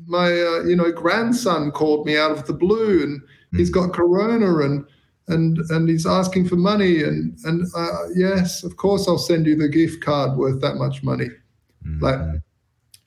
my 0.06 0.28
uh, 0.32 0.64
you 0.70 0.76
know 0.76 0.92
grandson 0.92 1.72
called 1.72 2.06
me 2.06 2.18
out 2.18 2.32
of 2.32 2.46
the 2.46 2.54
blue, 2.54 3.04
and 3.04 3.22
he's 3.54 3.70
got 3.70 3.94
corona, 3.94 4.60
and 4.60 4.86
and 5.30 5.58
and 5.70 5.90
he's 5.90 6.06
asking 6.06 6.48
for 6.48 6.56
money, 6.56 7.04
and 7.04 7.38
and 7.46 7.66
uh, 7.76 8.10
yes, 8.16 8.64
of 8.64 8.78
course, 8.78 9.08
I'll 9.08 9.18
send 9.18 9.46
you 9.46 9.56
the 9.56 9.70
gift 9.70 10.04
card 10.04 10.38
worth 10.38 10.62
that 10.62 10.76
much 10.76 11.04
money." 11.04 11.30
like 12.02 12.20
Mhm. 12.20 12.42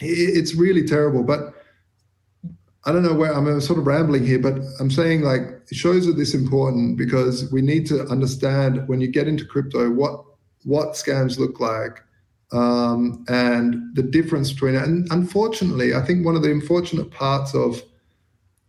it's 0.00 0.54
really 0.54 0.84
terrible 0.84 1.22
but 1.22 1.52
i 2.86 2.92
don't 2.92 3.02
know 3.02 3.12
where 3.12 3.34
i'm 3.34 3.60
sort 3.60 3.78
of 3.78 3.86
rambling 3.86 4.24
here 4.24 4.38
but 4.38 4.58
i'm 4.78 4.90
saying 4.90 5.20
like 5.20 5.42
it 5.70 5.74
shows 5.74 6.06
are 6.08 6.14
this 6.14 6.32
important 6.32 6.96
because 6.96 7.52
we 7.52 7.60
need 7.60 7.84
to 7.86 8.06
understand 8.06 8.88
when 8.88 9.00
you 9.02 9.08
get 9.08 9.28
into 9.28 9.44
crypto 9.44 9.90
what 9.90 10.24
what 10.64 10.92
scams 10.94 11.38
look 11.38 11.60
like 11.60 12.02
um, 12.52 13.24
and 13.28 13.76
the 13.94 14.02
difference 14.02 14.50
between 14.52 14.74
it 14.76 14.82
and 14.84 15.06
unfortunately 15.12 15.92
i 15.94 16.00
think 16.00 16.24
one 16.24 16.36
of 16.36 16.42
the 16.42 16.50
unfortunate 16.50 17.10
parts 17.10 17.54
of 17.54 17.82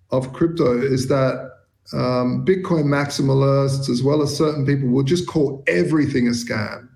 of 0.09 0.33
crypto 0.33 0.77
is 0.81 1.07
that 1.07 1.50
um, 1.93 2.45
bitcoin 2.45 2.85
maximalists 2.85 3.89
as 3.89 4.01
well 4.01 4.21
as 4.21 4.35
certain 4.35 4.65
people 4.65 4.87
will 4.89 5.03
just 5.03 5.27
call 5.27 5.63
everything 5.67 6.27
a 6.27 6.31
scam 6.31 6.87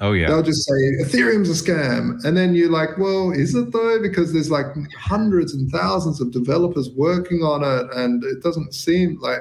Oh, 0.00 0.12
yeah. 0.12 0.26
They'll 0.26 0.42
just 0.42 0.66
say 0.66 0.74
Ethereum's 1.02 1.48
a 1.48 1.64
scam. 1.64 2.22
And 2.24 2.36
then 2.36 2.54
you're 2.54 2.70
like, 2.70 2.98
well, 2.98 3.30
is 3.30 3.54
it 3.54 3.72
though? 3.72 4.00
Because 4.02 4.32
there's 4.32 4.50
like 4.50 4.66
hundreds 4.98 5.54
and 5.54 5.70
thousands 5.70 6.20
of 6.20 6.32
developers 6.32 6.90
working 6.96 7.42
on 7.42 7.62
it. 7.62 7.86
And 7.96 8.22
it 8.24 8.42
doesn't 8.42 8.74
seem 8.74 9.18
like, 9.20 9.40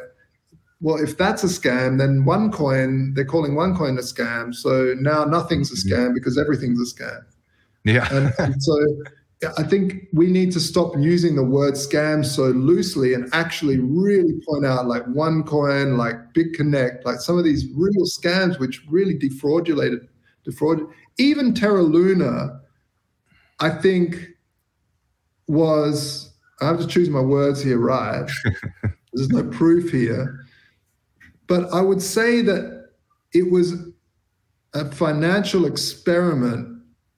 well, 0.79 1.01
if 1.01 1.17
that's 1.17 1.43
a 1.43 1.47
scam, 1.47 1.97
then 1.97 2.23
OneCoin, 2.23 3.15
they're 3.15 3.25
calling 3.25 3.53
OneCoin 3.53 3.97
a 3.97 4.01
scam. 4.01 4.53
So 4.53 4.93
now 4.99 5.23
nothing's 5.23 5.71
a 5.71 5.75
scam 5.75 6.13
because 6.13 6.37
everything's 6.37 6.79
a 6.79 6.95
scam. 6.95 7.23
Yeah. 7.83 8.07
And, 8.11 8.33
and 8.37 8.61
so 8.61 8.77
I 9.57 9.63
think 9.63 10.07
we 10.13 10.27
need 10.27 10.51
to 10.53 10.59
stop 10.59 10.93
using 10.97 11.35
the 11.35 11.43
word 11.43 11.73
scam 11.73 12.25
so 12.25 12.43
loosely 12.43 13.13
and 13.13 13.29
actually 13.33 13.79
really 13.79 14.33
point 14.47 14.65
out 14.65 14.87
like 14.87 15.05
OneCoin, 15.05 15.97
like 15.97 16.15
BitConnect, 16.33 17.05
like 17.05 17.19
some 17.19 17.37
of 17.37 17.43
these 17.43 17.67
real 17.75 18.05
scams 18.05 18.59
which 18.59 18.81
really 18.89 19.17
defraudulated, 19.17 20.07
defraud. 20.43 20.81
Even 21.17 21.53
Terra 21.53 21.81
Luna, 21.81 22.61
I 23.59 23.69
think 23.69 24.27
was 25.47 26.33
I 26.61 26.67
have 26.67 26.79
to 26.79 26.87
choose 26.87 27.09
my 27.09 27.19
words 27.21 27.61
here 27.61 27.79
right. 27.79 28.29
There's 29.13 29.29
no 29.29 29.43
proof 29.43 29.91
here. 29.91 30.39
But 31.47 31.71
I 31.73 31.81
would 31.81 32.01
say 32.01 32.41
that 32.41 32.89
it 33.33 33.51
was 33.51 33.73
a 34.73 34.89
financial 34.91 35.65
experiment 35.65 36.72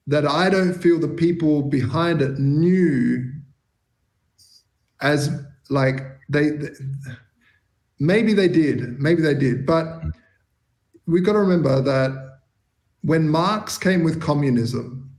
that 0.08 0.26
I 0.28 0.50
don't 0.50 0.74
feel 0.74 1.00
the 1.00 1.08
people 1.08 1.64
behind 1.64 2.22
it 2.22 2.38
knew 2.38 3.32
as 5.02 5.30
like 5.70 6.02
they, 6.30 6.50
they 6.50 6.70
maybe 8.00 8.34
they 8.34 8.48
did, 8.48 9.00
maybe 9.00 9.22
they 9.22 9.34
did, 9.34 9.66
but 9.66 10.02
we've 11.08 11.26
got 11.26 11.34
to 11.34 11.40
remember 11.40 11.82
that 11.82 12.40
when 13.02 13.30
Marx 13.30 13.78
came 13.78 14.04
with 14.04 14.22
communism, 14.22 15.12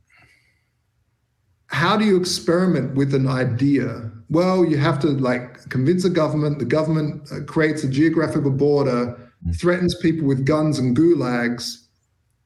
how 1.69 1.97
do 1.97 2.05
you 2.05 2.17
experiment 2.17 2.95
with 2.95 3.15
an 3.15 3.29
idea? 3.29 4.11
Well, 4.29 4.65
you 4.65 4.77
have 4.79 4.99
to 5.01 5.09
like 5.09 5.69
convince 5.69 6.05
a 6.05 6.11
government. 6.11 6.59
The 6.59 6.65
government 6.65 7.31
uh, 7.31 7.45
creates 7.45 7.85
a 7.85 7.89
geographical 7.89 8.51
border, 8.51 9.17
threatens 9.61 9.95
people 9.97 10.27
with 10.27 10.45
guns 10.45 10.79
and 10.79 10.97
gulags, 10.97 11.87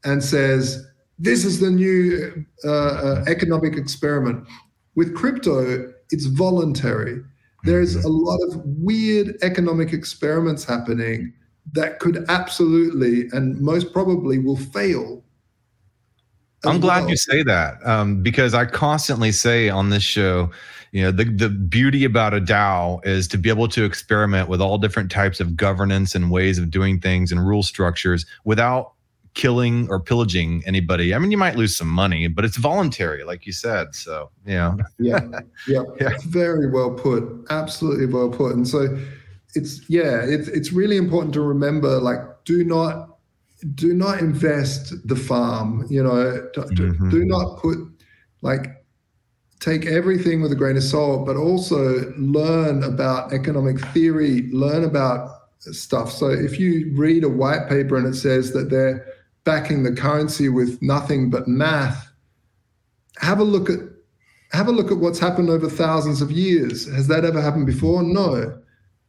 and 0.05 0.23
says, 0.23 0.87
This 1.23 1.45
is 1.45 1.61
the 1.61 1.71
new 1.71 2.47
uh, 2.65 2.71
uh, 2.71 3.25
economic 3.27 3.77
experiment. 3.77 4.49
With 4.97 5.15
crypto, 5.15 5.93
it's 6.09 6.25
voluntary. 6.25 7.21
There's 7.65 7.95
a 7.95 8.09
lot 8.09 8.39
of 8.49 8.63
weird 8.65 9.37
economic 9.43 9.93
experiments 9.93 10.65
happening 10.65 11.35
that 11.73 11.99
could 11.99 12.25
absolutely 12.31 13.29
and 13.33 13.61
most 13.61 13.93
probably 13.93 14.39
will 14.39 14.57
fail. 14.57 15.23
I'm 16.65 16.81
glad 16.81 17.01
well. 17.01 17.11
you 17.11 17.17
say 17.17 17.43
that 17.43 17.87
um, 17.87 18.23
because 18.23 18.55
I 18.55 18.65
constantly 18.65 19.33
say 19.33 19.69
on 19.69 19.91
this 19.91 20.03
show, 20.03 20.51
you 20.93 21.03
know, 21.03 21.11
the, 21.11 21.25
the 21.25 21.51
beauty 21.51 22.05
about 22.05 22.33
a 22.35 22.41
DAO 22.41 23.05
is 23.07 23.29
to 23.29 23.39
be 23.39 23.51
able 23.51 23.69
to 23.69 23.85
experiment 23.85 24.49
with 24.49 24.61
all 24.61 24.79
different 24.79 25.11
types 25.11 25.39
of 25.39 25.55
governance 25.55 26.15
and 26.15 26.31
ways 26.31 26.59
of 26.59 26.71
doing 26.71 26.99
things 26.99 27.31
and 27.31 27.47
rule 27.47 27.63
structures 27.63 28.25
without 28.45 28.95
killing 29.35 29.89
or 29.89 30.01
pillaging 30.01 30.63
anybody. 30.67 31.15
I 31.15 31.19
mean, 31.19 31.31
you 31.31 31.39
might 31.39 31.57
lose 31.57 31.77
some 31.77 31.89
money, 31.89 32.27
but 32.27 32.45
it's 32.45 32.57
voluntary, 32.57 33.25
like 33.25 33.47
you 33.47 33.53
said. 33.53 33.95
So, 33.95 34.31
yeah. 34.45 34.77
yeah. 34.99 35.21
Yeah. 35.67 35.83
yeah. 36.01 36.11
Very 36.25 36.71
well 36.71 36.91
put. 36.91 37.25
Absolutely 37.51 38.07
well 38.07 38.29
put. 38.29 38.55
And 38.55 38.67
so 38.67 38.99
it's, 39.55 39.89
yeah, 39.89 40.23
it's, 40.25 40.49
it's 40.49 40.73
really 40.73 40.97
important 40.97 41.33
to 41.35 41.43
remember 41.43 42.01
like, 42.01 42.21
do 42.45 42.65
not, 42.65 43.19
do 43.75 43.95
not 43.95 44.19
invest 44.19 44.95
the 45.07 45.17
farm, 45.17 45.87
you 45.91 46.03
know, 46.03 46.49
do, 46.55 46.63
mm-hmm. 46.63 47.11
do 47.11 47.25
not 47.25 47.59
put 47.59 47.79
like, 48.43 48.67
take 49.61 49.85
everything 49.85 50.41
with 50.41 50.51
a 50.51 50.55
grain 50.55 50.77
of 50.77 50.83
salt, 50.83 51.27
but 51.27 51.37
also 51.37 52.11
learn 52.17 52.83
about 52.83 53.33
economic 53.33 53.79
theory, 53.89 54.49
learn 54.53 54.85
about 54.85 55.29
stuff. 55.59 56.11
So 56.11 56.31
if 56.31 56.59
you 56.59 56.91
read 56.95 57.25
a 57.25 57.29
white 57.29 57.69
paper 57.69 57.97
and 57.97 58.07
it 58.07 58.15
says 58.15 58.53
that 58.55 58.71
they're 58.71 59.07
backing 59.45 59.83
the 59.83 59.93
currency 59.93 60.49
with 60.49 60.81
nothing 60.83 61.31
but 61.31 61.49
math, 61.49 62.11
have 63.19 63.39
a 63.39 63.45
look 63.45 63.69
at 63.71 63.81
have 64.53 64.67
a 64.67 64.73
look 64.73 64.91
at 64.91 64.99
what's 64.99 65.19
happened 65.21 65.49
over 65.49 65.69
thousands 65.69 66.21
of 66.21 66.33
years. 66.33 66.93
Has 66.93 67.07
that 67.07 67.25
ever 67.25 67.41
happened 67.41 67.67
before? 67.67 68.03
No. 68.03 68.61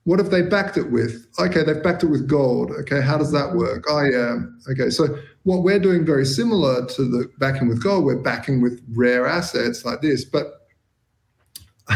What 0.04 0.20
have 0.20 0.30
they 0.30 0.42
backed 0.44 0.78
it 0.78 0.92
with? 0.92 1.28
Okay, 1.40 1.64
they've 1.64 1.82
backed 1.82 2.04
it 2.04 2.08
with 2.08 2.28
gold. 2.28 2.72
Okay, 2.72 3.02
how 3.02 3.18
does 3.18 3.32
that 3.32 3.56
work? 3.56 3.86
Oh 3.90 4.04
yeah. 4.04 4.38
Okay, 4.72 4.90
so 4.90 5.18
what 5.44 5.64
we're 5.64 5.80
doing 5.80 6.06
very 6.06 6.26
similar 6.26 6.86
to 6.88 7.04
the 7.04 7.32
backing 7.40 7.68
with 7.68 7.84
gold, 7.84 8.06
we're 8.06 8.22
backing 8.22 8.62
with 8.62 8.82
rare 8.94 9.26
assets 9.28 9.86
like 9.86 10.02
this, 10.02 10.26
but 10.26 10.61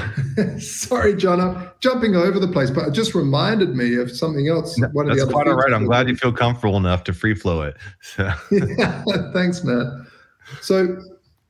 Sorry, 0.59 1.15
John, 1.15 1.39
I'm 1.39 1.69
jumping 1.79 2.15
over 2.15 2.39
the 2.39 2.47
place, 2.47 2.69
but 2.69 2.87
it 2.87 2.91
just 2.91 3.15
reminded 3.15 3.75
me 3.75 3.95
of 3.95 4.11
something 4.11 4.47
else. 4.47 4.79
One 4.93 5.07
That's 5.07 5.23
quite 5.25 5.47
all 5.47 5.55
right. 5.55 5.73
I'm 5.73 5.85
glad 5.85 6.07
you 6.07 6.15
feel 6.15 6.31
comfortable 6.31 6.77
enough 6.77 7.03
to 7.05 7.13
free 7.13 7.35
flow 7.35 7.61
it. 7.61 7.75
So. 8.01 8.31
yeah, 8.51 9.03
thanks, 9.33 9.63
man. 9.63 10.07
So 10.61 11.01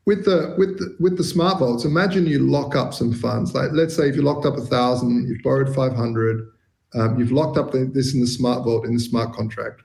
with 0.06 0.26
the 0.26 0.56
with 0.58 0.78
the, 0.78 0.96
with 1.00 1.18
the 1.18 1.24
smart 1.24 1.60
vaults, 1.60 1.86
imagine 1.86 2.28
you 2.28 2.40
lock 2.40 2.76
up 2.76 2.94
some 2.94 3.14
funds. 3.14 3.54
Like 3.54 3.72
let's 3.74 3.96
say 3.96 4.10
if 4.10 4.16
you 4.16 4.22
locked 4.22 4.46
up 4.46 4.58
a 4.58 4.62
thousand, 4.62 5.28
you've 5.28 5.44
borrowed 5.44 5.74
five 5.74 5.96
hundred, 5.96 6.48
um, 6.94 7.20
you've 7.20 7.32
locked 7.32 7.58
up 7.58 7.72
the, 7.72 7.86
this 7.86 8.14
in 8.14 8.22
the 8.22 8.28
smart 8.28 8.64
vault 8.64 8.86
in 8.86 8.94
the 8.94 9.00
smart 9.00 9.34
contract, 9.34 9.82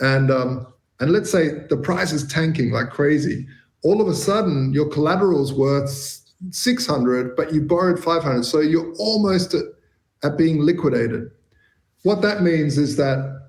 and 0.00 0.30
um, 0.30 0.66
and 1.00 1.12
let's 1.12 1.30
say 1.30 1.66
the 1.68 1.76
price 1.76 2.12
is 2.12 2.26
tanking 2.26 2.70
like 2.70 2.90
crazy. 2.90 3.46
All 3.82 4.00
of 4.00 4.08
a 4.08 4.14
sudden, 4.14 4.72
your 4.72 4.88
collateral 4.88 5.42
is 5.42 5.52
worth 5.52 5.90
600, 6.50 7.36
but 7.36 7.52
you 7.52 7.62
borrowed 7.62 8.02
500. 8.02 8.44
So 8.44 8.60
you're 8.60 8.94
almost 8.98 9.54
at, 9.54 9.64
at 10.22 10.36
being 10.36 10.60
liquidated. 10.60 11.30
What 12.02 12.22
that 12.22 12.42
means 12.42 12.78
is 12.78 12.96
that 12.96 13.44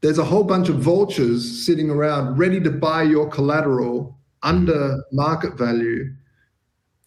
there's 0.00 0.18
a 0.18 0.24
whole 0.24 0.44
bunch 0.44 0.68
of 0.68 0.76
vultures 0.76 1.66
sitting 1.66 1.90
around 1.90 2.38
ready 2.38 2.60
to 2.60 2.70
buy 2.70 3.02
your 3.02 3.28
collateral 3.28 4.16
under 4.42 5.02
market 5.12 5.54
value. 5.54 6.12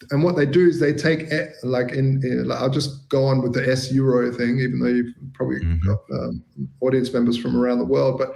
And 0.10 0.24
what 0.24 0.36
they 0.36 0.46
do 0.46 0.68
is 0.68 0.80
they 0.80 0.94
take, 0.94 1.30
like, 1.64 1.92
in, 1.92 2.22
in 2.24 2.52
I'll 2.52 2.70
just 2.70 3.08
go 3.08 3.26
on 3.26 3.42
with 3.42 3.54
the 3.54 3.62
sEURO 3.62 4.36
thing, 4.36 4.60
even 4.60 4.80
though 4.80 4.88
you've 4.88 5.14
probably 5.34 5.60
mm-hmm. 5.60 5.88
got 5.88 6.00
um, 6.12 6.44
audience 6.82 7.14
members 7.14 7.38
from 7.38 7.56
around 7.56 7.78
the 7.78 7.86
world. 7.86 8.18
But 8.18 8.36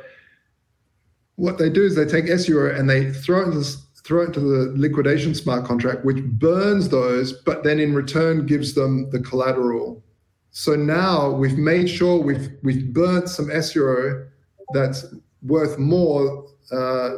what 1.36 1.57
they 1.57 1.69
do 1.69 1.84
is 1.84 1.95
they 1.95 2.06
take 2.06 2.26
sEURO 2.26 2.80
and 2.80 2.90
they 2.90 3.11
throw 3.11 3.41
it 3.41 3.45
into 3.45 3.57
this 3.57 3.85
throw 4.06 4.22
it 4.22 4.34
to 4.34 4.40
the 4.40 4.72
liquidation 4.77 5.34
smart 5.34 5.65
contract, 5.65 6.06
which 6.06 6.23
burns 6.23 6.90
those, 6.90 7.34
but 7.34 7.64
then 7.64 7.80
in 7.80 7.95
return 7.95 8.45
gives 8.45 8.76
them 8.76 9.10
the 9.10 9.19
collateral. 9.19 10.03
So 10.52 10.76
now 10.76 11.32
we've 11.32 11.57
made 11.57 11.90
sure 11.90 12.22
we've 12.22 12.49
we've 12.61 12.94
burnt 12.94 13.27
some 13.30 13.48
sEURO 13.48 14.30
that's 14.73 15.06
worth 15.41 15.77
more, 15.80 16.48
uh, 16.72 17.10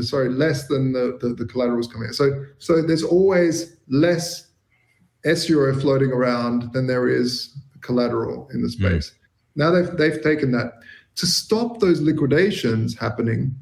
sorry, 0.00 0.28
less 0.28 0.66
than 0.68 0.92
the, 0.92 1.18
the, 1.20 1.34
the 1.34 1.44
collateral 1.46 1.80
is 1.80 1.88
coming 1.88 2.08
in. 2.08 2.14
So 2.14 2.46
so 2.58 2.80
there's 2.80 3.02
always 3.02 3.76
less 3.88 4.46
sEURO 5.24 5.80
floating 5.80 6.10
around 6.10 6.72
than 6.72 6.86
there 6.86 7.08
is 7.08 7.58
collateral 7.80 8.48
in 8.54 8.62
the 8.62 8.68
hmm. 8.68 8.86
space. 8.86 9.10
Mm. 9.10 9.16
Now 9.56 9.70
they've 9.72 9.96
they've 9.96 10.22
taken 10.22 10.52
that 10.52 10.74
to 11.16 11.26
stop 11.26 11.80
those 11.80 12.00
liquidations 12.00 12.96
happening. 12.96 13.56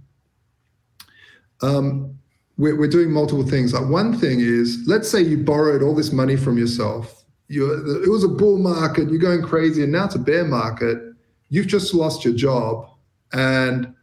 Um, 1.62 2.18
we're, 2.56 2.78
we're 2.78 2.88
doing 2.88 3.10
multiple 3.10 3.46
things. 3.46 3.72
Like 3.72 3.88
one 3.88 4.16
thing 4.16 4.40
is, 4.40 4.82
let's 4.86 5.08
say 5.08 5.20
you 5.20 5.38
borrowed 5.38 5.82
all 5.82 5.94
this 5.94 6.12
money 6.12 6.36
from 6.36 6.58
yourself. 6.58 7.24
You, 7.48 7.72
it 8.02 8.08
was 8.08 8.24
a 8.24 8.28
bull 8.28 8.58
market. 8.58 9.10
You're 9.10 9.18
going 9.18 9.42
crazy, 9.42 9.82
and 9.82 9.92
now 9.92 10.06
it's 10.06 10.14
a 10.14 10.20
bear 10.20 10.44
market. 10.44 10.98
You've 11.50 11.66
just 11.66 11.92
lost 11.92 12.24
your 12.24 12.34
job, 12.34 12.88
and 13.32 13.94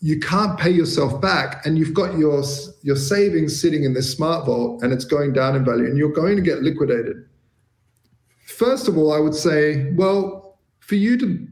you 0.00 0.20
can't 0.20 0.58
pay 0.58 0.70
yourself 0.70 1.20
back. 1.20 1.66
And 1.66 1.76
you've 1.78 1.94
got 1.94 2.16
your 2.16 2.44
your 2.82 2.96
savings 2.96 3.60
sitting 3.60 3.84
in 3.84 3.94
this 3.94 4.12
smart 4.12 4.46
vault, 4.46 4.82
and 4.82 4.92
it's 4.92 5.04
going 5.04 5.32
down 5.32 5.56
in 5.56 5.64
value, 5.64 5.86
and 5.86 5.98
you're 5.98 6.12
going 6.12 6.36
to 6.36 6.42
get 6.42 6.62
liquidated. 6.62 7.16
First 8.46 8.86
of 8.88 8.96
all, 8.96 9.12
I 9.12 9.18
would 9.18 9.34
say, 9.34 9.92
well, 9.92 10.58
for 10.78 10.94
you 10.94 11.18
to 11.18 11.48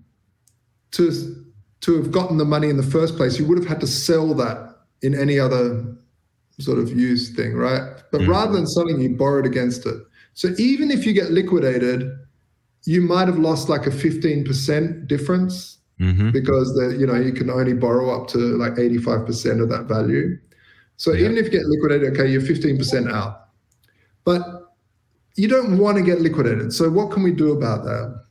to 0.93 1.45
to 1.81 1.97
have 1.97 2.13
gotten 2.13 2.39
the 2.39 2.45
money 2.45 2.69
in 2.69 2.77
the 2.77 2.83
first 2.83 3.17
place, 3.17 3.39
you 3.39 3.47
would 3.47 3.59
have 3.59 3.67
had 3.67 3.81
to 3.81 3.87
sell 3.87 4.33
that 4.35 4.77
in 5.03 5.19
any 5.19 5.39
other 5.39 5.85
sort 6.61 6.79
of 6.79 6.91
use 6.93 7.31
thing, 7.35 7.55
right? 7.55 7.83
But 8.13 8.23
mm. 8.23 8.29
rather 8.29 8.53
than 8.53 8.67
selling, 8.67 9.01
you 9.01 9.17
borrowed 9.17 9.47
against 9.47 9.87
it. 9.87 9.97
So 10.35 10.55
even 10.59 10.91
if 10.91 11.07
you 11.07 11.13
get 11.13 11.31
liquidated, 11.31 12.11
you 12.85 13.01
might 13.01 13.29
have 13.29 13.39
lost 13.39 13.69
like 13.69 13.87
a 13.87 13.91
15% 13.91 15.07
difference 15.07 15.79
mm-hmm. 16.01 16.31
because 16.31 16.75
the, 16.75 16.97
you 16.99 17.07
know 17.07 17.15
you 17.15 17.33
can 17.33 17.51
only 17.51 17.73
borrow 17.73 18.11
up 18.11 18.29
to 18.29 18.39
like 18.39 18.75
85% 18.75 19.63
of 19.63 19.69
that 19.71 19.85
value. 19.85 20.39
So 20.97 21.13
yeah. 21.13 21.25
even 21.25 21.37
if 21.39 21.47
you 21.47 21.51
get 21.51 21.67
liquidated, 21.67 22.15
okay, 22.15 22.31
you're 22.31 22.41
15% 22.41 23.13
out. 23.13 23.49
But 24.25 24.43
you 25.37 25.49
don't 25.49 25.79
want 25.79 25.97
to 25.97 26.03
get 26.03 26.21
liquidated. 26.21 26.73
So 26.73 26.89
what 26.89 27.11
can 27.11 27.23
we 27.23 27.33
do 27.33 27.53
about 27.53 27.85
that? 27.85 28.24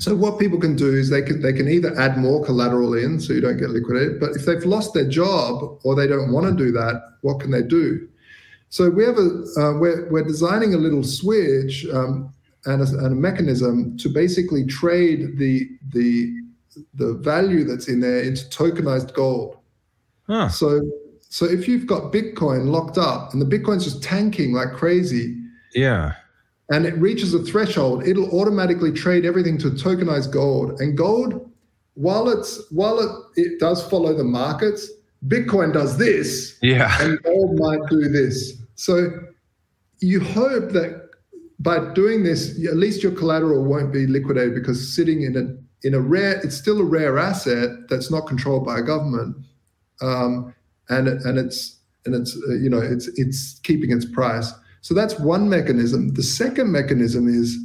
So 0.00 0.14
what 0.14 0.38
people 0.38 0.58
can 0.58 0.76
do 0.76 0.94
is 0.94 1.10
they 1.10 1.20
can 1.20 1.42
they 1.42 1.52
can 1.52 1.68
either 1.68 1.94
add 2.00 2.16
more 2.16 2.42
collateral 2.42 2.94
in 2.94 3.20
so 3.20 3.34
you 3.34 3.42
don't 3.42 3.58
get 3.58 3.68
liquidated, 3.68 4.18
but 4.18 4.30
if 4.30 4.46
they've 4.46 4.64
lost 4.64 4.94
their 4.94 5.06
job 5.06 5.78
or 5.84 5.94
they 5.94 6.06
don't 6.06 6.32
want 6.32 6.46
to 6.46 6.64
do 6.64 6.72
that, 6.72 7.18
what 7.20 7.38
can 7.38 7.50
they 7.50 7.62
do? 7.62 8.08
So 8.70 8.88
we 8.88 9.04
have 9.04 9.18
a 9.18 9.44
uh, 9.58 9.78
we're 9.78 10.08
we're 10.10 10.24
designing 10.24 10.72
a 10.72 10.78
little 10.78 11.04
switch 11.04 11.86
um, 11.92 12.32
and, 12.64 12.80
a, 12.80 12.86
and 13.04 13.06
a 13.08 13.10
mechanism 13.10 13.98
to 13.98 14.08
basically 14.08 14.64
trade 14.64 15.36
the 15.36 15.68
the 15.92 16.34
the 16.94 17.14
value 17.14 17.64
that's 17.64 17.88
in 17.88 18.00
there 18.00 18.22
into 18.22 18.46
tokenized 18.46 19.12
gold. 19.12 19.58
Huh. 20.26 20.48
So 20.48 20.80
so 21.28 21.44
if 21.44 21.68
you've 21.68 21.86
got 21.86 22.10
Bitcoin 22.10 22.70
locked 22.70 22.96
up 22.96 23.34
and 23.34 23.42
the 23.42 23.58
Bitcoin's 23.58 23.84
just 23.84 24.02
tanking 24.02 24.54
like 24.54 24.72
crazy, 24.72 25.36
yeah, 25.74 26.14
and 26.70 26.86
it 26.86 26.96
reaches 26.98 27.34
a 27.34 27.42
threshold, 27.42 28.06
it'll 28.06 28.30
automatically 28.30 28.92
trade 28.92 29.26
everything 29.26 29.58
to 29.58 29.70
tokenized 29.70 30.30
gold. 30.32 30.80
And 30.80 30.96
gold, 30.96 31.50
while 31.94 32.28
it's 32.28 32.70
while 32.70 33.00
it, 33.00 33.40
it 33.40 33.60
does 33.60 33.86
follow 33.88 34.14
the 34.14 34.24
markets, 34.24 34.88
Bitcoin 35.26 35.72
does 35.72 35.98
this. 35.98 36.56
Yeah. 36.62 36.96
And 37.00 37.20
gold 37.22 37.58
might 37.58 37.80
do 37.90 38.08
this. 38.08 38.54
So 38.76 39.10
you 39.98 40.20
hope 40.20 40.70
that 40.72 41.10
by 41.58 41.92
doing 41.92 42.22
this, 42.22 42.64
at 42.66 42.76
least 42.76 43.02
your 43.02 43.12
collateral 43.12 43.64
won't 43.64 43.92
be 43.92 44.06
liquidated 44.06 44.54
because 44.54 44.94
sitting 44.94 45.22
in 45.22 45.36
a 45.36 45.86
in 45.86 45.94
a 45.94 46.00
rare, 46.00 46.40
it's 46.44 46.56
still 46.56 46.80
a 46.80 46.84
rare 46.84 47.18
asset 47.18 47.70
that's 47.88 48.10
not 48.10 48.26
controlled 48.26 48.64
by 48.64 48.78
a 48.78 48.82
government, 48.82 49.36
um, 50.02 50.54
and 50.88 51.08
and 51.08 51.38
it's 51.38 51.78
and 52.06 52.14
it's 52.14 52.36
uh, 52.48 52.54
you 52.54 52.70
know 52.70 52.80
it's 52.80 53.08
it's 53.18 53.58
keeping 53.60 53.90
its 53.90 54.04
price. 54.04 54.52
So 54.80 54.94
that's 54.94 55.18
one 55.18 55.48
mechanism. 55.48 56.14
The 56.14 56.22
second 56.22 56.72
mechanism 56.72 57.28
is 57.28 57.58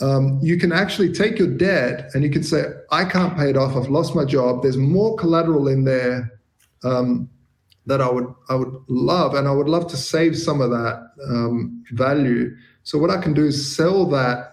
um, 0.00 0.38
you 0.42 0.56
can 0.58 0.72
actually 0.72 1.12
take 1.12 1.38
your 1.38 1.48
debt 1.48 2.10
and 2.14 2.22
you 2.24 2.30
can 2.30 2.42
say, 2.42 2.64
I 2.90 3.04
can't 3.04 3.36
pay 3.36 3.50
it 3.50 3.56
off. 3.56 3.76
I've 3.76 3.90
lost 3.90 4.14
my 4.14 4.24
job. 4.24 4.62
There's 4.62 4.76
more 4.76 5.16
collateral 5.16 5.68
in 5.68 5.84
there 5.84 6.40
um, 6.84 7.28
that 7.86 8.00
I 8.00 8.10
would 8.10 8.32
I 8.48 8.54
would 8.54 8.74
love, 8.88 9.34
and 9.34 9.48
I 9.48 9.50
would 9.50 9.68
love 9.68 9.88
to 9.88 9.96
save 9.96 10.38
some 10.38 10.60
of 10.60 10.70
that 10.70 11.10
um, 11.28 11.84
value. 11.92 12.56
So 12.82 12.98
what 12.98 13.10
I 13.10 13.20
can 13.20 13.34
do 13.34 13.46
is 13.46 13.76
sell 13.76 14.06
that 14.06 14.52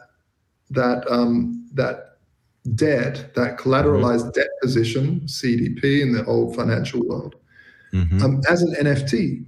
that 0.72 1.10
um, 1.10 1.68
that 1.74 2.18
debt, 2.76 3.34
that 3.36 3.58
collateralized 3.58 4.32
mm-hmm. 4.32 4.40
debt 4.40 4.50
position, 4.62 5.22
CDP 5.22 6.02
in 6.02 6.12
the 6.12 6.26
old 6.26 6.56
financial 6.56 7.08
world, 7.08 7.36
mm-hmm. 7.94 8.22
um, 8.24 8.42
as 8.50 8.62
an 8.62 8.74
NFT. 8.74 9.46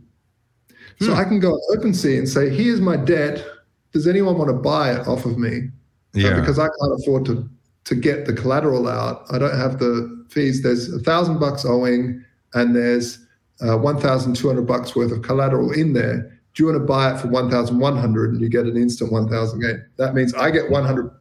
So 1.02 1.14
hmm. 1.14 1.20
I 1.20 1.24
can 1.24 1.40
go 1.40 1.54
on 1.54 1.78
OpenSea 1.78 2.18
and 2.18 2.28
say, 2.28 2.50
"Here's 2.50 2.82
my 2.82 2.98
debt. 2.98 3.46
Does 3.92 4.08
anyone 4.08 4.38
want 4.38 4.50
to 4.50 4.56
buy 4.56 4.94
it 4.94 5.08
off 5.08 5.26
of 5.26 5.38
me?" 5.38 5.70
Uh, 6.16 6.20
yeah. 6.20 6.28
Uh, 6.30 6.40
because 6.40 6.60
I 6.60 6.68
can't 6.68 7.00
afford 7.00 7.26
to 7.26 7.50
to 7.86 7.96
get 7.96 8.26
the 8.26 8.34
collateral 8.34 8.88
out. 8.88 9.26
I 9.32 9.40
don't 9.40 9.58
have 9.58 9.80
the 9.80 10.26
fees. 10.30 10.62
There's 10.62 10.94
a 10.94 11.00
thousand 11.00 11.40
bucks 11.40 11.66
owing, 11.66 12.24
and 12.54 12.76
there's 12.76 13.26
uh, 13.62 13.78
one 13.78 14.00
thousand 14.00 14.36
two 14.36 14.48
hundred 14.48 14.68
bucks 14.68 14.96
worth 14.96 15.12
of 15.12 15.22
collateral 15.22 15.72
in 15.72 15.94
there. 15.94 16.40
Do 16.54 16.64
you 16.64 16.72
want 16.72 16.82
to 16.82 16.86
buy 16.86 17.14
it 17.14 17.20
for 17.20 17.28
one 17.28 17.50
thousand 17.50 17.80
one 17.80 17.98
hundred, 17.98 18.32
and 18.32 18.42
you 18.42 18.50
get 18.50 18.66
an 18.66 18.78
instant 18.78 19.12
one 19.12 19.30
thousand 19.30 19.62
gain? 19.62 19.84
That 19.98 20.14
means 20.14 20.34
I 20.34 20.52
get 20.52 20.70
one 20.70 20.86
hundred. 20.86 21.12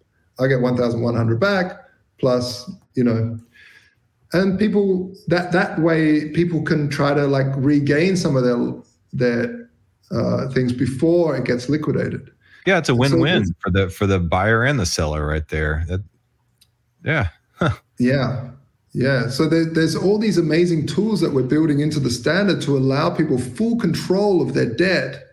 I 0.41 0.47
get 0.47 0.61
one 0.61 0.77
thousand 0.77 1.03
one 1.03 1.15
hundred 1.15 1.41
back 1.41 1.89
plus, 2.19 2.71
you 2.95 3.05
know, 3.05 3.39
and 4.33 4.59
people 4.59 5.15
that 5.29 5.53
that 5.53 5.79
way 5.81 6.31
people 6.31 6.63
can 6.63 6.89
try 6.89 7.15
to 7.15 7.27
like 7.27 7.47
regain 7.57 8.17
some 8.17 8.37
of 8.37 8.45
their 8.45 8.75
their 9.13 9.68
uh, 10.10 10.48
things 10.48 10.72
before 10.72 11.36
it 11.36 11.44
gets 11.44 11.68
liquidated. 11.68 12.30
Yeah, 12.66 12.78
it's 12.78 12.89
a 12.89 12.94
win-win 12.94 13.47
so 13.47 13.52
for 13.60 13.70
the 13.70 13.89
for 13.89 14.06
the 14.06 14.18
buyer 14.18 14.64
and 14.64 14.78
the 14.78 14.86
seller 14.86 15.26
right 15.26 15.47
there. 15.48 15.85
That, 15.89 16.02
yeah. 17.05 17.28
Yeah. 18.01 18.51
Yeah. 18.93 19.28
So 19.28 19.48
there, 19.48 19.64
there's 19.64 19.97
all 19.97 20.18
these 20.18 20.39
amazing 20.39 20.86
tools 20.86 21.20
that 21.20 21.32
we're 21.32 21.43
building 21.43 21.80
into 21.80 21.98
the 21.98 22.10
standard 22.10 22.62
to 22.62 22.76
allow 22.76 23.10
people 23.10 23.39
full 23.39 23.76
control 23.76 24.40
of 24.40 24.55
their 24.55 24.72
debt 24.72 25.24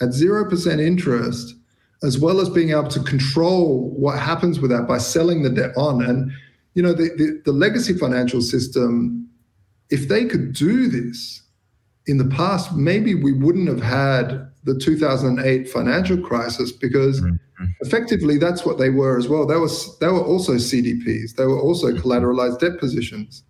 at 0.00 0.08
0% 0.08 0.80
interest, 0.80 1.54
as 2.02 2.18
well 2.18 2.40
as 2.40 2.48
being 2.48 2.70
able 2.70 2.88
to 2.88 3.00
control 3.00 3.90
what 3.90 4.18
happens 4.18 4.58
with 4.58 4.70
that 4.70 4.88
by 4.88 4.96
selling 4.96 5.42
the 5.42 5.50
debt 5.50 5.76
on. 5.76 6.02
And, 6.02 6.32
you 6.72 6.82
know, 6.82 6.94
the, 6.94 7.10
the, 7.16 7.42
the 7.44 7.52
legacy 7.52 7.92
financial 7.92 8.40
system, 8.40 9.28
if 9.90 10.08
they 10.08 10.24
could 10.24 10.54
do 10.54 10.88
this 10.88 11.43
in 12.06 12.18
the 12.18 12.26
past, 12.26 12.74
maybe 12.74 13.14
we 13.14 13.32
wouldn't 13.32 13.68
have 13.68 13.82
had 13.82 14.50
the 14.64 14.78
2008 14.78 15.68
financial 15.68 16.18
crisis 16.18 16.72
because 16.72 17.20
mm-hmm. 17.20 17.64
effectively 17.80 18.38
that's 18.38 18.64
what 18.64 18.78
they 18.78 18.90
were 18.90 19.18
as 19.18 19.28
well. 19.28 19.46
They 19.46 19.56
was 19.56 19.98
they 19.98 20.08
were 20.08 20.24
also 20.24 20.54
CDPs. 20.54 21.34
They 21.36 21.46
were 21.46 21.60
also 21.60 21.88
mm-hmm. 21.88 22.06
collateralized 22.06 22.60
debt 22.60 22.78
positions, 22.78 23.42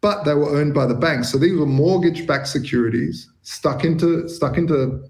but 0.00 0.24
they 0.24 0.34
were 0.34 0.58
owned 0.58 0.74
by 0.74 0.86
the 0.86 0.94
banks. 0.94 1.30
So 1.30 1.38
these 1.38 1.58
were 1.58 1.66
mortgage-backed 1.66 2.48
securities 2.48 3.30
stuck 3.42 3.84
into 3.84 4.28
stuck 4.28 4.58
into 4.58 5.08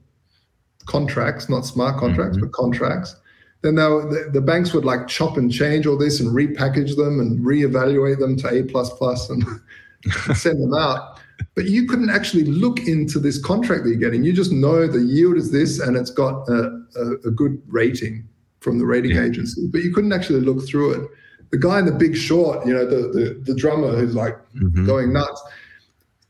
contracts, 0.86 1.48
not 1.48 1.64
smart 1.64 1.98
contracts, 1.98 2.36
mm-hmm. 2.36 2.46
but 2.46 2.52
contracts. 2.52 3.16
Then 3.62 3.76
were, 3.76 4.06
the, 4.08 4.30
the, 4.30 4.40
banks 4.40 4.72
would 4.74 4.84
like 4.84 5.08
chop 5.08 5.38
and 5.38 5.50
change 5.50 5.86
all 5.86 5.96
this 5.96 6.20
and 6.20 6.28
repackage 6.28 6.94
them 6.94 7.18
and 7.18 7.40
reevaluate 7.40 8.20
them 8.20 8.36
to 8.36 8.48
A 8.48 8.62
plus 8.62 8.92
plus 8.92 9.28
and 9.28 9.42
send 10.36 10.62
them 10.62 10.74
out 10.74 11.15
but 11.54 11.66
you 11.66 11.86
couldn't 11.86 12.10
actually 12.10 12.44
look 12.44 12.80
into 12.80 13.18
this 13.18 13.42
contract 13.42 13.84
that 13.84 13.90
you're 13.90 13.98
getting. 13.98 14.22
You 14.22 14.32
just 14.32 14.52
know 14.52 14.86
the 14.86 15.00
yield 15.00 15.36
is 15.36 15.50
this 15.50 15.80
and 15.80 15.96
it's 15.96 16.10
got 16.10 16.48
a, 16.48 16.82
a, 16.96 17.12
a 17.26 17.30
good 17.30 17.60
rating 17.66 18.28
from 18.60 18.78
the 18.78 18.86
rating 18.86 19.16
yeah. 19.16 19.24
agency, 19.24 19.66
but 19.68 19.82
you 19.82 19.92
couldn't 19.92 20.12
actually 20.12 20.40
look 20.40 20.66
through 20.66 20.92
it. 20.92 21.10
The 21.50 21.58
guy 21.58 21.78
in 21.78 21.86
the 21.86 21.92
big 21.92 22.16
short, 22.16 22.66
you 22.66 22.74
know, 22.74 22.84
the, 22.84 23.08
the, 23.08 23.40
the 23.44 23.54
drummer 23.54 23.94
who's 23.96 24.14
like 24.14 24.34
mm-hmm. 24.54 24.84
going 24.84 25.12
nuts, 25.12 25.40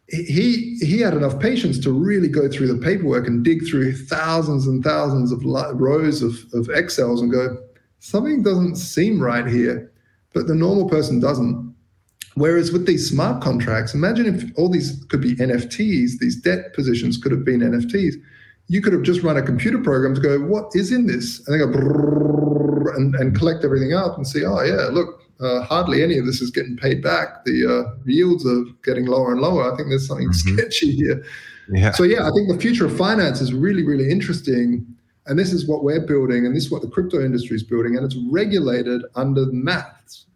he 0.08 0.78
he 0.80 1.00
had 1.00 1.14
enough 1.14 1.40
patience 1.40 1.78
to 1.80 1.90
really 1.90 2.28
go 2.28 2.48
through 2.48 2.68
the 2.68 2.78
paperwork 2.84 3.26
and 3.26 3.44
dig 3.44 3.66
through 3.66 3.96
thousands 3.96 4.66
and 4.68 4.84
thousands 4.84 5.32
of 5.32 5.44
rows 5.44 6.22
of, 6.22 6.34
of 6.52 6.68
Excels 6.68 7.22
and 7.22 7.32
go, 7.32 7.56
something 7.98 8.42
doesn't 8.42 8.76
seem 8.76 9.20
right 9.20 9.46
here. 9.46 9.90
But 10.32 10.46
the 10.46 10.54
normal 10.54 10.88
person 10.88 11.18
doesn't. 11.18 11.65
Whereas 12.36 12.70
with 12.70 12.84
these 12.86 13.08
smart 13.08 13.42
contracts, 13.42 13.94
imagine 13.94 14.26
if 14.26 14.58
all 14.58 14.68
these 14.68 15.02
could 15.08 15.22
be 15.22 15.36
NFTs, 15.36 16.18
these 16.20 16.36
debt 16.36 16.74
positions 16.74 17.16
could 17.16 17.32
have 17.32 17.46
been 17.46 17.60
NFTs. 17.60 18.14
You 18.68 18.82
could 18.82 18.92
have 18.92 19.02
just 19.02 19.22
run 19.22 19.38
a 19.38 19.42
computer 19.42 19.78
program 19.78 20.14
to 20.14 20.20
go, 20.20 20.38
what 20.40 20.70
is 20.74 20.92
in 20.92 21.06
this? 21.06 21.46
And 21.46 21.54
they 21.54 21.64
go 21.64 21.70
and, 22.94 23.14
and 23.14 23.34
collect 23.34 23.64
everything 23.64 23.94
up 23.94 24.18
and 24.18 24.26
see, 24.26 24.44
oh 24.44 24.60
yeah, 24.60 24.88
look, 24.92 25.22
uh, 25.40 25.62
hardly 25.62 26.02
any 26.02 26.18
of 26.18 26.26
this 26.26 26.42
is 26.42 26.50
getting 26.50 26.76
paid 26.76 27.02
back. 27.02 27.42
The 27.46 27.86
uh, 27.86 27.96
yields 28.04 28.46
are 28.46 28.64
getting 28.84 29.06
lower 29.06 29.32
and 29.32 29.40
lower. 29.40 29.72
I 29.72 29.74
think 29.74 29.88
there's 29.88 30.06
something 30.06 30.28
mm-hmm. 30.28 30.56
sketchy 30.56 30.94
here. 30.94 31.24
Yeah. 31.70 31.92
So 31.92 32.02
yeah, 32.02 32.28
I 32.28 32.30
think 32.32 32.50
the 32.52 32.58
future 32.60 32.84
of 32.84 32.94
finance 32.98 33.40
is 33.40 33.54
really, 33.54 33.82
really 33.82 34.10
interesting. 34.10 34.86
And 35.24 35.38
this 35.38 35.54
is 35.54 35.66
what 35.66 35.84
we're 35.84 36.06
building, 36.06 36.44
and 36.44 36.54
this 36.54 36.66
is 36.66 36.70
what 36.70 36.82
the 36.82 36.88
crypto 36.88 37.24
industry 37.24 37.56
is 37.56 37.62
building, 37.62 37.96
and 37.96 38.04
it's 38.04 38.16
regulated 38.30 39.02
under 39.14 39.46
maths 39.46 40.26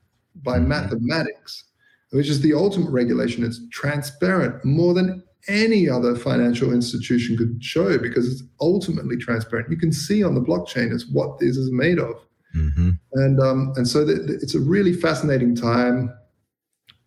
by 0.43 0.59
mm-hmm. 0.59 0.69
mathematics 0.69 1.65
which 2.11 2.29
is 2.29 2.41
the 2.41 2.55
ultimate 2.55 2.91
regulation. 2.91 3.45
It's 3.45 3.61
transparent 3.71 4.65
more 4.65 4.95
than 4.95 5.23
any 5.49 5.89
other 5.89 6.15
financial 6.17 6.73
institution 6.73 7.37
could 7.37 7.63
show 7.63 7.99
because 7.99 8.31
it's 8.31 8.43
ultimately 8.61 9.17
transparent. 9.17 9.71
You 9.71 9.79
can 9.79 9.93
see 9.93 10.23
on 10.23 10.35
the 10.35 10.41
blockchain 10.41 10.93
is 10.93 11.07
what 11.07 11.39
this 11.39 11.57
is 11.57 11.71
made 11.73 11.99
of. 11.99 12.17
Mm-hmm. 12.55 12.91
And 13.15 13.41
um, 13.41 13.73
and 13.77 13.87
so 13.87 14.05
th- 14.05 14.27
th- 14.27 14.43
it's 14.43 14.55
a 14.55 14.61
really 14.61 14.93
fascinating 14.93 15.55
time. 15.55 16.13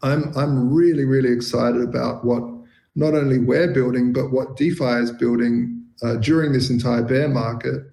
I'm 0.01 0.35
I'm 0.37 0.73
really 0.73 1.05
really 1.05 1.31
excited 1.31 1.81
about 1.81 2.25
what 2.25 2.43
not 2.95 3.13
only 3.13 3.39
we're 3.39 3.73
building 3.73 4.13
but 4.13 4.31
what 4.31 4.55
DeFi 4.55 5.01
is 5.01 5.11
building 5.11 5.83
uh, 6.01 6.15
during 6.15 6.53
this 6.53 6.69
entire 6.69 7.01
bear 7.01 7.27
market 7.27 7.92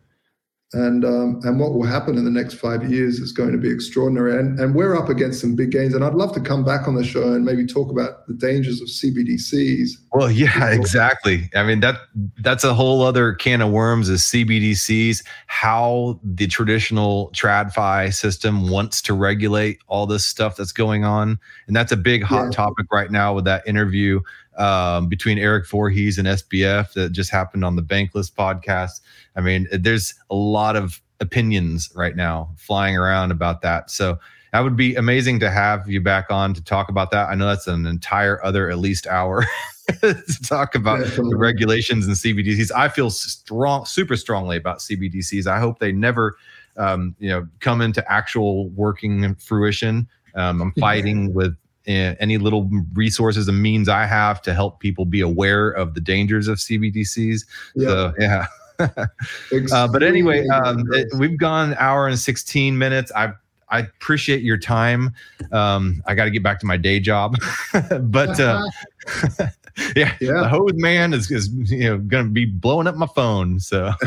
and 0.72 1.04
um, 1.04 1.40
and 1.42 1.58
what 1.58 1.72
will 1.72 1.84
happen 1.84 2.16
in 2.16 2.24
the 2.24 2.30
next 2.30 2.54
five 2.54 2.88
years 2.88 3.18
is 3.18 3.32
going 3.32 3.50
to 3.50 3.58
be 3.58 3.68
extraordinary. 3.68 4.38
And 4.38 4.58
and 4.60 4.72
we're 4.72 4.96
up 4.96 5.08
against 5.08 5.40
some 5.40 5.56
big 5.56 5.72
gains. 5.72 5.94
And 5.94 6.04
I'd 6.04 6.14
love 6.14 6.32
to 6.34 6.40
come 6.40 6.64
back 6.64 6.86
on 6.86 6.94
the 6.94 7.02
show 7.02 7.32
and 7.32 7.44
maybe 7.44 7.66
talk 7.66 7.90
about 7.90 8.26
the 8.28 8.34
dangers 8.34 8.80
of 8.80 8.86
CBDCs. 8.86 9.90
Well, 10.12 10.30
yeah, 10.30 10.70
exactly. 10.70 11.50
I 11.56 11.64
mean 11.64 11.80
that 11.80 11.96
that's 12.38 12.62
a 12.62 12.72
whole 12.72 13.02
other 13.02 13.32
can 13.32 13.60
of 13.62 13.70
worms 13.70 14.08
is 14.08 14.22
CBDCs. 14.22 15.24
How 15.46 16.20
the 16.22 16.46
traditional 16.46 17.32
TradFi 17.32 18.14
system 18.14 18.70
wants 18.70 19.02
to 19.02 19.12
regulate 19.12 19.78
all 19.88 20.06
this 20.06 20.24
stuff 20.24 20.54
that's 20.54 20.72
going 20.72 21.04
on, 21.04 21.38
and 21.66 21.74
that's 21.74 21.90
a 21.90 21.96
big 21.96 22.22
hot 22.22 22.44
yeah. 22.44 22.50
topic 22.50 22.86
right 22.92 23.10
now 23.10 23.34
with 23.34 23.44
that 23.44 23.66
interview 23.66 24.20
um, 24.60 25.08
between 25.08 25.38
Eric 25.38 25.66
Voorhees 25.66 26.18
and 26.18 26.28
SBF 26.28 26.92
that 26.92 27.12
just 27.12 27.30
happened 27.30 27.64
on 27.64 27.76
the 27.76 27.82
Bankless 27.82 28.30
podcast. 28.30 29.00
I 29.36 29.40
mean, 29.40 29.68
there's 29.72 30.14
a 30.30 30.34
lot 30.34 30.76
of 30.76 31.00
opinions 31.20 31.90
right 31.94 32.16
now 32.16 32.50
flying 32.56 32.96
around 32.96 33.30
about 33.30 33.62
that. 33.62 33.90
So 33.90 34.18
that 34.52 34.60
would 34.60 34.76
be 34.76 34.94
amazing 34.96 35.40
to 35.40 35.50
have 35.50 35.88
you 35.88 36.00
back 36.00 36.26
on 36.30 36.54
to 36.54 36.64
talk 36.64 36.88
about 36.88 37.10
that. 37.12 37.28
I 37.28 37.34
know 37.34 37.46
that's 37.46 37.66
an 37.66 37.86
entire 37.86 38.44
other 38.44 38.70
at 38.70 38.78
least 38.78 39.06
hour 39.06 39.46
to 40.00 40.42
talk 40.44 40.74
about 40.74 41.00
the 41.00 41.36
regulations 41.36 42.06
and 42.06 42.16
CBDCs. 42.16 42.72
I 42.74 42.88
feel 42.88 43.10
strong, 43.10 43.84
super 43.84 44.16
strongly 44.16 44.56
about 44.56 44.78
CBDCs. 44.78 45.46
I 45.46 45.60
hope 45.60 45.78
they 45.78 45.92
never, 45.92 46.36
um, 46.76 47.14
you 47.20 47.28
know, 47.28 47.46
come 47.60 47.80
into 47.80 48.10
actual 48.10 48.68
working 48.70 49.34
fruition. 49.36 50.08
Um, 50.34 50.62
I'm 50.62 50.72
fighting 50.72 51.32
with 51.32 51.56
uh, 51.88 52.14
any 52.20 52.38
little 52.38 52.70
resources 52.92 53.48
and 53.48 53.62
means 53.62 53.88
I 53.88 54.04
have 54.04 54.42
to 54.42 54.54
help 54.54 54.80
people 54.80 55.04
be 55.04 55.20
aware 55.20 55.70
of 55.70 55.94
the 55.94 56.00
dangers 56.00 56.48
of 56.48 56.58
CBDCs. 56.58 57.44
Yeah. 57.74 57.88
So, 57.88 58.12
yeah. 58.18 58.46
Uh, 58.80 59.88
but 59.88 60.02
anyway, 60.02 60.46
um, 60.48 60.84
it, 60.92 61.08
we've 61.18 61.38
gone 61.38 61.74
hour 61.78 62.08
and 62.08 62.18
16 62.18 62.76
minutes. 62.76 63.12
I 63.14 63.32
I 63.70 63.80
appreciate 63.80 64.42
your 64.42 64.58
time. 64.58 65.14
Um, 65.52 66.02
I 66.06 66.14
got 66.14 66.24
to 66.24 66.30
get 66.30 66.42
back 66.42 66.58
to 66.60 66.66
my 66.66 66.76
day 66.76 67.00
job, 67.00 67.36
but 68.00 68.40
uh, 68.40 68.62
yeah, 69.96 70.14
yeah, 70.20 70.32
the 70.40 70.48
hose 70.48 70.72
man 70.74 71.14
is, 71.14 71.30
is 71.30 71.48
you 71.70 71.84
know 71.84 71.98
going 71.98 72.26
to 72.26 72.30
be 72.30 72.44
blowing 72.44 72.86
up 72.86 72.96
my 72.96 73.06
phone. 73.14 73.60
So 73.60 73.92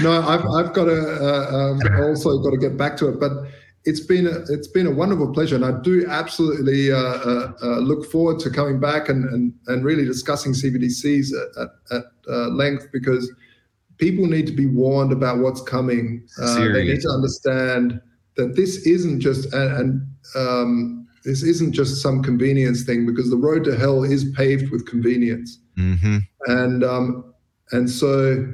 no, 0.00 0.22
I've 0.22 0.46
I've 0.46 0.72
got 0.72 0.84
to 0.84 1.18
uh, 1.20 1.56
um, 1.56 1.80
also 2.04 2.38
got 2.38 2.50
to 2.50 2.58
get 2.58 2.76
back 2.76 2.96
to 2.98 3.08
it, 3.08 3.18
but 3.18 3.32
it's 3.84 4.00
been 4.00 4.26
a, 4.26 4.40
it's 4.48 4.68
been 4.68 4.86
a 4.86 4.90
wonderful 4.90 5.32
pleasure, 5.32 5.56
and 5.56 5.64
I 5.64 5.72
do 5.82 6.06
absolutely 6.08 6.92
uh, 6.92 6.96
uh, 6.96 7.52
uh, 7.62 7.78
look 7.80 8.10
forward 8.10 8.38
to 8.40 8.50
coming 8.50 8.78
back 8.80 9.08
and 9.08 9.24
and, 9.26 9.52
and 9.66 9.84
really 9.84 10.04
discussing 10.04 10.52
CBDCs 10.52 11.32
at, 11.32 11.62
at, 11.62 11.98
at 11.98 12.04
uh, 12.28 12.48
length 12.48 12.88
because 12.92 13.30
people 13.98 14.26
need 14.26 14.46
to 14.46 14.52
be 14.52 14.66
warned 14.66 15.12
about 15.12 15.38
what's 15.38 15.62
coming. 15.62 16.26
Uh, 16.40 16.72
they 16.72 16.84
need 16.84 17.00
to 17.00 17.08
understand 17.10 18.00
that 18.36 18.56
this 18.56 18.86
isn't 18.86 19.20
just 19.20 19.52
and, 19.54 19.72
and 19.78 20.06
um, 20.36 21.06
this 21.24 21.42
isn't 21.42 21.72
just 21.72 22.02
some 22.02 22.22
convenience 22.22 22.82
thing 22.84 23.06
because 23.06 23.30
the 23.30 23.36
road 23.36 23.64
to 23.64 23.76
hell 23.76 24.02
is 24.04 24.24
paved 24.36 24.70
with 24.70 24.86
convenience, 24.86 25.58
Mm-hmm. 25.78 26.18
and 26.46 26.84
um, 26.84 27.34
and 27.72 27.88
so 27.90 28.46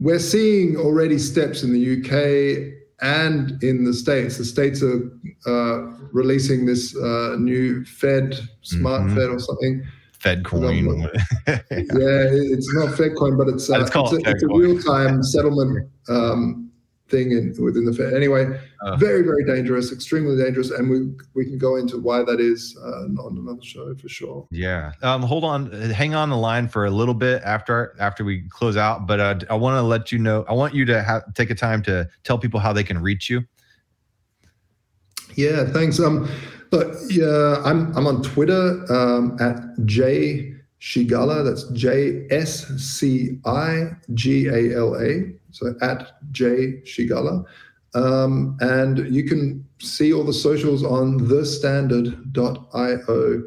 we're 0.00 0.18
seeing 0.18 0.76
already 0.76 1.18
steps 1.18 1.62
in 1.62 1.72
the 1.72 1.84
UK 1.98 2.72
and 3.00 3.62
in 3.62 3.84
the 3.84 3.92
states. 3.92 4.38
The 4.38 4.44
states 4.44 4.82
are 4.82 5.10
uh, 5.46 5.92
releasing 6.12 6.66
this 6.66 6.96
uh, 6.96 7.36
new 7.38 7.84
Fed, 7.84 8.38
Smart 8.62 9.02
Mhm. 9.02 9.14
Fed 9.14 9.28
or 9.30 9.38
something. 9.38 9.82
Fed 10.24 10.42
coin. 10.42 11.06
Yeah, 11.46 11.60
it's 11.70 12.72
not 12.74 12.96
FedCoin, 12.96 13.36
but 13.36 13.46
it's 13.48 13.68
uh, 13.68 13.76
Let's 13.76 13.90
call 13.90 14.14
it's, 14.14 14.26
a, 14.26 14.30
it's 14.30 14.42
a 14.42 14.48
real-time 14.48 15.22
settlement 15.22 15.86
um, 16.08 16.70
thing 17.10 17.32
in, 17.32 17.54
within 17.62 17.84
the 17.84 17.92
Fed. 17.92 18.14
Anyway, 18.14 18.58
Uh. 18.80 18.96
very 18.96 19.20
very 19.20 19.44
dangerous, 19.44 19.92
extremely 19.92 20.42
dangerous, 20.42 20.70
and 20.70 20.88
we 20.88 20.98
we 21.34 21.44
can 21.44 21.58
go 21.58 21.76
into 21.76 21.98
why 21.98 22.22
that 22.24 22.40
is 22.40 22.74
uh, 22.82 23.22
on 23.22 23.36
another 23.36 23.60
show 23.62 23.94
for 23.96 24.08
sure. 24.08 24.48
Yeah. 24.50 24.92
Um, 25.02 25.20
hold 25.20 25.44
on. 25.44 25.70
Hang 25.70 26.14
on 26.14 26.30
the 26.30 26.38
line 26.38 26.68
for 26.68 26.86
a 26.86 26.90
little 26.90 27.14
bit 27.14 27.42
after 27.44 27.94
after 28.00 28.24
we 28.24 28.48
close 28.48 28.78
out. 28.78 29.06
But 29.06 29.20
uh, 29.20 29.38
I 29.50 29.56
want 29.56 29.76
to 29.76 29.82
let 29.82 30.10
you 30.10 30.18
know. 30.18 30.46
I 30.48 30.54
want 30.54 30.74
you 30.74 30.86
to 30.86 31.02
have 31.02 31.22
take 31.34 31.50
a 31.50 31.54
time 31.54 31.82
to 31.82 32.08
tell 32.22 32.38
people 32.38 32.60
how 32.60 32.72
they 32.72 32.84
can 32.84 32.98
reach 32.98 33.28
you. 33.28 33.44
Yeah, 35.34 35.64
thanks. 35.66 36.00
Um, 36.00 36.30
yeah, 37.08 37.62
I'm 37.64 37.96
I'm 37.96 38.06
on 38.06 38.22
Twitter 38.22 38.84
um, 38.92 39.36
at 39.40 39.56
J 39.84 40.54
Scigala. 40.80 41.44
That's 41.44 41.64
J 41.70 42.26
S 42.30 42.66
C 42.76 43.38
I 43.44 43.90
G 44.14 44.48
A 44.48 44.76
L 44.76 44.96
A. 44.96 45.32
So 45.50 45.74
at 45.80 46.12
J 46.32 46.80
Scigala. 46.84 47.44
Um, 47.94 48.56
and 48.60 49.14
you 49.14 49.24
can 49.24 49.64
see 49.78 50.12
all 50.12 50.24
the 50.24 50.32
socials 50.32 50.82
on 50.84 51.20
thestandard.io. 51.20 53.42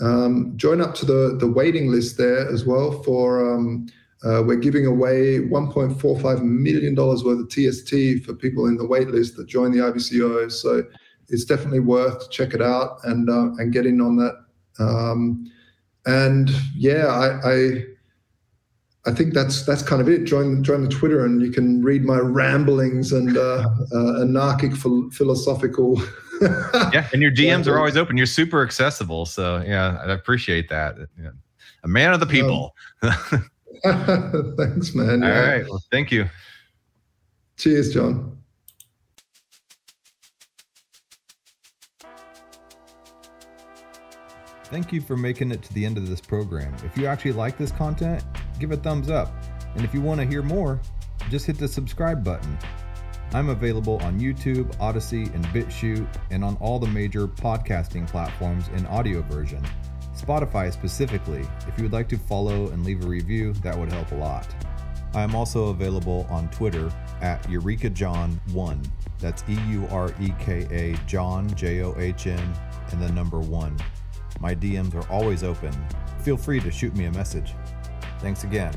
Um, 0.00 0.54
join 0.56 0.80
up 0.80 0.94
to 0.96 1.06
the, 1.06 1.36
the 1.38 1.46
waiting 1.46 1.90
list 1.90 2.16
there 2.16 2.50
as 2.50 2.64
well 2.64 3.02
for 3.02 3.54
um, 3.54 3.86
uh, 4.24 4.42
we're 4.44 4.56
giving 4.56 4.86
away 4.86 5.40
$1.45 5.40 6.42
million 6.42 6.94
worth 6.94 7.26
of 7.26 7.48
TST 7.50 8.24
for 8.24 8.32
people 8.34 8.66
in 8.66 8.76
the 8.76 8.86
wait 8.86 9.08
list 9.08 9.36
that 9.36 9.46
join 9.46 9.72
the 9.72 9.78
IBCO. 9.78 10.50
So 10.50 10.84
it's 11.32 11.44
definitely 11.44 11.80
worth 11.80 12.20
to 12.20 12.28
check 12.28 12.54
it 12.54 12.62
out 12.62 12.98
and 13.04 13.28
uh, 13.28 13.50
and 13.58 13.72
get 13.72 13.86
in 13.86 14.00
on 14.00 14.16
that. 14.16 14.34
Um, 14.78 15.50
and 16.06 16.50
yeah, 16.76 17.06
I, 17.06 17.50
I 17.50 17.84
I 19.06 19.12
think 19.12 19.34
that's 19.34 19.64
that's 19.66 19.82
kind 19.82 20.00
of 20.00 20.08
it. 20.08 20.24
Join 20.24 20.62
join 20.62 20.82
the 20.82 20.88
Twitter 20.88 21.24
and 21.24 21.42
you 21.42 21.50
can 21.50 21.82
read 21.82 22.04
my 22.04 22.18
ramblings 22.18 23.12
and 23.12 23.36
uh, 23.36 23.68
uh, 23.92 24.20
anarchic 24.22 24.76
phil- 24.76 25.10
philosophical. 25.10 26.00
Yeah, 26.92 27.06
and 27.12 27.22
your 27.22 27.30
DMs 27.30 27.68
are 27.68 27.78
always 27.78 27.96
open. 27.96 28.16
You're 28.16 28.26
super 28.26 28.64
accessible. 28.64 29.26
So 29.26 29.62
yeah, 29.64 30.02
I 30.04 30.10
appreciate 30.12 30.68
that. 30.70 30.96
Yeah. 31.16 31.30
A 31.84 31.88
man 31.88 32.12
of 32.12 32.18
the 32.18 32.26
people. 32.26 32.74
Thanks, 33.84 34.92
man. 34.92 35.22
All 35.22 35.28
Yeah. 35.28 35.48
right. 35.52 35.68
Well, 35.68 35.80
thank 35.92 36.10
you. 36.10 36.28
Cheers, 37.58 37.94
John. 37.94 38.36
Thank 44.72 44.90
you 44.90 45.02
for 45.02 45.18
making 45.18 45.50
it 45.50 45.62
to 45.64 45.74
the 45.74 45.84
end 45.84 45.98
of 45.98 46.08
this 46.08 46.22
program. 46.22 46.74
If 46.82 46.96
you 46.96 47.04
actually 47.04 47.32
like 47.32 47.58
this 47.58 47.70
content, 47.70 48.24
give 48.58 48.72
a 48.72 48.76
thumbs 48.78 49.10
up. 49.10 49.30
And 49.74 49.84
if 49.84 49.92
you 49.92 50.00
want 50.00 50.18
to 50.22 50.26
hear 50.26 50.40
more, 50.40 50.80
just 51.28 51.44
hit 51.44 51.58
the 51.58 51.68
subscribe 51.68 52.24
button. 52.24 52.56
I'm 53.34 53.50
available 53.50 53.98
on 53.98 54.18
YouTube, 54.18 54.74
Odysee, 54.80 55.24
and 55.34 55.44
BitChute, 55.48 56.08
and 56.30 56.42
on 56.42 56.56
all 56.56 56.78
the 56.78 56.86
major 56.86 57.28
podcasting 57.28 58.08
platforms 58.08 58.68
in 58.68 58.86
audio 58.86 59.20
version. 59.20 59.62
Spotify 60.14 60.72
specifically. 60.72 61.46
If 61.68 61.76
you 61.76 61.82
would 61.82 61.92
like 61.92 62.08
to 62.08 62.16
follow 62.16 62.68
and 62.68 62.82
leave 62.82 63.04
a 63.04 63.06
review, 63.06 63.52
that 63.62 63.76
would 63.76 63.92
help 63.92 64.10
a 64.12 64.16
lot. 64.16 64.46
I 65.12 65.20
am 65.20 65.34
also 65.34 65.66
available 65.66 66.26
on 66.30 66.48
Twitter 66.48 66.90
at 67.20 67.42
EurekaJohn1. 67.42 68.90
That's 69.18 69.44
E 69.50 69.58
U 69.68 69.86
R 69.90 70.14
E 70.18 70.32
K 70.40 70.66
A 70.70 70.96
John, 71.06 71.54
J 71.54 71.82
O 71.82 71.94
H 71.98 72.26
N, 72.26 72.54
and 72.90 73.02
the 73.02 73.12
number 73.12 73.38
1. 73.38 73.76
My 74.42 74.56
DMs 74.56 74.92
are 74.96 75.08
always 75.08 75.44
open. 75.44 75.72
Feel 76.22 76.36
free 76.36 76.58
to 76.58 76.70
shoot 76.72 76.96
me 76.96 77.04
a 77.04 77.12
message. 77.12 77.54
Thanks 78.18 78.42
again. 78.42 78.74